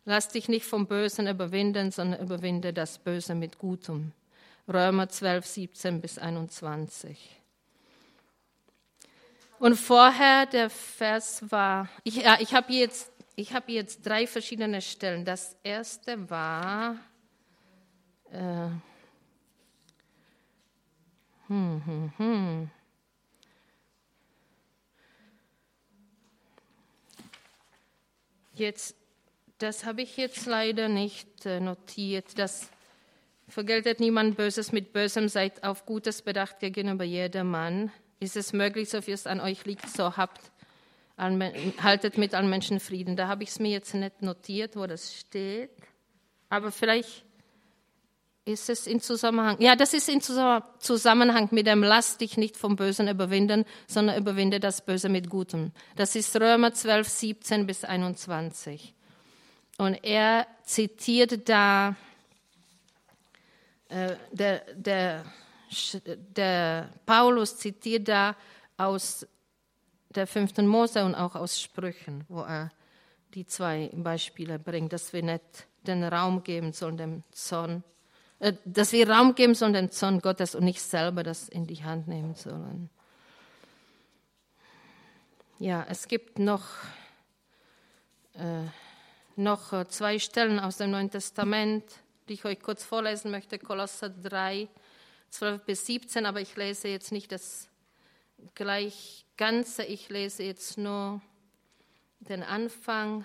Lass 0.05 0.28
dich 0.28 0.48
nicht 0.48 0.65
vom 0.65 0.86
Bösen 0.86 1.27
überwinden, 1.27 1.90
sondern 1.90 2.20
überwinde 2.20 2.73
das 2.73 2.98
Böse 2.98 3.35
mit 3.35 3.59
Gutem. 3.59 4.12
Römer 4.66 5.09
12, 5.09 5.47
17 5.47 6.01
bis 6.01 6.19
21. 6.19 7.39
Und 9.59 9.77
vorher 9.77 10.47
der 10.47 10.70
Vers 10.70 11.43
war, 11.51 11.89
ich, 12.05 12.16
ja, 12.16 12.39
ich 12.40 12.55
habe 12.55 12.73
jetzt, 12.73 13.10
hab 13.39 13.69
jetzt 13.69 14.06
drei 14.06 14.27
verschiedene 14.27 14.81
Stellen. 14.81 15.24
Das 15.24 15.56
erste 15.65 16.31
war, 16.31 16.97
äh, 18.31 18.69
hm, 21.49 21.83
hm, 21.85 22.12
hm. 22.16 22.70
Jetzt, 28.55 28.97
das 29.59 29.85
habe 29.85 30.03
ich 30.03 30.16
jetzt 30.16 30.47
leider 30.47 30.89
nicht 30.89 31.47
äh, 31.47 31.61
notiert. 31.61 32.39
Das 32.39 32.70
vergeltet 33.49 34.01
niemand 34.01 34.37
Böses 34.37 34.73
mit 34.73 34.93
Bösem, 34.93 35.29
seid 35.29 35.65
auf 35.65 35.87
Gutes 35.87 36.23
bedacht 36.23 36.59
gegenüber 36.61 37.05
jedermann. 37.05 37.93
Ist 38.20 38.37
es 38.37 38.53
möglich, 38.53 38.91
so 38.91 39.01
viel 39.01 39.15
es 39.15 39.27
an 39.27 39.41
euch 39.41 39.65
liegt, 39.65 39.89
so 39.89 40.16
habt, 40.16 40.51
haltet 41.16 42.19
mit 42.19 42.35
allen 42.35 42.51
Menschen 42.51 42.81
Frieden. 42.81 43.16
Da 43.16 43.29
habe 43.29 43.45
ich 43.45 43.51
es 43.51 43.59
mir 43.59 43.70
jetzt 43.70 43.95
nicht 43.95 44.23
notiert, 44.23 44.77
wo 44.77 44.87
das 44.87 45.15
steht. 45.15 45.70
Aber 46.49 46.73
vielleicht 46.73 47.25
ist 48.49 48.70
es 48.70 48.87
in 48.87 49.01
Zusammenhang? 49.01 49.61
Ja, 49.61 49.77
das 49.77 49.93
ist 49.93 50.09
in 50.09 50.20
Zusammenhang 50.20 51.49
mit 51.53 51.66
dem 51.66 51.83
Lass 51.83 52.16
dich 52.16 52.37
nicht 52.37 52.57
vom 52.57 52.77
Bösen 52.77 53.07
überwinden, 53.07 53.65
sondern 53.87 54.19
überwinde 54.19 54.59
das 54.59 54.85
Böse 54.85 55.09
mit 55.09 55.29
Gutem. 55.29 55.73
Das 55.97 56.16
ist 56.16 56.35
Römer 56.41 56.73
12, 56.73 57.09
17 57.09 57.66
bis 57.66 57.85
21. 57.85 58.95
Und 59.77 60.03
er 60.03 60.47
zitiert 60.65 61.49
da, 61.49 61.95
äh, 63.89 64.16
der, 64.33 64.62
der, 64.75 65.25
der 66.16 66.89
Paulus 67.05 67.59
zitiert 67.59 68.09
da 68.09 68.35
aus 68.79 69.27
der 70.09 70.27
fünften 70.27 70.66
Mose 70.66 71.05
und 71.05 71.15
auch 71.15 71.35
aus 71.35 71.61
Sprüchen, 71.61 72.25
wo 72.29 72.41
er 72.41 72.73
die 73.35 73.47
zwei 73.47 73.91
Beispiele 73.93 74.59
bringt, 74.59 74.93
dass 74.95 75.12
wir 75.12 75.23
nicht 75.23 75.69
den 75.87 76.03
Raum 76.03 76.43
geben 76.43 76.73
sollen 76.73 76.97
dem 76.97 77.23
Zorn 77.31 77.85
dass 78.65 78.93
wir 78.93 79.10
Raum 79.10 79.35
geben 79.35 79.55
sollen 79.55 79.73
dem 79.73 79.90
Zorn 79.90 80.20
Gottes 80.20 80.55
und 80.55 80.65
nicht 80.65 80.81
selber 80.81 81.23
das 81.23 81.48
in 81.48 81.66
die 81.66 81.82
Hand 81.82 82.06
nehmen 82.09 82.35
sollen. 82.35 82.89
Ja, 85.59 85.85
es 85.89 86.06
gibt 86.06 86.39
noch, 86.39 86.66
äh, 88.35 88.62
noch 89.35 89.73
äh, 89.73 89.89
zwei 89.89 90.20
Stellen 90.20 90.60
aus 90.60 90.77
dem 90.77 90.93
Neuen 90.93 91.10
Testament, 91.10 91.82
die 92.28 92.35
ich 92.35 92.44
euch 92.44 92.60
kurz 92.60 92.85
vorlesen 92.85 93.32
möchte. 93.32 93.59
Kolosser 93.59 94.09
3, 94.10 94.69
12 95.31 95.65
bis 95.65 95.86
17, 95.86 96.27
aber 96.27 96.40
ich 96.40 96.55
lese 96.55 96.86
jetzt 96.86 97.10
nicht 97.10 97.32
das 97.32 97.69
gleich 98.55 99.24
Ganze, 99.36 99.85
ich 99.85 100.09
lese 100.09 100.44
jetzt 100.44 100.78
nur 100.78 101.20
den 102.20 102.43
Anfang. 102.43 103.24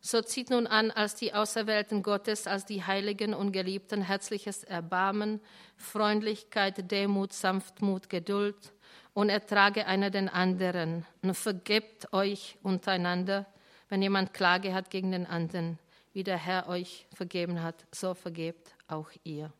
So 0.00 0.22
zieht 0.22 0.50
nun 0.50 0.66
an, 0.66 0.90
als 0.90 1.14
die 1.14 1.34
Auserwählten 1.34 2.02
Gottes, 2.02 2.46
als 2.46 2.64
die 2.64 2.84
Heiligen 2.84 3.34
und 3.34 3.52
Geliebten, 3.52 4.02
herzliches 4.02 4.62
Erbarmen, 4.64 5.40
Freundlichkeit, 5.76 6.90
Demut, 6.90 7.32
Sanftmut, 7.32 8.08
Geduld 8.08 8.72
und 9.14 9.30
ertrage 9.30 9.86
einer 9.86 10.10
den 10.10 10.28
anderen 10.28 11.06
und 11.22 11.34
vergebt 11.34 12.12
euch 12.12 12.58
untereinander, 12.62 13.46
wenn 13.88 14.02
jemand 14.02 14.34
Klage 14.34 14.74
hat 14.74 14.90
gegen 14.90 15.12
den 15.12 15.26
anderen, 15.26 15.78
wie 16.12 16.22
der 16.22 16.38
Herr 16.38 16.68
euch 16.68 17.06
vergeben 17.14 17.62
hat, 17.62 17.86
so 17.92 18.14
vergebt 18.14 18.74
auch 18.88 19.10
ihr. 19.24 19.52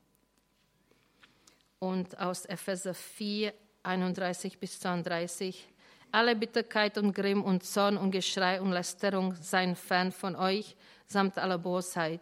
Und 1.78 2.18
aus 2.18 2.46
Epheser 2.46 2.94
4, 2.94 3.52
31 3.82 4.58
bis 4.58 4.80
32, 4.80 5.68
alle 6.12 6.36
Bitterkeit 6.36 6.98
und 6.98 7.14
Grimm 7.14 7.42
und 7.42 7.64
Zorn 7.64 7.96
und 7.96 8.10
Geschrei 8.10 8.60
und 8.60 8.72
Lästerung 8.72 9.34
seien 9.40 9.76
fern 9.76 10.12
von 10.12 10.36
euch, 10.36 10.76
samt 11.06 11.38
aller 11.38 11.58
Bosheit. 11.58 12.20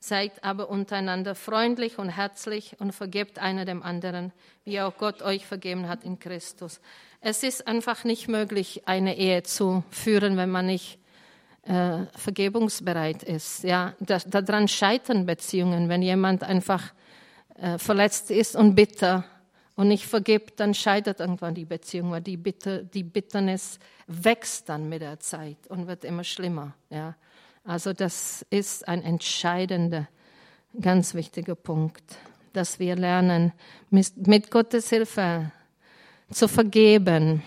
Seid 0.00 0.44
aber 0.44 0.70
untereinander 0.70 1.34
freundlich 1.34 1.98
und 1.98 2.08
herzlich 2.08 2.76
und 2.78 2.92
vergebt 2.92 3.38
einer 3.38 3.64
dem 3.64 3.82
anderen, 3.82 4.32
wie 4.64 4.80
auch 4.80 4.96
Gott 4.96 5.22
euch 5.22 5.44
vergeben 5.44 5.88
hat 5.88 6.04
in 6.04 6.18
Christus. 6.18 6.80
Es 7.20 7.42
ist 7.42 7.66
einfach 7.66 8.04
nicht 8.04 8.28
möglich, 8.28 8.82
eine 8.86 9.16
Ehe 9.16 9.42
zu 9.42 9.82
führen, 9.90 10.36
wenn 10.36 10.50
man 10.50 10.66
nicht 10.66 10.98
äh, 11.62 12.06
vergebungsbereit 12.14 13.24
ist. 13.24 13.64
Ja, 13.64 13.94
da, 13.98 14.18
daran 14.18 14.68
scheitern 14.68 15.26
Beziehungen, 15.26 15.88
wenn 15.88 16.02
jemand 16.02 16.44
einfach 16.44 16.92
äh, 17.56 17.76
verletzt 17.76 18.30
ist 18.30 18.54
und 18.54 18.76
bitter 18.76 19.24
und 19.78 19.86
nicht 19.86 20.06
vergibt, 20.06 20.58
dann 20.58 20.74
scheitert 20.74 21.20
irgendwann 21.20 21.54
die 21.54 21.64
Beziehung, 21.64 22.10
weil 22.10 22.20
die, 22.20 22.36
Bitter, 22.36 22.82
die 22.82 23.04
Bitternis 23.04 23.78
wächst 24.08 24.68
dann 24.68 24.88
mit 24.88 25.02
der 25.02 25.20
Zeit 25.20 25.56
und 25.68 25.86
wird 25.86 26.04
immer 26.04 26.24
schlimmer. 26.24 26.74
Ja. 26.90 27.14
Also 27.62 27.92
das 27.92 28.44
ist 28.50 28.88
ein 28.88 29.04
entscheidender, 29.04 30.08
ganz 30.80 31.14
wichtiger 31.14 31.54
Punkt, 31.54 32.02
dass 32.54 32.80
wir 32.80 32.96
lernen, 32.96 33.52
mit, 33.88 34.50
Gottes 34.50 34.90
Hilfe 34.90 35.52
zu 36.28 36.48
vergeben. 36.48 37.44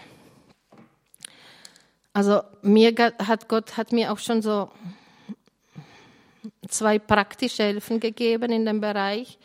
Also 2.13 2.43
mir 2.61 2.95
hat 3.27 3.49
Gott 3.49 3.75
hat 3.75 3.91
mir 3.91 4.09
auch 4.09 4.19
schon 4.19 4.41
so 4.41 4.71
zwei 6.69 6.97
praktische 6.97 7.63
Hilfen 7.63 7.99
gegeben 7.99 8.53
in 8.53 8.65
dem 8.65 8.79
Bereich. 8.79 9.37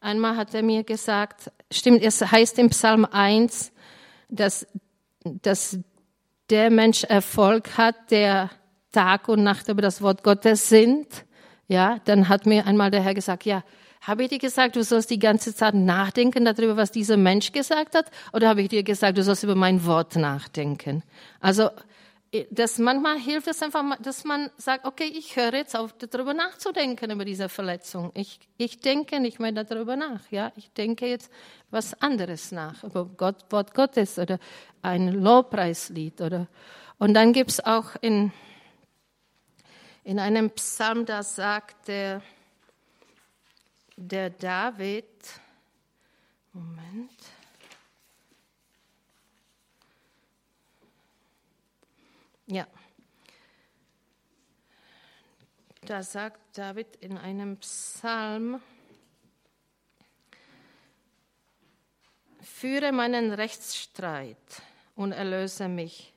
Einmal 0.00 0.36
hat 0.36 0.54
er 0.54 0.62
mir 0.62 0.82
gesagt, 0.82 1.50
stimmt, 1.70 2.02
es 2.02 2.20
heißt 2.22 2.58
im 2.58 2.70
Psalm 2.70 3.04
1, 3.04 3.72
dass, 4.30 4.66
dass 5.24 5.78
der 6.48 6.70
Mensch 6.70 7.04
Erfolg 7.04 7.76
hat, 7.76 8.10
der 8.10 8.50
Tag 8.92 9.28
und 9.28 9.42
Nacht 9.42 9.68
über 9.68 9.82
das 9.82 10.00
Wort 10.02 10.24
Gottes 10.24 10.68
sinnt. 10.68 11.24
Ja, 11.68 12.00
dann 12.06 12.28
hat 12.28 12.46
mir 12.46 12.66
einmal 12.66 12.90
der 12.90 13.02
Herr 13.02 13.14
gesagt, 13.14 13.44
ja, 13.44 13.62
habe 14.00 14.24
ich 14.24 14.30
dir 14.30 14.38
gesagt, 14.38 14.76
du 14.76 14.82
sollst 14.82 15.10
die 15.10 15.18
ganze 15.18 15.54
Zeit 15.54 15.74
nachdenken 15.74 16.44
darüber, 16.44 16.76
was 16.76 16.90
dieser 16.90 17.18
Mensch 17.18 17.52
gesagt 17.52 17.94
hat? 17.94 18.06
Oder 18.32 18.48
habe 18.48 18.62
ich 18.62 18.68
dir 18.68 18.82
gesagt, 18.82 19.18
du 19.18 19.22
sollst 19.22 19.44
über 19.44 19.54
mein 19.54 19.84
Wort 19.84 20.16
nachdenken? 20.16 21.02
Also 21.40 21.68
das 22.50 22.78
manchmal 22.78 23.18
hilft 23.18 23.48
es 23.48 23.60
einfach, 23.60 23.96
dass 24.00 24.24
man 24.24 24.50
sagt, 24.56 24.84
okay, 24.84 25.04
ich 25.12 25.34
höre 25.34 25.54
jetzt 25.54 25.74
auf, 25.76 25.92
darüber 25.94 26.32
nachzudenken 26.32 27.10
über 27.10 27.24
diese 27.24 27.48
Verletzung. 27.48 28.12
Ich, 28.14 28.38
ich 28.56 28.78
denke 28.78 29.18
nicht 29.18 29.40
mehr 29.40 29.50
darüber 29.50 29.96
nach, 29.96 30.30
ja. 30.30 30.52
Ich 30.54 30.70
denke 30.72 31.06
jetzt 31.06 31.30
was 31.70 32.00
anderes 32.00 32.52
nach, 32.52 32.84
über 32.84 33.04
Gott, 33.04 33.50
Wort 33.50 33.74
Gottes 33.74 34.18
oder 34.18 34.38
ein 34.80 35.08
Lobpreislied 35.08 36.20
oder, 36.20 36.46
und 36.98 37.14
dann 37.14 37.32
gibt 37.32 37.50
es 37.50 37.64
auch 37.64 37.96
in, 38.00 38.30
in 40.04 40.20
einem 40.20 40.50
Psalm, 40.50 41.06
da 41.06 41.24
sagt 41.24 41.88
der, 41.88 42.22
der 43.96 44.30
David, 44.30 45.04
Moment, 46.52 47.10
Ja. 52.50 52.66
Da 55.82 56.02
sagt 56.02 56.58
David 56.58 56.96
in 56.96 57.16
einem 57.16 57.58
Psalm, 57.58 58.60
führe 62.42 62.90
meinen 62.90 63.32
Rechtsstreit 63.32 64.36
und 64.96 65.12
erlöse 65.12 65.68
mich. 65.68 66.12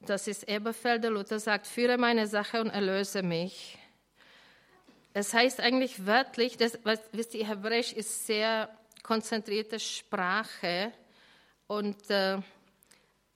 Das 0.00 0.26
ist 0.26 0.48
Eberfelder. 0.48 1.08
Luther 1.08 1.38
sagt, 1.38 1.68
führe 1.68 1.96
meine 1.96 2.26
Sache 2.26 2.60
und 2.60 2.70
erlöse 2.70 3.22
mich. 3.22 3.78
Es 5.12 5.32
heißt 5.32 5.60
eigentlich 5.60 6.04
wörtlich, 6.04 6.56
das, 6.56 6.80
wisst 7.12 7.34
ihr, 7.34 7.46
Hebräisch 7.46 7.92
ist 7.92 8.26
sehr 8.26 8.76
konzentrierte 9.04 9.78
Sprache 9.78 10.92
und 11.68 12.10
äh, 12.10 12.42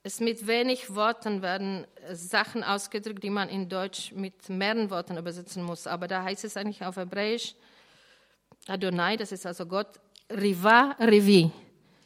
es 0.03 0.19
mit 0.19 0.47
wenig 0.47 0.95
Worten 0.95 1.41
werden 1.41 1.85
Sachen 2.11 2.63
ausgedrückt, 2.63 3.23
die 3.23 3.29
man 3.29 3.49
in 3.49 3.67
Deutsch 3.67 4.13
mit 4.13 4.49
mehreren 4.49 4.89
Worten 4.89 5.17
übersetzen 5.17 5.63
muss. 5.63 5.87
Aber 5.87 6.07
da 6.07 6.23
heißt 6.23 6.45
es 6.45 6.55
eigentlich 6.57 6.83
auf 6.83 6.95
Hebräisch 6.95 7.55
Adonai, 8.67 9.17
das 9.17 9.31
ist 9.31 9.45
also 9.45 9.65
Gott, 9.65 9.99
Riva, 10.29 10.95
Rivi. 10.99 11.49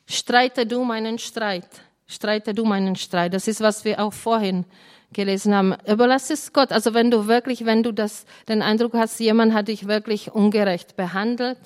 Streite 0.06 0.66
du 0.66 0.84
meinen 0.84 1.20
Streit. 1.20 1.68
Streite 2.08 2.54
du 2.54 2.66
meinen 2.66 2.96
Streit. 2.96 3.34
Das 3.34 3.48
ist, 3.48 3.62
was 3.62 3.84
wir 3.86 4.00
auch 4.00 4.14
vorhin 4.14 4.66
gelesen 5.12 5.54
haben. 5.54 5.76
Überlass 5.88 6.30
es 6.30 6.54
Gott. 6.54 6.72
Also 6.72 6.94
wenn 6.94 7.12
du 7.12 7.28
wirklich, 7.28 7.66
wenn 7.66 7.84
du 7.84 7.92
das, 7.92 8.26
den 8.48 8.62
Eindruck 8.62 8.94
hast, 8.94 9.20
jemand 9.20 9.54
hat 9.54 9.68
dich 9.68 9.88
wirklich 9.88 10.32
ungerecht 10.32 10.96
behandelt, 10.96 11.60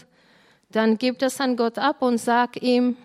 dann 0.71 0.97
gib 0.97 1.19
das 1.19 1.39
an 1.39 1.55
Gott 1.55 1.77
ab 1.77 2.01
und 2.01 2.17
sag 2.17 2.61
ihm, 2.61 2.97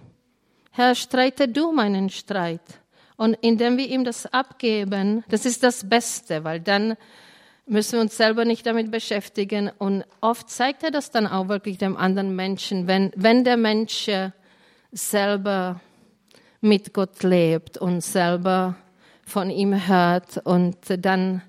Herr, 0.70 0.94
streite 0.94 1.48
du 1.48 1.72
meinen 1.72 2.10
Streit. 2.10 2.81
Und 3.22 3.34
indem 3.40 3.78
wir 3.78 3.86
ihm 3.86 4.02
das 4.02 4.26
abgeben, 4.26 5.22
das 5.28 5.46
ist 5.46 5.62
das 5.62 5.88
Beste, 5.88 6.42
weil 6.42 6.58
dann 6.58 6.96
müssen 7.66 7.92
wir 7.92 8.00
uns 8.00 8.16
selber 8.16 8.44
nicht 8.44 8.66
damit 8.66 8.90
beschäftigen. 8.90 9.70
Und 9.78 10.02
oft 10.20 10.50
zeigt 10.50 10.82
er 10.82 10.90
das 10.90 11.12
dann 11.12 11.28
auch 11.28 11.46
wirklich 11.46 11.78
dem 11.78 11.96
anderen 11.96 12.34
Menschen, 12.34 12.88
wenn, 12.88 13.12
wenn 13.14 13.44
der 13.44 13.56
Mensch 13.56 14.10
selber 14.90 15.80
mit 16.60 16.92
Gott 16.94 17.22
lebt 17.22 17.78
und 17.78 18.00
selber 18.00 18.74
von 19.24 19.50
ihm 19.50 19.86
hört 19.86 20.38
und 20.38 20.78
dann 20.88 21.42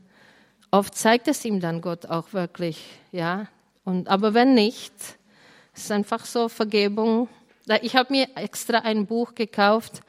oft 0.69 0.93
zeigt 0.93 1.27
es 1.27 1.43
ihm 1.43 1.59
dann 1.59 1.81
Gott 1.81 2.05
auch 2.05 2.33
wirklich, 2.33 2.85
ja. 3.11 3.47
Und, 3.83 4.09
aber 4.09 4.35
wenn 4.35 4.53
nicht, 4.53 4.93
ist 5.73 5.91
einfach 5.91 6.25
so 6.25 6.49
Vergebung. 6.49 7.29
Ich 7.81 7.95
habe 7.95 8.13
mir 8.13 8.27
extra 8.35 8.77
ein 8.77 9.07
Buch 9.07 9.33
gekauft, 9.33 10.03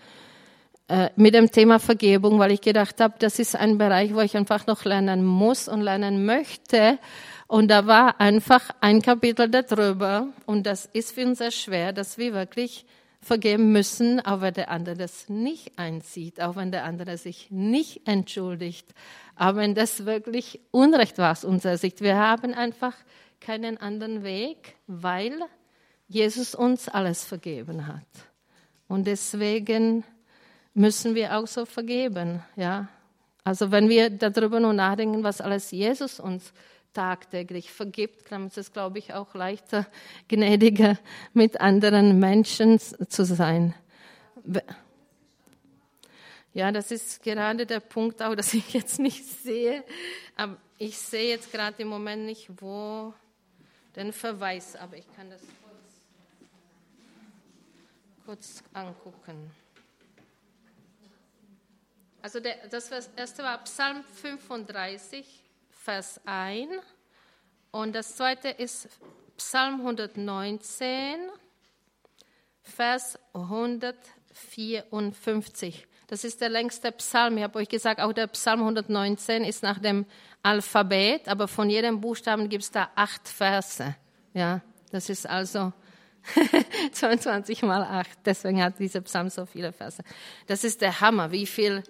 äh, 0.88 1.08
mit 1.16 1.34
dem 1.34 1.50
Thema 1.50 1.78
Vergebung, 1.78 2.38
weil 2.38 2.52
ich 2.52 2.60
gedacht 2.60 3.00
habe, 3.00 3.14
das 3.18 3.38
ist 3.38 3.56
ein 3.56 3.78
Bereich, 3.78 4.14
wo 4.14 4.20
ich 4.20 4.36
einfach 4.36 4.66
noch 4.66 4.84
lernen 4.84 5.24
muss 5.24 5.66
und 5.66 5.80
lernen 5.80 6.26
möchte. 6.26 6.98
Und 7.46 7.70
da 7.70 7.86
war 7.86 8.20
einfach 8.20 8.70
ein 8.80 9.00
Kapitel 9.00 9.48
darüber. 9.48 10.28
Und 10.44 10.66
das 10.66 10.86
ist 10.92 11.12
für 11.12 11.26
uns 11.26 11.38
sehr 11.38 11.52
schwer, 11.52 11.92
dass 11.92 12.18
wir 12.18 12.34
wirklich 12.34 12.84
vergeben 13.24 13.72
müssen, 13.72 14.20
auch 14.20 14.42
wenn 14.42 14.52
der 14.52 14.70
andere 14.70 14.96
das 14.96 15.28
nicht 15.30 15.78
einsieht, 15.78 16.40
auch 16.42 16.56
wenn 16.56 16.70
der 16.70 16.84
andere 16.84 17.16
sich 17.16 17.50
nicht 17.50 18.06
entschuldigt, 18.06 18.86
auch 19.36 19.56
wenn 19.56 19.74
das 19.74 20.04
wirklich 20.04 20.60
Unrecht 20.70 21.16
war 21.16 21.32
aus 21.32 21.44
unserer 21.44 21.78
Sicht. 21.78 22.02
Wir 22.02 22.16
haben 22.16 22.52
einfach 22.52 22.94
keinen 23.40 23.78
anderen 23.78 24.22
Weg, 24.22 24.76
weil 24.86 25.32
Jesus 26.08 26.54
uns 26.54 26.88
alles 26.88 27.24
vergeben 27.24 27.86
hat. 27.86 28.06
Und 28.86 29.06
deswegen 29.06 30.04
müssen 30.74 31.14
wir 31.14 31.36
auch 31.36 31.46
so 31.46 31.64
vergeben. 31.64 32.42
Ja? 32.56 32.88
Also 33.44 33.70
wenn 33.70 33.88
wir 33.88 34.10
darüber 34.10 34.60
nur 34.60 34.72
nachdenken, 34.72 35.22
was 35.22 35.40
alles 35.40 35.70
Jesus 35.70 36.20
uns 36.20 36.52
tagtäglich 36.92 37.72
vergibt, 37.72 38.30
dann 38.30 38.46
ist 38.46 38.58
es, 38.58 38.72
glaube 38.72 38.98
ich, 38.98 39.14
auch 39.14 39.34
leichter, 39.34 39.86
gnädiger 40.28 40.98
mit 41.32 41.60
anderen 41.60 42.18
Menschen 42.18 42.78
zu 42.78 43.24
sein. 43.24 43.74
Ja, 46.52 46.70
das 46.70 46.92
ist 46.92 47.22
gerade 47.22 47.66
der 47.66 47.80
Punkt 47.80 48.22
auch, 48.22 48.34
dass 48.36 48.54
ich 48.54 48.72
jetzt 48.72 48.98
nicht 48.98 49.24
sehe. 49.24 49.82
Aber 50.36 50.56
ich 50.78 50.98
sehe 50.98 51.30
jetzt 51.30 51.52
gerade 51.52 51.82
im 51.82 51.88
Moment 51.88 52.26
nicht, 52.26 52.48
wo 52.60 53.12
den 53.96 54.12
Verweis, 54.12 54.76
aber 54.76 54.96
ich 54.96 55.06
kann 55.14 55.30
das 55.30 55.40
kurz, 58.24 58.24
kurz 58.24 58.64
angucken. 58.72 59.50
Also 62.24 62.40
der, 62.40 62.56
das 62.70 62.90
erste 63.16 63.42
war 63.42 63.62
Psalm 63.64 64.02
35, 64.02 65.26
Vers 65.68 66.18
1. 66.24 66.70
Und 67.70 67.94
das 67.94 68.16
zweite 68.16 68.48
ist 68.48 68.88
Psalm 69.36 69.80
119, 69.80 71.16
Vers 72.62 73.18
154. 73.34 75.86
Das 76.06 76.24
ist 76.24 76.40
der 76.40 76.48
längste 76.48 76.92
Psalm. 76.92 77.36
Ich 77.36 77.42
habe 77.42 77.58
euch 77.58 77.68
gesagt, 77.68 78.00
auch 78.00 78.14
der 78.14 78.28
Psalm 78.28 78.60
119 78.60 79.44
ist 79.44 79.62
nach 79.62 79.78
dem 79.78 80.06
Alphabet, 80.42 81.28
aber 81.28 81.46
von 81.46 81.68
jedem 81.68 82.00
Buchstaben 82.00 82.48
gibt 82.48 82.64
es 82.64 82.70
da 82.70 82.88
acht 82.94 83.28
Verse. 83.28 83.96
Ja, 84.32 84.62
das 84.90 85.10
ist 85.10 85.28
also 85.28 85.74
22 86.92 87.60
mal 87.64 87.82
8. 87.82 88.20
Deswegen 88.24 88.62
hat 88.62 88.78
dieser 88.78 89.02
Psalm 89.02 89.28
so 89.28 89.44
viele 89.44 89.74
Verse. 89.74 90.02
Das 90.46 90.64
ist 90.64 90.80
der 90.80 91.02
Hammer, 91.02 91.30
wie 91.30 91.44
viel 91.44 91.82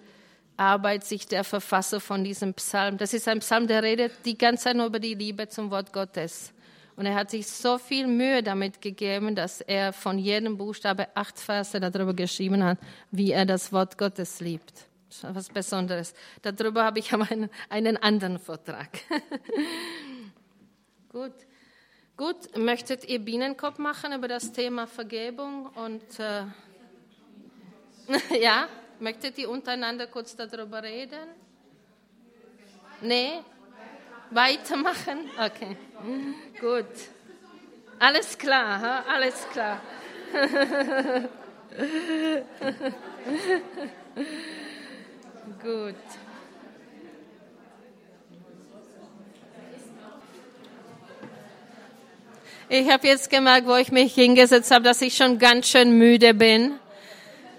Arbeit 0.57 1.03
sich 1.03 1.27
der 1.27 1.43
Verfasser 1.43 1.99
von 1.99 2.23
diesem 2.23 2.53
Psalm. 2.53 2.97
Das 2.97 3.13
ist 3.13 3.27
ein 3.27 3.39
Psalm, 3.39 3.67
der 3.67 3.83
redet 3.83 4.25
die 4.25 4.37
ganze 4.37 4.65
Zeit 4.65 4.75
nur 4.75 4.87
über 4.87 4.99
die 4.99 5.15
Liebe 5.15 5.47
zum 5.47 5.71
Wort 5.71 5.91
Gottes. 5.91 6.53
Und 6.95 7.05
er 7.05 7.15
hat 7.15 7.29
sich 7.29 7.47
so 7.47 7.77
viel 7.77 8.07
Mühe 8.07 8.41
damit 8.41 8.81
gegeben, 8.81 9.35
dass 9.35 9.59
er 9.59 9.91
von 9.91 10.17
jedem 10.17 10.57
Buchstabe 10.57 11.07
acht 11.13 11.39
Verse 11.39 11.77
darüber 11.79 12.13
geschrieben 12.13 12.63
hat, 12.63 12.77
wie 13.11 13.31
er 13.31 13.45
das 13.45 13.73
Wort 13.73 13.97
Gottes 13.97 14.39
liebt. 14.39 14.87
Das 15.09 15.17
ist 15.17 15.35
was 15.35 15.49
Besonderes. 15.49 16.13
Darüber 16.41 16.85
habe 16.85 16.99
ich 16.99 17.11
aber 17.13 17.29
einen, 17.29 17.49
einen 17.69 17.97
anderen 17.97 18.39
Vortrag. 18.39 18.89
Gut. 21.09 21.33
Gut, 22.17 22.57
möchtet 22.57 23.03
ihr 23.09 23.19
Bienenkopf 23.19 23.77
machen 23.77 24.13
über 24.13 24.29
das 24.29 24.53
Thema 24.53 24.87
Vergebung 24.87 25.65
und 25.75 26.17
äh, 26.17 26.45
ja, 28.39 28.69
möchtet 28.99 29.37
ihr 29.37 29.49
untereinander 29.49 30.07
kurz 30.07 30.35
darüber 30.35 30.83
reden? 30.83 31.27
Nee? 33.01 33.39
Weitermachen? 34.31 35.29
Okay. 35.37 35.77
Gut. 36.59 36.85
Alles 37.99 38.37
klar, 38.37 38.79
ha? 38.81 39.05
alles 39.07 39.47
klar. 39.51 39.79
Gut. 45.61 45.95
Ich 52.67 52.89
habe 52.89 53.07
jetzt 53.07 53.29
gemerkt, 53.29 53.67
wo 53.67 53.75
ich 53.75 53.91
mich 53.91 54.15
hingesetzt 54.15 54.71
habe, 54.71 54.83
dass 54.83 55.01
ich 55.01 55.15
schon 55.15 55.37
ganz 55.37 55.67
schön 55.67 55.91
müde 55.97 56.33
bin. 56.33 56.79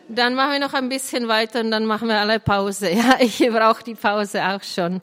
Dann 0.08 0.34
machen 0.34 0.52
wir 0.52 0.58
noch 0.60 0.74
ein 0.74 0.88
bisschen 0.88 1.26
weiter 1.26 1.60
und 1.60 1.70
dann 1.70 1.84
machen 1.84 2.08
wir 2.08 2.18
alle 2.18 2.40
Pause. 2.40 2.90
Ja, 2.96 3.16
ich 3.18 3.38
brauche 3.38 3.82
die 3.82 3.94
Pause 3.94 4.42
auch 4.44 4.62
schon. 4.62 5.00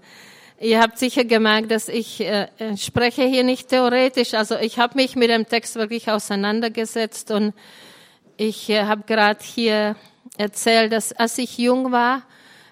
Ihr 0.59 0.81
habt 0.81 0.97
sicher 0.97 1.25
gemerkt, 1.25 1.71
dass 1.71 1.89
ich 1.89 2.21
äh, 2.21 2.47
spreche 2.77 3.23
hier 3.23 3.43
nicht 3.43 3.67
theoretisch. 3.67 4.33
Also 4.33 4.55
ich 4.55 4.79
habe 4.79 4.95
mich 4.95 5.15
mit 5.17 5.29
dem 5.29 5.45
Text 5.45 5.75
wirklich 5.75 6.09
auseinandergesetzt 6.09 7.31
und 7.31 7.53
ich 8.37 8.69
äh, 8.69 8.83
habe 8.83 9.03
gerade 9.05 9.43
hier 9.43 9.97
erzählt, 10.37 10.93
dass 10.93 11.11
als 11.11 11.37
ich 11.37 11.57
jung 11.57 11.91
war, 11.91 12.23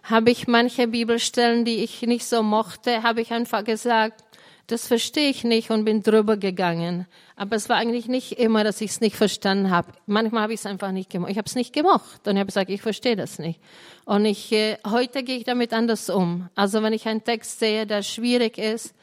habe 0.04 0.32
ich 0.32 0.48
manche 0.48 0.88
Bibelstellen, 0.88 1.66
die 1.66 1.84
ich 1.84 2.02
nicht 2.04 2.26
so 2.26 2.42
mochte, 2.44 3.04
habe 3.04 3.22
ich 3.22 3.32
einfach 3.34 3.64
gesagt, 3.64 4.24
das 4.72 4.88
verstehe 4.88 5.30
ich 5.30 5.44
nicht 5.44 5.70
und 5.70 5.84
bin 5.84 6.02
drüber 6.02 6.38
gegangen. 6.38 7.06
Aber 7.36 7.56
es 7.56 7.68
war 7.68 7.76
eigentlich 7.76 8.08
nicht 8.08 8.34
immer, 8.34 8.64
dass 8.64 8.80
ich 8.80 8.92
es 8.92 9.02
nicht 9.02 9.16
verstanden 9.16 9.70
habe. 9.70 9.92
Manchmal 10.06 10.44
habe 10.44 10.54
ich 10.54 10.62
es 10.62 10.66
einfach 10.66 10.92
nicht 10.92 11.10
gemocht. 11.10 11.32
Ich 11.32 11.38
habe 11.38 11.48
es 11.48 11.56
nicht 11.56 11.74
gemocht 11.74 12.26
und 12.26 12.36
ich 12.36 12.40
habe 12.40 12.46
gesagt, 12.46 12.70
ich 12.70 12.82
verstehe 12.82 13.16
das 13.16 13.38
nicht. 13.38 13.60
Und 14.06 14.26
ich, 14.26 14.52
äh, 14.54 14.78
heute 14.88 15.24
gehe 15.24 15.38
ich 15.38 15.44
damit 15.44 15.74
anders 15.74 16.10
um. 16.10 16.50
Also 16.56 16.82
wenn 16.84 16.94
ich 16.94 17.08
einen 17.08 17.24
Text 17.24 17.60
sehe, 17.60 17.86
der 17.86 18.02
schwierig 18.02 18.58
ist, 18.58 18.96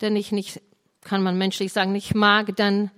den 0.00 0.14
ich 0.14 0.30
nicht, 0.30 0.62
kann 1.02 1.22
man 1.22 1.36
menschlich 1.36 1.72
sagen, 1.72 1.92
nicht 1.92 2.14
mag, 2.14 2.54
dann 2.56 2.90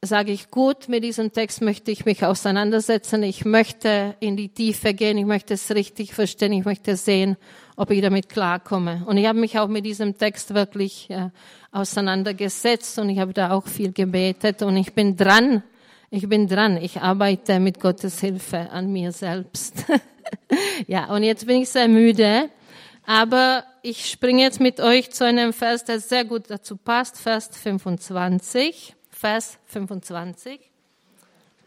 sage 0.00 0.30
ich, 0.30 0.50
gut, 0.50 0.88
mit 0.88 1.02
diesem 1.02 1.32
Text 1.32 1.60
möchte 1.60 1.90
ich 1.90 2.04
mich 2.04 2.24
auseinandersetzen. 2.24 3.24
Ich 3.24 3.44
möchte 3.44 4.14
in 4.20 4.36
die 4.36 4.48
Tiefe 4.48 4.94
gehen. 4.94 5.18
Ich 5.18 5.26
möchte 5.26 5.54
es 5.54 5.74
richtig 5.74 6.14
verstehen. 6.14 6.52
Ich 6.52 6.64
möchte 6.64 6.96
sehen, 6.96 7.36
ob 7.78 7.92
ich 7.92 8.02
damit 8.02 8.28
klarkomme. 8.28 9.04
Und 9.06 9.18
ich 9.18 9.26
habe 9.26 9.38
mich 9.38 9.56
auch 9.56 9.68
mit 9.68 9.86
diesem 9.86 10.18
Text 10.18 10.52
wirklich 10.52 11.08
äh, 11.10 11.30
auseinandergesetzt 11.70 12.98
und 12.98 13.08
ich 13.08 13.20
habe 13.20 13.32
da 13.32 13.52
auch 13.52 13.68
viel 13.68 13.92
gebetet 13.92 14.62
und 14.62 14.76
ich 14.76 14.94
bin 14.94 15.16
dran. 15.16 15.62
Ich 16.10 16.28
bin 16.28 16.48
dran. 16.48 16.76
Ich 16.78 17.00
arbeite 17.00 17.60
mit 17.60 17.78
Gottes 17.78 18.20
Hilfe 18.20 18.70
an 18.70 18.90
mir 18.90 19.12
selbst. 19.12 19.84
ja, 20.88 21.06
und 21.14 21.22
jetzt 21.22 21.46
bin 21.46 21.62
ich 21.62 21.68
sehr 21.68 21.86
müde. 21.86 22.50
Aber 23.06 23.62
ich 23.82 24.10
springe 24.10 24.42
jetzt 24.42 24.58
mit 24.58 24.80
euch 24.80 25.12
zu 25.12 25.24
einem 25.24 25.52
Vers, 25.52 25.84
der 25.84 26.00
sehr 26.00 26.24
gut 26.24 26.44
dazu 26.48 26.76
passt. 26.76 27.16
Vers 27.16 27.48
25. 27.52 28.96
Vers 29.08 29.56
25. 29.66 30.58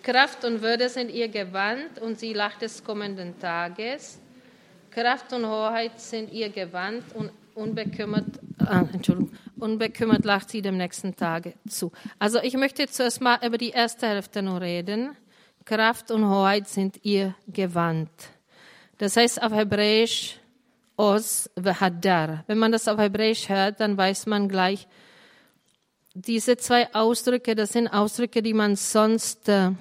Kraft 0.03 0.43
und 0.43 0.61
Würde 0.61 0.89
sind 0.89 1.09
ihr 1.09 1.29
Gewand 1.29 1.99
und 2.01 2.19
sie 2.19 2.33
lacht 2.33 2.63
des 2.63 2.83
kommenden 2.83 3.39
Tages. 3.39 4.19
Kraft 4.91 5.31
und 5.31 5.45
Hoheit 5.45 5.99
sind 5.99 6.31
ihr 6.33 6.49
Gewand 6.49 7.03
und 7.15 7.31
unbekümmert, 7.55 8.25
äh, 8.59 8.83
Entschuldigung, 8.93 9.31
unbekümmert 9.57 10.25
lacht 10.25 10.49
sie 10.49 10.61
dem 10.61 10.77
nächsten 10.77 11.15
Tage 11.15 11.53
zu. 11.67 11.91
Also 12.19 12.39
ich 12.41 12.55
möchte 12.55 12.87
zuerst 12.87 13.21
mal 13.21 13.39
über 13.45 13.57
die 13.57 13.69
erste 13.69 14.07
Hälfte 14.07 14.41
nur 14.41 14.59
reden. 14.59 15.15
Kraft 15.63 16.11
und 16.11 16.27
Hoheit 16.29 16.67
sind 16.67 16.99
ihr 17.03 17.35
Gewand. 17.47 18.09
Das 18.97 19.15
heißt 19.15 19.41
auf 19.41 19.53
Hebräisch 19.53 20.37
Os 20.97 21.49
v'hadar. 21.55 22.43
Wenn 22.47 22.57
man 22.57 22.71
das 22.71 22.87
auf 22.87 22.99
Hebräisch 22.99 23.49
hört, 23.49 23.79
dann 23.79 23.97
weiß 23.97 24.25
man 24.25 24.49
gleich, 24.49 24.87
diese 26.13 26.57
zwei 26.57 26.93
Ausdrücke, 26.93 27.55
das 27.55 27.71
sind 27.71 27.87
Ausdrücke, 27.87 28.41
die 28.41 28.53
man 28.53 28.75
sonst 28.75 29.47
äh, 29.47 29.71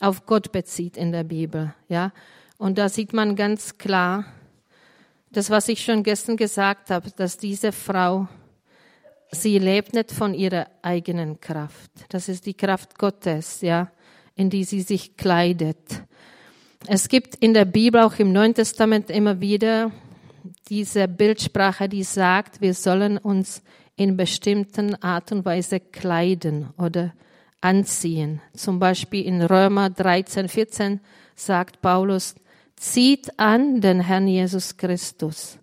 auf 0.00 0.24
Gott 0.26 0.52
bezieht 0.52 0.96
in 0.96 1.10
der 1.10 1.24
Bibel, 1.24 1.74
ja. 1.88 2.12
Und 2.56 2.78
da 2.78 2.88
sieht 2.88 3.12
man 3.12 3.34
ganz 3.34 3.76
klar, 3.78 4.26
das, 5.36 5.50
was 5.50 5.68
ich 5.68 5.84
schon 5.84 6.02
gestern 6.02 6.36
gesagt 6.36 6.90
habe, 6.90 7.10
dass 7.10 7.36
diese 7.36 7.72
Frau, 7.72 8.28
sie 9.30 9.58
lebt 9.58 9.92
nicht 9.92 10.12
von 10.12 10.32
ihrer 10.32 10.66
eigenen 10.82 11.40
Kraft. 11.40 11.90
Das 12.08 12.28
ist 12.28 12.46
die 12.46 12.54
Kraft 12.54 12.98
Gottes, 12.98 13.60
ja, 13.60 13.90
in 14.36 14.48
die 14.48 14.64
sie 14.64 14.80
sich 14.80 15.16
kleidet. 15.16 16.02
Es 16.86 17.08
gibt 17.08 17.34
in 17.36 17.54
der 17.54 17.64
Bibel, 17.64 18.00
auch 18.02 18.18
im 18.18 18.32
Neuen 18.32 18.54
Testament 18.54 19.10
immer 19.10 19.40
wieder 19.40 19.90
diese 20.68 21.08
Bildsprache, 21.08 21.88
die 21.88 22.04
sagt, 22.04 22.60
wir 22.60 22.74
sollen 22.74 23.18
uns 23.18 23.62
in 23.96 24.16
bestimmten 24.16 24.94
Art 25.02 25.32
und 25.32 25.44
Weise 25.44 25.80
kleiden 25.80 26.68
oder 26.76 27.12
anziehen. 27.60 28.40
Zum 28.54 28.78
Beispiel 28.78 29.24
in 29.24 29.42
Römer 29.42 29.90
13, 29.90 30.48
14 30.48 31.00
sagt 31.34 31.80
Paulus, 31.80 32.34
zieht 32.76 33.38
an 33.38 33.80
den 33.80 34.00
Herrn 34.00 34.26
Jesus 34.26 34.76
Christus. 34.76 35.58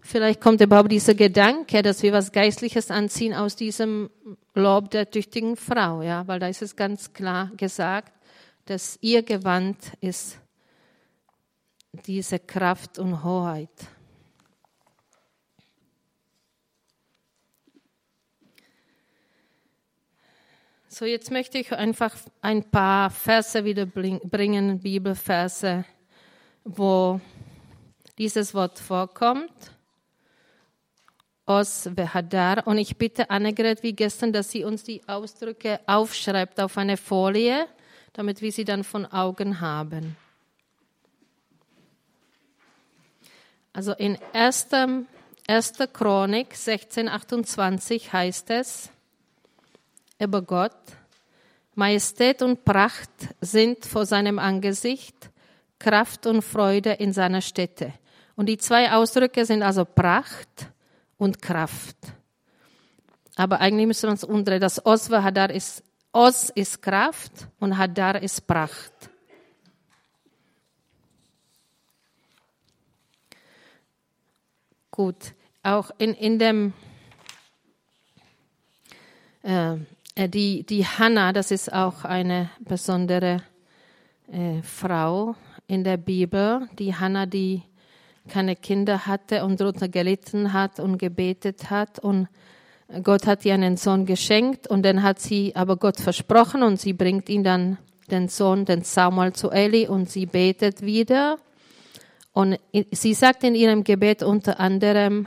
Vielleicht 0.00 0.40
kommt 0.40 0.60
überhaupt 0.60 0.90
dieser 0.90 1.14
Gedanke, 1.14 1.82
dass 1.82 2.02
wir 2.02 2.12
was 2.12 2.32
Geistliches 2.32 2.90
anziehen 2.90 3.34
aus 3.34 3.54
diesem 3.54 4.10
Lob 4.54 4.90
der 4.90 5.10
tüchtigen 5.10 5.56
Frau, 5.56 6.02
ja, 6.02 6.26
weil 6.26 6.40
da 6.40 6.48
ist 6.48 6.60
es 6.60 6.74
ganz 6.76 7.12
klar 7.12 7.50
gesagt, 7.56 8.12
dass 8.66 8.98
ihr 9.00 9.22
Gewand 9.22 9.76
ist 10.00 10.38
diese 11.92 12.38
Kraft 12.38 12.98
und 12.98 13.22
Hoheit. 13.22 13.70
So, 20.88 21.06
jetzt 21.06 21.30
möchte 21.30 21.58
ich 21.58 21.72
einfach 21.72 22.14
ein 22.42 22.70
paar 22.70 23.08
Verse 23.08 23.64
wieder 23.64 23.86
bringen, 23.86 24.80
Bibelverse, 24.80 25.86
wo 26.64 27.20
dieses 28.18 28.54
Wort 28.54 28.78
vorkommt. 28.78 29.52
Os 31.44 31.90
Vehadar. 31.96 32.66
Und 32.66 32.78
ich 32.78 32.96
bitte 32.96 33.30
Annegret 33.30 33.82
wie 33.82 33.92
gestern, 33.92 34.32
dass 34.32 34.50
sie 34.50 34.64
uns 34.64 34.84
die 34.84 35.06
Ausdrücke 35.08 35.80
aufschreibt 35.86 36.60
auf 36.60 36.78
eine 36.78 36.96
Folie, 36.96 37.66
damit 38.12 38.40
wir 38.42 38.52
sie 38.52 38.64
dann 38.64 38.84
von 38.84 39.06
Augen 39.06 39.60
haben. 39.60 40.16
Also 43.72 43.92
in 43.92 44.18
1. 44.32 44.68
1. 45.48 45.72
Chronik 45.92 46.52
1628 46.52 48.12
heißt 48.12 48.50
es 48.50 48.90
über 50.18 50.40
Gott, 50.40 50.76
Majestät 51.74 52.42
und 52.42 52.64
Pracht 52.64 53.10
sind 53.40 53.84
vor 53.84 54.06
seinem 54.06 54.38
Angesicht, 54.38 55.31
Kraft 55.82 56.26
und 56.26 56.42
Freude 56.42 56.92
in 56.92 57.12
seiner 57.12 57.40
Stätte. 57.40 57.92
Und 58.36 58.46
die 58.46 58.56
zwei 58.56 58.92
Ausdrücke 58.92 59.44
sind 59.44 59.64
also 59.64 59.84
Pracht 59.84 60.70
und 61.18 61.42
Kraft. 61.42 61.96
Aber 63.34 63.60
eigentlich 63.60 63.88
müssen 63.88 64.04
wir 64.04 64.12
uns 64.12 64.22
umdrehen. 64.22 64.60
Das 64.60 64.86
Os 64.86 65.10
Hadar 65.10 65.50
ist, 65.50 65.82
Os 66.12 66.50
ist 66.50 66.80
Kraft 66.82 67.32
und 67.58 67.76
Hadar 67.76 68.22
ist 68.22 68.46
Pracht. 68.46 68.92
Gut, 74.92 75.34
auch 75.64 75.90
in, 75.98 76.14
in 76.14 76.38
dem, 76.38 76.72
äh, 79.42 79.78
die, 80.28 80.62
die 80.64 80.86
Hannah, 80.86 81.32
das 81.32 81.50
ist 81.50 81.72
auch 81.72 82.04
eine 82.04 82.50
besondere 82.60 83.42
äh, 84.30 84.62
Frau 84.62 85.34
in 85.72 85.84
der 85.84 85.96
Bibel, 85.96 86.68
die 86.78 86.94
Hannah, 86.94 87.24
die 87.24 87.62
keine 88.28 88.56
Kinder 88.56 89.06
hatte 89.06 89.42
und 89.42 89.58
darunter 89.58 89.88
gelitten 89.88 90.52
hat 90.52 90.78
und 90.78 90.98
gebetet 90.98 91.70
hat 91.70 91.98
und 91.98 92.28
Gott 93.02 93.26
hat 93.26 93.46
ihr 93.46 93.54
einen 93.54 93.78
Sohn 93.78 94.04
geschenkt 94.04 94.66
und 94.66 94.82
dann 94.82 95.02
hat 95.02 95.18
sie 95.18 95.56
aber 95.56 95.76
Gott 95.76 95.98
versprochen 95.98 96.62
und 96.62 96.78
sie 96.78 96.92
bringt 96.92 97.30
ihn 97.30 97.42
dann 97.42 97.78
den 98.10 98.28
Sohn, 98.28 98.66
den 98.66 98.82
Samuel 98.82 99.32
zu 99.32 99.50
Eli 99.50 99.88
und 99.88 100.10
sie 100.10 100.26
betet 100.26 100.82
wieder 100.82 101.38
und 102.34 102.58
sie 102.90 103.14
sagt 103.14 103.42
in 103.42 103.54
ihrem 103.54 103.82
Gebet 103.82 104.22
unter 104.22 104.60
anderem, 104.60 105.26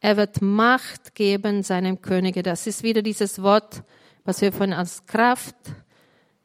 er 0.00 0.18
wird 0.18 0.42
Macht 0.42 1.14
geben 1.14 1.62
seinem 1.62 2.02
Könige. 2.02 2.42
Das 2.42 2.66
ist 2.66 2.82
wieder 2.82 3.00
dieses 3.00 3.42
Wort, 3.42 3.82
was 4.24 4.42
wir 4.42 4.52
von 4.52 4.74
als 4.74 5.06
Kraft 5.06 5.56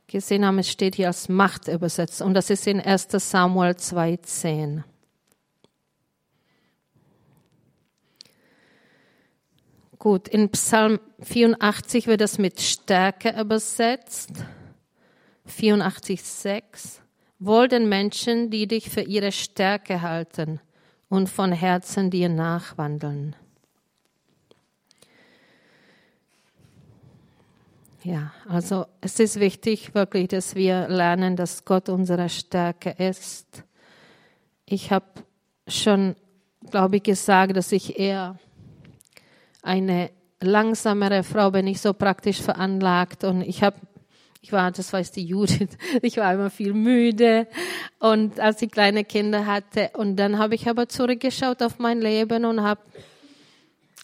gesehen 0.08 0.46
haben. 0.46 0.60
Es 0.60 0.70
steht 0.70 0.96
hier 0.96 1.08
als 1.08 1.30
Macht 1.30 1.68
übersetzt. 1.68 2.22
Und 2.22 2.34
das 2.34 2.50
ist 2.50 2.68
in 2.68 2.80
1 2.80 3.08
Samuel 3.12 3.72
2,10. 3.72 4.84
Gut, 9.98 10.28
in 10.28 10.50
Psalm 10.50 11.00
84 11.22 12.06
wird 12.06 12.22
das 12.22 12.38
mit 12.38 12.62
Stärke 12.62 13.40
übersetzt. 13.40 14.34
84,6. 15.48 17.00
Wohl 17.40 17.68
den 17.68 17.90
Menschen, 17.90 18.50
die 18.50 18.68
dich 18.68 18.90
für 18.90 19.02
ihre 19.02 19.32
Stärke 19.32 20.02
halten 20.02 20.60
und 21.10 21.30
von 21.30 21.52
Herzen 21.52 22.12
dir 22.12 22.30
nachwandeln. 22.30 23.36
Ja, 28.06 28.32
also 28.48 28.86
es 29.02 29.20
ist 29.20 29.40
wichtig 29.40 29.96
wirklich, 29.96 30.28
dass 30.28 30.54
wir 30.54 30.88
lernen, 30.88 31.36
dass 31.36 31.66
Gott 31.66 31.90
unsere 31.90 32.30
Stärke 32.30 32.92
ist. 32.92 33.64
Ich 34.68 34.92
habe 34.92 35.08
schon, 35.68 36.16
glaube 36.70 36.98
ich, 36.98 37.04
gesagt, 37.04 37.58
dass 37.58 37.72
ich 37.72 37.98
eher 37.98 38.38
eine 39.64 40.12
langsamere 40.40 41.24
Frau 41.24 41.50
bin, 41.50 41.66
nicht 41.66 41.82
so 41.82 41.94
praktisch 41.94 42.44
veranlagt 42.44 43.24
und 43.24 43.42
ich 43.42 43.64
habe 43.64 43.78
ich 44.40 44.52
war, 44.52 44.70
das 44.70 44.94
weiß 44.94 45.12
die 45.12 45.26
Judith, 45.26 45.76
ich 46.04 46.18
war 46.18 46.32
immer 46.32 46.52
viel 46.52 46.76
müde 46.76 47.48
und 47.98 48.40
als 48.40 48.62
ich 48.62 48.70
kleine 48.70 49.04
Kinder 49.04 49.48
hatte 49.48 49.90
und 49.94 50.18
dann 50.18 50.38
habe 50.38 50.54
ich 50.54 50.70
aber 50.70 50.88
zurückgeschaut 50.88 51.64
auf 51.64 51.80
mein 51.80 52.02
Leben 52.02 52.46
und 52.46 52.62
habe 52.62 52.82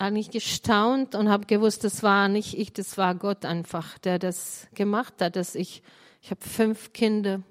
eigentlich 0.02 0.32
gestaunt 0.32 1.16
und 1.16 1.30
habe 1.30 1.46
gewusst, 1.46 1.84
das 1.84 2.04
war 2.04 2.28
nicht 2.28 2.58
ich, 2.58 2.74
das 2.74 2.98
war 2.98 3.16
Gott 3.16 3.46
einfach, 3.46 3.98
der 4.00 4.20
das 4.20 4.68
gemacht 4.74 5.14
hat, 5.22 5.36
dass 5.36 5.56
ich 5.56 5.84
ich 6.24 6.30
habe 6.30 6.42
fünf 6.42 6.94
Kinder 6.94 7.42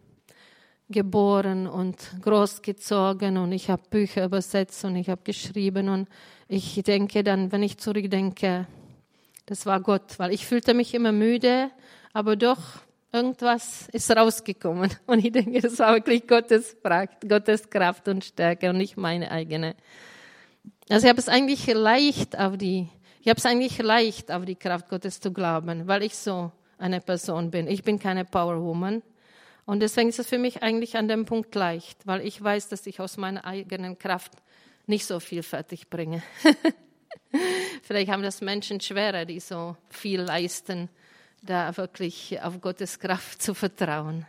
geboren 0.89 1.67
und 1.67 1.97
großgezogen 2.23 3.37
und 3.37 3.53
ich 3.53 3.69
habe 3.69 3.83
Bücher 3.91 4.25
übersetzt 4.25 4.85
und 4.85 4.97
ich 4.97 5.09
habe 5.09 5.23
geschrieben 5.25 5.89
und 5.89 6.09
ich 6.49 6.81
denke 6.83 7.23
dann, 7.23 7.53
wenn 7.53 7.63
ich 7.63 7.79
zurückdenke, 7.79 8.67
das 9.47 9.67
war 9.67 9.81
Gott, 9.81 10.19
weil 10.19 10.33
ich 10.33 10.47
fühlte 10.47 10.75
mich 10.75 10.95
immer 10.95 11.13
müde, 11.13 11.71
aber 12.13 12.37
doch 12.37 12.61
irgendwas 13.13 13.89
ist 13.93 14.11
rausgekommen 14.11 14.91
und 15.07 15.25
ich 15.25 15.33
denke, 15.33 15.61
das 15.61 15.79
war 15.79 15.95
wirklich 15.95 16.27
Gottes 16.27 16.77
Pracht, 16.81 17.29
Gottes 17.29 17.71
Kraft 17.71 18.07
und 18.09 18.25
Stärke 18.25 18.71
und 18.71 18.79
nicht 18.79 18.97
meine 18.97 19.31
eigene. 19.31 19.75
Also 20.89 21.07
ich 21.07 21.11
habe 21.11 21.21
es 21.21 21.29
eigentlich 21.29 21.67
leicht 21.67 22.39
auf 22.39 22.57
die, 22.57 22.89
ich 23.21 23.29
habe 23.29 23.39
es 23.39 23.47
eigentlich 23.47 23.79
leicht 23.79 24.33
auf 24.33 24.45
die 24.45 24.57
Kraft 24.57 24.89
Gottes 24.89 25.21
zu 25.21 25.33
glauben, 25.33 25.87
weil 25.87 26.03
ich 26.03 26.17
so 26.17 26.53
eine 26.79 27.01
Person 27.01 27.51
bin. 27.51 27.67
Ich 27.69 27.85
bin 27.85 27.99
keine 27.99 28.25
Powerwoman. 28.25 29.03
Und 29.67 29.81
deswegen 29.81 30.09
ist 30.09 30.19
es 30.19 30.27
für 30.27 30.39
mich 30.39 30.63
eigentlich 30.63 30.97
an 30.97 31.07
dem 31.07 31.27
Punkt 31.27 31.55
leicht, 31.55 32.07
weil 32.07 32.27
ich 32.27 32.43
weiß, 32.43 32.69
dass 32.69 32.87
ich 32.87 32.99
aus 32.99 33.17
meiner 33.17 33.45
eigenen 33.45 33.99
Kraft 33.99 34.33
nicht 34.87 35.07
so 35.07 35.21
viel 35.21 35.43
fertig 35.43 35.89
bringe. 35.89 36.23
Vielleicht 37.83 38.11
haben 38.11 38.23
das 38.23 38.41
Menschen 38.41 38.81
schwerer, 38.81 39.25
die 39.25 39.39
so 39.39 39.77
viel 39.89 40.21
leisten, 40.21 40.89
da 41.43 41.77
wirklich 41.77 42.41
auf 42.43 42.61
Gottes 42.61 42.99
Kraft 42.99 43.41
zu 43.41 43.55
vertrauen. 43.55 44.27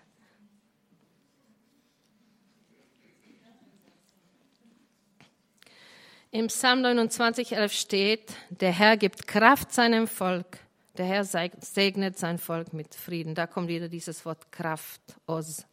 Im 6.33 6.47
Psalm 6.47 6.79
29, 6.79 7.57
11 7.57 7.73
steht, 7.73 8.33
der 8.49 8.71
Herr 8.71 8.95
gibt 8.95 9.27
Kraft 9.27 9.73
seinem 9.73 10.07
Volk, 10.07 10.59
der 10.95 11.05
Herr 11.05 11.25
segnet 11.25 12.17
sein 12.17 12.37
Volk 12.37 12.71
mit 12.71 12.95
Frieden. 12.95 13.35
Da 13.35 13.47
kommt 13.47 13.67
wieder 13.67 13.89
dieses 13.89 14.25
Wort 14.25 14.49
Kraft, 14.49 15.01
Os. 15.27 15.65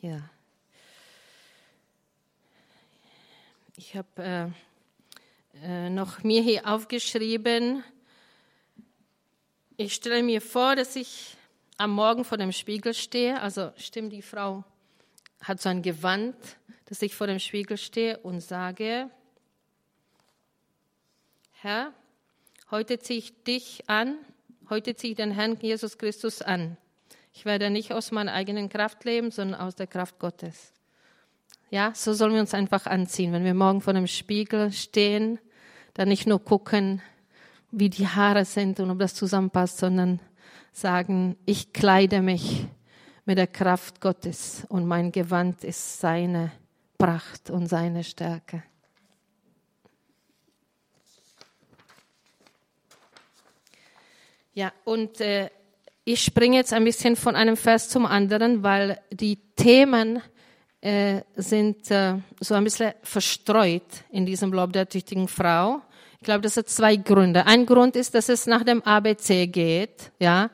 Ja. 0.00 0.30
Ich 3.76 3.96
habe 3.96 4.06
äh, 4.22 4.46
äh, 5.64 5.90
noch 5.90 6.22
mir 6.22 6.42
hier 6.42 6.64
aufgeschrieben, 6.68 7.82
ich 9.76 9.94
stelle 9.94 10.22
mir 10.22 10.40
vor, 10.40 10.76
dass 10.76 10.94
ich 10.94 11.36
am 11.76 11.90
Morgen 11.90 12.24
vor 12.24 12.38
dem 12.38 12.52
Spiegel 12.52 12.94
stehe, 12.94 13.40
also 13.40 13.72
stimmt 13.76 14.12
die 14.12 14.22
Frau 14.22 14.64
hat 15.40 15.60
so 15.60 15.68
ein 15.68 15.82
Gewand, 15.82 16.36
dass 16.86 17.02
ich 17.02 17.14
vor 17.14 17.26
dem 17.26 17.38
Spiegel 17.38 17.76
stehe 17.76 18.18
und 18.18 18.40
sage, 18.40 19.10
Herr, 21.52 21.92
heute 22.70 22.98
ziehe 22.98 23.18
ich 23.18 23.42
dich 23.44 23.88
an, 23.88 24.16
heute 24.70 24.94
ziehe 24.94 25.12
ich 25.12 25.16
den 25.16 25.32
Herrn 25.32 25.58
Jesus 25.60 25.98
Christus 25.98 26.42
an. 26.42 26.76
Ich 27.32 27.44
werde 27.44 27.70
nicht 27.70 27.92
aus 27.92 28.12
meiner 28.12 28.32
eigenen 28.32 28.68
Kraft 28.68 29.04
leben, 29.04 29.30
sondern 29.30 29.60
aus 29.60 29.74
der 29.74 29.86
Kraft 29.86 30.18
Gottes. 30.18 30.72
Ja, 31.70 31.92
so 31.94 32.12
sollen 32.12 32.34
wir 32.34 32.40
uns 32.40 32.54
einfach 32.54 32.86
anziehen. 32.86 33.32
Wenn 33.32 33.44
wir 33.44 33.54
morgen 33.54 33.80
vor 33.80 33.92
dem 33.92 34.06
Spiegel 34.06 34.72
stehen, 34.72 35.38
dann 35.94 36.08
nicht 36.08 36.26
nur 36.26 36.42
gucken, 36.42 37.02
wie 37.72 37.90
die 37.90 38.06
Haare 38.06 38.44
sind 38.44 38.80
und 38.80 38.90
ob 38.90 38.98
das 38.98 39.14
zusammenpasst, 39.14 39.78
sondern 39.78 40.20
sagen, 40.72 41.36
ich 41.44 41.72
kleide 41.72 42.22
mich 42.22 42.66
mit 43.26 43.38
der 43.38 43.48
Kraft 43.48 44.00
Gottes 44.00 44.64
und 44.68 44.86
mein 44.86 45.12
Gewand 45.12 45.64
ist 45.64 46.00
seine 46.00 46.52
Pracht 46.96 47.50
und 47.50 47.66
seine 47.66 48.02
Stärke. 48.04 48.62
Ja, 54.54 54.72
und 54.84 55.20
äh, 55.20 55.50
ich 56.04 56.22
springe 56.22 56.56
jetzt 56.56 56.72
ein 56.72 56.84
bisschen 56.84 57.16
von 57.16 57.36
einem 57.36 57.56
Vers 57.56 57.90
zum 57.90 58.06
anderen, 58.06 58.62
weil 58.62 58.98
die 59.10 59.36
Themen 59.56 60.22
äh, 60.80 61.20
sind 61.34 61.90
äh, 61.90 62.14
so 62.40 62.54
ein 62.54 62.64
bisschen 62.64 62.94
verstreut 63.02 63.82
in 64.10 64.24
diesem 64.24 64.52
Lob 64.52 64.72
der 64.72 64.88
tüchtigen 64.88 65.28
Frau. 65.28 65.82
Ich 66.20 66.24
glaube, 66.24 66.42
das 66.42 66.56
hat 66.56 66.68
zwei 66.68 66.96
Gründe. 66.96 67.44
Ein 67.44 67.66
Grund 67.66 67.96
ist, 67.96 68.14
dass 68.14 68.28
es 68.28 68.46
nach 68.46 68.62
dem 68.62 68.82
ABC 68.82 69.48
geht, 69.48 70.12
ja, 70.18 70.50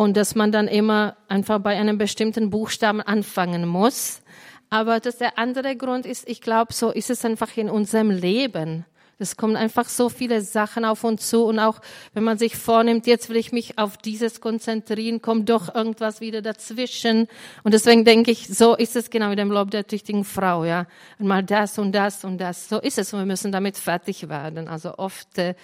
und 0.00 0.16
dass 0.16 0.34
man 0.34 0.50
dann 0.50 0.66
immer 0.66 1.14
einfach 1.28 1.58
bei 1.58 1.78
einem 1.78 1.98
bestimmten 1.98 2.48
Buchstaben 2.48 3.02
anfangen 3.02 3.68
muss. 3.68 4.22
Aber 4.70 4.98
das 4.98 5.18
der 5.18 5.36
andere 5.36 5.76
Grund 5.76 6.06
ist, 6.06 6.26
ich 6.26 6.40
glaube, 6.40 6.72
so 6.72 6.90
ist 6.90 7.10
es 7.10 7.22
einfach 7.22 7.54
in 7.58 7.68
unserem 7.68 8.08
Leben. 8.10 8.86
Es 9.18 9.36
kommen 9.36 9.56
einfach 9.56 9.90
so 9.90 10.08
viele 10.08 10.40
Sachen 10.40 10.86
auf 10.86 11.04
uns 11.04 11.28
zu 11.28 11.44
und 11.44 11.58
auch 11.58 11.80
wenn 12.14 12.24
man 12.24 12.38
sich 12.38 12.56
vornimmt, 12.56 13.06
jetzt 13.06 13.28
will 13.28 13.36
ich 13.36 13.52
mich 13.52 13.76
auf 13.76 13.98
dieses 13.98 14.40
konzentrieren, 14.40 15.20
kommt 15.20 15.50
doch 15.50 15.74
irgendwas 15.74 16.22
wieder 16.22 16.40
dazwischen. 16.40 17.28
Und 17.62 17.74
deswegen 17.74 18.06
denke 18.06 18.30
ich, 18.30 18.48
so 18.48 18.74
ist 18.74 18.96
es 18.96 19.10
genau 19.10 19.28
mit 19.28 19.38
dem 19.38 19.50
Lob 19.50 19.70
der 19.70 19.86
tüchtigen 19.86 20.24
Frau, 20.24 20.64
ja. 20.64 20.86
Mal 21.18 21.42
das 21.42 21.78
und 21.78 21.92
das 21.92 22.24
und 22.24 22.38
das. 22.38 22.70
So 22.70 22.80
ist 22.80 22.96
es 22.96 23.12
und 23.12 23.18
wir 23.18 23.26
müssen 23.26 23.52
damit 23.52 23.76
fertig 23.76 24.30
werden. 24.30 24.66
Also 24.66 24.96
oft 24.96 25.36
äh, 25.36 25.54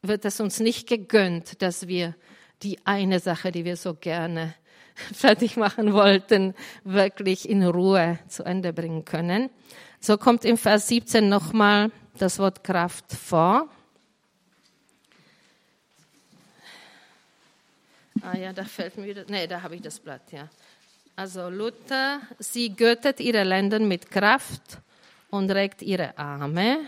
wird 0.00 0.24
es 0.24 0.38
uns 0.38 0.60
nicht 0.60 0.88
gegönnt, 0.88 1.60
dass 1.60 1.88
wir 1.88 2.14
die 2.62 2.78
eine 2.84 3.20
Sache, 3.20 3.52
die 3.52 3.64
wir 3.64 3.76
so 3.76 3.94
gerne 3.94 4.54
fertig 5.14 5.56
machen 5.56 5.92
wollten, 5.92 6.54
wirklich 6.84 7.48
in 7.48 7.64
Ruhe 7.64 8.18
zu 8.28 8.44
Ende 8.44 8.72
bringen 8.72 9.04
können. 9.04 9.50
So 10.00 10.16
kommt 10.16 10.44
im 10.44 10.56
Vers 10.56 10.88
17 10.88 11.28
nochmal 11.28 11.90
das 12.18 12.38
Wort 12.38 12.64
Kraft 12.64 13.12
vor. 13.12 13.68
Ah 18.22 18.36
ja, 18.36 18.52
da 18.52 18.64
fällt 18.64 18.98
mir 18.98 19.06
wieder, 19.06 19.24
nee, 19.28 19.46
da 19.46 19.62
habe 19.62 19.76
ich 19.76 19.82
das 19.82 19.98
Blatt, 19.98 20.32
ja. 20.32 20.48
Also 21.16 21.48
Luther, 21.48 22.20
sie 22.38 22.74
göttet 22.74 23.20
ihre 23.20 23.44
Länder 23.44 23.78
mit 23.78 24.10
Kraft 24.10 24.78
und 25.30 25.50
regt 25.50 25.82
ihre 25.82 26.16
Arme. 26.18 26.78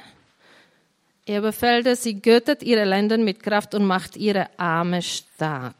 Eberfelder, 1.24 1.94
sie 1.94 2.20
göttet 2.20 2.62
ihre 2.62 2.84
Länder 2.84 3.16
mit 3.16 3.42
Kraft 3.42 3.74
und 3.74 3.84
macht 3.84 4.16
ihre 4.16 4.48
Arme 4.58 5.02
stark. 5.02 5.76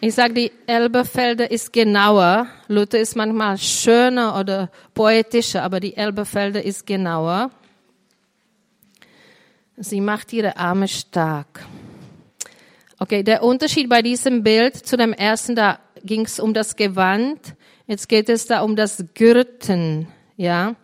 Ich 0.00 0.14
sage, 0.14 0.34
die 0.34 0.52
Elberfelder 0.66 1.50
ist 1.50 1.72
genauer. 1.72 2.46
Luther 2.68 3.00
ist 3.00 3.16
manchmal 3.16 3.56
schöner 3.58 4.38
oder 4.38 4.70
poetischer, 4.92 5.62
aber 5.62 5.80
die 5.80 5.96
Elberfelder 5.96 6.62
ist 6.62 6.86
genauer. 6.86 7.50
Sie 9.76 10.00
macht 10.00 10.32
ihre 10.32 10.56
Arme 10.56 10.86
stark. 10.86 11.66
Okay, 12.98 13.22
der 13.24 13.42
Unterschied 13.42 13.88
bei 13.88 14.02
diesem 14.02 14.44
Bild 14.44 14.76
zu 14.76 14.96
dem 14.96 15.12
ersten, 15.12 15.56
da 15.56 15.80
ging 16.04 16.26
es 16.26 16.38
um 16.38 16.54
das 16.54 16.76
Gewand. 16.76 17.54
Jetzt 17.86 18.08
geht 18.08 18.28
es 18.28 18.46
da 18.46 18.60
um 18.60 18.76
das 18.76 19.04
Gürten, 19.14 20.06
ja. 20.36 20.76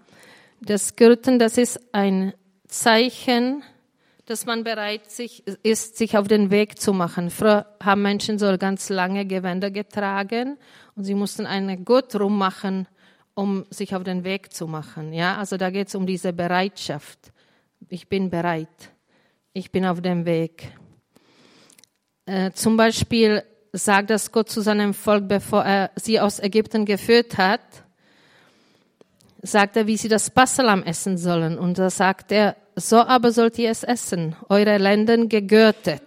Das 0.63 0.97
Gürten, 0.97 1.39
das 1.39 1.57
ist 1.57 1.81
ein 1.93 2.35
Zeichen, 2.69 3.63
dass 4.27 4.45
man 4.45 4.63
bereit 4.63 5.03
ist, 5.63 5.97
sich 5.97 6.19
auf 6.19 6.29
den 6.29 6.51
Weg 6.51 6.79
zu 6.79 6.93
machen. 6.93 7.31
Früher 7.31 7.67
haben 7.83 8.03
Menschen 8.03 8.39
so 8.39 8.57
ganz 8.59 8.91
lange 8.91 9.25
Gewänder 9.25 9.71
getragen 9.71 10.59
und 10.95 11.05
sie 11.05 11.15
mussten 11.15 11.47
einen 11.47 11.87
Gurt 11.87 12.15
rummachen, 12.15 12.87
um 13.35 13.65
sich 13.71 13.95
auf 13.95 14.05
den 14.05 14.23
Weg 14.23 14.53
zu 14.53 14.67
machen. 14.67 15.15
Ja, 15.15 15.39
also 15.39 15.57
da 15.57 15.71
geht 15.71 15.89
es 15.89 15.95
um 15.95 16.07
diese 16.07 16.35
Bereitschaft. 16.35 17.33
Ich 17.89 18.09
bin 18.09 18.29
bereit. 18.29 18.93
Ich 19.55 19.73
bin 19.73 19.87
auf 19.87 20.03
dem 20.03 20.27
Weg. 20.27 20.73
Äh, 22.27 22.51
zum 22.53 22.77
Beispiel 22.77 23.43
sagt 23.73 24.11
das 24.11 24.31
Gott 24.31 24.51
zu 24.51 24.61
seinem 24.61 24.93
Volk, 24.93 25.27
bevor 25.27 25.65
er 25.65 25.91
sie 25.97 26.21
aus 26.21 26.39
Ägypten 26.39 26.85
geführt 26.85 27.39
hat, 27.39 27.61
sagt 29.43 29.77
er, 29.77 29.87
wie 29.87 29.97
sie 29.97 30.09
das 30.09 30.31
Passalam 30.31 30.83
essen 30.83 31.17
sollen. 31.17 31.59
Und 31.59 31.79
da 31.79 31.91
sagt 31.91 32.33
er, 32.33 32.57
so 32.77 32.99
aber 32.99 33.33
sollt 33.33 33.59
ihr 33.59 33.71
es 33.71 33.83
essen, 33.83 34.37
eure 34.49 34.79
Lenden 34.79 35.29
gegürtet, 35.29 36.03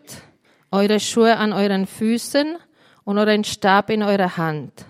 eure 0.72 1.00
Schuhe 1.00 1.38
an 1.38 1.54
euren 1.54 1.88
Füßen 1.88 2.58
und 3.04 3.18
euren 3.18 3.44
Stab 3.44 3.90
in 3.90 4.04
eurer 4.04 4.38
Hand. 4.38 4.86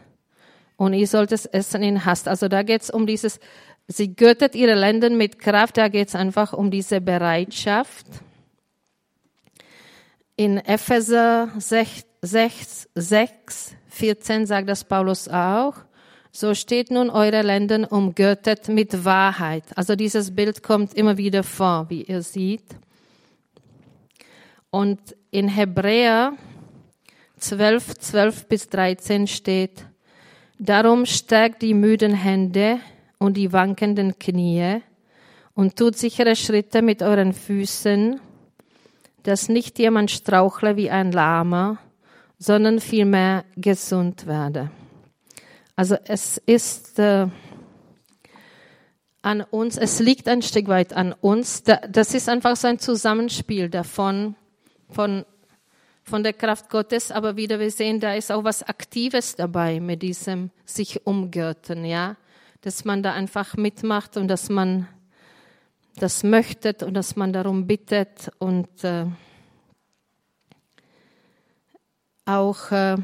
Und 0.78 0.94
ihr 0.94 1.07
sollt 1.07 1.32
es 1.32 1.45
essen 1.45 1.84
in 1.84 2.06
Hast. 2.06 2.28
Also 2.28 2.48
da 2.48 2.64
geht 2.64 2.82
es 2.82 2.90
um 2.90 3.06
dieses, 3.06 3.40
sie 3.88 4.15
gürtet 4.15 4.56
ihre 4.56 4.76
Lenden 4.76 5.18
mit 5.18 5.40
Kraft, 5.40 5.78
da 5.78 5.88
geht 5.88 6.10
es 6.10 6.15
einfach 6.15 6.53
um 6.53 6.72
diese 6.72 7.02
Bereitschaft. 7.02 8.06
In 10.36 10.57
Epheser 10.57 11.49
6, 11.57 12.06
6, 12.22 12.90
6 12.95 13.76
14 13.94 14.48
sagt 14.48 14.68
das 14.68 14.84
Paulus 14.84 15.28
auch, 15.28 15.76
so 16.35 16.55
steht 16.55 16.89
nun 16.89 17.11
eure 17.11 17.43
Lenden 17.43 17.85
umgürtet 17.85 18.68
mit 18.68 19.05
Wahrheit. 19.05 19.65
Also 19.76 19.95
dieses 19.95 20.34
Bild 20.35 20.64
kommt 20.64 20.95
immer 20.95 21.15
wieder 21.15 21.43
vor, 21.43 21.85
wie 21.89 22.01
ihr 22.01 22.23
seht. 22.23 22.65
Und 24.72 24.99
in 25.30 25.47
Hebräer 25.47 26.34
12, 27.38 27.99
12 27.99 28.47
bis 28.47 28.68
13 28.68 29.27
steht, 29.27 29.85
darum 30.57 31.05
stärkt 31.05 31.61
die 31.61 31.76
müden 31.76 32.15
Hände 32.15 32.80
und 33.19 33.38
die 33.38 33.53
wankenden 33.53 34.18
Knie 34.18 34.81
und 35.53 35.76
tut 35.76 35.95
sichere 35.95 36.35
Schritte 36.35 36.81
mit 36.81 37.03
euren 37.03 37.34
Füßen, 37.34 38.19
dass 39.22 39.49
nicht 39.49 39.77
jemand 39.77 40.10
strauchle 40.10 40.77
wie 40.77 40.89
ein 40.89 41.11
Lama, 41.11 41.77
sondern 42.39 42.80
vielmehr 42.80 43.45
gesund 43.55 44.26
werde. 44.26 44.72
Also 45.75 45.95
es 46.05 46.37
ist 46.45 46.99
äh, 46.99 47.27
an 49.23 49.41
uns, 49.41 49.77
es 49.77 49.99
liegt 49.99 50.27
ein 50.27 50.41
Stück 50.41 50.67
weit 50.67 50.93
an 50.93 51.13
uns. 51.13 51.63
Das 51.63 52.13
ist 52.13 52.29
einfach 52.29 52.55
so 52.55 52.67
ein 52.67 52.77
Zusammenspiel 52.77 53.69
davon, 53.69 54.35
von, 54.89 55.25
von 56.03 56.23
der 56.23 56.33
Kraft 56.33 56.69
Gottes. 56.69 57.11
Aber 57.11 57.37
wieder, 57.37 57.59
wir 57.59 57.71
sehen, 57.71 57.99
da 57.99 58.13
ist 58.13 58.31
auch 58.31 58.43
was 58.43 58.61
Aktives 58.61 59.35
dabei 59.35 59.79
mit 59.79 60.03
diesem 60.03 60.51
sich 60.65 61.07
umgürten, 61.07 61.85
ja. 61.85 62.17
Dass 62.61 62.85
man 62.85 63.01
da 63.01 63.13
einfach 63.13 63.57
mitmacht 63.57 64.15
und 64.15 64.27
dass 64.27 64.49
man 64.49 64.87
das 65.95 66.23
möchte 66.23 66.75
und 66.85 66.93
dass 66.93 67.15
man 67.15 67.33
darum 67.33 67.65
bittet 67.65 68.31
und 68.39 68.83
äh, 68.83 69.05
auch 72.25 72.71
äh, 72.71 72.97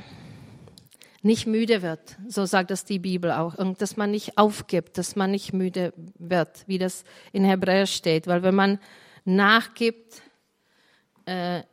nicht 1.22 1.48
müde 1.48 1.82
wird. 1.82 2.18
So 2.28 2.46
sagt 2.46 2.72
das 2.72 2.86
die 2.86 3.00
Bibel 3.00 3.32
auch. 3.32 3.56
Und 3.56 3.82
dass 3.82 3.98
man 3.98 4.12
nicht 4.12 4.38
aufgibt, 4.38 4.98
dass 4.98 5.16
man 5.16 5.32
nicht 5.32 5.54
müde 5.54 5.94
wird, 6.18 6.64
wie 6.68 6.78
das 6.78 7.04
in 7.32 7.44
Hebräer 7.44 7.86
steht. 7.86 8.28
Weil 8.28 8.44
wenn 8.44 8.56
man 8.56 8.80
nachgibt, 9.26 10.22
äh, 11.26 11.64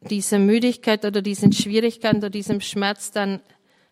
diese 0.00 0.38
Müdigkeit 0.38 1.04
oder 1.04 1.22
diesen 1.22 1.52
Schwierigkeiten 1.52 2.18
oder 2.18 2.30
diesem 2.30 2.60
Schmerz, 2.60 3.10
dann 3.10 3.40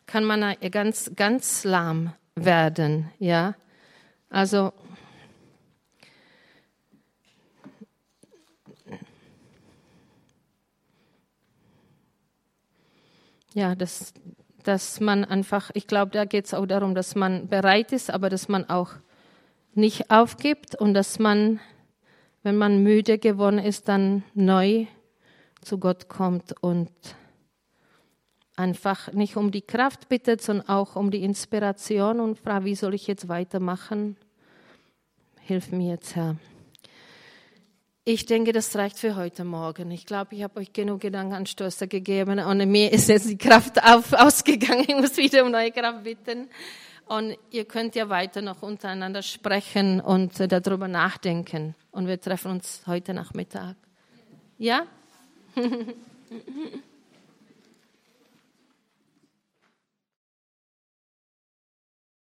kann 0.06 0.24
man 0.24 0.56
ganz, 0.70 1.10
ganz 1.16 1.64
lahm 1.64 2.12
werden, 2.34 3.10
ja. 3.18 3.54
Also, 4.28 4.72
ja, 13.54 13.74
das, 13.74 14.12
dass 14.62 15.00
man 15.00 15.24
einfach, 15.24 15.70
ich 15.74 15.86
glaube, 15.86 16.10
da 16.12 16.24
geht 16.24 16.46
es 16.46 16.54
auch 16.54 16.66
darum, 16.66 16.94
dass 16.94 17.14
man 17.14 17.48
bereit 17.48 17.92
ist, 17.92 18.10
aber 18.10 18.28
dass 18.28 18.48
man 18.48 18.68
auch 18.68 18.90
nicht 19.74 20.10
aufgibt 20.10 20.74
und 20.74 20.94
dass 20.94 21.18
man, 21.18 21.60
wenn 22.42 22.56
man 22.56 22.82
müde 22.82 23.18
geworden 23.18 23.58
ist, 23.58 23.88
dann 23.88 24.22
neu 24.34 24.86
zu 25.60 25.78
Gott 25.78 26.08
kommt 26.08 26.54
und 26.60 26.90
einfach 28.56 29.12
nicht 29.12 29.36
um 29.36 29.50
die 29.50 29.62
Kraft 29.62 30.08
bittet, 30.08 30.42
sondern 30.42 30.68
auch 30.68 30.96
um 30.96 31.10
die 31.10 31.22
Inspiration 31.22 32.20
und 32.20 32.38
fragt, 32.38 32.64
wie 32.64 32.74
soll 32.74 32.94
ich 32.94 33.06
jetzt 33.06 33.28
weitermachen? 33.28 34.16
Hilf 35.40 35.72
mir 35.72 35.90
jetzt, 35.90 36.14
Herr. 36.16 36.36
Ich 38.04 38.26
denke, 38.26 38.50
das 38.50 38.74
reicht 38.74 38.98
für 38.98 39.14
heute 39.14 39.44
Morgen. 39.44 39.92
Ich 39.92 40.06
glaube, 40.06 40.34
ich 40.34 40.42
habe 40.42 40.58
euch 40.58 40.72
genug 40.72 41.02
Gedankenanstöße 41.02 41.86
gegeben 41.86 42.40
und 42.40 42.68
mir 42.68 42.92
ist 42.92 43.08
jetzt 43.08 43.30
die 43.30 43.38
Kraft 43.38 43.80
auf, 43.80 44.12
ausgegangen. 44.12 44.86
Ich 44.88 44.96
muss 44.96 45.16
wieder 45.16 45.44
um 45.44 45.52
neue 45.52 45.70
Kraft 45.70 46.02
bitten. 46.02 46.48
Und 47.06 47.36
ihr 47.50 47.64
könnt 47.64 47.94
ja 47.94 48.08
weiter 48.08 48.42
noch 48.42 48.62
untereinander 48.62 49.22
sprechen 49.22 50.00
und 50.00 50.32
darüber 50.50 50.88
nachdenken. 50.88 51.76
Und 51.92 52.08
wir 52.08 52.20
treffen 52.20 52.50
uns 52.50 52.82
heute 52.88 53.14
Nachmittag. 53.14 53.76
Ja? 54.58 54.84